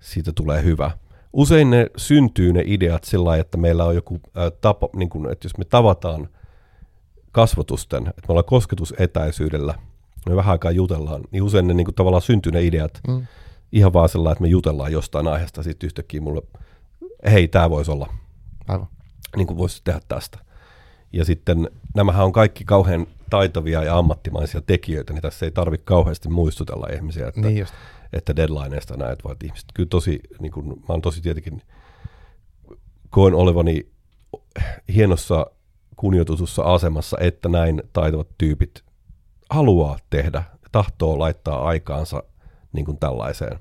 siitä 0.00 0.32
tulee 0.32 0.62
hyvä. 0.62 0.90
Usein 1.32 1.70
ne 1.70 1.86
syntyy 1.96 2.52
ne 2.52 2.62
ideat 2.66 3.04
sillä 3.04 3.24
lailla, 3.24 3.40
että 3.40 3.58
meillä 3.58 3.84
on 3.84 3.94
joku 3.94 4.20
ää, 4.34 4.50
tapa, 4.50 4.88
niin 4.96 5.08
kuin, 5.08 5.32
että 5.32 5.46
jos 5.46 5.58
me 5.58 5.64
tavataan 5.64 6.28
kasvotusten, 7.32 8.06
että 8.06 8.22
me 8.28 8.32
ollaan 8.32 8.44
kosketusetäisyydellä, 8.44 9.74
me 10.28 10.36
vähän 10.36 10.52
aikaa 10.52 10.70
jutellaan, 10.70 11.22
niin 11.30 11.42
usein 11.42 11.66
ne 11.66 11.74
niin 11.74 11.84
kuin, 11.84 11.94
tavallaan 11.94 12.22
syntyy 12.22 12.52
ne 12.52 12.62
ideat 12.62 13.00
Mm. 13.08 13.26
ihan 13.72 13.92
vaan 13.92 14.08
sellainen, 14.08 14.32
että 14.32 14.42
me 14.42 14.48
jutellaan 14.48 14.92
jostain 14.92 15.28
aiheesta, 15.28 15.62
sitten 15.62 15.86
yhtäkkiä 15.86 16.20
mulle, 16.20 16.42
hei, 17.30 17.48
tämä 17.48 17.70
voisi 17.70 17.90
olla, 17.90 18.12
Aivan. 18.68 18.88
niin 19.36 19.46
kuin 19.46 19.58
voisi 19.58 19.80
tehdä 19.84 20.00
tästä. 20.08 20.38
Ja 21.12 21.24
sitten 21.24 21.70
nämähän 21.94 22.24
on 22.24 22.32
kaikki 22.32 22.64
kauhean 22.64 23.06
taitavia 23.30 23.84
ja 23.84 23.98
ammattimaisia 23.98 24.60
tekijöitä, 24.60 25.12
niin 25.12 25.22
tässä 25.22 25.46
ei 25.46 25.50
tarvitse 25.50 25.84
kauheasti 25.84 26.28
muistutella 26.28 26.86
ihmisiä, 26.94 27.28
että, 27.28 27.40
Niin 27.40 27.58
just. 27.58 27.74
että 28.12 28.36
deadlineista 28.36 28.96
näet, 28.96 29.24
vaan 29.24 29.36
ihmiset 29.44 29.66
kyllä 29.74 29.88
tosi, 29.88 30.20
niin 30.40 30.52
kuin, 30.52 30.66
mä 30.68 30.84
oon 30.88 31.02
tosi 31.02 31.20
tietenkin, 31.20 31.62
koen 33.10 33.34
olevani 33.34 33.86
hienossa 34.94 35.46
kunnioitutussa 35.96 36.62
asemassa, 36.62 37.16
että 37.20 37.48
näin 37.48 37.82
taitavat 37.92 38.28
tyypit 38.38 38.84
haluaa 39.50 39.98
tehdä, 40.10 40.42
tahtoo 40.72 41.18
laittaa 41.18 41.68
aikaansa 41.68 42.22
niin 42.72 42.84
kuin 42.84 42.98
tällaiseen 42.98 43.58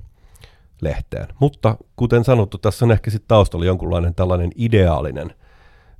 lehteen. 0.82 1.28
Mutta 1.40 1.78
kuten 1.96 2.24
sanottu, 2.24 2.58
tässä 2.58 2.86
on 2.86 2.92
ehkä 2.92 3.12
sitten 3.12 3.28
taustalla 3.28 3.66
jonkunlainen 3.66 4.16
tällainen 4.16 4.52
ideaalinen 4.56 5.34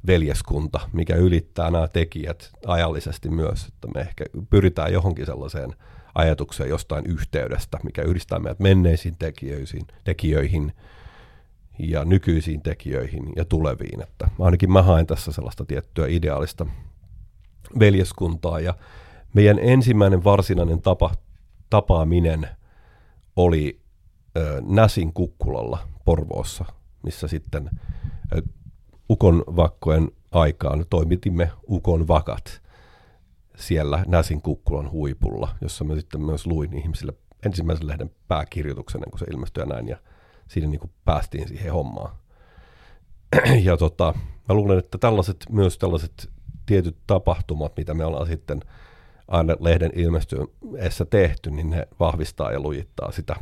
veljeskunta, 0.08 0.80
mikä 0.94 1.16
ylittää 1.16 1.72
nämä 1.72 1.88
tekijät 1.88 2.52
ajallisesti 2.68 3.30
myös, 3.30 3.66
että 3.66 3.88
me 3.94 4.02
ehkä 4.02 4.26
pyritään 4.50 4.94
johonkin 4.94 5.26
sellaiseen 5.26 5.76
ajatukseen 6.16 6.70
jostain 6.70 7.06
yhteydestä, 7.06 7.80
mikä 7.84 8.02
yhdistää 8.02 8.40
meidät 8.40 8.60
menneisiin 8.60 9.16
tekijöihin, 9.20 9.88
tekijöihin 10.04 10.74
ja 11.80 12.06
nykyisiin 12.06 12.62
tekijöihin 12.62 13.34
ja 13.36 13.46
tuleviin. 13.46 14.02
Että 14.02 14.30
ainakin 14.40 14.72
mä 14.72 14.82
haen 14.82 15.08
tässä 15.08 15.32
sellaista 15.32 15.66
tiettyä 15.66 16.08
ideaalista 16.08 16.66
veljeskuntaa 17.80 18.60
ja 18.60 18.74
meidän 19.34 19.60
ensimmäinen 19.60 20.24
varsinainen 20.24 20.82
tapa, 20.82 21.12
tapaaminen 21.70 22.48
oli 23.36 23.80
ö, 24.38 24.62
Näsin 24.66 25.14
kukkulalla 25.14 25.88
Porvoossa, 26.06 26.66
missä 27.04 27.28
sitten 27.28 27.70
Ukon 29.10 29.44
vakkojen 29.48 30.12
aikaan 30.32 30.86
toimitimme 30.90 31.52
Ukon 31.70 32.08
vakat 32.08 32.62
siellä 33.56 34.04
Näsin 34.08 34.42
kukkulan 34.42 34.92
huipulla, 34.92 35.56
jossa 35.62 35.84
mä 35.84 35.96
sitten 35.96 36.22
myös 36.22 36.48
luin 36.48 36.74
ihmisille 36.74 37.14
ensimmäisen 37.46 37.88
lehden 37.88 38.12
pääkirjoituksen, 38.28 39.02
kun 39.10 39.20
se 39.20 39.26
ilmestyi 39.26 39.62
ja 39.62 39.66
näin, 39.66 39.88
ja 39.88 39.98
siinä 40.48 40.68
niin 40.68 40.92
päästiin 41.06 41.48
siihen 41.48 41.74
hommaan. 41.74 42.16
ja 43.64 43.78
tota, 43.78 44.14
mä 44.50 44.56
luulen, 44.56 44.80
että 44.80 44.98
tällaiset, 44.98 45.46
myös 45.50 45.78
tällaiset 45.78 46.30
tietyt 46.66 46.98
tapahtumat, 47.08 47.78
mitä 47.78 47.94
me 47.94 48.06
ollaan 48.06 48.28
sitten 48.28 48.60
aina 49.28 49.56
lehden 49.60 49.92
ilmestyessä 49.96 51.06
tehty, 51.06 51.52
niin 51.52 51.70
ne 51.70 51.88
vahvistaa 52.00 52.52
ja 52.52 52.60
lujittaa 52.60 53.12
sitä 53.12 53.36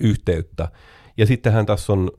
yhteyttä. 0.00 0.68
Ja 1.16 1.26
sittenhän 1.26 1.66
tässä 1.66 1.92
on, 1.92 2.10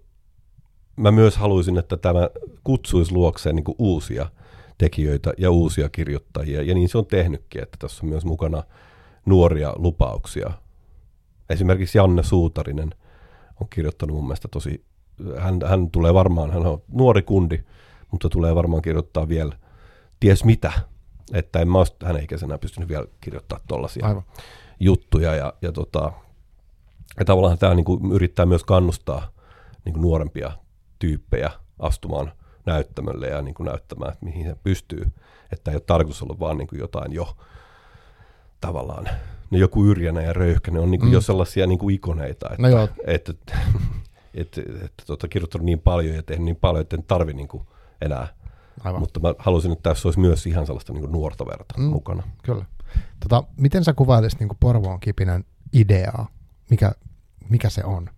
mä 0.97 1.11
myös 1.11 1.37
haluaisin, 1.37 1.77
että 1.77 1.97
tämä 1.97 2.29
kutsuisi 2.63 3.13
luokseen 3.13 3.55
niin 3.55 3.63
kuin 3.63 3.75
uusia 3.79 4.29
tekijöitä 4.77 5.33
ja 5.37 5.51
uusia 5.51 5.89
kirjoittajia, 5.89 6.61
ja 6.61 6.73
niin 6.73 6.89
se 6.89 6.97
on 6.97 7.05
tehnytkin, 7.05 7.63
että 7.63 7.77
tässä 7.79 8.05
on 8.05 8.09
myös 8.09 8.25
mukana 8.25 8.63
nuoria 9.25 9.73
lupauksia. 9.75 10.51
Esimerkiksi 11.49 11.97
Janne 11.97 12.23
Suutarinen 12.23 12.89
on 13.61 13.67
kirjoittanut 13.69 14.15
mun 14.15 14.25
mielestä 14.25 14.47
tosi, 14.47 14.85
hän, 15.37 15.59
hän 15.65 15.91
tulee 15.91 16.13
varmaan, 16.13 16.51
hän 16.51 16.65
on 16.65 16.81
nuori 16.91 17.21
kundi, 17.21 17.59
mutta 18.11 18.29
tulee 18.29 18.55
varmaan 18.55 18.81
kirjoittaa 18.81 19.29
vielä 19.29 19.57
ties 20.19 20.43
mitä, 20.43 20.71
että 21.33 21.59
en 21.59 21.67
mä 21.67 21.77
olisi 21.77 21.93
hänen 22.03 22.23
ikäisenä 22.23 22.57
pystynyt 22.57 22.89
vielä 22.89 23.05
kirjoittamaan 23.21 23.67
tuollaisia 23.67 24.21
juttuja, 24.79 25.35
ja, 25.35 25.53
ja, 25.61 25.71
tota, 25.71 26.11
ja 27.19 27.25
tavallaan 27.25 27.57
tämä 27.57 27.75
niin 27.75 28.13
yrittää 28.13 28.45
myös 28.45 28.63
kannustaa 28.63 29.27
niin 29.85 29.93
kuin 29.93 30.01
nuorempia 30.01 30.51
tyyppejä 30.99 31.51
astumaan 31.79 32.31
näyttämölle 32.65 33.27
ja 33.27 33.41
niin 33.41 33.53
kuin 33.55 33.65
näyttämään, 33.65 34.13
että 34.13 34.25
mihin 34.25 34.45
se 34.47 34.55
pystyy. 34.63 35.11
Että 35.51 35.71
ei 35.71 35.75
ole 35.75 35.83
tarkoitus 35.87 36.23
olla 36.23 36.39
vaan 36.39 36.57
niin 36.57 36.67
kuin 36.67 36.79
jotain 36.79 37.13
jo 37.13 37.37
tavallaan, 38.61 39.09
no 39.51 39.57
joku 39.57 39.85
Yrjänä 39.85 40.21
ja 40.21 40.33
Röyhkänen 40.33 40.81
on 40.81 40.91
niin 40.91 40.99
kuin 40.99 41.09
Mm. 41.09 41.13
jo 41.13 41.21
sellaisia 41.21 41.67
niin 41.67 41.79
kuin 41.79 41.95
ikoneita, 41.95 42.49
että, 42.49 42.61
No 42.61 42.67
joo. 42.67 42.83
että, 42.83 42.95
että, 43.05 43.57
että, 44.33 44.61
että 44.85 45.03
tota, 45.07 45.27
kirjoittanut 45.27 45.65
niin 45.65 45.79
paljon 45.79 46.15
ja 46.15 46.23
tehnyt 46.23 46.45
niin 46.45 46.55
paljon, 46.55 46.81
että 46.81 46.95
en 46.95 47.03
tarvi 47.03 47.33
niin 47.33 47.47
kuin 47.47 47.63
enää. 48.01 48.27
Aivan. 48.83 48.99
Mutta 49.01 49.19
mä 49.19 49.33
halusin, 49.37 49.71
että 49.71 49.89
tässä 49.89 50.07
olisi 50.07 50.19
myös 50.19 50.45
ihan 50.47 50.65
sellaista 50.65 50.93
niin 50.93 51.01
kuin 51.01 51.11
nuorta 51.11 51.45
verta 51.45 51.73
Mm. 51.77 51.83
mukana. 51.83 52.23
Kyllä. 52.43 52.65
Tota, 53.19 53.43
miten 53.57 53.83
sä 53.83 53.93
kuvailisit 53.93 54.39
niin 54.39 54.49
Porvoon 54.59 54.99
kipinän 54.99 55.43
ideaa? 55.73 56.27
Mikä, 56.69 56.91
mikä 57.49 57.69
se 57.69 57.83
on? 57.83 58.09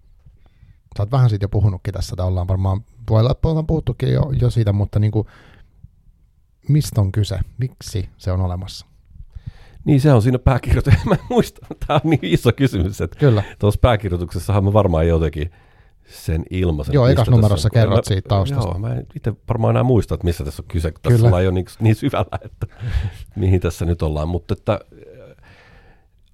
Sä 0.98 1.04
oot 1.04 1.12
vähän 1.12 1.30
siitä 1.30 1.44
jo 1.44 1.50
puhunutkin 1.50 1.94
tässä, 1.94 2.16
tai 2.16 2.28
ollaan 2.28 2.48
varmaan, 2.48 2.82
voi 3.10 3.20
olla, 3.20 3.32
että 3.32 3.48
ollaan 3.48 3.68
puhuttukin 3.68 4.14
jo, 4.14 4.32
jo 4.42 4.50
siitä, 4.50 4.74
mutta 4.74 5.00
niin 5.00 5.12
kuin, 5.12 5.28
mistä 6.70 7.02
on 7.02 7.12
kyse? 7.12 7.40
Miksi 7.58 8.10
se 8.18 8.32
on 8.32 8.42
olemassa? 8.42 8.86
Niin 9.86 10.02
se 10.02 10.14
on 10.14 10.22
siinä 10.22 10.40
pääkirjoituksessa. 10.40 11.10
Mä 11.10 11.16
en 11.16 11.22
muista, 11.30 11.68
tämä 11.88 12.00
on 12.04 12.10
niin 12.10 12.20
iso 12.26 12.52
kysymys, 12.54 13.02
että 13.02 13.20
Kyllä. 13.20 13.44
tuossa 13.60 13.80
pääkirjoituksessahan 13.82 14.64
mä 14.64 14.74
varmaan 14.74 15.08
jotenkin 15.08 15.52
sen 16.08 16.44
ilmaisen. 16.50 16.94
Joo, 16.94 17.08
ekas 17.08 17.30
numerossa 17.30 17.68
on- 17.68 17.72
kerrot 17.72 17.96
mä- 17.96 18.02
siitä 18.08 18.30
taustasta. 18.30 18.68
Joo, 18.70 18.80
mä 18.80 18.94
en 18.94 19.06
itse 19.16 19.34
varmaan 19.50 19.72
enää 19.72 19.84
muista, 19.84 20.16
että 20.16 20.26
missä 20.26 20.44
tässä 20.44 20.62
on 20.64 20.68
kyse, 20.68 20.92
kun 20.92 21.02
tässä 21.02 21.26
ollaan 21.26 21.46
jo 21.46 21.52
niin, 21.52 21.66
niin 21.80 21.96
syvällä, 21.96 22.40
että 22.46 22.68
mihin 23.36 23.60
tässä 23.62 23.86
nyt 23.86 24.02
ollaan. 24.02 24.28
Mutta 24.28 24.54
että 24.54 24.80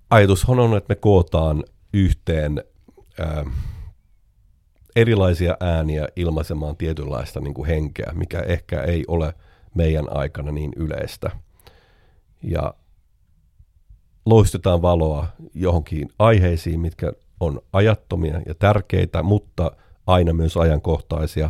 ajatushan 0.09 0.59
on, 0.59 0.77
että 0.77 0.91
me 0.91 0.95
kootaan 0.95 1.63
yhteen 1.93 2.63
äh, 3.19 3.45
erilaisia 4.95 5.57
ääniä 5.59 6.07
ilmaisemaan 6.15 6.77
tietynlaista 6.77 7.39
niin 7.39 7.53
kuin 7.53 7.67
henkeä, 7.67 8.11
mikä 8.15 8.39
ehkä 8.39 8.81
ei 8.81 9.03
ole 9.07 9.33
meidän 9.75 10.17
aikana 10.17 10.51
niin 10.51 10.71
yleistä. 10.75 11.31
Ja 12.43 12.73
loistetaan 14.25 14.81
valoa 14.81 15.27
johonkin 15.53 16.09
aiheisiin, 16.19 16.79
mitkä 16.79 17.13
on 17.39 17.61
ajattomia 17.73 18.41
ja 18.45 18.55
tärkeitä, 18.55 19.23
mutta 19.23 19.71
aina 20.07 20.33
myös 20.33 20.57
ajankohtaisia. 20.57 21.49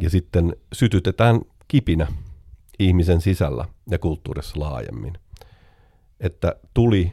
Ja 0.00 0.10
sitten 0.10 0.56
sytytetään 0.72 1.40
kipinä 1.68 2.06
ihmisen 2.78 3.20
sisällä 3.20 3.64
ja 3.90 3.98
kulttuurissa 3.98 4.60
laajemmin. 4.60 5.12
Että 6.20 6.56
tuli, 6.74 7.12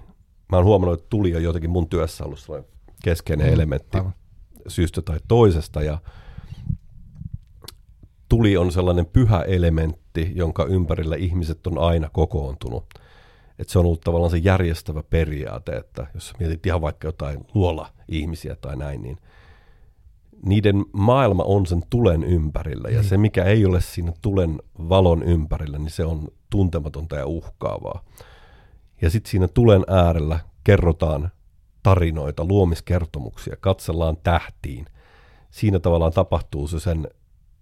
mä 0.52 0.58
oon 0.58 0.66
huomannut, 0.66 1.00
että 1.00 1.10
tuli 1.10 1.36
on 1.36 1.44
jotenkin 1.44 1.70
mun 1.70 1.90
työssä 1.90 2.24
ollut 2.26 2.40
sellainen 2.40 2.70
keskeinen 3.04 3.48
Mm, 3.48 3.54
elementti 3.54 3.98
aivan. 3.98 4.14
Syystä 4.68 5.02
tai 5.02 5.20
toisesta 5.28 5.82
ja 5.82 5.98
tuli 8.30 8.58
on 8.58 8.72
sellainen 8.72 9.06
pyhä 9.06 9.42
elementti, 9.42 10.32
jonka 10.36 10.66
ympärillä 10.66 11.16
ihmiset 11.16 11.68
on 11.68 11.78
aina 11.78 12.10
kokoontunut. 12.10 12.86
Että 13.60 13.74
se 13.74 13.80
on 13.80 13.86
ollut 13.86 14.02
tavallaan 14.02 14.32
se 14.32 14.38
järjestävä 14.38 15.04
periaate, 15.04 15.72
että 15.78 16.08
jos 16.14 16.34
mietit 16.40 16.66
ihan 16.66 16.82
vaikka 16.82 17.08
jotain 17.08 17.40
luola-ihmisiä 17.54 18.56
tai 18.56 18.76
näin, 18.78 19.02
niin 19.02 19.18
niiden 20.46 20.86
maailma 20.94 21.44
on 21.44 21.66
sen 21.66 21.82
tulen 21.90 22.24
ympärillä. 22.24 22.90
Ja 22.90 23.02
Mm. 23.02 23.08
se, 23.08 23.18
mikä 23.18 23.44
ei 23.44 23.66
ole 23.66 23.82
siinä 23.82 24.14
tulen 24.22 24.60
valon 24.90 25.24
ympärillä, 25.24 25.78
niin 25.78 25.92
se 25.92 26.06
on 26.06 26.28
tuntematonta 26.50 27.16
ja 27.16 27.26
uhkaavaa. 27.26 28.04
Ja 29.02 29.10
sitten 29.10 29.32
siinä 29.32 29.48
tulen 29.48 29.84
äärellä 29.88 30.40
kerrotaan 30.64 31.32
tarinoita, 31.84 32.46
luomiskertomuksia, 32.46 33.56
katsellaan 33.60 34.18
tähtiin. 34.24 34.86
Siinä 35.52 35.80
tavallaan 35.80 36.14
tapahtuu 36.14 36.68
se 36.68 36.80
sen, 36.80 37.08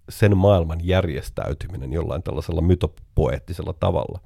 sen 0.08 0.36
maailman 0.36 0.78
järjestäytyminen 0.82 1.92
jollain 1.92 2.22
tällaisella 2.22 2.60
mytopoeettisella 2.60 3.72
tavalla. 3.72 4.20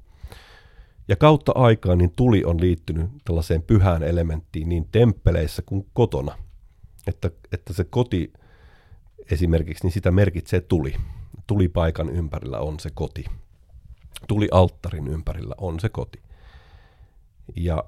Ja 1.07 1.15
kautta 1.15 1.51
aikaa 1.55 1.95
niin 1.95 2.13
tuli 2.15 2.43
on 2.43 2.61
liittynyt 2.61 3.09
tällaiseen 3.25 3.61
pyhään 3.61 4.03
elementtiin 4.03 4.69
niin 4.69 4.87
temppeleissä 4.91 5.61
kuin 5.65 5.87
kotona. 5.93 6.37
Että, 7.07 7.31
että 7.51 7.73
se 7.73 7.83
koti 7.83 8.33
esimerkiksi, 9.31 9.83
niin 9.83 9.91
sitä 9.91 10.11
merkitsee 10.11 10.61
tuli. 10.61 10.95
Tulipaikan 11.47 12.09
ympärillä 12.09 12.59
on 12.59 12.79
se 12.79 12.89
koti. 12.93 13.25
Tuli 14.27 14.47
alttarin 14.51 15.07
ympärillä 15.07 15.55
on 15.57 15.79
se 15.79 15.89
koti. 15.89 16.21
Ja 17.55 17.83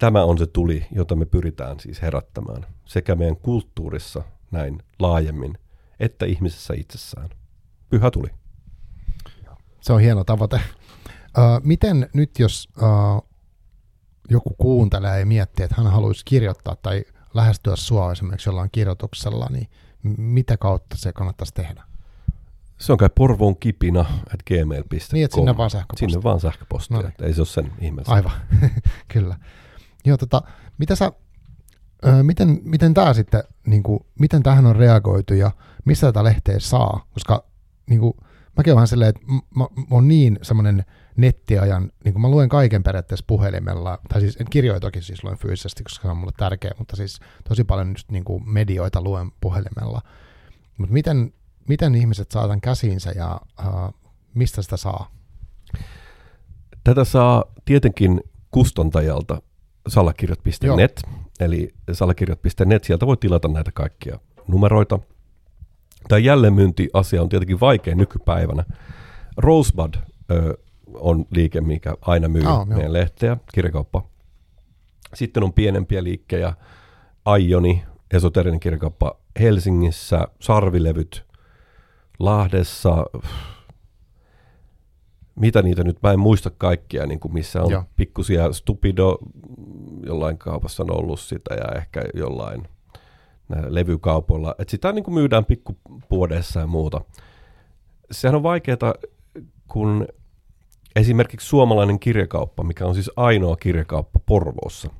tämä 0.00 0.24
on 0.24 0.38
se 0.38 0.46
tuli, 0.46 0.86
jota 0.92 1.16
me 1.16 1.24
pyritään 1.24 1.80
siis 1.80 2.02
herättämään 2.02 2.66
sekä 2.84 3.14
meidän 3.14 3.36
kulttuurissa 3.36 4.22
näin 4.50 4.82
laajemmin, 4.98 5.58
että 6.00 6.26
ihmisessä 6.26 6.74
itsessään. 6.76 7.28
Pyhä 7.90 8.10
tuli. 8.10 8.28
Se 9.80 9.92
on 9.92 10.00
hieno 10.00 10.24
tavoite. 10.24 10.60
Ö, 11.38 11.40
miten 11.62 12.08
nyt, 12.14 12.38
jos 12.38 12.68
ö, 12.76 12.86
joku 14.30 14.54
kuuntelee 14.58 15.20
ja 15.20 15.26
miettii, 15.26 15.64
että 15.64 15.76
hän 15.82 15.92
haluaisi 15.92 16.24
kirjoittaa 16.24 16.76
tai 16.76 17.04
lähestyä 17.34 17.76
sua 17.76 18.12
esimerkiksi 18.12 18.48
jollain 18.48 18.70
kirjoituksella, 18.72 19.46
niin 19.50 19.68
mitä 20.16 20.56
kautta 20.56 20.96
se 20.98 21.12
kannattaisi 21.12 21.54
tehdä? 21.54 21.82
Se 22.78 22.92
on 22.92 22.98
kai 22.98 23.10
porvoon 23.14 23.56
kipina 23.56 24.00
at 24.00 24.42
gmail.com. 24.46 24.98
Niin, 25.12 25.24
että 25.24 25.34
sinne 25.34 25.56
vaan 25.56 25.70
sähköpostia. 25.70 26.08
Sinne 26.08 26.22
vaan 26.22 26.40
sähköpostia, 26.40 26.96
No 26.96 27.02
niin. 27.02 27.08
että 27.08 27.24
ei 27.26 27.34
se 27.34 27.40
ole 27.40 27.46
sen 27.46 27.72
ihmeellistä. 27.80 28.14
Aivan, 28.14 28.32
kyllä. 29.12 29.36
Joo, 30.04 30.16
tota, 30.16 30.42
mitä 30.78 30.94
sä, 30.94 31.12
Öö, 32.06 32.22
miten, 32.22 32.60
miten 32.64 32.94
tämä 32.94 33.14
sitten, 33.14 33.42
niin 33.66 33.82
kuin, 33.82 34.00
miten 34.20 34.42
tähän 34.42 34.66
on 34.66 34.76
reagoitu 34.76 35.34
ja 35.34 35.50
mistä 35.84 36.06
tätä 36.06 36.24
lehteä 36.24 36.58
saa? 36.58 37.06
Koska 37.14 37.44
niin 37.90 38.00
kuin, 38.00 38.12
mäkin 38.56 38.74
olen 38.74 38.86
silleen, 38.86 39.08
että 39.08 39.20
mä, 39.28 39.38
mä 39.56 39.66
oon 39.90 40.08
niin 40.08 40.38
semmoinen 40.42 40.84
nettiajan, 41.16 41.92
niin 42.04 42.12
kuin 42.12 42.22
mä 42.22 42.28
luen 42.28 42.48
kaiken 42.48 42.82
periaatteessa 42.82 43.24
puhelimella, 43.28 43.98
tai 44.08 44.20
siis 44.20 44.38
kirjoitokin 44.50 45.02
siis 45.02 45.24
luen 45.24 45.38
fyysisesti, 45.38 45.82
koska 45.82 46.02
se 46.02 46.08
on 46.08 46.16
mulle 46.16 46.32
tärkeä, 46.36 46.70
mutta 46.78 46.96
siis 46.96 47.20
tosi 47.48 47.64
paljon 47.64 47.90
just 47.90 48.10
niin 48.10 48.24
kuin 48.24 48.50
medioita 48.50 49.02
luen 49.02 49.30
puhelimella. 49.40 50.02
Mutta 50.78 50.92
miten, 50.92 51.32
miten 51.68 51.94
ihmiset 51.94 52.30
saa 52.30 52.42
tämän 52.42 52.60
käsiinsä 52.60 53.10
ja 53.10 53.40
uh, 53.66 53.94
mistä 54.34 54.62
sitä 54.62 54.76
saa? 54.76 55.10
Tätä 56.84 57.04
saa 57.04 57.44
tietenkin 57.64 58.20
kustantajalta 58.50 59.42
salakirjat.net, 59.88 61.02
eli 61.40 61.74
salakirjat.net, 61.92 62.84
sieltä 62.84 63.06
voi 63.06 63.16
tilata 63.16 63.48
näitä 63.48 63.72
kaikkia 63.72 64.18
numeroita. 64.48 64.98
Tämä 66.08 66.18
jälleenmyyntiasia 66.18 67.22
on 67.22 67.28
tietenkin 67.28 67.60
vaikea 67.60 67.94
nykypäivänä. 67.94 68.64
Rosebud 69.36 69.94
ö, 70.30 70.58
on 70.94 71.24
liike, 71.30 71.60
mikä 71.60 71.94
aina 72.00 72.28
myy 72.28 72.46
oh, 72.46 72.66
meidän 72.66 72.84
joo. 72.84 72.92
lehteä, 72.92 73.36
kirjakauppa. 73.54 74.02
Sitten 75.14 75.42
on 75.42 75.52
pienempiä 75.52 76.04
liikkejä, 76.04 76.54
Aioni, 77.24 77.84
esoterinen 78.14 78.60
kirjakauppa 78.60 79.14
Helsingissä, 79.40 80.28
Sarvilevyt 80.40 81.24
Lahdessa, 82.18 83.04
mitä 85.40 85.62
niitä 85.62 85.84
nyt, 85.84 86.02
mä 86.02 86.12
en 86.12 86.20
muista 86.20 86.50
kaikkia, 86.50 87.06
niin 87.06 87.20
kuin 87.20 87.34
missä 87.34 87.62
on 87.62 87.70
Joo. 87.70 87.84
pikkusia 87.96 88.52
Stupido, 88.52 89.18
jollain 90.06 90.38
kaupassa 90.38 90.82
on 90.82 90.96
ollut 90.96 91.20
sitä 91.20 91.54
ja 91.54 91.76
ehkä 91.76 92.02
jollain 92.14 92.68
levykaupoilla. 93.68 94.54
Että 94.58 94.70
sitä 94.70 94.92
niin 94.92 95.04
kuin 95.04 95.14
myydään 95.14 95.44
pikkupuodeissa 95.44 96.60
ja 96.60 96.66
muuta. 96.66 97.00
Sehän 98.10 98.34
on 98.34 98.42
vaikeaa, 98.42 98.94
kun 99.68 100.08
esimerkiksi 100.96 101.46
suomalainen 101.46 102.00
kirjakauppa, 102.00 102.62
mikä 102.62 102.86
on 102.86 102.94
siis 102.94 103.10
ainoa 103.16 103.56
kirjakauppa 103.56 104.20
Porvoossa, 104.26 104.90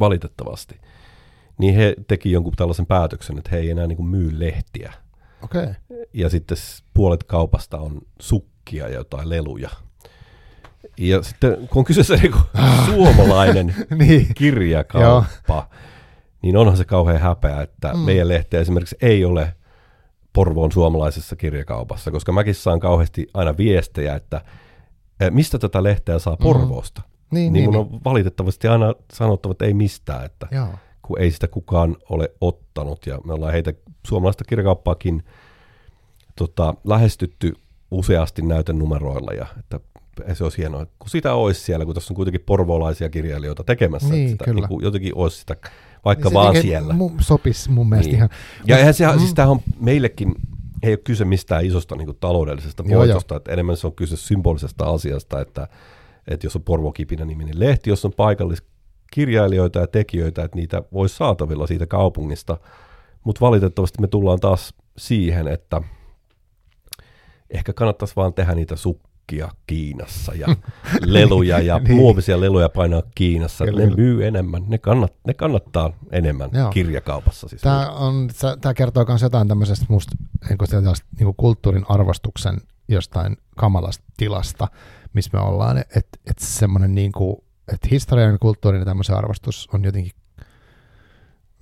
valitettavasti, 0.00 0.80
niin 1.58 1.74
he 1.74 1.94
teki 2.08 2.32
jonkun 2.32 2.52
tällaisen 2.56 2.86
päätöksen, 2.86 3.38
että 3.38 3.50
he 3.50 3.58
ei 3.58 3.70
enää 3.70 3.86
niin 3.86 3.96
kuin 3.96 4.08
myy 4.08 4.40
lehtiä. 4.40 4.92
Okay. 5.42 5.74
Ja 6.12 6.28
sitten 6.28 6.56
puolet 6.94 7.24
kaupasta 7.24 7.78
on 7.78 8.00
sukkia 8.20 8.51
ja 8.72 8.88
jotain 8.88 9.28
leluja. 9.28 9.70
Ja 10.98 11.22
sitten 11.22 11.56
kun 11.56 11.80
on 11.80 11.84
kyseessä 11.84 12.14
niin 12.16 12.34
suomalainen 12.86 13.74
niin. 13.98 14.26
kirjakauppa, 14.34 15.68
niin 16.42 16.56
onhan 16.56 16.76
se 16.76 16.84
kauhean 16.84 17.20
häpeä, 17.20 17.62
että 17.62 17.92
mm. 17.92 17.98
meidän 17.98 18.28
lehteä 18.28 18.60
esimerkiksi 18.60 18.96
ei 19.00 19.24
ole 19.24 19.54
Porvoon 20.32 20.72
suomalaisessa 20.72 21.36
kirjakaupassa, 21.36 22.10
koska 22.10 22.32
mäkin 22.32 22.54
saan 22.54 22.80
kauheasti 22.80 23.26
aina 23.34 23.56
viestejä, 23.56 24.14
että 24.14 24.40
eh, 25.20 25.30
mistä 25.30 25.58
tätä 25.58 25.82
lehteä 25.82 26.18
saa 26.18 26.34
mm. 26.34 26.42
Porvoosta. 26.42 27.02
Mm. 27.06 27.12
Niin, 27.32 27.52
niin, 27.52 27.52
niin 27.52 27.72
mun 27.72 27.80
on 27.80 27.88
niin. 27.90 28.04
valitettavasti 28.04 28.68
aina 28.68 28.94
sanottava, 29.12 29.52
että 29.52 29.64
ei 29.64 29.74
mistään, 29.74 30.24
että 30.24 30.46
Joo. 30.50 30.68
kun 31.02 31.18
ei 31.20 31.30
sitä 31.30 31.48
kukaan 31.48 31.96
ole 32.10 32.32
ottanut. 32.40 33.06
Ja 33.06 33.18
me 33.24 33.32
ollaan 33.32 33.52
heitä 33.52 33.72
suomalaista 34.06 34.44
kirjakauppaakin 34.44 35.22
tota, 36.36 36.74
lähestytty 36.84 37.52
useasti 37.92 38.42
näytenumeroilla 38.42 39.32
ja 39.32 39.46
että 39.56 39.80
se 40.34 40.44
olisi 40.44 40.58
hienoa, 40.58 40.86
kun 40.98 41.10
sitä 41.10 41.34
olisi 41.34 41.60
siellä, 41.60 41.84
kun 41.84 41.94
tässä 41.94 42.12
on 42.12 42.16
kuitenkin 42.16 42.40
porvolaisia 42.46 43.08
kirjailijoita 43.08 43.64
tekemässä, 43.64 44.08
niin, 44.08 44.28
sitä, 44.28 44.44
kyllä. 44.44 44.60
Niin 44.60 44.68
kuin 44.68 44.84
jotenkin 44.84 45.12
olisi 45.14 45.38
sitä 45.38 45.56
vaikka 46.04 46.28
niin 46.28 46.34
vaan 46.34 46.62
siellä. 46.62 46.94
Mu- 46.94 47.22
sopisi 47.22 47.70
mun 47.70 47.88
mielestä 47.88 48.08
niin. 48.08 48.16
ihan. 48.16 48.30
Ja 48.66 48.78
eihän 48.78 48.94
se, 48.94 49.06
mm. 49.06 49.18
siis 49.18 49.34
on 49.46 49.60
meillekin, 49.80 50.34
ei 50.82 50.92
ole 50.92 50.96
kyse 51.04 51.24
mistään 51.24 51.64
isosta 51.64 51.96
niin 51.96 52.06
kuin 52.06 52.16
taloudellisesta 52.20 52.84
voitosta, 52.88 53.36
että 53.36 53.52
enemmän 53.52 53.76
se 53.76 53.86
on 53.86 53.94
kyse 53.94 54.16
symbolisesta 54.16 54.84
asiasta, 54.84 55.40
että, 55.40 55.68
että 56.28 56.46
jos 56.46 56.56
on 56.56 56.62
Porvokipinä 56.62 57.24
niminen 57.24 57.60
lehti, 57.60 57.90
jos 57.90 58.04
on 58.04 58.12
paikalliskirjailijoita 58.12 59.78
ja 59.78 59.86
tekijöitä, 59.86 60.44
että 60.44 60.56
niitä 60.56 60.82
voisi 60.92 61.16
saatavilla 61.16 61.66
siitä 61.66 61.86
kaupungista, 61.86 62.56
mutta 63.24 63.40
valitettavasti 63.40 64.00
me 64.00 64.06
tullaan 64.06 64.40
taas 64.40 64.74
siihen, 64.98 65.48
että 65.48 65.80
ehkä 67.52 67.72
kannattaisi 67.72 68.16
vaan 68.16 68.34
tehdä 68.34 68.54
niitä 68.54 68.76
sukkia 68.76 69.48
Kiinassa 69.66 70.34
ja 70.34 70.46
leluja 71.00 71.58
ja 71.58 71.78
niin. 71.78 71.96
muovisia 71.96 72.40
leluja 72.40 72.68
painaa 72.68 73.02
Kiinassa. 73.14 73.64
Kyllä, 73.64 73.86
ne 73.86 73.94
myy 73.96 74.26
enemmän, 74.26 74.64
ne, 74.66 74.78
kannat, 74.78 75.12
ne 75.26 75.34
kannattaa 75.34 75.92
enemmän 76.10 76.50
Joo. 76.52 76.70
kirjakaupassa. 76.70 77.48
Siis 77.48 77.62
tämä, 77.62 77.90
on, 77.90 78.30
tämä 78.60 78.74
kertoo 78.74 79.04
myös 79.08 79.22
jotain 79.22 79.48
tämmöisestä 79.48 79.86
musta, 79.88 80.16
niin 80.48 80.58
niin 81.18 81.34
kulttuurin 81.36 81.84
arvostuksen 81.88 82.60
jostain 82.88 83.36
kamalasta 83.56 84.04
tilasta, 84.16 84.68
missä 85.12 85.30
me 85.32 85.40
ollaan, 85.40 85.78
että 85.78 85.98
et, 85.98 86.06
et 86.30 86.38
semmoinen 86.38 86.94
niin 86.94 87.12
kuin, 87.12 87.36
että 87.72 87.88
historiallinen 87.90 88.38
kulttuurin 88.38 88.78
ja 88.78 88.84
tämmöisen 88.84 89.16
arvostus 89.16 89.68
on 89.72 89.84
jotenkin, 89.84 90.12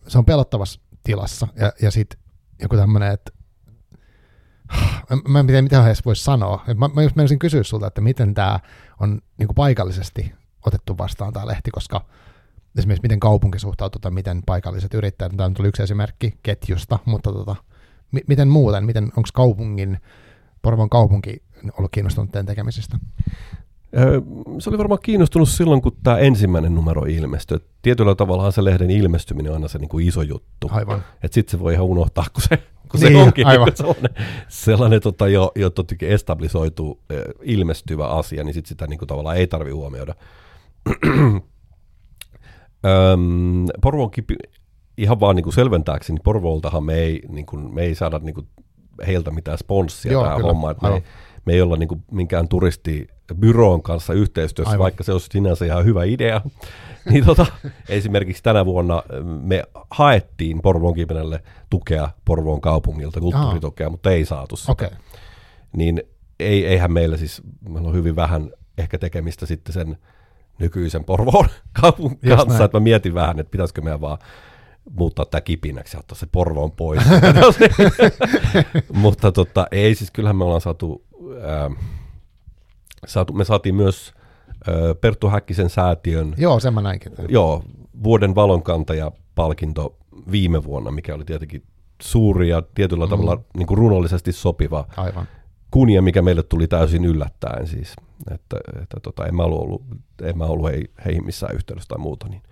se 0.09 0.19
on 0.19 0.25
pelottavassa 0.25 0.81
tilassa 1.03 1.49
ja, 1.57 1.73
ja 1.83 1.91
sitten 1.91 2.21
joku 2.63 2.77
tämmöinen, 2.77 3.13
että 3.13 3.33
mä 5.29 5.41
en 5.41 5.47
tiedä, 5.47 5.63
mitä 5.63 5.87
edes 5.87 6.05
voisi 6.05 6.25
sanoa. 6.25 6.65
Mä, 6.77 6.89
mä 6.95 7.03
just 7.03 7.17
menisin 7.17 7.39
kysyä 7.39 7.63
sulta, 7.63 7.87
että 7.87 8.01
miten 8.01 8.35
tämä 8.35 8.61
on 9.01 9.21
niin 9.39 9.47
kuin 9.47 9.55
paikallisesti 9.55 10.33
otettu 10.67 10.99
vastaan 10.99 11.33
tämä 11.33 11.47
lehti, 11.47 11.71
koska 11.71 12.05
esimerkiksi 12.79 13.03
miten 13.03 13.21
kaupunki 13.21 13.59
suhtautuu 13.59 14.01
tai 14.01 14.11
miten 14.11 14.43
paikalliset 14.47 14.95
yrittäjät, 14.95 15.33
tämä 15.37 15.47
on 15.47 15.67
yksi 15.67 15.83
esimerkki 15.83 16.39
ketjusta, 16.43 16.99
mutta 17.05 17.33
tota, 17.33 17.57
mi- 18.13 18.25
miten 18.27 18.49
muuten, 18.49 18.85
miten, 18.85 19.05
onko 19.05 19.29
kaupungin, 19.35 19.99
Porvon 20.63 20.91
kaupunki 20.91 21.43
ollut 21.79 21.91
kiinnostunut 21.93 22.33
teidän 22.33 22.47
tekemisistä? 22.47 22.99
Se 24.59 24.71
oli 24.71 24.79
varmaan 24.79 25.01
kiinnostunut 25.03 25.49
silloin, 25.49 25.83
kun 25.83 25.97
tämä 26.03 26.19
ensimmäinen 26.19 26.75
numero 26.75 27.05
ilmestyi. 27.05 27.59
Tietyllä 27.83 28.15
tavalla 28.15 28.51
se 28.51 28.65
lehden 28.65 28.91
ilmestyminen 28.91 29.53
on 29.53 29.57
aina 29.57 29.69
se 29.69 29.79
niin 29.79 29.89
kuin 29.89 30.09
iso 30.09 30.23
juttu. 30.23 30.71
Aivan. 30.71 31.05
Sitten 31.31 31.51
se 31.51 31.59
voi 31.59 31.73
ihan 31.75 31.87
unohtaa, 31.87 32.25
kun 32.33 32.43
se 32.43 32.63
kun 32.91 33.01
niin, 33.01 33.13
se 33.13 33.23
onkin 33.23 33.47
aivan. 33.47 33.67
Niin 33.67 33.77
sellainen, 33.77 34.11
sellainen 34.49 35.01
tota, 35.01 35.29
jo, 35.29 35.53
jo 35.57 35.71
establisoitu 36.03 37.01
eh, 37.11 37.23
ilmestyvä 37.43 38.07
asia, 38.07 38.45
niin 38.45 38.55
sit 38.55 38.67
sitä 38.67 38.87
niin 38.87 38.99
kuin, 38.99 39.07
tavallaan 39.07 39.37
ei 39.37 39.47
tarvitse 39.47 39.75
huomioida. 39.75 40.15
Öm, 42.87 43.67
Porvoon 43.83 44.11
kipi, 44.11 44.35
ihan 44.97 45.21
vaan 45.21 45.37
niin 45.37 45.45
kuin 45.45 45.55
selventääkseni, 45.55 46.15
niin 46.15 46.23
Porvooltahan 46.23 46.85
me 46.85 46.95
ei, 46.95 47.23
niin 47.29 47.47
kuin, 47.47 47.75
me 47.75 47.83
ei 47.83 47.95
saada 47.95 48.19
niin 48.19 48.35
kuin, 48.35 48.49
heiltä 49.07 49.31
mitään 49.31 49.59
sponssia 49.59 50.13
Joo, 50.13 50.23
tähän 50.23 50.37
kyllä. 50.37 50.49
hommaan. 50.49 50.77
Me, 50.83 50.89
ei, 50.89 51.03
me 51.45 51.53
ei 51.53 51.61
olla 51.61 51.77
niin 51.77 51.89
kuin, 51.89 52.03
minkään 52.11 52.49
turistibyroon 52.49 53.83
kanssa 53.83 54.13
yhteistyössä, 54.13 54.71
Aivan. 54.71 54.83
vaikka 54.83 55.05
se 55.05 55.13
olisi 55.13 55.29
sinänsä 55.33 55.65
ihan 55.65 55.85
hyvä 55.85 56.05
idea. 56.05 56.41
niin 57.11 57.25
tota, 57.25 57.47
esimerkiksi 57.89 58.43
tänä 58.43 58.65
vuonna 58.65 59.03
me 59.43 59.63
haettiin 59.91 60.63
Porvoon 60.63 60.95
Kipenelle 60.95 61.43
tukea 61.71 62.11
Porvoon 62.25 62.61
kaupungilta, 62.61 63.21
kulttuuritukea, 63.21 63.87
Aha. 63.87 63.91
mutta 63.91 64.11
ei 64.11 64.25
saatu 64.25 64.57
sitä. 64.57 64.73
Okay. 64.73 64.91
Niin 65.77 66.03
ei, 66.41 66.67
eihän 66.67 66.93
meillä 66.93 67.17
siis, 67.17 67.43
meillä 67.69 67.89
on 67.89 67.95
hyvin 67.95 68.17
vähän 68.17 68.51
ehkä 68.79 68.99
tekemistä 68.99 69.47
sitten 69.47 69.73
sen 69.73 69.97
nykyisen 70.59 71.05
Porvoon 71.05 71.49
kaupungin 71.81 72.19
kanssa, 72.37 72.65
että 72.65 72.79
mä 72.79 72.83
mietin 72.83 73.15
vähän, 73.15 73.39
että 73.39 73.51
pitäisikö 73.51 73.81
meidän 73.81 74.01
vaan 74.01 74.19
muuttaa 74.91 75.25
tämä 75.25 75.41
kipinäksi 75.41 75.97
ja 75.97 76.01
ottaa 76.01 76.19
se 76.19 76.27
Porvoon 76.33 76.73
pois. 76.73 77.03
mutta 78.93 79.33
tota, 79.33 79.67
ei 79.71 79.95
siis, 79.95 80.11
kyllähän 80.11 80.37
me 80.37 80.45
ollaan 80.45 80.61
saatu, 80.61 81.05
ää, 81.43 81.71
saatu 83.07 83.33
me 83.33 83.45
saatiin 83.45 83.75
myös 83.75 84.15
Perttu 85.01 85.29
Häkkisen 85.29 85.71
säätiön. 85.71 86.35
Joo, 86.37 86.61
sen 86.61 86.75
mä 86.75 86.83
näinkin. 86.83 87.13
Joo, 87.29 87.63
vuoden 88.03 88.35
valonkantaja 88.35 89.13
palkinto 89.35 89.97
viime 90.31 90.65
vuonna, 90.65 90.91
mikä 90.91 91.15
oli 91.15 91.25
tietenkin 91.25 91.63
suuri 92.03 92.49
ja 92.49 92.63
tietyllä 92.75 93.07
mm. 93.07 93.11
tavalla 93.11 93.41
niin 93.57 93.67
kuin 93.67 93.79
runollisesti 93.79 94.33
sopiva 94.33 94.87
Aivan. 94.97 95.29
kunnia, 95.71 96.03
mikä 96.03 96.23
meille 96.23 96.43
tuli 96.43 96.67
täysin 96.67 97.05
yllättäen 97.05 97.67
siis. 97.67 97.97
Että, 98.31 98.57
että 98.83 99.01
tota, 99.03 99.27
en 99.27 99.35
mä 99.35 99.43
ollut, 99.43 99.83
en 100.23 100.39
mä 100.39 100.45
ollut 100.45 100.71
hei, 100.71 100.85
heihin 101.05 101.25
missään 101.25 101.55
yhteydessä 101.55 101.89
tai 101.89 101.99
muuta. 101.99 102.29
Niin 102.29 102.43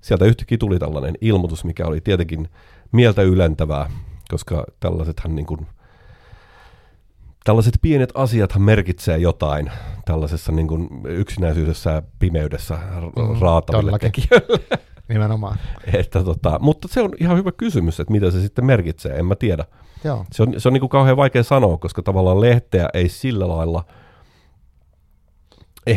sieltä 0.00 0.24
yhtäkkiä 0.24 0.58
tuli 0.58 0.78
tällainen 0.78 1.14
ilmoitus, 1.20 1.64
mikä 1.64 1.86
oli 1.86 2.00
tietenkin 2.00 2.48
mieltä 2.92 3.22
ylentävää, 3.22 3.90
koska 4.30 4.64
tällaisethan 4.80 5.34
niin 5.34 5.46
kuin– 5.46 5.66
tällaiset 7.44 7.78
pienet 7.82 8.10
asiathan 8.14 8.62
merkitsee 8.62 9.18
jotain 9.18 9.70
tällaisessa 10.04 10.52
niin 10.52 10.68
kuin 10.68 10.88
yksinäisyydessä 11.04 11.90
ja 11.90 12.02
pimeydessä 12.18 12.74
mm, 12.74 13.40
raataville 13.40 13.98
tekijöille. 13.98 14.60
Nimenomaan. 15.08 15.58
että 15.92 16.24
tota, 16.24 16.58
mutta 16.62 16.88
se 16.88 17.02
on 17.02 17.10
ihan 17.20 17.36
hyvä 17.36 17.52
kysymys, 17.52 18.00
että 18.00 18.12
mitä 18.12 18.30
se 18.30 18.40
sitten 18.40 18.64
merkitsee, 18.64 19.18
en 19.18 19.26
mä 19.26 19.34
tiedä. 19.34 19.64
Joo. 20.04 20.24
Se 20.32 20.42
on, 20.42 20.54
se 20.58 20.68
on 20.68 20.72
niin 20.72 20.80
kuin 20.80 20.90
kauhean 20.90 21.16
vaikea 21.16 21.42
sanoa, 21.42 21.78
koska 21.78 22.02
tavallaan 22.02 22.40
lehteä 22.40 22.88
ei 22.94 23.08
sillä 23.08 23.48
lailla... 23.48 23.84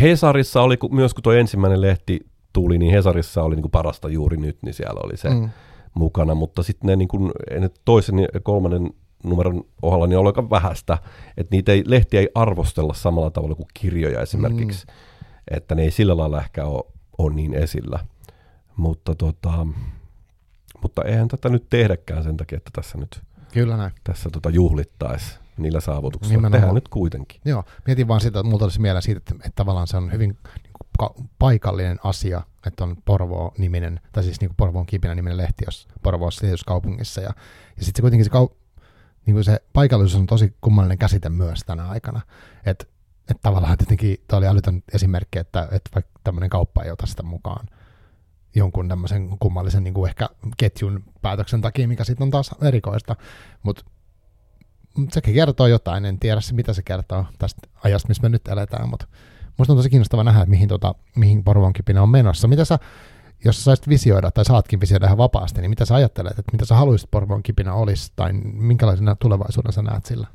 Hesarissa 0.02 0.62
oli 0.62 0.78
myös, 0.92 1.14
kun 1.14 1.24
tuo 1.24 1.34
ensimmäinen 1.34 1.82
lehti 1.82 2.20
tuli, 2.54 2.78
niin 2.78 2.92
Hesarissa 2.92 3.44
oli 3.44 3.56
niin 3.56 3.64
kuin 3.64 3.72
parasta 3.72 4.10
juuri 4.10 4.38
nyt, 4.38 4.58
niin 4.62 4.74
siellä 4.74 5.02
oli 5.04 5.18
se 5.18 5.30
mm. 5.30 5.50
mukana, 5.94 6.36
mutta 6.36 6.64
sitten 6.64 6.88
ne, 6.88 6.96
niin 6.96 7.08
kuin, 7.08 7.32
ne 7.60 7.70
toisen 7.86 8.20
ja 8.20 8.40
kolmannen 8.44 8.94
numeron 9.24 9.64
ohella 9.82 10.08
niin 10.08 10.18
oli 10.18 10.30
aika 10.30 10.50
vähäistä, 10.50 10.98
että 11.38 11.56
niitä 11.56 11.72
ei, 11.72 11.84
lehtiä 11.86 12.20
ei 12.20 12.30
arvostella 12.36 12.94
samalla 12.94 13.32
tavalla 13.32 13.56
kuin 13.56 13.68
kirjoja 13.74 14.22
esimerkiksi, 14.22 14.86
mm. 14.88 14.94
että 15.58 15.76
ne 15.76 15.84
ei 15.84 15.92
sillä 15.92 16.18
lailla 16.18 16.42
ehkä 16.42 16.66
ole, 16.66 16.84
ole 17.18 17.34
niin 17.34 17.54
esillä. 17.54 18.00
Mutta, 18.78 19.16
tota, 19.16 19.68
mutta 20.82 21.04
eihän 21.04 21.28
tätä 21.28 21.50
nyt 21.50 21.66
tehdäkään 21.70 22.24
sen 22.24 22.38
takia, 22.38 22.58
että 22.58 22.72
tässä 22.74 22.98
nyt 22.98 23.22
Kyllä 23.54 23.78
näin. 23.78 23.92
tässä 24.04 24.30
tota 24.30 24.50
juhlittaisi 24.50 25.40
niillä 25.58 25.80
saavutuksilla. 25.80 26.36
Nimenomaan. 26.36 26.52
Tehdään 26.52 26.76
nyt 26.76 26.88
kuitenkin. 26.88 27.42
Joo, 27.46 27.64
mietin 27.88 28.08
vaan 28.08 28.22
sitä, 28.22 28.40
että 28.40 28.50
multa 28.50 28.66
olisi 28.66 28.82
mieleen 28.82 29.04
siitä, 29.04 29.18
että, 29.18 29.36
että 29.36 29.52
tavallaan 29.56 29.88
se 29.88 29.98
on 29.98 30.12
hyvin 30.12 30.30
niin 30.30 30.74
kuin, 30.98 31.30
paikallinen 31.40 32.00
asia, 32.04 32.42
että 32.68 32.84
on 32.84 32.96
Porvoo-niminen, 33.06 34.00
tai 34.12 34.24
siis 34.24 34.42
niin 34.42 34.50
kuin 34.50 34.58
Porvoon 34.58 34.86
kipinä 34.86 35.16
niminen 35.16 35.38
lehti, 35.38 35.64
jos 35.68 35.88
Porvoossa 36.04 36.48
kaupungissa. 36.66 37.22
Ja, 37.22 37.34
ja 37.78 37.86
sitten 37.86 37.96
se 37.96 38.02
kuitenkin 38.02 38.26
se, 38.26 38.30
kau, 38.30 38.48
niin 39.26 39.34
kuin 39.34 39.44
se 39.44 39.64
paikallisuus 39.74 40.22
on 40.22 40.28
tosi 40.28 40.54
kummallinen 40.62 40.98
käsite 40.98 41.30
myös 41.30 41.60
tänä 41.66 41.90
aikana. 41.90 42.22
Että 42.66 42.86
et 43.32 43.38
tavallaan 43.42 43.78
tietenkin 43.78 44.18
tämä 44.28 44.38
oli 44.38 44.48
älytön 44.48 44.84
esimerkki, 44.94 45.40
että, 45.40 45.68
että 45.72 45.90
vaikka 45.96 46.12
tämmöinen 46.24 46.50
kauppa 46.50 46.84
ei 46.84 46.92
ota 46.92 47.06
sitä 47.06 47.24
mukaan 47.24 47.68
jonkun 48.56 48.88
tämmöisen 48.88 49.38
kummallisen 49.40 49.84
niin 49.84 49.94
kuin 49.94 50.10
ehkä 50.10 50.30
ketjun 50.58 51.04
päätöksen 51.22 51.62
takia, 51.62 51.88
mikä 51.88 52.04
sitten 52.04 52.24
on 52.24 52.32
taas 52.32 52.52
erikoista. 52.62 53.16
Mutta 53.64 53.84
sekin 55.12 55.34
kertoo 55.34 55.68
jotain, 55.68 56.06
en 56.06 56.20
tiedä 56.20 56.42
mitä 56.52 56.74
se 56.74 56.82
kertoo 56.82 57.26
tästä 57.40 57.62
ajasta, 57.84 58.08
missä 58.08 58.24
me 58.24 58.30
nyt 58.30 58.48
eletään, 58.48 58.90
mutta 58.90 59.08
musta 59.58 59.74
on 59.74 59.78
tosi 59.78 59.90
kiinnostava 59.90 60.24
nähdä, 60.24 60.40
että 60.40 60.50
mihin, 60.50 60.68
tota, 60.68 60.96
mihin 61.16 61.44
Porvon 61.44 61.74
on 62.02 62.10
menossa. 62.10 62.48
Mitä 62.48 62.66
sä, 62.66 62.80
jos 63.46 63.64
saisit 63.64 63.90
visioida, 63.90 64.32
tai 64.32 64.46
saatkin 64.46 64.82
visioida 64.82 65.06
ihan 65.06 65.18
vapaasti, 65.18 65.62
niin 65.62 65.70
mitä 65.70 65.86
sä 65.86 65.96
ajattelet, 65.96 66.40
että 66.40 66.52
mitä 66.52 66.66
sä 66.66 66.76
haluaisit 66.76 67.12
Porvon 67.12 67.44
kipinä 67.44 67.74
olisi, 67.74 68.12
tai 68.16 68.34
minkälaisena 68.54 69.16
tulevaisuuden 69.16 69.74
sä 69.74 69.82
näet 69.82 70.06
sillä? 70.06 70.28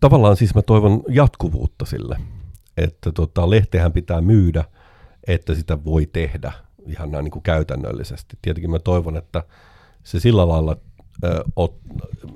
Tavallaan 0.00 0.36
siis 0.36 0.54
mä 0.54 0.62
toivon 0.62 1.02
jatkuvuutta 1.08 1.84
sille, 1.84 2.20
että 2.76 3.12
tota, 3.12 3.50
lehtehän 3.50 3.92
pitää 3.92 4.20
myydä, 4.20 4.64
että 5.26 5.54
sitä 5.54 5.84
voi 5.84 6.06
tehdä 6.06 6.52
ihan 6.86 7.10
näin 7.10 7.24
niin 7.24 7.32
kuin 7.32 7.42
käytännöllisesti. 7.42 8.38
Tietenkin 8.42 8.70
mä 8.70 8.78
toivon, 8.78 9.16
että 9.16 9.42
se 10.02 10.20
sillä 10.20 10.48
lailla 10.48 10.76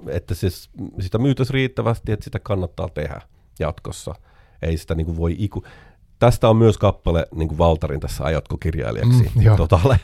että 0.09 0.35
siis 0.35 0.71
sitä 1.01 1.19
myytäisi 1.19 1.53
riittävästi, 1.53 2.13
että 2.13 2.25
sitä 2.25 2.39
kannattaa 2.39 2.89
tehdä 2.89 3.21
jatkossa. 3.59 4.15
Ei 4.63 4.77
sitä 4.77 4.95
niin 4.95 5.07
kuin 5.07 5.17
voi 5.17 5.37
iku... 5.39 5.65
Tästä 6.21 6.49
on 6.49 6.57
myös 6.57 6.79
kappale 6.79 7.27
niin 7.35 7.49
kuin 7.49 7.59
Valtarin 7.59 8.01
tässä 8.01 8.25
ajatko 8.25 8.57
kirjailijaksi. 8.57 9.31
Mm, 9.35 9.57
Totalle. 9.57 10.01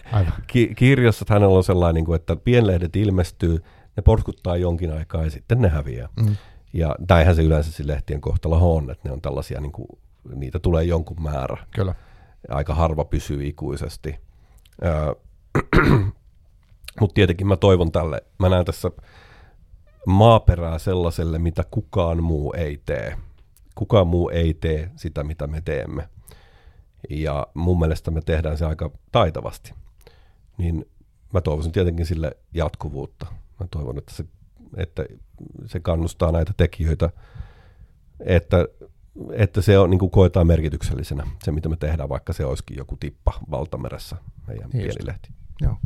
Ki- 0.47 0.73
kirjassa 0.77 1.25
hänellä 1.29 1.57
on 1.57 1.65
sellainen, 1.65 1.95
niin 1.95 2.05
kuin, 2.05 2.17
että 2.17 2.37
pienlehdet 2.37 2.97
ilmestyy, 2.97 3.65
ne 3.97 4.03
porskuttaa 4.03 4.57
jonkin 4.57 4.93
aikaa 4.93 5.25
ja 5.25 5.31
sitten 5.31 5.61
ne 5.61 5.69
häviää. 5.69 6.09
Mm. 6.21 6.37
Ja 6.73 6.95
näinhän 7.09 7.37
se 7.37 7.43
yleensä 7.43 7.73
se 7.73 7.87
lehtien 7.87 8.21
kohtalo 8.21 8.77
on, 8.77 8.91
että 8.91 9.09
ne 9.09 9.13
on 9.13 9.21
tällaisia, 9.21 9.61
niin 9.61 9.73
kuin, 9.73 9.89
niitä 10.35 10.59
tulee 10.59 10.85
jonkun 10.85 11.23
määrä. 11.23 11.67
Kyllä. 11.75 11.95
Aika 12.49 12.75
harva 12.75 13.05
pysyy 13.05 13.47
ikuisesti. 13.47 14.19
Öö, 14.85 15.15
Mutta 17.01 17.15
tietenkin 17.15 17.47
mä 17.47 17.57
toivon 17.57 17.93
tälle, 17.93 18.23
mä 18.39 18.49
näen 18.49 18.65
tässä 18.65 18.91
maaperää 20.07 20.79
sellaiselle, 20.79 21.39
mitä 21.39 21.65
kukaan 21.71 22.23
muu 22.23 22.53
ei 22.53 22.81
tee. 22.87 23.17
Kukaan 23.77 24.07
muu 24.07 24.29
ei 24.29 24.55
tee 24.55 24.91
sitä, 24.97 25.25
mitä 25.25 25.47
me 25.47 25.61
teemme. 25.61 26.09
Ja 27.11 27.47
mun 27.55 27.79
mielestä 27.79 28.11
me 28.11 28.21
tehdään 28.21 28.59
se 28.59 28.67
aika 28.67 28.91
taitavasti. 29.13 29.75
Niin 30.59 30.87
mä 31.33 31.41
toivoisin 31.41 31.73
tietenkin 31.73 32.07
sille 32.07 32.37
jatkuvuutta. 32.55 33.27
Mä 33.61 33.67
toivon, 33.71 33.99
että 33.99 34.15
se, 34.15 34.25
että 34.77 35.05
se 35.67 35.81
kannustaa 35.81 36.33
näitä 36.33 36.53
tekijöitä, 36.57 37.11
että, 38.21 38.69
että 39.33 39.63
se 39.63 39.79
on, 39.79 39.91
niin 39.91 39.99
kuin 39.99 40.11
koetaan 40.11 40.47
merkityksellisenä, 40.47 41.27
se 41.45 41.53
mitä 41.53 41.69
me 41.69 41.77
tehdään, 41.77 42.09
vaikka 42.09 42.33
se 42.33 42.45
olisikin 42.45 42.77
joku 42.77 42.97
tippa 43.01 43.33
valtameressä, 43.51 44.17
meidän 44.47 44.71
niin 44.71 44.83
pieni 44.83 45.07
lehti. 45.07 45.29
Joo. 45.61 45.77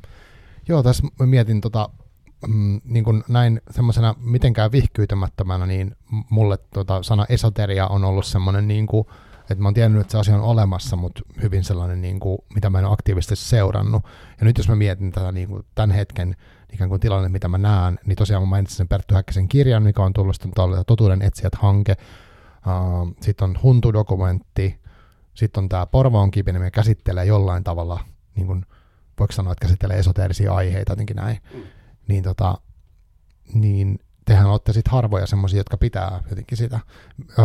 Joo, 0.69 0.83
tässä 0.83 1.03
mietin 1.19 1.61
tota, 1.61 1.91
mm, 2.49 2.81
niin 2.85 3.05
kuin 3.05 3.25
näin 3.29 3.61
semmoisena 3.71 4.15
mitenkään 4.19 4.73
vihkyytämättömänä, 4.73 5.67
niin 5.67 5.97
mulle 6.31 6.59
tota, 6.75 7.03
sana 7.03 7.27
esoteria 7.29 7.87
on 7.87 8.05
ollut 8.05 8.27
semmoinen, 8.27 8.69
niin 8.69 8.87
kuin, 8.87 9.07
että 9.41 9.63
mä 9.63 9.69
oon 9.69 9.75
tiennyt, 9.75 10.01
että 10.01 10.13
se 10.13 10.19
asia 10.19 10.35
on 10.35 10.41
olemassa, 10.41 10.97
mutta 10.97 11.23
hyvin 11.43 11.65
sellainen, 11.65 12.01
niin 12.01 12.21
kuin, 12.21 12.39
mitä 12.55 12.71
mä 12.71 12.79
en 12.79 12.85
ole 12.85 12.93
aktiivisesti 12.93 13.37
seurannut. 13.37 14.03
Ja 14.41 14.45
nyt 14.45 14.59
jos 14.59 14.69
mä 14.69 14.77
mietin 14.77 15.13
tätä 15.13 15.33
niin 15.33 15.49
kuin 15.49 15.67
tämän 15.75 15.91
hetken 15.91 16.37
ikään 16.73 16.89
kuin 16.89 17.01
tilanne, 17.01 17.29
mitä 17.29 17.49
mä 17.49 17.59
näen, 17.59 17.99
niin 18.07 18.17
tosiaan 18.17 18.43
mä 18.43 18.47
mainitsin 18.47 18.77
sen 18.77 18.89
Perttu 18.89 19.15
Häkkisen 19.15 19.49
kirjan, 19.49 19.83
mikä 19.83 20.03
on 20.03 20.13
tullut 20.13 20.35
sitten 20.35 20.53
Totuuden 20.87 21.23
etsijät-hanke, 21.23 21.97
uh, 22.67 23.17
sitten 23.21 23.45
on 23.45 23.59
Huntu-dokumentti, 23.63 24.81
sitten 25.35 25.63
on 25.63 25.69
tämä 25.69 25.87
Porvoon 25.87 26.31
kipinen, 26.31 26.63
mikä 26.63 26.71
käsittelee 26.71 27.25
jollain 27.25 27.65
tavalla 27.65 28.01
niin 28.37 28.47
kuin, 28.47 28.67
voiko 29.19 29.33
sanoa, 29.33 29.53
että 29.53 29.63
käsittelee 29.63 29.99
esoteerisia 29.99 30.55
aiheita 30.55 30.93
jotenkin 30.93 31.17
näin, 31.17 31.39
mm. 31.55 31.63
Niin, 32.11 32.23
tota, 32.23 32.59
niin 33.55 33.99
tehän 34.25 34.47
olette 34.47 34.73
sitten 34.73 34.93
harvoja 34.93 35.27
semmoisia, 35.27 35.61
jotka 35.61 35.77
pitää 35.77 36.23
jotenkin 36.31 36.59
sitä. 36.59 36.81
Öö, 37.39 37.45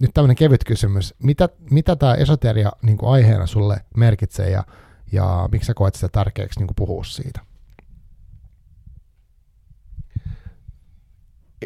nyt 0.00 0.10
tämmöinen 0.14 0.36
kevyt 0.36 0.64
kysymys. 0.64 1.14
Mitä, 1.22 1.48
mitä 1.70 1.96
tämä 1.96 2.14
esoteria 2.14 2.72
niin 2.82 2.98
kuin 2.98 3.12
aiheena 3.12 3.46
sulle 3.46 3.84
merkitsee 3.96 4.50
ja, 4.50 4.64
ja 5.12 5.48
miksi 5.52 5.66
sä 5.66 5.74
koet 5.74 5.94
sitä 5.94 6.08
tärkeäksi 6.08 6.60
niin 6.60 6.66
kuin 6.66 6.76
puhua 6.76 7.04
siitä? 7.04 7.40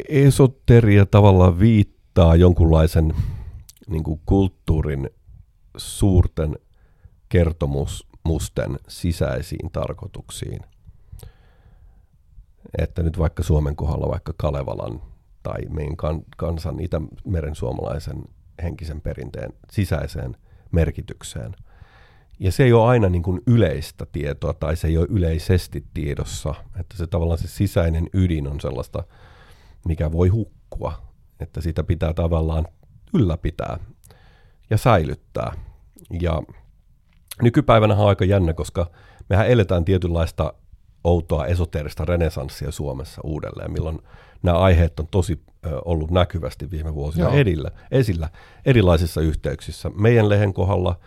Esoteria 0.09 1.05
tavallaan 1.05 1.59
viittaa 1.59 2.35
jonkunlaisen 2.35 3.13
niin 3.87 4.03
kuin 4.03 4.21
kulttuurin 4.25 5.09
suurten 5.77 6.55
kertomus 7.29 8.07
musten 8.23 8.79
sisäisiin 8.87 9.71
tarkoituksiin. 9.71 10.70
Että 12.77 13.03
nyt 13.03 13.19
vaikka 13.19 13.43
Suomen 13.43 13.75
kohdalla 13.75 14.09
vaikka 14.09 14.33
Kalevalan 14.37 15.01
tai 15.43 15.61
meidän 15.69 15.95
kansan 16.37 16.79
Itämeren 16.79 17.55
suomalaisen 17.55 18.23
henkisen 18.63 19.01
perinteen 19.01 19.53
sisäiseen 19.71 20.37
merkitykseen. 20.71 21.55
Ja 22.39 22.51
se 22.51 22.63
ei 22.63 22.73
ole 22.73 22.89
aina 22.89 23.09
niin 23.09 23.23
kuin 23.23 23.41
yleistä 23.47 24.05
tietoa 24.11 24.53
tai 24.53 24.75
se 24.75 24.87
ei 24.87 24.97
ole 24.97 25.07
yleisesti 25.09 25.85
tiedossa, 25.93 26.55
että 26.79 26.97
se 26.97 27.07
tavallaan 27.07 27.39
se 27.39 27.47
sisäinen 27.47 28.09
ydin 28.13 28.47
on 28.47 28.61
sellaista, 28.61 29.03
mikä 29.85 30.11
voi 30.11 30.27
hukkua, 30.27 30.93
että 31.39 31.61
sitä 31.61 31.83
pitää 31.83 32.13
tavallaan 32.13 32.67
ylläpitää 33.13 33.79
ja 34.69 34.77
säilyttää. 34.77 35.53
Ja 36.21 36.41
nykypäivänä 37.41 37.95
on 37.95 38.09
aika 38.09 38.25
jännä, 38.25 38.53
koska 38.53 38.91
mehän 39.29 39.47
eletään 39.47 39.85
tietynlaista 39.85 40.53
outoa 41.03 41.45
esoteerista 41.45 42.05
renesanssia 42.05 42.71
Suomessa 42.71 43.21
uudelleen, 43.23 43.71
milloin 43.71 43.99
nämä 44.43 44.57
aiheet 44.57 44.99
on 44.99 45.07
tosi 45.07 45.39
ollut 45.85 46.11
näkyvästi 46.11 46.71
viime 46.71 46.95
vuosina 46.95 47.29
edillä, 47.29 47.71
esillä 47.91 48.29
erilaisissa 48.65 49.21
yhteyksissä. 49.21 49.91
Meidän 49.95 50.29
lehen 50.29 50.53
kohdalla, 50.53 50.99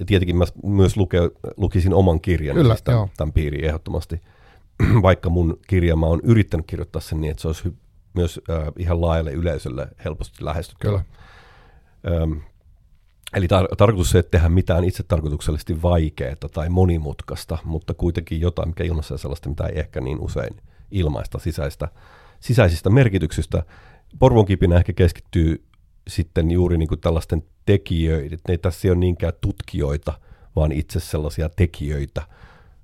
ja 0.00 0.06
tietenkin 0.06 0.36
mä 0.36 0.44
myös 0.62 0.96
luke, 0.96 1.18
lukisin 1.56 1.94
oman 1.94 2.20
kirjan 2.20 2.56
Kyllä, 2.56 2.74
siis 2.74 2.82
tämän, 2.82 3.08
tämän 3.16 3.32
piiriin 3.32 3.64
ehdottomasti, 3.64 4.20
vaikka 5.02 5.30
mun 5.30 5.58
kirja 5.68 5.96
mä 5.96 6.06
oon 6.06 6.20
yrittänyt 6.22 6.66
kirjoittaa 6.66 7.02
sen 7.02 7.20
niin, 7.20 7.30
että 7.30 7.40
se 7.40 7.48
olisi 7.48 7.68
hy- 7.68 7.76
myös 8.14 8.40
äh, 8.50 8.68
ihan 8.78 9.00
laajalle 9.00 9.32
yleisölle 9.32 9.88
helposti 10.04 10.44
lähestyttävä. 10.44 11.04
Kyllä. 12.04 12.36
Eli 13.34 13.46
tar- 13.46 13.76
tarkoitus 13.76 14.14
ei 14.14 14.18
että 14.18 14.30
tehdä 14.30 14.48
mitään 14.48 14.84
itse 14.84 15.02
tarkoituksellisesti 15.02 15.82
vaikeaa 15.82 16.36
tai 16.54 16.68
monimutkaista, 16.68 17.58
mutta 17.64 17.94
kuitenkin 17.94 18.40
jotain, 18.40 18.68
mikä 18.68 18.84
ilmaisee 18.84 19.18
sellaista, 19.18 19.48
mitä 19.48 19.66
ei 19.66 19.78
ehkä 19.78 20.00
niin 20.00 20.20
usein 20.20 20.56
ilmaista 20.90 21.38
sisäistä, 21.38 21.88
sisäisistä 22.40 22.90
merkityksistä. 22.90 23.62
Porvon 24.18 24.46
kipinä 24.46 24.76
ehkä 24.76 24.92
keskittyy 24.92 25.64
sitten 26.08 26.50
juuri 26.50 26.78
niin 26.78 26.88
kuin 26.88 27.00
tällaisten 27.00 27.44
tekijöiden, 27.66 28.38
ne 28.48 28.54
ei 28.54 28.58
tässä 28.58 28.88
ole 28.88 28.96
niinkään 28.96 29.32
tutkijoita, 29.40 30.12
vaan 30.56 30.72
itse 30.72 31.00
sellaisia 31.00 31.48
tekijöitä, 31.48 32.22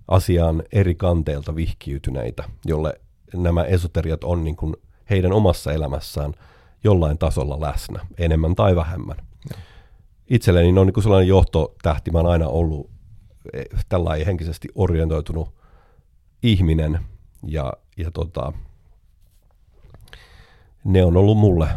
asiaan 0.08 0.62
eri 0.72 0.94
kanteilta 0.94 1.56
vihkiytyneitä, 1.56 2.44
jolle 2.66 3.00
nämä 3.34 3.64
esoteriat 3.64 4.24
on 4.24 4.44
niin 4.44 4.56
kuin 4.56 4.76
heidän 5.10 5.32
omassa 5.32 5.72
elämässään 5.72 6.32
jollain 6.84 7.18
tasolla 7.18 7.60
läsnä, 7.60 8.06
enemmän 8.18 8.54
tai 8.54 8.76
vähemmän 8.76 9.27
itselleni 10.30 10.72
ne 10.72 10.80
on 10.80 10.86
niin 10.86 11.02
sellainen 11.02 11.28
johtotähti. 11.28 12.10
Mä 12.10 12.18
oon 12.18 12.30
aina 12.30 12.48
ollut 12.48 12.90
eh, 13.52 13.64
tällainen 13.88 14.26
henkisesti 14.26 14.68
orientoitunut 14.74 15.54
ihminen 16.42 16.98
ja, 17.46 17.72
ja 17.96 18.10
tota, 18.10 18.52
ne 20.84 21.04
on 21.04 21.16
ollut 21.16 21.38
mulle, 21.38 21.68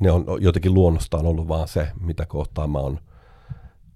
ne 0.00 0.10
on 0.10 0.24
jotenkin 0.40 0.74
luonnostaan 0.74 1.26
ollut 1.26 1.48
vaan 1.48 1.68
se, 1.68 1.88
mitä 2.00 2.26
kohtaa 2.26 2.66
mä 2.66 2.78
oon 2.78 2.98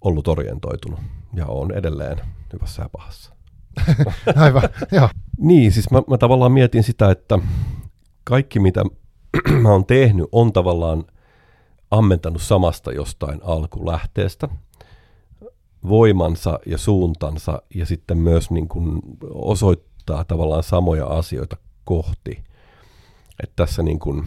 ollut 0.01 0.29
orientoitunut 0.29 1.01
ja 1.35 1.47
on 1.47 1.73
edelleen 1.73 2.21
hyvässä 2.53 2.83
ja 2.83 2.89
pahassa. 2.89 3.33
Aivan, 4.37 4.63
joo. 4.93 5.09
Niin, 5.39 5.73
siis 5.73 5.91
mä, 5.91 6.03
mä 6.07 6.19
tavallaan 6.19 6.53
mietin 6.53 6.83
sitä, 6.83 7.11
että 7.11 7.39
kaikki 8.25 8.61
mitä 8.61 8.85
mä 9.63 9.71
oon 9.71 9.87
tehnyt 9.87 10.27
on 10.33 10.53
tavallaan 10.53 11.05
ammentanut 11.93 12.43
samasta 12.43 12.93
jostain 12.93 13.41
alkulähteestä 13.45 14.49
voimansa 15.89 16.59
ja 16.67 16.79
suuntansa 16.79 17.63
ja 17.75 17.87
sitten 17.87 18.19
myös 18.19 18.51
niin 18.51 18.69
kuin 18.69 19.01
osoittaa 19.35 20.25
tavallaan 20.25 20.63
samoja 20.63 21.07
asioita 21.07 21.57
kohti. 21.85 22.45
Että 23.43 23.53
tässä 23.57 23.83
niin 23.83 23.99
kuin 23.99 24.25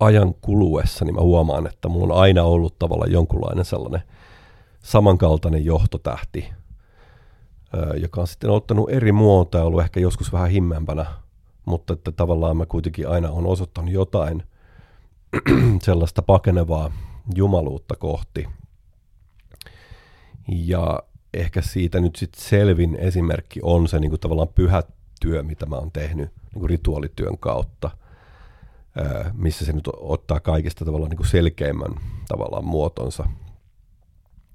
ajan 0.00 0.34
kuluessa 0.40 1.04
niin 1.04 1.14
mä 1.14 1.20
huomaan, 1.20 1.66
että 1.66 1.88
mulla 1.88 2.14
on 2.14 2.20
aina 2.20 2.42
ollut 2.42 2.78
tavallaan 2.78 3.12
jonkunlainen 3.12 3.64
sellainen 3.64 4.02
samankaltainen 4.82 5.64
johtotähti, 5.64 6.52
joka 8.00 8.20
on 8.20 8.26
sitten 8.26 8.50
ottanut 8.50 8.90
eri 8.90 9.12
muotoa 9.12 9.60
ja 9.60 9.64
ollut 9.64 9.80
ehkä 9.80 10.00
joskus 10.00 10.32
vähän 10.32 10.50
himmeämpänä, 10.50 11.06
mutta 11.64 11.92
että 11.92 12.12
tavallaan 12.12 12.56
mä 12.56 12.66
kuitenkin 12.66 13.08
aina 13.08 13.30
on 13.30 13.46
osoittanut 13.46 13.90
jotain 13.90 14.42
sellaista 15.82 16.22
pakenevaa 16.22 16.92
jumaluutta 17.34 17.96
kohti. 17.96 18.48
Ja 20.48 21.02
ehkä 21.34 21.62
siitä 21.62 22.00
nyt 22.00 22.16
sitten 22.16 22.42
selvin 22.42 22.96
esimerkki 22.96 23.60
on 23.62 23.88
se 23.88 23.98
niin 23.98 24.10
kuin 24.10 24.20
tavallaan 24.20 24.48
pyhä 24.48 24.82
työ, 25.20 25.42
mitä 25.42 25.66
mä 25.66 25.76
oon 25.76 25.92
tehnyt 25.92 26.30
niin 26.54 26.60
kuin 26.60 26.70
rituaalityön 26.70 27.38
kautta, 27.38 27.90
missä 29.32 29.64
se 29.64 29.72
nyt 29.72 29.88
ottaa 29.96 30.40
kaikista 30.40 30.84
tavallaan 30.84 31.10
niin 31.10 31.16
kuin 31.16 31.26
selkeimmän 31.26 31.94
tavallaan 32.28 32.64
muotonsa. 32.64 33.28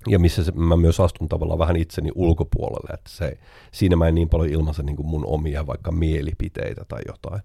Ja 0.08 0.20
missä 0.20 0.44
se, 0.44 0.52
mä 0.52 0.78
myös 0.78 1.00
astun 1.00 1.30
tavallaan 1.30 1.60
vähän 1.60 1.76
itseni 1.76 2.12
ulkopuolelle, 2.16 2.94
että 2.94 3.10
se, 3.10 3.38
siinä 3.72 3.96
mä 3.96 4.08
en 4.08 4.16
niin 4.16 4.30
paljon 4.30 4.50
ilmaise 4.50 4.84
niin 4.84 5.06
mun 5.06 5.26
omia 5.26 5.68
vaikka 5.68 5.92
mielipiteitä 5.92 6.86
tai 6.88 7.02
jotain, 7.08 7.42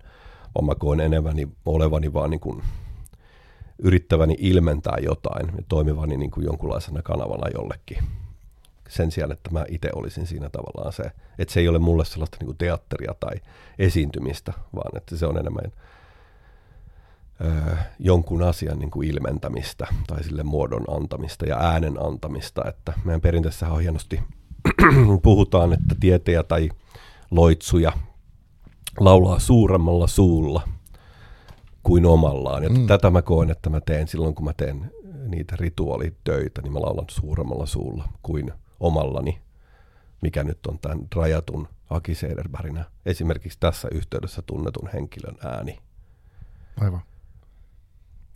vaan 0.55 0.65
mä 0.67 0.75
koen 0.75 1.01
eneväni 1.01 1.49
olevani 1.67 2.13
vaan 2.13 2.31
niin 2.31 2.41
kuin 2.41 2.63
yrittäväni 3.79 4.37
ilmentää 4.39 4.97
jotain 5.03 5.47
ja 5.57 5.63
toimivani 5.69 6.17
niin 6.17 6.31
kuin 6.31 6.47
jonkunlaisena 6.47 7.03
kanavana 7.03 7.49
jollekin. 7.55 7.99
Sen 8.89 9.11
sijaan, 9.11 9.33
että 9.33 9.51
mä 9.51 9.65
itse 9.69 9.91
olisin 9.95 10.27
siinä 10.27 10.51
tavallaan 10.51 10.93
se, 10.93 11.03
että 11.39 11.55
se 11.55 11.61
ei 11.61 11.69
ole 11.69 11.79
mulle 11.79 12.05
sellaista 12.05 12.37
niin 12.41 12.47
kuin 12.47 12.59
teatteria 12.59 13.15
tai 13.21 13.37
esiintymistä, 13.79 14.53
vaan 14.75 14.97
että 14.97 15.17
se 15.17 15.27
on 15.27 15.39
enemmän 15.39 15.73
ö, 17.45 17.77
jonkun 17.99 18.43
asian 18.43 18.79
niin 18.79 18.91
kuin 18.91 19.09
ilmentämistä 19.09 19.87
tai 20.07 20.25
sille 20.25 20.43
muodon 20.43 20.85
antamista 20.89 21.47
ja 21.47 21.59
äänen 21.59 22.07
antamista, 22.07 22.63
että 22.69 22.93
meidän 23.05 23.21
perinteessä 23.21 23.69
on 23.69 23.81
hienosti 23.81 24.21
puhutaan, 25.23 25.73
että 25.73 25.95
tietejä 26.01 26.43
tai 26.43 26.71
loitsuja 27.31 27.93
laulaa 29.01 29.39
suuremmalla 29.39 30.07
suulla 30.07 30.69
kuin 31.85 32.07
omallaan. 32.07 32.63
Ja 32.63 32.71
mm. 32.71 32.87
tätä 32.87 33.11
mä 33.11 33.23
koen, 33.23 33.51
että 33.51 33.71
mä 33.71 33.81
teen 33.81 34.09
silloin, 34.09 34.35
kun 34.35 34.45
mä 34.45 34.53
teen 34.53 34.91
niitä 35.29 35.57
rituaalitöitä, 35.57 36.63
niin 36.63 36.73
mä 36.73 36.81
laulan 36.81 37.07
suuremmalla 37.09 37.67
suulla 37.67 38.09
kuin 38.23 38.53
omallani, 38.81 39.41
mikä 40.23 40.45
nyt 40.45 40.67
on 40.67 40.79
tämän 40.79 40.99
rajatun 41.17 41.69
Aki 41.91 42.15
Sederberginä 42.15 42.85
esimerkiksi 43.07 43.59
tässä 43.61 43.89
yhteydessä 43.93 44.43
tunnetun 44.43 44.89
henkilön 44.93 45.37
ääni. 45.45 45.79
Aivan. 46.81 47.01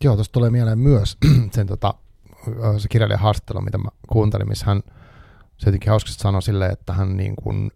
Joo, 0.04 0.14
tuosta 0.14 0.32
tulee 0.32 0.50
mieleen 0.50 0.78
myös 0.78 1.16
sen 1.54 1.66
tota, 1.66 1.94
se 2.78 2.88
kirjailijan 2.88 3.20
haastattelu, 3.20 3.60
mitä 3.60 3.78
mä 3.78 3.88
kuuntelin, 4.08 4.48
missä 4.48 4.66
hän 4.66 4.82
se 5.58 5.68
jotenkin 5.68 5.90
hauskasti 5.90 6.22
sanoi 6.22 6.42
silleen, 6.42 6.72
että 6.72 6.92
hän 6.92 7.16
niin 7.16 7.36
kuin, 7.36 7.70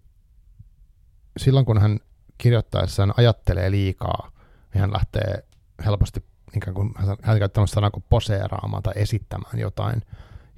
silloin 1.36 1.66
kun 1.66 1.80
hän 1.80 2.00
kirjoittaessaan 2.38 3.14
ajattelee 3.16 3.70
liikaa, 3.70 4.30
niin 4.74 4.80
hän 4.80 4.92
lähtee 4.92 5.44
helposti 5.84 6.24
ikään 6.56 6.74
kuin, 6.74 6.94
hän 7.22 7.38
käyttää 7.38 7.66
sanaa 7.66 7.90
kuin 7.90 8.04
poseeraamaan 8.09 8.82
tai 8.82 8.92
esittämään 8.96 9.59
jotain, 9.59 10.02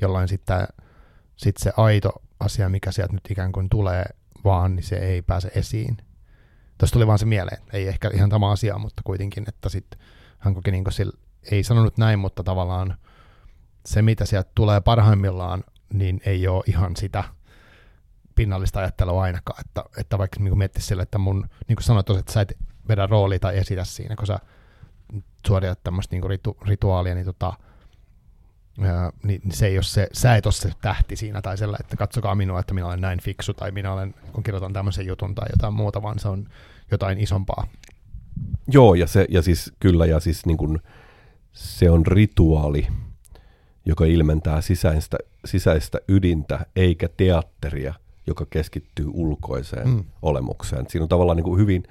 jolloin 0.00 0.28
sitten 0.28 0.68
sit 1.36 1.56
se 1.56 1.72
aito 1.76 2.10
asia, 2.40 2.68
mikä 2.68 2.92
sieltä 2.92 3.12
nyt 3.12 3.30
ikään 3.30 3.52
kuin 3.52 3.68
tulee 3.68 4.04
vaan, 4.44 4.76
niin 4.76 4.84
se 4.84 4.96
ei 4.96 5.22
pääse 5.22 5.50
esiin. 5.54 5.96
Tuossa 6.78 6.92
tuli 6.94 7.06
vaan 7.06 7.18
se 7.18 7.26
mieleen, 7.26 7.62
ei 7.72 7.88
ehkä 7.88 8.10
ihan 8.14 8.30
sama 8.30 8.52
asia, 8.52 8.78
mutta 8.78 9.02
kuitenkin, 9.04 9.44
että 9.48 9.68
sitten 9.68 10.00
hän 10.38 10.54
koki 10.54 10.70
niin 10.70 10.84
sillä, 10.90 11.12
ei 11.50 11.62
sanonut 11.62 11.98
näin, 11.98 12.18
mutta 12.18 12.44
tavallaan 12.44 12.98
se, 13.86 14.02
mitä 14.02 14.24
sieltä 14.24 14.50
tulee 14.54 14.80
parhaimmillaan, 14.80 15.64
niin 15.92 16.20
ei 16.26 16.48
ole 16.48 16.64
ihan 16.66 16.96
sitä 16.96 17.24
pinnallista 18.34 18.80
ajattelua 18.80 19.22
ainakaan, 19.22 19.60
että, 19.60 19.84
että 19.98 20.18
vaikka 20.18 20.40
niin 20.40 20.58
miettisi 20.58 20.86
sille, 20.86 21.02
että 21.02 21.18
mun, 21.18 21.48
niin 21.68 21.76
kuin 21.76 21.84
sanoit, 21.84 22.10
että 22.10 22.32
sä 22.32 22.40
et 22.40 22.58
vedä 22.88 23.06
roolia 23.06 23.38
tai 23.38 23.58
esitä 23.58 23.84
siinä, 23.84 24.16
kun 24.16 24.26
sä 24.26 24.38
suoritat 25.46 25.80
tämmöistä 25.84 26.16
niin 26.16 26.30
ritu, 26.30 26.56
rituaalia, 26.66 27.14
niin, 27.14 27.24
tota, 27.24 27.52
ää, 28.80 29.12
niin 29.22 29.40
se 29.50 29.66
ei 29.66 29.76
ole 29.76 29.82
se, 29.82 30.08
sä 30.12 30.36
et 30.36 30.46
ole 30.46 30.52
se 30.52 30.70
tähti 30.82 31.16
siinä 31.16 31.42
tai 31.42 31.58
sellä, 31.58 31.76
että 31.80 31.96
katsokaa 31.96 32.34
minua, 32.34 32.60
että 32.60 32.74
minä 32.74 32.86
olen 32.86 33.00
näin 33.00 33.20
fiksu 33.20 33.54
tai 33.54 33.70
minä 33.70 33.92
olen, 33.92 34.14
kun 34.32 34.44
kirjoitan 34.44 34.72
tämmöisen 34.72 35.06
jutun 35.06 35.34
tai 35.34 35.46
jotain 35.52 35.74
muuta, 35.74 36.02
vaan 36.02 36.18
se 36.18 36.28
on 36.28 36.48
jotain 36.90 37.18
isompaa. 37.18 37.66
Joo, 38.68 38.94
ja, 38.94 39.06
se, 39.06 39.26
ja 39.28 39.42
siis 39.42 39.72
kyllä, 39.80 40.06
ja 40.06 40.20
siis 40.20 40.46
niin 40.46 40.56
kuin, 40.56 40.78
se 41.52 41.90
on 41.90 42.06
rituaali, 42.06 42.86
joka 43.86 44.04
ilmentää 44.04 44.60
sisäistä, 44.60 45.16
sisäistä 45.44 45.98
ydintä, 46.08 46.66
eikä 46.76 47.08
teatteria, 47.16 47.94
joka 48.26 48.46
keskittyy 48.50 49.06
ulkoiseen 49.12 49.88
mm. 49.88 50.04
olemukseen. 50.22 50.86
Siinä 50.88 51.02
on 51.02 51.08
tavallaan 51.08 51.36
niin 51.36 51.44
kuin 51.44 51.60
hyvin 51.60 51.82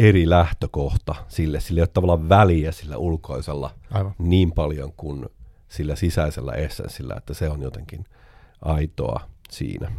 eri 0.00 0.30
lähtökohta 0.30 1.14
sille. 1.28 1.60
Sillä 1.60 1.78
ei 1.78 1.82
ole 1.82 1.88
tavallaan 1.94 2.28
väliä 2.28 2.72
sillä 2.72 2.96
ulkoisella 2.96 3.70
Aivan. 3.90 4.14
niin 4.18 4.52
paljon 4.52 4.92
kuin 4.96 5.26
sillä 5.68 5.96
sisäisellä 5.96 6.52
essenssillä, 6.52 7.14
että 7.16 7.34
se 7.34 7.48
on 7.48 7.62
jotenkin 7.62 8.04
aitoa 8.62 9.20
siinä. 9.50 9.92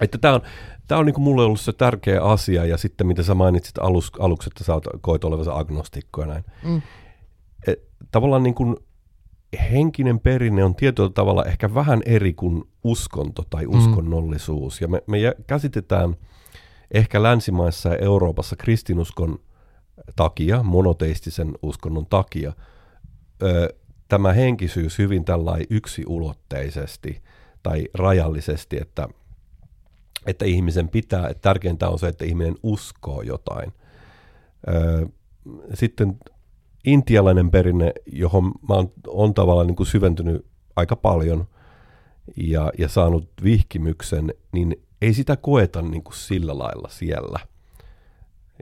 Että 0.00 0.18
tämä 0.18 0.34
on, 0.34 0.40
tämä 0.88 0.98
on 0.98 1.06
niin 1.06 1.14
kuin 1.14 1.24
mulle 1.24 1.44
ollut 1.44 1.60
se 1.60 1.72
tärkeä 1.72 2.22
asia, 2.22 2.64
ja 2.64 2.76
sitten 2.76 3.06
mitä 3.06 3.22
sä 3.22 3.34
mainitsit 3.34 3.78
alus, 3.78 4.12
aluksi, 4.18 4.48
että 4.48 4.64
sä 4.64 4.72
koit 5.00 5.24
olevansa 5.24 5.58
agnostikko 5.58 6.20
ja 6.20 6.26
näin. 6.26 6.44
Mm. 6.64 6.82
Et, 7.66 7.88
tavallaan 8.10 8.42
niin 8.42 8.54
kuin 8.54 8.76
henkinen 9.72 10.20
perinne 10.20 10.64
on 10.64 10.74
tietyllä 10.74 11.10
tavalla 11.10 11.44
ehkä 11.44 11.74
vähän 11.74 12.02
eri 12.06 12.32
kuin 12.32 12.64
uskonto 12.84 13.42
tai 13.50 13.66
mm. 13.66 13.78
uskonnollisuus, 13.78 14.80
mm. 14.80 14.84
ja 14.84 14.88
me, 14.88 15.02
me 15.06 15.18
käsitetään– 15.46 16.16
ehkä 16.92 17.22
länsimaissa 17.22 17.88
ja 17.88 17.96
Euroopassa 17.96 18.56
kristinuskon 18.56 19.38
takia, 20.16 20.62
monoteistisen 20.62 21.52
uskonnon 21.62 22.06
takia, 22.06 22.52
ö, 23.42 23.74
tämä 24.08 24.32
henkisyys 24.32 24.98
hyvin 24.98 25.24
tällainen 25.24 25.66
yksiulotteisesti 25.70 27.22
tai 27.62 27.88
rajallisesti, 27.94 28.76
että, 28.80 29.08
että 30.26 30.44
ihmisen 30.44 30.88
pitää, 30.88 31.28
että 31.28 31.40
tärkeintä 31.40 31.88
on 31.88 31.98
se, 31.98 32.08
että 32.08 32.24
ihminen 32.24 32.56
uskoo 32.62 33.22
jotain. 33.22 33.72
Ö, 34.68 35.06
sitten 35.74 36.18
intialainen 36.84 37.50
perinne, 37.50 37.92
johon 38.06 38.52
mä 38.68 38.74
oon, 38.74 38.92
on 39.06 39.34
tavallaan 39.34 39.66
niin 39.66 39.76
kuin 39.76 39.86
syventynyt 39.86 40.46
aika 40.76 40.96
paljon 40.96 41.46
ja, 42.36 42.72
ja 42.78 42.88
saanut 42.88 43.28
vihkimyksen, 43.44 44.34
niin 44.52 44.82
ei 45.02 45.14
sitä 45.14 45.36
koeta 45.36 45.82
niin 45.82 46.02
kuin 46.02 46.14
sillä 46.14 46.58
lailla 46.58 46.88
siellä 46.88 47.38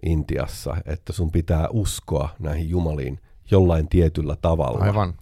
Intiassa, 0.03 0.77
että 0.87 1.13
sun 1.13 1.31
pitää 1.31 1.69
uskoa 1.69 2.29
näihin 2.39 2.69
jumaliin 2.69 3.21
jollain 3.51 3.89
tietyllä 3.89 4.37
tavalla. 4.43 4.85
Aivan. 4.85 5.15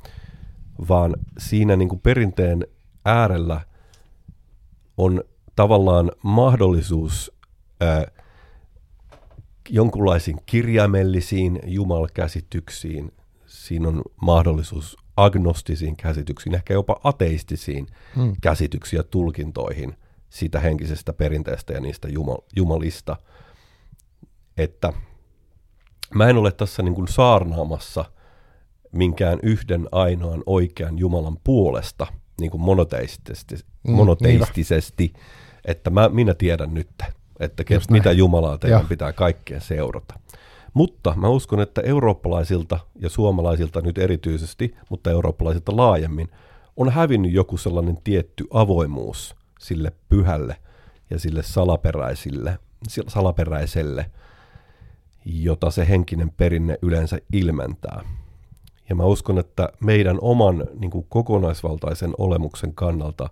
Vaan 0.89 1.17
siinä 1.39 1.77
niin 1.77 1.89
kuin 1.89 2.01
perinteen 2.01 2.67
äärellä 3.05 3.61
on 4.97 5.25
tavallaan 5.57 6.13
mahdollisuus 6.23 7.33
ää, 7.81 8.07
jonkunlaisiin 9.69 10.37
kirjaimellisiin 10.47 11.61
jumalkäsityksiin, 11.65 13.13
siinä 13.47 13.89
on 13.89 14.03
mahdollisuus 14.23 14.97
agnostisiin 15.17 15.97
käsityksiin, 15.97 16.55
ehkä 16.55 16.75
jopa 16.75 17.01
ateistisiin 17.05 17.87
hmm. 18.17 18.33
käsityksiin 18.41 18.99
ja 18.99 19.05
tulkintoihin– 19.05 19.97
siitä 20.31 20.61
henkisestä 20.61 21.13
perinteestä 21.13 21.73
ja 21.73 21.81
niistä 21.81 22.09
jumal, 22.09 22.39
jumalista. 22.57 23.17
Että 24.57 24.93
mä 26.15 26.29
en 26.29 26.37
ole 26.37 26.53
tässä 26.53 26.83
niin 26.83 26.95
kuin 26.95 27.09
saarnaamassa 27.09 28.05
minkään 28.93 29.39
yhden 29.43 29.89
ainoan 29.93 30.43
oikean 30.47 30.99
Jumalan 30.99 31.37
puolesta 31.45 32.07
niin 32.41 32.51
kuin 32.51 32.61
monoteistisesti, 32.61 33.57
mm, 33.89 33.93
monoteistisesti 33.93 35.13
että 35.69 35.91
mä, 35.91 36.09
minä 36.09 36.35
tiedän 36.35 36.75
nyt, 36.75 36.89
että 37.41 37.65
kes, 37.65 37.91
mitä 37.91 38.13
Jumalaa 38.13 38.59
teidän 38.59 38.81
ja. 38.81 38.89
pitää 38.89 39.13
kaikkeen 39.13 39.61
seurata. 39.61 40.19
Mutta 40.75 41.15
mä 41.17 41.29
uskon, 41.29 41.61
että 41.61 41.81
eurooppalaisilta 41.81 42.79
ja 42.99 43.09
suomalaisilta 43.09 43.81
nyt 43.81 43.99
erityisesti, 43.99 44.75
mutta 44.91 45.11
eurooppalaisilta 45.11 45.77
laajemmin, 45.77 46.29
on 46.77 46.91
hävinnyt 46.91 47.33
joku 47.33 47.57
sellainen 47.57 47.99
tietty 48.05 48.45
avoimuus 48.51 49.37
sille 49.59 49.93
pyhälle 50.09 50.57
ja 51.11 51.19
sille 51.19 51.43
salaperäisille, 51.43 52.59
salaperäiselle, 53.09 54.11
jota 55.25 55.71
se 55.71 55.89
henkinen 55.89 56.31
perinne 56.31 56.79
yleensä 56.83 57.19
ilmentää. 57.33 58.05
Ja 58.89 58.95
mä 58.95 59.05
uskon, 59.05 59.39
että 59.39 59.69
meidän 59.81 60.19
oman 60.21 60.67
niin 60.79 60.91
kuin 60.91 61.07
kokonaisvaltaisen 61.09 62.15
olemuksen 62.19 62.75
kannalta 62.75 63.29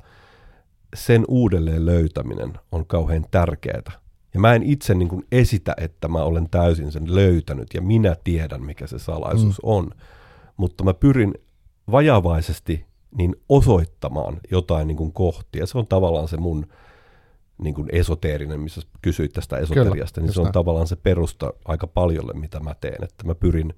sen 0.94 1.24
uudelleen 1.28 1.86
löytäminen 1.86 2.52
on 2.72 2.86
kauhean 2.86 3.26
tärkeää. 3.30 3.92
Ja 4.34 4.40
mä 4.40 4.54
en 4.54 4.62
itse 4.62 4.94
niin 4.94 5.08
kuin 5.08 5.26
esitä, 5.32 5.74
että 5.76 6.08
mä 6.08 6.22
olen 6.22 6.50
täysin 6.50 6.92
sen 6.92 7.14
löytänyt 7.14 7.74
ja 7.74 7.82
minä 7.82 8.16
tiedän, 8.24 8.62
mikä 8.62 8.86
se 8.86 8.98
salaisuus 8.98 9.62
mm. 9.62 9.68
on. 9.68 9.90
Mutta 10.56 10.84
mä 10.84 10.94
pyrin 10.94 11.34
vajavaisesti 11.90 12.85
niin 13.18 13.36
osoittamaan 13.48 14.40
jotain 14.50 14.88
niin 14.88 14.96
kuin 14.96 15.12
kohtia. 15.12 15.66
Se 15.66 15.78
on 15.78 15.86
tavallaan 15.86 16.28
se 16.28 16.36
mun 16.36 16.66
niin 17.58 17.74
kuin 17.74 17.88
esoteerinen, 17.92 18.60
missä 18.60 18.80
kysyit 19.02 19.32
tästä 19.32 19.58
esoteriasta, 19.58 20.14
Kyllä, 20.14 20.26
niin 20.26 20.34
se 20.34 20.40
on 20.40 20.44
näin. 20.44 20.52
tavallaan 20.52 20.86
se 20.86 20.96
perusta 20.96 21.52
aika 21.64 21.86
paljolle, 21.86 22.32
mitä 22.32 22.60
mä 22.60 22.74
teen. 22.74 23.04
Että 23.04 23.26
mä 23.26 23.34
pyrin 23.34 23.74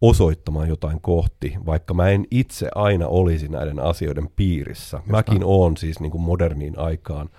osoittamaan 0.00 0.68
jotain 0.68 1.00
kohti, 1.00 1.54
vaikka 1.66 1.94
mä 1.94 2.08
en 2.08 2.26
itse 2.30 2.68
aina 2.74 3.08
olisi 3.08 3.48
näiden 3.48 3.78
asioiden 3.80 4.28
piirissä. 4.36 4.96
Just 4.96 5.08
Mäkin 5.08 5.34
näin. 5.34 5.44
oon 5.44 5.76
siis 5.76 6.00
niin 6.00 6.10
kuin 6.12 6.22
moderniin 6.22 6.78
aikaan 6.78 7.30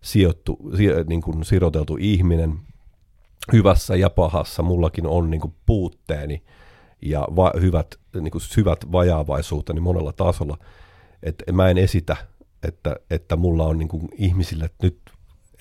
sijoittu, 0.00 0.58
si, 0.76 0.86
niin 1.08 1.22
kuin 1.22 1.44
siroteltu 1.44 1.96
ihminen 2.00 2.58
hyvässä 3.52 3.96
ja 3.96 4.10
pahassa. 4.10 4.62
Mullakin 4.62 5.06
on 5.06 5.30
niin 5.30 5.40
kuin 5.40 5.54
puutteeni 5.66 6.42
ja 7.04 7.28
va, 7.36 7.52
hyvät, 7.60 7.94
niin 8.14 8.30
kuin 8.30 8.42
syvät 8.42 8.92
vajaavaisuuteni 8.92 9.80
monella 9.80 10.12
tasolla. 10.12 10.58
Et 11.22 11.42
mä 11.52 11.68
en 11.68 11.78
esitä, 11.78 12.16
että, 12.62 12.96
että 13.10 13.36
mulla 13.36 13.64
on 13.64 13.78
niin 13.78 13.88
kuin 13.88 14.08
ihmisille 14.12 14.70
nyt 14.82 15.00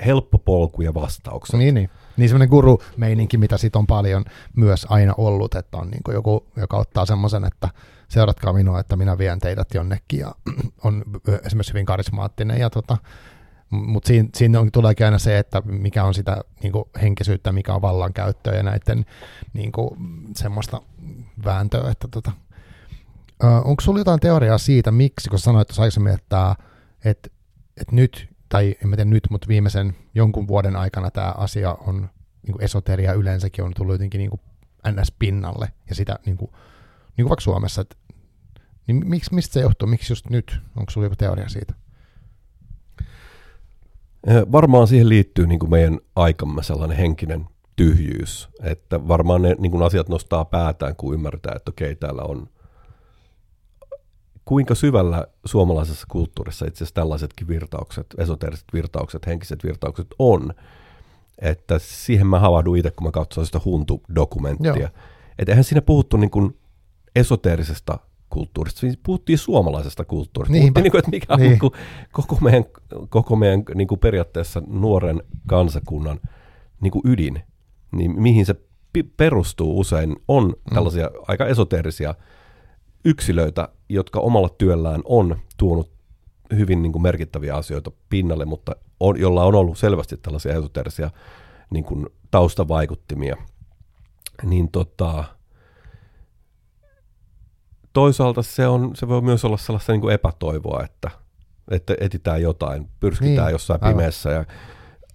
helppo 0.06 0.38
polku 0.38 0.82
ja 0.82 0.94
vastaukset. 0.94 1.60
Niin, 1.60 1.76
niin. 1.76 1.90
Niin 2.18 2.30
semmoinen 2.30 2.50
guru-meininki, 2.50 3.38
mitä 3.38 3.58
siitä 3.58 3.80
on 3.80 3.88
paljon 3.88 4.26
myös 4.56 4.88
aina 4.90 5.14
ollut, 5.18 5.56
että 5.56 5.78
on 5.78 5.92
niin 5.92 6.02
joku, 6.14 6.46
joka 6.56 6.78
ottaa 6.78 7.06
semmoisen, 7.06 7.46
että 7.46 7.70
seuratkaa 8.08 8.54
minua, 8.54 8.80
että 8.80 8.96
minä 8.96 9.18
vien 9.18 9.40
teidät 9.40 9.68
jonnekin 9.74 10.20
ja 10.20 10.36
on 10.84 11.04
esimerkiksi 11.46 11.74
hyvin 11.74 11.86
karismaattinen 11.86 12.60
ja 12.60 12.70
tota, 12.70 12.98
mutta 13.74 14.08
siinä, 14.08 14.30
siinä 14.36 14.60
on, 14.60 14.72
tuleekin 14.72 15.06
aina 15.06 15.20
se, 15.20 15.40
että 15.40 15.62
mikä 15.66 16.04
on 16.04 16.14
sitä 16.14 16.42
niin 16.64 16.72
kuin 16.72 16.86
henkisyyttä, 17.02 17.52
mikä 17.52 17.74
on 17.74 17.82
vallankäyttöä 17.82 18.56
ja 18.56 18.64
näiden 18.64 19.06
niin 19.54 19.72
kuin, 19.72 19.90
semmoista 20.36 20.82
vääntöä. 21.46 21.92
Että, 21.92 22.08
tota. 22.08 22.32
onko 23.44 23.82
sinulla 23.82 24.00
jotain 24.00 24.20
teoriaa 24.20 24.58
siitä, 24.58 24.92
miksi, 24.92 25.30
kun 25.30 25.40
sanoit 25.40 25.68
tuossa 25.68 25.82
aikaisemmin, 25.82 26.14
että, 26.14 26.56
että, 27.06 27.30
että 27.82 27.96
nyt, 27.96 28.30
tai 28.50 28.76
en 28.84 28.90
tiedä 28.90 29.06
nyt, 29.06 29.28
mutta 29.30 29.48
viimeisen 29.48 29.96
jonkun 30.16 30.48
vuoden 30.48 30.76
aikana 30.76 31.12
tämä 31.12 31.34
asia 31.38 31.74
on, 31.74 32.10
niin 32.44 32.52
kuin 32.52 32.64
esoteria 32.64 33.14
yleensäkin 33.14 33.66
on 33.66 33.74
tullut 33.76 33.94
jotenkin 33.94 34.20
niin 34.20 34.30
kuin 34.30 34.42
NS-pinnalle, 34.88 35.68
ja 35.90 35.96
sitä 35.96 36.20
niin 36.26 36.38
kuin, 36.38 36.52
niin 37.18 37.24
kuin 37.24 37.30
vaikka 37.30 37.42
Suomessa, 37.42 37.82
että, 37.82 37.96
niin 38.88 39.10
miksi, 39.10 39.34
mistä 39.34 39.54
se 39.54 39.60
johtuu, 39.60 39.88
miksi 39.88 40.12
just 40.12 40.30
nyt, 40.30 40.60
onko 40.76 40.92
sinulla 40.92 41.06
joku 41.06 41.16
teoria 41.16 41.50
siitä? 41.50 41.74
Varmaan 44.28 44.88
siihen 44.88 45.10
liittyy 45.10 45.48
niin 45.48 45.60
kuin 45.60 45.70
meidän 45.70 46.00
aikamme 46.16 46.64
sellainen 46.64 46.98
henkinen 46.98 47.46
tyhjyys, 47.76 48.50
että 48.64 49.08
varmaan 49.08 49.42
ne 49.42 49.56
niin 49.60 49.72
kuin 49.72 49.84
asiat 49.84 50.10
nostaa 50.10 50.46
päätään, 50.46 50.96
kun 50.96 51.14
ymmärtää, 51.14 51.54
että 51.56 51.70
okei, 51.70 51.96
täällä 51.96 52.22
on 52.22 52.50
kuinka 54.46 54.76
syvällä 54.76 55.28
suomalaisessa 55.46 56.08
kulttuurissa 56.10 56.66
itse 56.66 56.78
asiassa 56.78 56.96
tällaisetkin 56.96 57.48
virtaukset, 57.48 58.06
esoteriset 58.18 58.66
virtaukset, 58.74 59.28
henkiset 59.28 59.64
virtaukset 59.64 60.08
on, 60.20 60.54
että 61.40 61.80
siihen 61.80 62.28
mä 62.28 62.40
havahdun 62.40 62.78
itse, 62.78 62.92
kun 62.92 63.08
mä 63.08 63.12
katson 63.12 63.46
sitä 63.46 63.60
Huntu-dokumenttia. 63.66 64.90
Että 65.40 65.52
eihän 65.52 65.64
siinä 65.64 65.82
puhuttu 65.82 66.18
niin 66.18 66.32
kuin 66.32 66.60
esoteerisesta 67.16 68.00
kulttuurista, 68.34 68.80
siis 68.80 69.00
puhuttiin 69.04 69.38
suomalaisesta 69.38 70.06
kulttuurista. 70.06 70.54
Niinpä. 70.54 70.82
Puhuttiin, 70.82 70.84
niin 70.84 70.92
kuin, 70.92 71.00
että 71.00 71.12
mikä 71.12 71.34
on 71.34 71.40
niin. 71.40 71.50
niin 71.50 71.60
kuin, 71.60 71.74
koko 72.12 72.38
meidän, 72.42 72.66
koko 73.10 73.36
meidän 73.36 73.64
niin 73.76 73.88
kuin 73.88 74.00
periaatteessa 74.00 74.62
nuoren 74.68 75.24
kansakunnan 75.48 76.20
niin 76.82 76.92
kuin 76.92 77.02
ydin, 77.06 77.42
niin 77.92 78.22
mihin 78.22 78.46
se 78.46 78.56
perustuu 79.18 79.80
usein, 79.80 80.16
on 80.28 80.44
mm. 80.44 80.74
tällaisia 80.74 81.08
mm. 81.08 81.20
aika 81.28 81.46
esoteerisia 81.46 82.16
yksilöitä, 83.06 83.70
jotka 83.90 84.20
omalla 84.20 84.50
työllään 84.50 85.02
on 85.06 85.38
tuonut 85.58 85.92
hyvin 86.56 86.82
niin 86.82 86.92
kuin 86.92 87.02
merkittäviä 87.02 87.56
asioita 87.56 87.92
pinnalle, 88.10 88.46
mutta 88.46 88.76
on, 89.00 89.20
jolla 89.20 89.44
on 89.44 89.56
ollut 89.56 89.78
selvästi 89.78 90.18
tällaisia 90.18 90.54
esoteerisia 90.54 91.12
niin 91.70 91.84
kuin 91.84 92.08
taustavaikuttimia. 92.32 93.38
Niin 94.44 94.72
tota, 94.72 95.24
toisaalta 97.94 98.42
se, 98.42 98.68
on, 98.68 98.96
se 98.96 99.08
voi 99.08 99.22
myös 99.22 99.46
olla 99.46 99.58
sellaista 99.58 99.92
niin 99.92 100.02
kuin 100.02 100.14
epätoivoa, 100.14 100.84
että, 100.84 101.10
että 101.72 101.96
etitään 102.00 102.42
jotain, 102.42 102.90
pyrskitään 103.00 103.48
niin, 103.48 103.52
jossain 103.52 103.80
aivan. 103.84 103.98
pimeässä 103.98 104.30
ja 104.30 104.46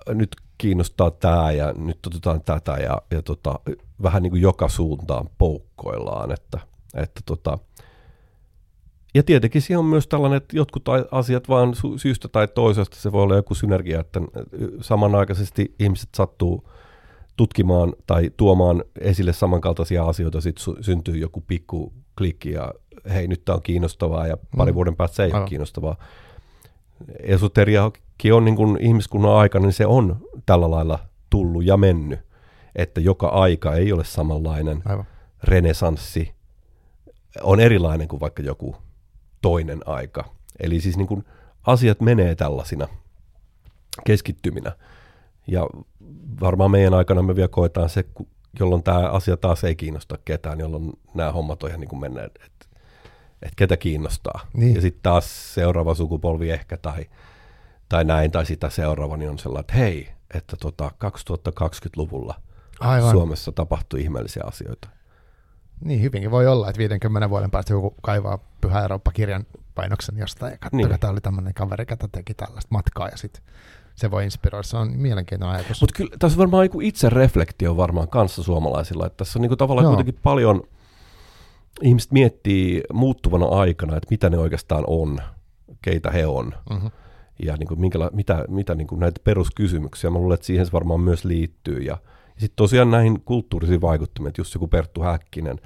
nyt 0.08 0.36
kiinnostaa 0.58 1.10
tämä 1.10 1.52
ja 1.52 1.72
nyt 1.72 2.06
otetaan 2.06 2.42
tätä 2.42 2.72
ja, 2.72 3.02
ja 3.10 3.22
tota, 3.22 3.60
vähän 4.02 4.22
niin 4.22 4.30
kuin 4.30 4.42
joka 4.42 4.68
suuntaan 4.68 5.28
poukkoillaan. 5.38 6.32
Että, 6.32 6.58
että 6.94 7.20
tota, 7.26 7.58
ja 9.14 9.22
tietenkin 9.22 9.62
siinä 9.62 9.78
on 9.78 9.84
myös 9.84 10.06
tällainen, 10.06 10.36
että 10.36 10.56
jotkut 10.56 10.84
asiat 11.10 11.48
vaan 11.48 11.74
syystä 11.96 12.28
tai 12.28 12.48
toisesta, 12.48 12.96
se 12.96 13.12
voi 13.12 13.22
olla 13.22 13.36
joku 13.36 13.54
synergia, 13.54 14.00
että 14.00 14.20
samanaikaisesti 14.80 15.74
ihmiset 15.78 16.08
sattuu 16.16 16.70
tutkimaan 17.36 17.92
tai 18.06 18.30
tuomaan 18.36 18.84
esille 19.00 19.32
samankaltaisia 19.32 20.04
asioita, 20.04 20.40
sitten 20.40 20.84
syntyy 20.84 21.16
joku 21.16 21.40
pikku 21.40 21.92
klikki 22.18 22.52
ja 22.52 22.72
hei 23.12 23.28
nyt 23.28 23.44
tämä 23.44 23.56
on 23.56 23.62
kiinnostavaa 23.62 24.26
ja 24.26 24.36
pari 24.56 24.72
mm. 24.72 24.74
vuoden 24.74 24.96
päästä 24.96 25.16
se 25.16 25.22
ei 25.22 25.26
Aivan. 25.26 25.40
ole 25.40 25.48
kiinnostavaa. 25.48 25.96
Esoteriakin 27.20 28.34
on 28.34 28.44
niin 28.44 28.56
kuin 28.56 28.78
ihmiskunnan 28.80 29.32
aikana, 29.32 29.66
niin 29.66 29.72
se 29.72 29.86
on 29.86 30.16
tällä 30.46 30.70
lailla 30.70 30.98
tullut 31.30 31.64
ja 31.64 31.76
mennyt, 31.76 32.20
että 32.76 33.00
joka 33.00 33.28
aika 33.28 33.74
ei 33.74 33.92
ole 33.92 34.04
samanlainen. 34.04 34.82
Aivan. 34.84 35.06
Renesanssi 35.44 36.34
on 37.42 37.60
erilainen 37.60 38.08
kuin 38.08 38.20
vaikka 38.20 38.42
joku 38.42 38.76
toinen 39.42 39.80
aika. 39.86 40.24
Eli 40.60 40.80
siis 40.80 40.96
niin 40.96 41.06
kuin 41.06 41.24
asiat 41.66 42.00
menee 42.00 42.34
tällaisina 42.34 42.88
keskittyminä. 44.06 44.72
Ja 45.46 45.66
varmaan 46.40 46.70
meidän 46.70 46.94
aikana 46.94 47.22
me 47.22 47.36
vielä 47.36 47.48
koetaan 47.48 47.88
se, 47.88 48.04
jolloin 48.60 48.82
tämä 48.82 48.98
asia 48.98 49.36
taas 49.36 49.64
ei 49.64 49.76
kiinnosta 49.76 50.18
ketään, 50.24 50.60
jolloin 50.60 50.92
nämä 51.14 51.32
hommat 51.32 51.62
on 51.62 51.68
ihan 51.68 51.80
niin 51.80 51.88
kuin 51.88 52.00
menneet, 52.00 52.38
että 52.44 52.66
et 53.42 53.52
ketä 53.56 53.76
kiinnostaa. 53.76 54.40
Niin. 54.52 54.74
Ja 54.74 54.80
sitten 54.80 55.02
taas 55.02 55.54
seuraava 55.54 55.94
sukupolvi 55.94 56.50
ehkä 56.50 56.76
tai, 56.76 57.06
tai 57.88 58.04
näin, 58.04 58.30
tai 58.30 58.46
sitä 58.46 58.70
seuraava, 58.70 59.16
niin 59.16 59.30
on 59.30 59.38
sellainen, 59.38 59.60
että 59.60 59.74
hei, 59.74 60.08
että 60.34 60.56
tota 60.56 60.90
2020-luvulla 61.04 62.34
Aivan. 62.80 63.10
Suomessa 63.10 63.52
tapahtui 63.52 64.00
ihmeellisiä 64.00 64.42
asioita. 64.46 64.88
Niin, 65.84 66.02
hyvinkin 66.02 66.30
voi 66.30 66.46
olla, 66.46 66.68
että 66.68 66.78
50 66.78 67.30
vuoden 67.30 67.50
päästä 67.50 67.72
joku 67.72 67.94
kaivaa 68.02 68.38
Pyhä 68.60 68.82
Eurooppa-kirjan 68.82 69.46
painoksen 69.74 70.18
jostain 70.18 70.52
ja 70.52 70.58
katsoo, 70.58 70.88
niin. 70.88 71.00
tämä 71.00 71.10
oli 71.10 71.20
tämmöinen 71.20 71.54
kaveri, 71.54 71.82
joka 71.82 72.08
teki 72.12 72.34
tällaista 72.34 72.68
matkaa 72.70 73.08
ja 73.08 73.16
sitten 73.16 73.42
se 73.98 74.10
voi 74.10 74.24
inspiroida. 74.24 74.62
Se 74.62 74.76
on 74.76 74.92
mielenkiintoinen 74.96 75.56
ajatus. 75.56 75.80
Mutta 75.80 75.96
kyllä 75.96 76.16
tässä 76.18 76.38
varmaan 76.38 76.64
joku 76.64 76.80
itse 76.80 77.10
reflektio 77.10 77.76
varmaan 77.76 78.08
kanssa 78.08 78.42
suomalaisilla, 78.42 79.06
että 79.06 79.16
tässä 79.16 79.38
on 79.38 79.42
niinku 79.42 79.56
tavallaan 79.56 79.84
Joo. 79.84 79.90
kuitenkin 79.90 80.20
paljon, 80.22 80.62
ihmiset 81.82 82.12
miettii 82.12 82.82
muuttuvana 82.92 83.46
aikana, 83.46 83.96
että 83.96 84.06
mitä 84.10 84.30
ne 84.30 84.38
oikeastaan 84.38 84.84
on, 84.86 85.18
keitä 85.82 86.10
he 86.10 86.26
on. 86.26 86.54
Mm-hmm. 86.70 86.90
Ja 87.42 87.56
niin 87.56 87.68
kuin 87.68 87.80
minkäla- 87.80 88.10
mitä, 88.12 88.44
mitä 88.48 88.74
niin 88.74 88.86
kuin 88.86 88.98
näitä 88.98 89.20
peruskysymyksiä, 89.24 90.10
mä 90.10 90.18
luulen, 90.18 90.34
että 90.34 90.46
siihen 90.46 90.66
se 90.66 90.72
varmaan 90.72 91.00
myös 91.00 91.24
liittyy. 91.24 91.78
Ja, 91.78 91.98
ja 92.34 92.40
sitten 92.40 92.56
tosiaan 92.56 92.90
näihin 92.90 93.20
kulttuurisiin 93.24 93.80
vaikuttimien, 93.80 94.32
just 94.38 94.54
joku 94.54 94.68
Perttu 94.68 95.02
Häkkinen, 95.02 95.60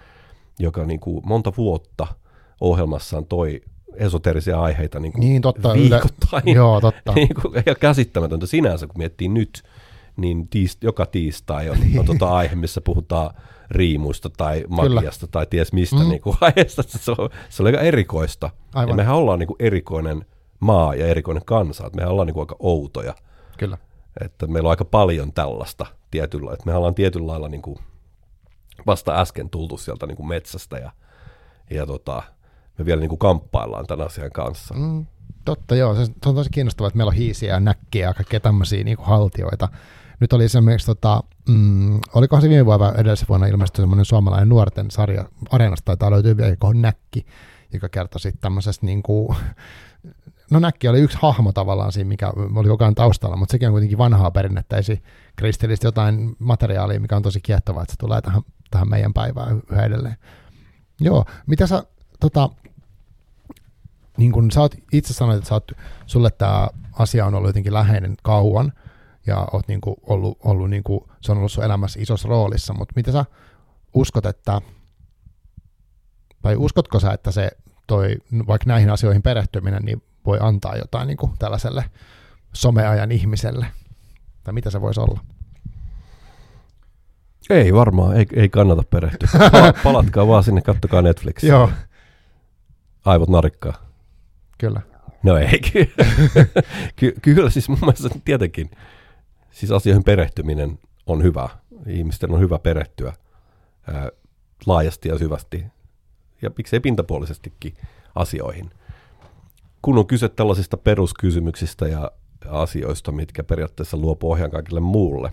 joka 0.58 0.84
niin 0.84 1.00
kuin 1.00 1.22
monta 1.26 1.52
vuotta 1.56 2.06
ohjelmassaan 2.60 3.26
toi 3.26 3.60
esoterisia 3.96 4.60
aiheita 4.60 5.00
niin 5.00 5.12
kuin 5.12 5.20
niin, 5.20 5.42
totta, 5.42 5.74
viikoittain. 5.74 6.42
Yle... 6.46 6.56
Joo, 6.60 6.80
totta. 6.80 7.12
niin 7.16 7.34
kuin, 7.42 7.62
ja 7.66 7.74
käsittämätöntä 7.74 8.46
sinänsä, 8.46 8.86
kun 8.86 8.98
miettii 8.98 9.28
nyt, 9.28 9.62
niin 10.16 10.48
tiist, 10.48 10.82
joka 10.82 11.06
tiistai 11.06 11.70
on, 11.70 11.78
on 11.98 12.06
tota 12.06 12.30
aihe, 12.30 12.56
missä 12.56 12.80
puhutaan 12.80 13.30
riimuista 13.70 14.30
tai 14.30 14.64
magiasta 14.68 15.26
Kyllä. 15.26 15.32
tai 15.32 15.46
ties 15.46 15.72
mistä 15.72 15.96
mm. 15.96 16.08
niin 16.08 16.22
kuin 16.22 16.36
aiheesta. 16.40 16.82
Se 16.86 17.10
on, 17.10 17.30
se 17.48 17.62
on 17.62 17.66
aika 17.66 17.80
erikoista. 17.80 18.50
Aivan. 18.74 18.88
Ja 18.88 18.94
mehän 18.96 19.14
ollaan 19.14 19.38
niin 19.38 19.46
kuin 19.46 19.56
erikoinen 19.58 20.24
maa 20.60 20.94
ja 20.94 21.06
erikoinen 21.06 21.44
kansa. 21.44 21.86
Että 21.86 21.96
mehän 21.96 22.12
ollaan 22.12 22.26
niin 22.26 22.34
kuin 22.34 22.42
aika 22.42 22.56
outoja. 22.58 23.14
Kyllä. 23.58 23.78
Että 24.20 24.46
meillä 24.46 24.66
on 24.66 24.70
aika 24.70 24.84
paljon 24.84 25.32
tällaista 25.32 25.86
tietyllä, 26.10 26.52
että 26.52 26.66
me 26.66 26.74
ollaan 26.74 26.94
tietyllä 26.94 27.26
lailla 27.26 27.48
niin 27.48 27.62
kuin 27.62 27.78
vasta 28.86 29.20
äsken 29.20 29.50
tultu 29.50 29.76
sieltä 29.76 30.06
niin 30.06 30.16
kuin 30.16 30.28
metsästä 30.28 30.78
ja, 30.78 30.92
ja 31.70 31.86
tota, 31.86 32.22
me 32.78 32.84
vielä 32.84 33.00
niin 33.00 33.08
kuin 33.08 33.18
kamppaillaan 33.18 33.86
tämän 33.86 34.06
asian 34.06 34.30
kanssa. 34.30 34.74
Mm, 34.74 35.06
totta, 35.44 35.74
joo. 35.76 35.94
Se, 35.94 36.12
on 36.26 36.34
tosi 36.34 36.50
kiinnostavaa, 36.50 36.88
että 36.88 36.96
meillä 36.96 37.10
on 37.10 37.16
hiisiä 37.16 37.54
ja 37.54 37.60
näkkiä 37.60 38.06
ja 38.06 38.14
kaikkea 38.14 38.40
tämmöisiä 38.40 38.84
niin 38.84 38.98
haltioita. 39.00 39.68
Nyt 40.20 40.32
oli 40.32 40.44
esimerkiksi, 40.44 40.86
tota, 40.86 41.22
mm, 41.48 42.00
olikohan 42.14 42.42
se 42.42 42.48
viime 42.48 42.66
vuonna 42.66 42.92
edellisessä 42.92 43.28
vuonna 43.28 43.46
ilmestyi 43.46 43.82
semmoinen 43.82 44.04
suomalainen 44.04 44.48
nuorten 44.48 44.90
sarja, 44.90 45.24
Areenasta 45.50 45.84
taitaa 45.84 46.10
löytyä 46.10 46.36
vielä, 46.36 46.50
joka 46.50 46.66
on 46.66 46.82
Näkki, 46.82 47.26
joka 47.72 47.88
kertoi 47.88 48.20
sitten 48.20 48.40
tämmöisestä 48.40 48.86
niin 48.86 49.02
kuin, 49.02 49.36
no 50.50 50.58
Näkki 50.58 50.88
oli 50.88 51.00
yksi 51.00 51.18
hahmo 51.20 51.52
tavallaan 51.52 51.92
siinä, 51.92 52.08
mikä 52.08 52.32
oli 52.54 52.68
koko 52.68 52.84
ajan 52.84 52.94
taustalla, 52.94 53.36
mutta 53.36 53.52
sekin 53.52 53.68
on 53.68 53.72
kuitenkin 53.72 53.98
vanhaa 53.98 54.30
perinnettä, 54.30 54.76
ei 54.76 55.02
kristillistä 55.36 55.86
jotain 55.86 56.36
materiaalia, 56.38 57.00
mikä 57.00 57.16
on 57.16 57.22
tosi 57.22 57.40
kiehtovaa, 57.40 57.82
että 57.82 57.92
se 57.92 57.98
tulee 57.98 58.20
tähän, 58.20 58.42
tähän 58.70 58.90
meidän 58.90 59.12
päivään 59.12 59.62
yhä 59.72 59.84
edelleen. 59.84 60.16
Joo, 61.00 61.24
mitä 61.46 61.66
sä, 61.66 61.84
tota, 62.20 62.50
niin 64.16 64.32
kun 64.32 64.50
sä 64.50 64.60
oot 64.60 64.74
itse 64.92 65.14
sanoit, 65.14 65.38
että 65.38 65.48
sä 65.48 65.54
oot, 65.54 65.72
sulle 66.06 66.30
tämä 66.30 66.68
asia 66.92 67.26
on 67.26 67.34
ollut 67.34 67.48
jotenkin 67.48 67.74
läheinen 67.74 68.14
kauan, 68.22 68.72
ja 69.26 69.48
oot 69.52 69.68
niin 69.68 69.80
kuin 69.80 69.96
ollut, 70.02 70.38
ollut 70.44 70.70
niin 70.70 70.82
kuin, 70.82 71.00
se 71.20 71.32
on 71.32 71.38
ollut 71.38 71.52
sun 71.52 71.64
elämässä 71.64 72.00
isossa 72.02 72.28
roolissa, 72.28 72.74
mutta 72.74 72.92
mitä 72.96 73.12
sä 73.12 73.24
uskot, 73.94 74.26
että, 74.26 74.60
tai 76.42 76.56
uskotko 76.56 77.00
sä, 77.00 77.12
että 77.12 77.30
se 77.30 77.50
toi, 77.86 78.16
vaikka 78.46 78.68
näihin 78.68 78.90
asioihin 78.90 79.22
perehtyminen, 79.22 79.82
niin 79.82 80.02
voi 80.26 80.38
antaa 80.40 80.76
jotain 80.76 81.06
niin 81.06 81.16
kuin 81.16 81.32
tällaiselle 81.38 81.84
someajan 82.52 83.12
ihmiselle, 83.12 83.66
tai 84.44 84.54
mitä 84.54 84.70
se 84.70 84.80
voisi 84.80 85.00
olla? 85.00 85.20
Ei 87.50 87.74
varmaan, 87.74 88.16
ei, 88.16 88.26
ei 88.36 88.48
kannata 88.48 88.82
perehtyä. 88.82 89.28
palatkaa 89.84 90.26
vaan 90.26 90.44
sinne, 90.44 90.60
kattokaa 90.60 91.02
Netflixiä. 91.02 91.50
Joo. 91.50 91.70
Aivot 93.04 93.28
narikkaa. 93.28 93.91
Kyllä. 94.62 94.80
No 95.22 95.36
ei, 95.36 95.60
ky- 96.96 97.14
kyllä 97.22 97.50
siis 97.50 97.68
mun 97.68 97.78
mielestä 97.80 98.08
tietenkin 98.24 98.70
siis 99.50 99.72
asioihin 99.72 100.04
perehtyminen 100.04 100.78
on 101.06 101.22
hyvä. 101.22 101.48
Ihmisten 101.86 102.30
on 102.30 102.40
hyvä 102.40 102.58
perehtyä 102.58 103.12
ää, 103.92 104.10
laajasti 104.66 105.08
ja 105.08 105.18
syvästi 105.18 105.64
ja 106.42 106.50
miksei 106.56 106.80
pintapuolisestikin 106.80 107.74
asioihin. 108.14 108.70
Kun 109.82 109.98
on 109.98 110.06
kyse 110.06 110.28
tällaisista 110.28 110.76
peruskysymyksistä 110.76 111.88
ja 111.88 112.10
asioista, 112.48 113.12
mitkä 113.12 113.44
periaatteessa 113.44 113.96
luo 113.96 114.14
pohjan 114.14 114.50
kaikille 114.50 114.80
muulle, 114.80 115.32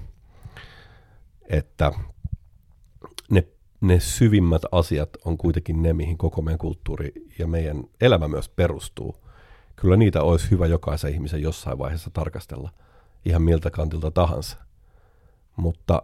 että 1.50 1.92
ne, 3.82 4.00
syvimmät 4.00 4.62
asiat 4.72 5.10
on 5.26 5.38
kuitenkin 5.38 5.82
ne, 5.82 5.94
mihin 5.94 6.18
koko 6.18 6.42
meidän 6.42 6.60
kulttuuri 6.60 7.12
ja 7.40 7.48
meidän 7.48 7.84
elämä 8.02 8.28
myös 8.28 8.50
perustuu. 8.50 9.16
Kyllä 9.76 9.98
niitä 9.98 10.22
olisi 10.24 10.52
hyvä 10.52 10.66
jokaisen 10.66 11.14
ihmisen 11.14 11.42
jossain 11.42 11.78
vaiheessa 11.78 12.10
tarkastella– 12.14 12.72
ihan 13.26 13.42
miltä 13.42 13.70
kantilta 13.70 14.12
tahansa. 14.12 14.58
Mutta 15.56 16.04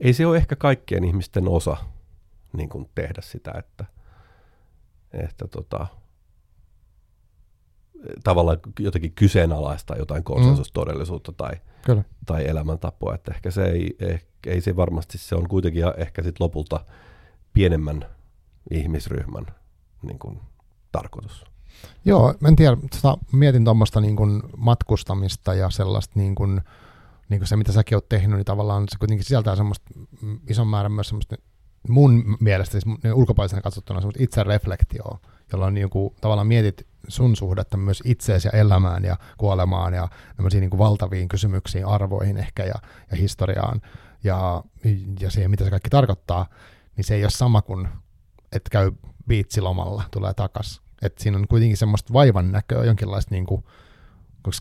ei 0.00 0.12
se 0.12 0.26
ole 0.26 0.36
ehkä 0.36 0.56
kaikkien 0.56 1.04
ihmisten 1.04 1.48
osa 1.48 1.76
niin 2.52 2.68
kuin 2.68 2.90
tehdä 2.94 3.22
sitä, 3.22 3.52
että, 3.58 3.84
että 5.12 5.48
tota, 5.48 5.86
tavallaan 8.24 8.58
jotenkin 8.78 9.12
kyseenalaistaa 9.12 9.96
jotain 9.96 10.24
konsensustodellisuutta 10.24 11.32
tai, 11.32 11.52
Kyllä. 11.82 12.04
tai 12.26 12.48
elämäntapoa. 12.48 13.14
Että 13.14 13.32
ehkä 13.34 13.50
se 13.50 13.64
ei, 13.64 13.96
ehkä, 14.00 14.29
ei 14.46 14.60
se 14.60 14.76
varmasti, 14.76 15.18
se 15.18 15.34
on 15.34 15.48
kuitenkin 15.48 15.82
ehkä 15.96 16.22
sit 16.22 16.40
lopulta 16.40 16.84
pienemmän 17.52 18.06
ihmisryhmän 18.70 19.46
niin 20.02 20.18
kuin, 20.18 20.40
tarkoitus. 20.92 21.44
Joo, 22.04 22.34
en 22.48 22.56
tiedä, 22.56 22.76
tota, 22.76 23.18
mietin 23.32 23.64
tuommoista 23.64 24.00
niin 24.00 24.16
kuin 24.16 24.42
matkustamista 24.56 25.54
ja 25.54 25.70
sellaista 25.70 26.12
niin 26.20 26.34
kuin, 26.34 26.60
niin 27.28 27.40
kuin 27.40 27.48
se, 27.48 27.56
mitä 27.56 27.72
säkin 27.72 27.96
oot 27.96 28.08
tehnyt, 28.08 28.36
niin 28.36 28.44
tavallaan 28.44 28.84
se 28.88 28.98
kuitenkin 28.98 29.24
sisältää 29.24 29.56
semmoista 29.56 29.90
ison 30.48 30.68
määrän 30.68 30.92
myös 30.92 31.08
semmoista 31.08 31.36
mun 31.88 32.36
mielestä, 32.40 32.72
siis 32.72 32.84
ulkopuolisena 33.14 33.62
katsottuna 33.62 34.00
semmoista 34.00 34.22
itsereflektioa, 34.22 35.18
jolla 35.52 35.70
niin 35.70 35.90
kuin, 35.90 36.14
tavallaan 36.20 36.46
mietit 36.46 36.86
sun 37.08 37.36
suhdetta 37.36 37.76
myös 37.76 38.02
itseesi 38.04 38.48
ja 38.48 38.60
elämään 38.60 39.04
ja 39.04 39.16
kuolemaan 39.38 39.94
ja 39.94 40.08
niin 40.52 40.70
kuin 40.70 40.78
valtaviin 40.78 41.28
kysymyksiin, 41.28 41.86
arvoihin 41.86 42.36
ehkä 42.36 42.64
ja, 42.64 42.74
ja 43.10 43.16
historiaan 43.16 43.80
ja, 44.24 44.64
ja 45.20 45.30
siihen, 45.30 45.50
mitä 45.50 45.64
se 45.64 45.70
kaikki 45.70 45.90
tarkoittaa, 45.90 46.46
niin 46.96 47.04
se 47.04 47.14
ei 47.14 47.24
ole 47.24 47.30
sama 47.30 47.62
kuin, 47.62 47.88
että 48.52 48.70
käy 48.70 48.92
biitsilomalla, 49.28 50.04
tulee 50.10 50.34
takas. 50.34 50.82
Että 51.02 51.22
siinä 51.22 51.38
on 51.38 51.48
kuitenkin 51.48 51.76
semmoista 51.76 52.12
vaivan 52.12 52.52
näköä, 52.52 52.84
jonkinlaista 52.84 53.34
niin 53.34 53.46
kuin, 53.46 53.64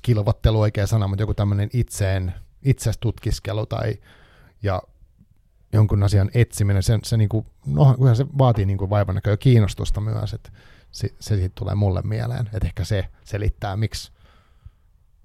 kilvottelu 0.01 0.59
oikea 0.59 0.87
sana, 0.87 1.07
mutta 1.07 1.23
joku 1.23 1.33
tämmöinen 1.33 1.69
itseen, 1.73 2.33
itsestä 2.61 3.01
tutkiskelu 3.01 3.65
tai 3.65 3.93
ja 4.63 4.81
jonkun 5.73 6.03
asian 6.03 6.29
etsiminen, 6.33 6.83
se, 6.83 6.99
se, 7.03 7.17
niin 7.17 7.29
kuin, 7.29 7.45
no, 7.65 7.95
se 8.13 8.25
vaatii 8.37 8.65
niin 8.65 8.77
kuin 8.77 8.89
vaivan 8.89 9.15
näköä 9.15 9.37
kiinnostusta 9.37 10.01
myös, 10.01 10.33
että 10.33 10.51
se, 10.91 11.09
se 11.19 11.35
siitä 11.35 11.55
tulee 11.55 11.75
mulle 11.75 12.01
mieleen, 12.01 12.49
että 12.53 12.67
ehkä 12.67 12.83
se 12.83 13.09
selittää, 13.23 13.77
miksi 13.77 14.11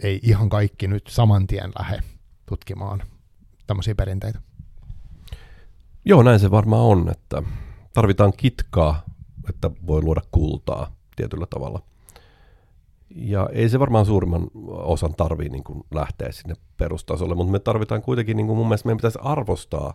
ei 0.02 0.20
ihan 0.22 0.48
kaikki 0.48 0.88
nyt 0.88 1.06
saman 1.06 1.46
tien 1.46 1.72
lähde 1.78 2.02
tutkimaan 2.46 3.02
tämmöisiä 3.66 3.94
perinteitä. 3.94 4.40
Joo, 6.04 6.22
näin 6.22 6.40
se 6.40 6.50
varmaan 6.50 6.82
on, 6.82 7.08
että 7.08 7.42
tarvitaan 7.94 8.32
kitkaa, 8.36 9.02
että 9.48 9.70
voi 9.86 10.02
luoda 10.02 10.20
kultaa 10.30 10.92
tietyllä 11.16 11.46
tavalla. 11.50 11.82
Ja 13.10 13.48
ei 13.52 13.68
se 13.68 13.78
varmaan 13.78 14.06
suurimman 14.06 14.50
osan 14.68 15.14
tarvii 15.14 15.48
niin 15.48 15.64
kuin 15.64 15.82
lähteä 15.94 16.32
sinne 16.32 16.54
perustasolle, 16.76 17.34
mutta 17.34 17.52
me 17.52 17.58
tarvitaan 17.58 18.02
kuitenkin, 18.02 18.36
niin 18.36 18.46
kuin 18.46 18.56
mun 18.56 18.66
mielestä 18.66 18.86
meidän 18.86 18.96
pitäisi 18.96 19.18
arvostaa 19.22 19.94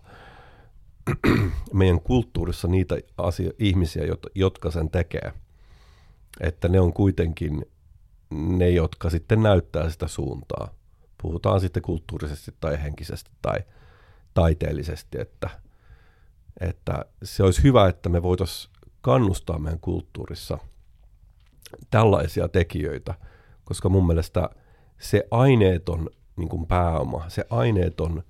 meidän 1.74 2.00
kulttuurissa 2.02 2.68
niitä 2.68 2.96
asio- 3.18 3.54
ihmisiä, 3.60 4.04
jotka 4.36 4.72
sen 4.72 4.90
tekee. 4.90 5.34
Että 6.40 6.68
ne 6.68 6.80
on 6.80 6.94
kuitenkin 6.94 7.66
ne, 8.30 8.70
jotka 8.70 9.10
sitten 9.10 9.44
näyttää 9.44 9.90
sitä 9.90 10.08
suuntaa. 10.08 10.79
Puhutaan 11.22 11.62
sitten 11.62 11.84
kulttuurisesti 11.84 12.56
tai 12.60 12.84
henkisesti 12.84 13.32
tai 13.42 13.60
taiteellisesti, 14.34 15.22
että, 15.22 15.50
että 16.60 17.06
se 17.24 17.44
olisi 17.44 17.64
hyvä, 17.64 17.88
että 17.88 18.10
me 18.10 18.24
voitaisiin 18.24 18.74
kannustaa 19.02 19.60
meidän 19.60 19.80
kulttuurissa– 19.80 20.58
tällaisia 21.90 22.48
tekijöitä, 22.48 23.14
koska 23.64 23.90
mun 23.90 24.08
mielestä 24.08 24.50
se 25.00 25.28
aineeton 25.32 26.10
niin 26.36 26.50
kuin 26.50 26.68
pääoma, 26.68 27.30
se 27.30 27.46
aineeton 27.50 28.24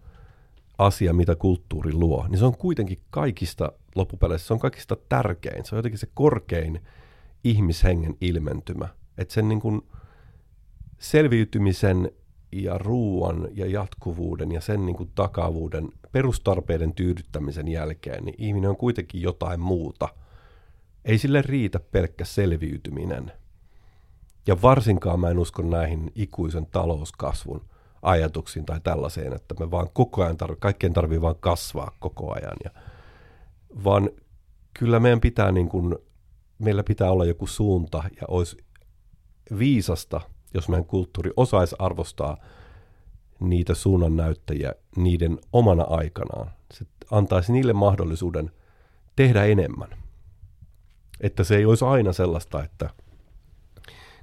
asia, 0.78 1.14
mitä 1.14 1.36
kulttuuri 1.36 1.94
luo, 1.94 2.26
niin 2.28 2.40
se 2.40 2.46
on 2.46 2.58
kuitenkin 2.58 3.00
kaikista 3.10 3.72
loppupeleissä, 3.96 4.48
se 4.48 4.54
on 4.54 4.60
kaikista 4.60 4.98
tärkein. 5.10 5.66
Se 5.66 5.76
on 5.76 5.78
jotenkin 5.78 6.00
se 6.00 6.08
korkein 6.14 6.82
ihmishengen 7.44 8.16
ilmentymä. 8.22 8.88
Että 9.18 9.34
sen 9.34 9.50
niin 9.50 9.62
kuin 9.62 9.82
selviytymisen 10.98 12.12
ja 12.52 12.78
ruoan 12.78 13.48
ja 13.54 13.66
jatkuvuuden 13.66 14.52
ja 14.52 14.62
sen 14.62 14.86
niin 14.86 14.96
kuin 14.96 15.12
takavuuden, 15.16 15.90
perustarpeiden 16.12 16.94
tyydyttämisen 16.94 17.68
jälkeen, 17.68 18.26
niin 18.26 18.36
ihminen 18.38 18.70
on 18.70 18.78
kuitenkin 18.78 19.22
jotain 19.22 19.60
muuta– 19.60 20.10
ei 21.06 21.18
sille 21.18 21.42
riitä 21.42 21.80
pelkkä 21.80 22.26
selviytyminen. 22.26 23.32
Ja 24.48 24.62
varsinkaan 24.62 25.20
mä 25.20 25.30
en 25.30 25.40
usko 25.40 25.62
näihin 25.62 26.12
ikuisen 26.16 26.66
talouskasvun 26.66 27.66
ajatuksiin 28.02 28.66
tai 28.66 28.80
tällaiseen, 28.82 29.34
että 29.34 29.56
me 29.60 29.72
vaan 29.72 29.90
koko 29.94 30.24
ajan, 30.24 30.38
tarv- 30.44 30.56
kaikkien 30.60 30.94
tarvii 30.94 31.22
vaan 31.22 31.36
kasvaa 31.40 31.92
koko 32.00 32.34
ajan. 32.34 32.58
Ja, 32.64 32.72
vaan 33.84 34.10
kyllä 34.80 35.00
meidän 35.00 35.22
pitää 35.22 35.52
niin 35.52 35.70
kuin, 35.70 35.96
meillä 36.60 36.84
pitää 36.84 37.12
olla 37.12 37.26
joku 37.26 37.48
suunta 37.48 38.04
ja 38.22 38.28
olisi 38.28 38.58
viisasta, 39.60 40.22
jos 40.54 40.70
meidän 40.70 40.86
kulttuuri 40.86 41.32
osaisi 41.38 41.76
arvostaa 41.80 42.38
niitä 43.40 43.74
suunnannäyttäjiä 43.74 44.74
niiden 44.96 45.38
omana 45.54 45.84
aikanaan. 45.84 46.52
Se 46.74 46.86
antaisi 47.12 47.52
niille 47.52 47.74
mahdollisuuden 47.74 48.52
tehdä 49.16 49.44
enemmän. 49.44 49.90
Että 51.22 51.44
se 51.44 51.56
ei 51.56 51.66
olisi 51.66 51.86
aina 51.86 52.14
sellaista, 52.14 52.64
että 52.64 52.90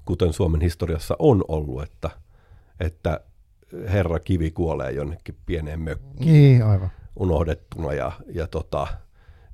kuten 0.05 0.33
Suomen 0.33 0.61
historiassa 0.61 1.17
on 1.19 1.45
ollut, 1.49 1.83
että, 1.83 2.11
että 2.81 3.21
herra 3.73 4.19
kivi 4.19 4.51
kuolee 4.51 4.93
jonnekin 4.93 5.37
pieneen 5.47 5.81
mökkiin. 5.81 6.33
Niin, 6.33 6.65
aivan. 6.65 6.91
Unohdettuna 7.17 7.93
ja, 7.93 8.13
ja, 8.33 8.47
tota, 8.47 8.87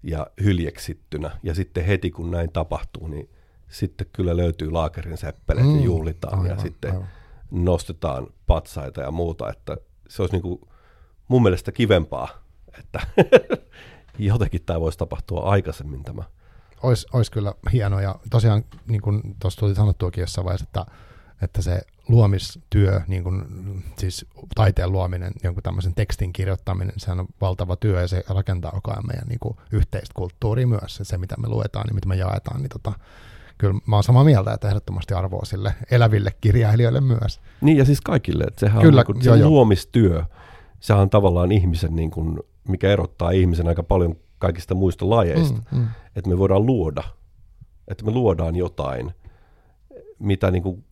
ja 0.02 0.26
hyljeksittynä. 0.42 1.30
Ja 1.42 1.54
sitten 1.54 1.84
heti 1.84 2.10
kun 2.10 2.30
näin 2.30 2.52
tapahtuu, 2.52 3.06
niin 3.08 3.30
sitten 3.72 4.06
kyllä 4.12 4.36
löytyy 4.36 4.70
laakerin 4.70 5.16
seppeleet 5.16 5.66
mm, 5.66 5.78
ja 5.78 5.84
juhlitaan 5.84 6.38
aivan, 6.38 6.50
ja 6.50 6.58
sitten 6.58 6.92
aivan. 6.92 7.08
nostetaan 7.50 8.26
patsaita 8.46 9.00
ja 9.00 9.10
muuta. 9.10 9.50
Että 9.50 9.76
se 10.08 10.22
olisi 10.22 10.34
niin 10.34 10.42
kuin 10.42 10.60
mun 11.28 11.42
mielestä 11.42 11.72
kivempaa, 11.72 12.28
että 12.78 13.00
jotenkin 14.18 14.62
tämä 14.66 14.80
voisi 14.80 14.98
tapahtua 14.98 15.40
aikaisemmin 15.40 16.04
tämä 16.04 16.22
olisi, 16.82 17.06
olisi 17.12 17.30
kyllä 17.30 17.54
hieno. 17.72 18.00
Ja 18.00 18.16
tosiaan, 18.30 18.64
niin 18.86 19.00
kuin 19.00 19.22
tuossa 19.40 19.60
tuli 19.60 19.74
sanottuakin 19.74 20.20
jossain 20.22 20.44
vaiheessa, 20.44 20.66
että, 20.68 20.86
että 21.42 21.62
se 21.62 21.80
luomistyö, 22.08 23.00
niin 23.06 23.22
kuin, 23.22 23.44
siis 23.98 24.26
taiteen 24.54 24.92
luominen, 24.92 25.32
jonkun 25.44 25.62
tämmöisen 25.62 25.94
tekstin 25.94 26.32
kirjoittaminen, 26.32 26.94
sehän 26.96 27.20
on 27.20 27.26
valtava 27.40 27.76
työ 27.76 28.00
ja 28.00 28.08
se 28.08 28.24
rakentaa 28.28 28.70
koko 28.70 28.90
ajan 28.90 29.06
meidän 29.06 29.28
niin 29.28 29.38
kuin, 29.38 29.56
yhteistä 29.72 30.14
kulttuuria 30.14 30.66
myös. 30.66 31.00
Se, 31.02 31.18
mitä 31.18 31.36
me 31.36 31.48
luetaan 31.48 31.84
ja 31.88 31.94
mitä 31.94 32.08
me 32.08 32.16
jaetaan, 32.16 32.62
niin 32.62 32.70
tota, 32.70 32.92
kyllä 33.62 33.80
mä 33.86 33.96
oon 33.96 34.02
samaa 34.02 34.24
mieltä, 34.24 34.52
että 34.52 34.68
ehdottomasti 34.68 35.14
arvoa 35.14 35.44
sille 35.44 35.74
eläville 35.90 36.30
kirjailijoille 36.40 37.00
myös. 37.00 37.40
Niin 37.60 37.78
ja 37.78 37.84
siis 37.84 38.00
kaikille, 38.00 38.44
että 38.44 38.60
sehän 38.60 38.82
Kyllä, 38.82 39.00
on 39.00 39.14
niin 39.14 39.24
kuin, 39.24 39.38
se 39.38 39.44
luomistyö, 39.44 40.22
sehän 40.80 41.02
on 41.02 41.10
tavallaan 41.10 41.52
ihmisen, 41.52 41.96
niin 41.96 42.10
kuin, 42.10 42.38
mikä 42.68 42.90
erottaa 42.90 43.30
ihmisen 43.30 43.68
aika 43.68 43.82
paljon 43.82 44.16
kaikista 44.38 44.74
muista 44.74 45.10
lajeista, 45.10 45.60
mm. 45.72 45.78
mm. 45.78 45.86
että 46.16 46.30
me 46.30 46.38
voidaan 46.38 46.66
luoda, 46.66 47.02
että 47.88 48.04
me 48.04 48.10
luodaan 48.10 48.56
jotain, 48.56 49.14
mitä 50.18 50.50
niin 50.50 50.62
kuin, 50.62 50.84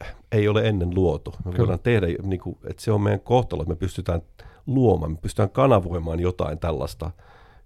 eh, 0.00 0.14
ei 0.32 0.48
ole 0.48 0.68
ennen 0.68 0.94
luotu. 0.94 1.30
Me 1.30 1.42
Kyllä. 1.42 1.58
voidaan 1.58 1.80
tehdä, 1.82 2.06
niin 2.22 2.40
kuin, 2.40 2.58
että 2.64 2.82
se 2.82 2.92
on 2.92 3.00
meidän 3.00 3.20
kohtalo, 3.20 3.62
että 3.62 3.74
me 3.74 3.78
pystytään 3.78 4.22
luomaan, 4.66 5.12
me 5.12 5.18
pystytään 5.22 5.50
kanavoimaan 5.50 6.20
jotain 6.20 6.58
tällaista 6.58 7.10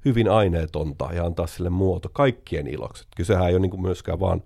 hyvin 0.05 0.31
aineetonta 0.31 1.09
ja 1.13 1.25
antaa 1.25 1.47
sille 1.47 1.71
muoto 1.71 2.09
kaikkien 2.13 2.67
iloksi. 2.67 3.07
Kysehän 3.17 3.49
ei 3.49 3.55
ole 3.55 3.61
niin 3.61 3.71
kuin 3.71 3.83
myöskään 3.83 4.21
vaan 4.21 4.43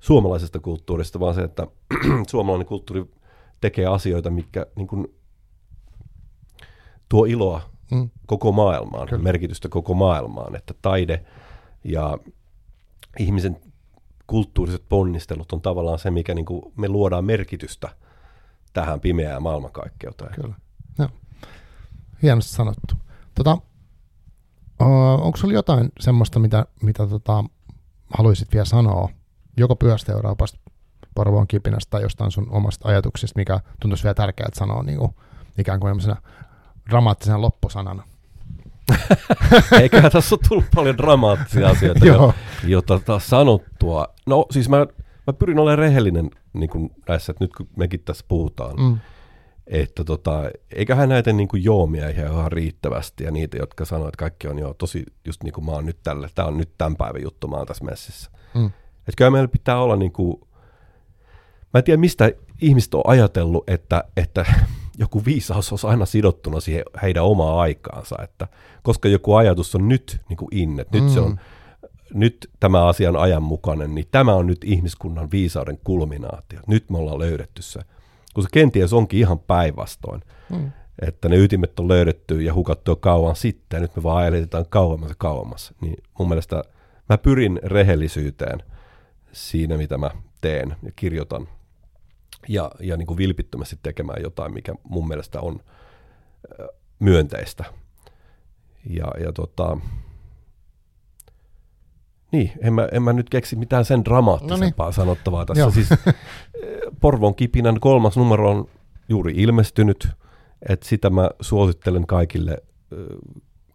suomalaisesta 0.00 0.60
kulttuurista, 0.60 1.20
vaan 1.20 1.34
se, 1.34 1.42
että 1.42 1.66
suomalainen 2.30 2.66
kulttuuri 2.66 3.04
tekee 3.60 3.86
asioita, 3.86 4.30
mikä 4.30 4.66
niin 4.76 4.88
kuin, 4.88 5.14
tuo 7.08 7.24
iloa 7.24 7.74
Mm. 7.90 8.10
koko 8.26 8.52
maailmaan, 8.52 9.08
Kyllä. 9.08 9.22
merkitystä 9.22 9.68
koko 9.68 9.94
maailmaan, 9.94 10.56
että 10.56 10.74
taide 10.82 11.24
ja 11.84 12.18
ihmisen 13.18 13.60
kulttuuriset 14.26 14.84
ponnistelut 14.88 15.52
on 15.52 15.60
tavallaan 15.60 15.98
se, 15.98 16.10
mikä 16.10 16.34
niin 16.34 16.44
kuin 16.44 16.72
me 16.76 16.88
luodaan 16.88 17.24
merkitystä 17.24 17.88
tähän 18.72 19.00
pimeään 19.00 19.42
maailmankaikkeuteen. 19.42 20.34
Kyllä. 20.34 20.54
Joo. 20.98 21.08
Hienosti 22.22 22.52
sanottu. 22.52 22.94
Tota, 23.34 23.58
onko 24.78 25.36
sulla 25.36 25.54
jotain 25.54 25.92
semmoista, 26.00 26.38
mitä, 26.38 26.66
mitä 26.82 27.06
tota, 27.06 27.44
haluaisit 28.18 28.52
vielä 28.52 28.64
sanoa, 28.64 29.08
joko 29.56 29.76
pyöstä 29.76 30.12
Euroopasta, 30.12 30.58
Porvoon 31.14 31.46
kipinästä 31.46 31.90
tai 31.90 32.02
jostain 32.02 32.30
sun 32.30 32.46
omasta 32.50 32.88
ajatuksista, 32.88 33.38
mikä 33.38 33.60
tuntuisi 33.80 34.04
vielä 34.04 34.14
tärkeältä 34.14 34.58
sanoa 34.58 34.82
niin 34.82 34.98
kuin, 34.98 35.14
ikään 35.58 35.80
kuin 35.80 36.00
dramaattisena 36.90 37.40
loppusanana. 37.40 38.02
Eiköhän 39.80 40.12
tässä 40.12 40.34
ole 40.34 40.40
tullut 40.48 40.64
paljon 40.74 40.98
dramaattisia 40.98 41.68
asioita 41.68 42.06
jo, 42.06 42.14
Joo. 42.14 42.34
jo 42.66 42.82
tota 42.82 43.18
sanottua. 43.18 44.08
No 44.26 44.46
siis 44.50 44.68
mä, 44.68 44.76
mä 45.26 45.32
pyrin 45.32 45.58
olemaan 45.58 45.78
rehellinen 45.78 46.30
niin 46.52 46.70
kuin 46.70 46.90
näissä, 47.08 47.32
että 47.32 47.44
nyt 47.44 47.52
kun 47.56 47.68
mekin 47.76 48.00
tässä 48.04 48.24
puhutaan, 48.28 48.76
Mm. 48.76 48.98
Että 49.66 50.04
tota, 50.04 50.42
eiköhän 50.74 51.08
näitä 51.08 51.32
niin 51.32 51.48
kuin 51.48 51.64
joomia 51.64 52.08
ihan 52.08 52.52
riittävästi 52.52 53.24
ja 53.24 53.30
niitä, 53.30 53.56
jotka 53.56 53.84
sanoo, 53.84 54.08
että 54.08 54.18
kaikki 54.18 54.48
on 54.48 54.58
jo 54.58 54.74
tosi, 54.74 55.04
just 55.24 55.42
niin 55.42 55.52
kuin 55.52 55.64
mä 55.64 55.72
oon 55.72 55.86
nyt 55.86 55.98
tällä, 56.02 56.28
tämä 56.34 56.48
on 56.48 56.58
nyt 56.58 56.70
tämän 56.78 56.96
päivän 56.96 57.22
juttu, 57.22 57.48
mä 57.48 57.56
oon 57.56 57.66
tässä 57.66 57.84
messissä. 57.84 58.30
Mm. 58.54 58.66
Että 58.66 59.12
kyllä 59.16 59.30
meillä 59.30 59.48
pitää 59.48 59.80
olla 59.80 59.96
niin 59.96 60.12
kuin, 60.12 60.40
mä 61.74 61.78
en 61.78 61.84
tiedä 61.84 62.00
mistä 62.00 62.30
ihmiset 62.60 62.94
on 62.94 63.02
ajatellut, 63.06 63.70
että, 63.70 64.04
että 64.16 64.46
joku 64.98 65.24
viisaus 65.24 65.72
olisi 65.72 65.86
aina 65.86 66.06
sidottuna 66.06 66.60
siihen 66.60 66.84
heidän 67.02 67.24
omaa 67.24 67.60
aikaansa, 67.60 68.16
että 68.22 68.48
koska 68.82 69.08
joku 69.08 69.34
ajatus 69.34 69.74
on 69.74 69.88
nyt 69.88 70.20
niin 70.28 70.36
kuin 70.36 70.48
in, 70.50 70.80
että 70.80 70.98
nyt 71.00 71.10
se 71.10 71.20
Mm. 71.20 71.26
on, 71.26 71.40
nyt 72.14 72.50
tämä 72.60 72.86
asia 72.86 73.08
on 73.08 73.16
ajanmukainen, 73.16 73.94
niin 73.94 74.06
tämä 74.10 74.34
on 74.34 74.46
nyt 74.46 74.64
ihmiskunnan 74.64 75.30
viisauden 75.30 75.78
kulminaatio. 75.84 76.60
Nyt 76.66 76.90
me 76.90 76.98
ollaan 76.98 77.18
löydetty 77.18 77.62
se. 77.62 77.80
Kun 78.34 78.42
se 78.42 78.48
kenties 78.52 78.92
onkin 78.92 79.20
ihan 79.20 79.38
päinvastoin, 79.38 80.22
Mm. 80.50 80.72
että 81.06 81.28
ne 81.28 81.36
ytimet 81.36 81.80
on 81.80 81.88
löydetty 81.88 82.42
ja 82.42 82.54
hukattu 82.54 82.90
jo 82.90 82.96
kauan 82.96 83.36
sitten, 83.36 83.76
ja 83.76 83.80
nyt 83.80 83.96
me 83.96 84.02
vaan 84.02 84.16
ajelitetaan 84.16 84.66
kauemmas 84.68 85.08
ja 85.08 85.14
kauemmas. 85.18 85.74
Niin 85.80 86.02
mun 86.18 86.28
mielestä 86.28 86.64
mä 87.08 87.18
pyrin 87.18 87.60
rehellisyyteen 87.64 88.62
siinä, 89.32 89.76
mitä 89.76 89.98
mä 89.98 90.10
teen 90.40 90.76
ja 90.82 90.92
kirjoitan. 90.96 91.48
Ja, 92.48 92.70
ja 92.80 92.96
niin 92.96 93.06
kuin 93.06 93.16
vilpittömästi 93.16 93.78
tekemään 93.82 94.22
jotain, 94.22 94.54
mikä 94.54 94.74
mun 94.82 95.08
mielestä 95.08 95.40
on 95.40 95.60
myönteistä. 96.98 97.64
Ja, 98.90 99.06
ja 99.20 99.32
tota, 99.32 99.78
niin, 102.34 102.52
en 102.60 102.74
mä, 102.74 102.88
en 102.92 103.02
mä 103.02 103.12
nyt 103.12 103.30
keksi 103.30 103.56
mitään 103.56 103.84
sen 103.84 104.04
dramaattisempaa 104.04 104.92
sanottavaa 104.92 105.46
tässä. 105.46 105.60
Joo. 105.60 105.70
Siis, 105.70 105.92
eh, 105.92 105.98
Porvon 107.00 107.34
kipinän 107.34 107.80
kolmas 107.80 108.16
numero 108.16 108.50
on 108.50 108.68
juuri 109.08 109.32
ilmestynyt, 109.36 110.08
että 110.68 110.88
sitä 110.88 111.10
mä 111.10 111.30
suosittelen 111.40 112.06
kaikille 112.06 112.62
ö, 112.92 113.16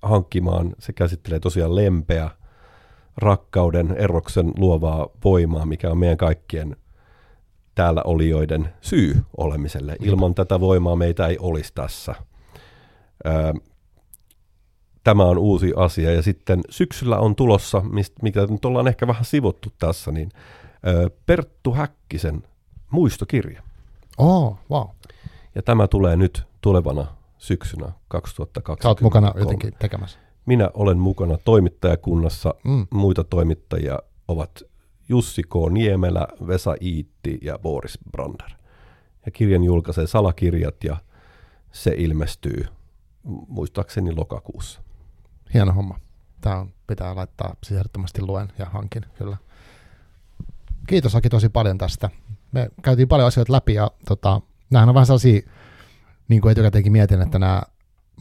hankkimaan. 0.01 0.75
Se 0.79 0.93
käsittelee 0.93 1.39
tosiaan 1.39 1.75
lempeä, 1.75 2.29
rakkauden, 3.17 3.95
eroksen 3.97 4.53
luovaa 4.57 5.07
voimaa, 5.23 5.65
mikä 5.65 5.91
on 5.91 5.97
meidän 5.97 6.17
kaikkien 6.17 6.75
täällä 7.75 8.01
olijoiden 8.05 8.73
syy 8.81 9.23
olemiselle. 9.37 9.95
Ilman 9.99 10.35
tätä 10.35 10.59
voimaa 10.59 10.95
meitä 10.95 11.27
ei 11.27 11.37
olisi 11.39 11.71
tässä. 11.75 12.15
Ö, 13.27 13.53
Tämä 15.03 15.23
on 15.23 15.37
uusi 15.37 15.73
asia. 15.75 16.11
Ja 16.11 16.21
sitten 16.21 16.61
syksyllä 16.69 17.17
on 17.17 17.35
tulossa, 17.35 17.81
mistä, 17.81 18.19
mitä 18.21 18.45
nyt 18.45 18.65
ollaan 18.65 18.87
ehkä 18.87 19.07
vähän 19.07 19.25
sivuttu 19.25 19.69
tässä, 19.79 20.11
niin 20.11 20.31
Perttu 21.25 21.73
Häkkisen 21.73 22.43
muistokirja. 22.91 23.63
Oh, 24.17 24.57
wow. 24.71 24.87
Ja 25.55 25.61
tämä 25.61 25.87
tulee 25.87 26.15
nyt 26.15 26.43
tulevana 26.61 27.07
syksynä 27.37 27.91
2020. 28.07 28.83
Sä 28.83 28.89
oot 28.89 29.01
mukana 29.01 29.33
jotenkin 29.39 29.73
tekemässä. 29.79 30.19
Minä 30.45 30.69
olen 30.73 30.97
mukana 30.97 31.37
toimittajakunnassa. 31.37 32.53
Mm. 32.63 32.87
Muita 32.91 33.23
toimittajia 33.23 33.99
ovat 34.27 34.63
Jussi 35.09 35.43
K. 35.43 35.71
Niemelä, 35.71 36.27
Vesa 36.47 36.75
Iitti 36.81 37.37
ja 37.41 37.59
Boris 37.59 37.99
Brander. 38.11 38.49
Ja 39.25 39.31
kirjan 39.31 39.63
julkaisee 39.63 40.07
salakirjat 40.07 40.83
ja 40.83 40.97
se 41.71 41.93
ilmestyy 41.97 42.65
mu- 43.27 43.45
muistaakseni 43.47 44.15
lokakuussa. 44.15 44.81
Hieno 45.53 45.73
homma. 45.73 45.99
Tämä 46.41 46.55
on, 46.55 46.73
pitää 46.87 47.15
laittaa 47.15 47.55
ehdottomasti 47.71 48.21
luen 48.21 48.47
ja 48.57 48.65
hankin, 48.65 49.05
kyllä. 49.17 49.37
Kiitos 50.87 51.15
Aki 51.15 51.29
tosi 51.29 51.49
paljon 51.49 51.77
tästä. 51.77 52.09
Me 52.51 52.69
käytiin 52.81 53.07
paljon 53.07 53.27
asioita 53.27 53.53
läpi 53.53 53.73
ja 53.73 53.91
tota, 54.07 54.41
nämähän 54.69 54.89
on 54.89 54.95
vähän 54.95 55.05
sellaisia, 55.05 55.41
niin 56.27 56.41
kuin 56.41 56.51
etukäteenkin 56.51 56.91
mietin, 56.91 57.21
että 57.21 57.39
nämä 57.39 57.61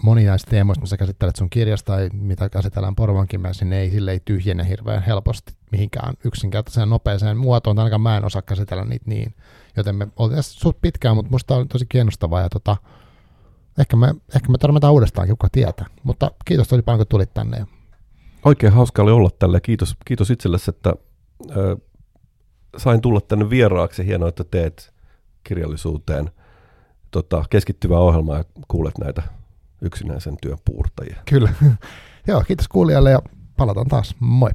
moni 0.03 0.25
näistä 0.25 0.51
teemoista, 0.51 0.81
mitä 0.81 0.91
sä 0.91 0.97
käsittelet 0.97 1.37
sun 1.37 1.51
kirjasta 1.51 1.93
tai 1.93 2.09
mitä 2.13 2.49
käsitellään 2.49 2.95
Porvankin 2.95 3.41
mielessä, 3.41 3.65
niin 3.65 3.71
ne 3.71 3.81
ei 3.81 3.91
sille 3.91 4.11
ei 4.13 4.21
tyhjene 4.25 4.69
hirveän 4.69 5.03
helposti 5.03 5.53
mihinkään 5.73 6.15
yksinkertaiseen 6.25 6.91
nopeeseen 6.91 7.37
muotoon, 7.37 7.79
ainakaan 7.79 8.01
mä 8.01 8.17
en 8.17 8.25
osaa 8.25 8.43
käsitellä 8.43 8.85
niitä 8.85 9.05
niin. 9.09 9.35
Joten 9.77 9.95
me 9.95 10.09
oltiin 10.17 10.37
tässä 10.37 10.61
suht 10.61 10.79
pitkään, 10.83 11.17
mutta 11.17 11.31
musta 11.31 11.57
on 11.57 11.69
tosi 11.69 11.87
kiinnostavaa 11.89 12.41
ja 12.41 12.49
tota, 12.49 12.77
ehkä 13.79 13.97
me, 13.97 14.15
ehkä 14.37 14.49
me 14.49 14.59
törmätään 14.59 14.93
uudestaan, 14.93 15.29
kuka 15.29 15.49
tietää. 15.53 15.87
Mutta 16.03 16.31
kiitos 16.45 16.69
tosi 16.69 16.83
paljon, 16.83 16.99
kun 16.99 17.07
tulit 17.07 17.35
tänne. 17.35 17.67
Oikein 18.45 18.73
hauska 18.73 19.03
oli 19.03 19.11
olla 19.11 19.31
tällä. 19.39 19.61
Kiitos, 19.61 19.97
kiitos 20.05 20.31
itsellesi, 20.31 20.71
että 20.71 20.93
ö, 21.57 21.77
sain 22.77 23.01
tulla 23.01 23.21
tänne 23.21 23.51
vieraaksi. 23.51 24.07
Hienoa, 24.07 24.29
että 24.29 24.45
teet 24.45 24.95
kirjallisuuteen 25.45 26.31
tota, 27.11 27.45
keskittyvää 27.51 27.99
ohjelmaa 27.99 28.39
ja 28.39 28.45
kuulet 28.69 28.99
näitä 28.99 29.23
yksinäisen 29.83 30.37
työn 30.43 30.59
puurtajia. 30.65 31.17
Kyllä. 31.29 31.53
Joo, 32.29 32.45
kiitos 32.47 32.69
kuulijalle 32.69 33.11
ja 33.11 33.23
palataan 33.57 33.89
taas. 33.89 34.15
Moi. 34.21 34.51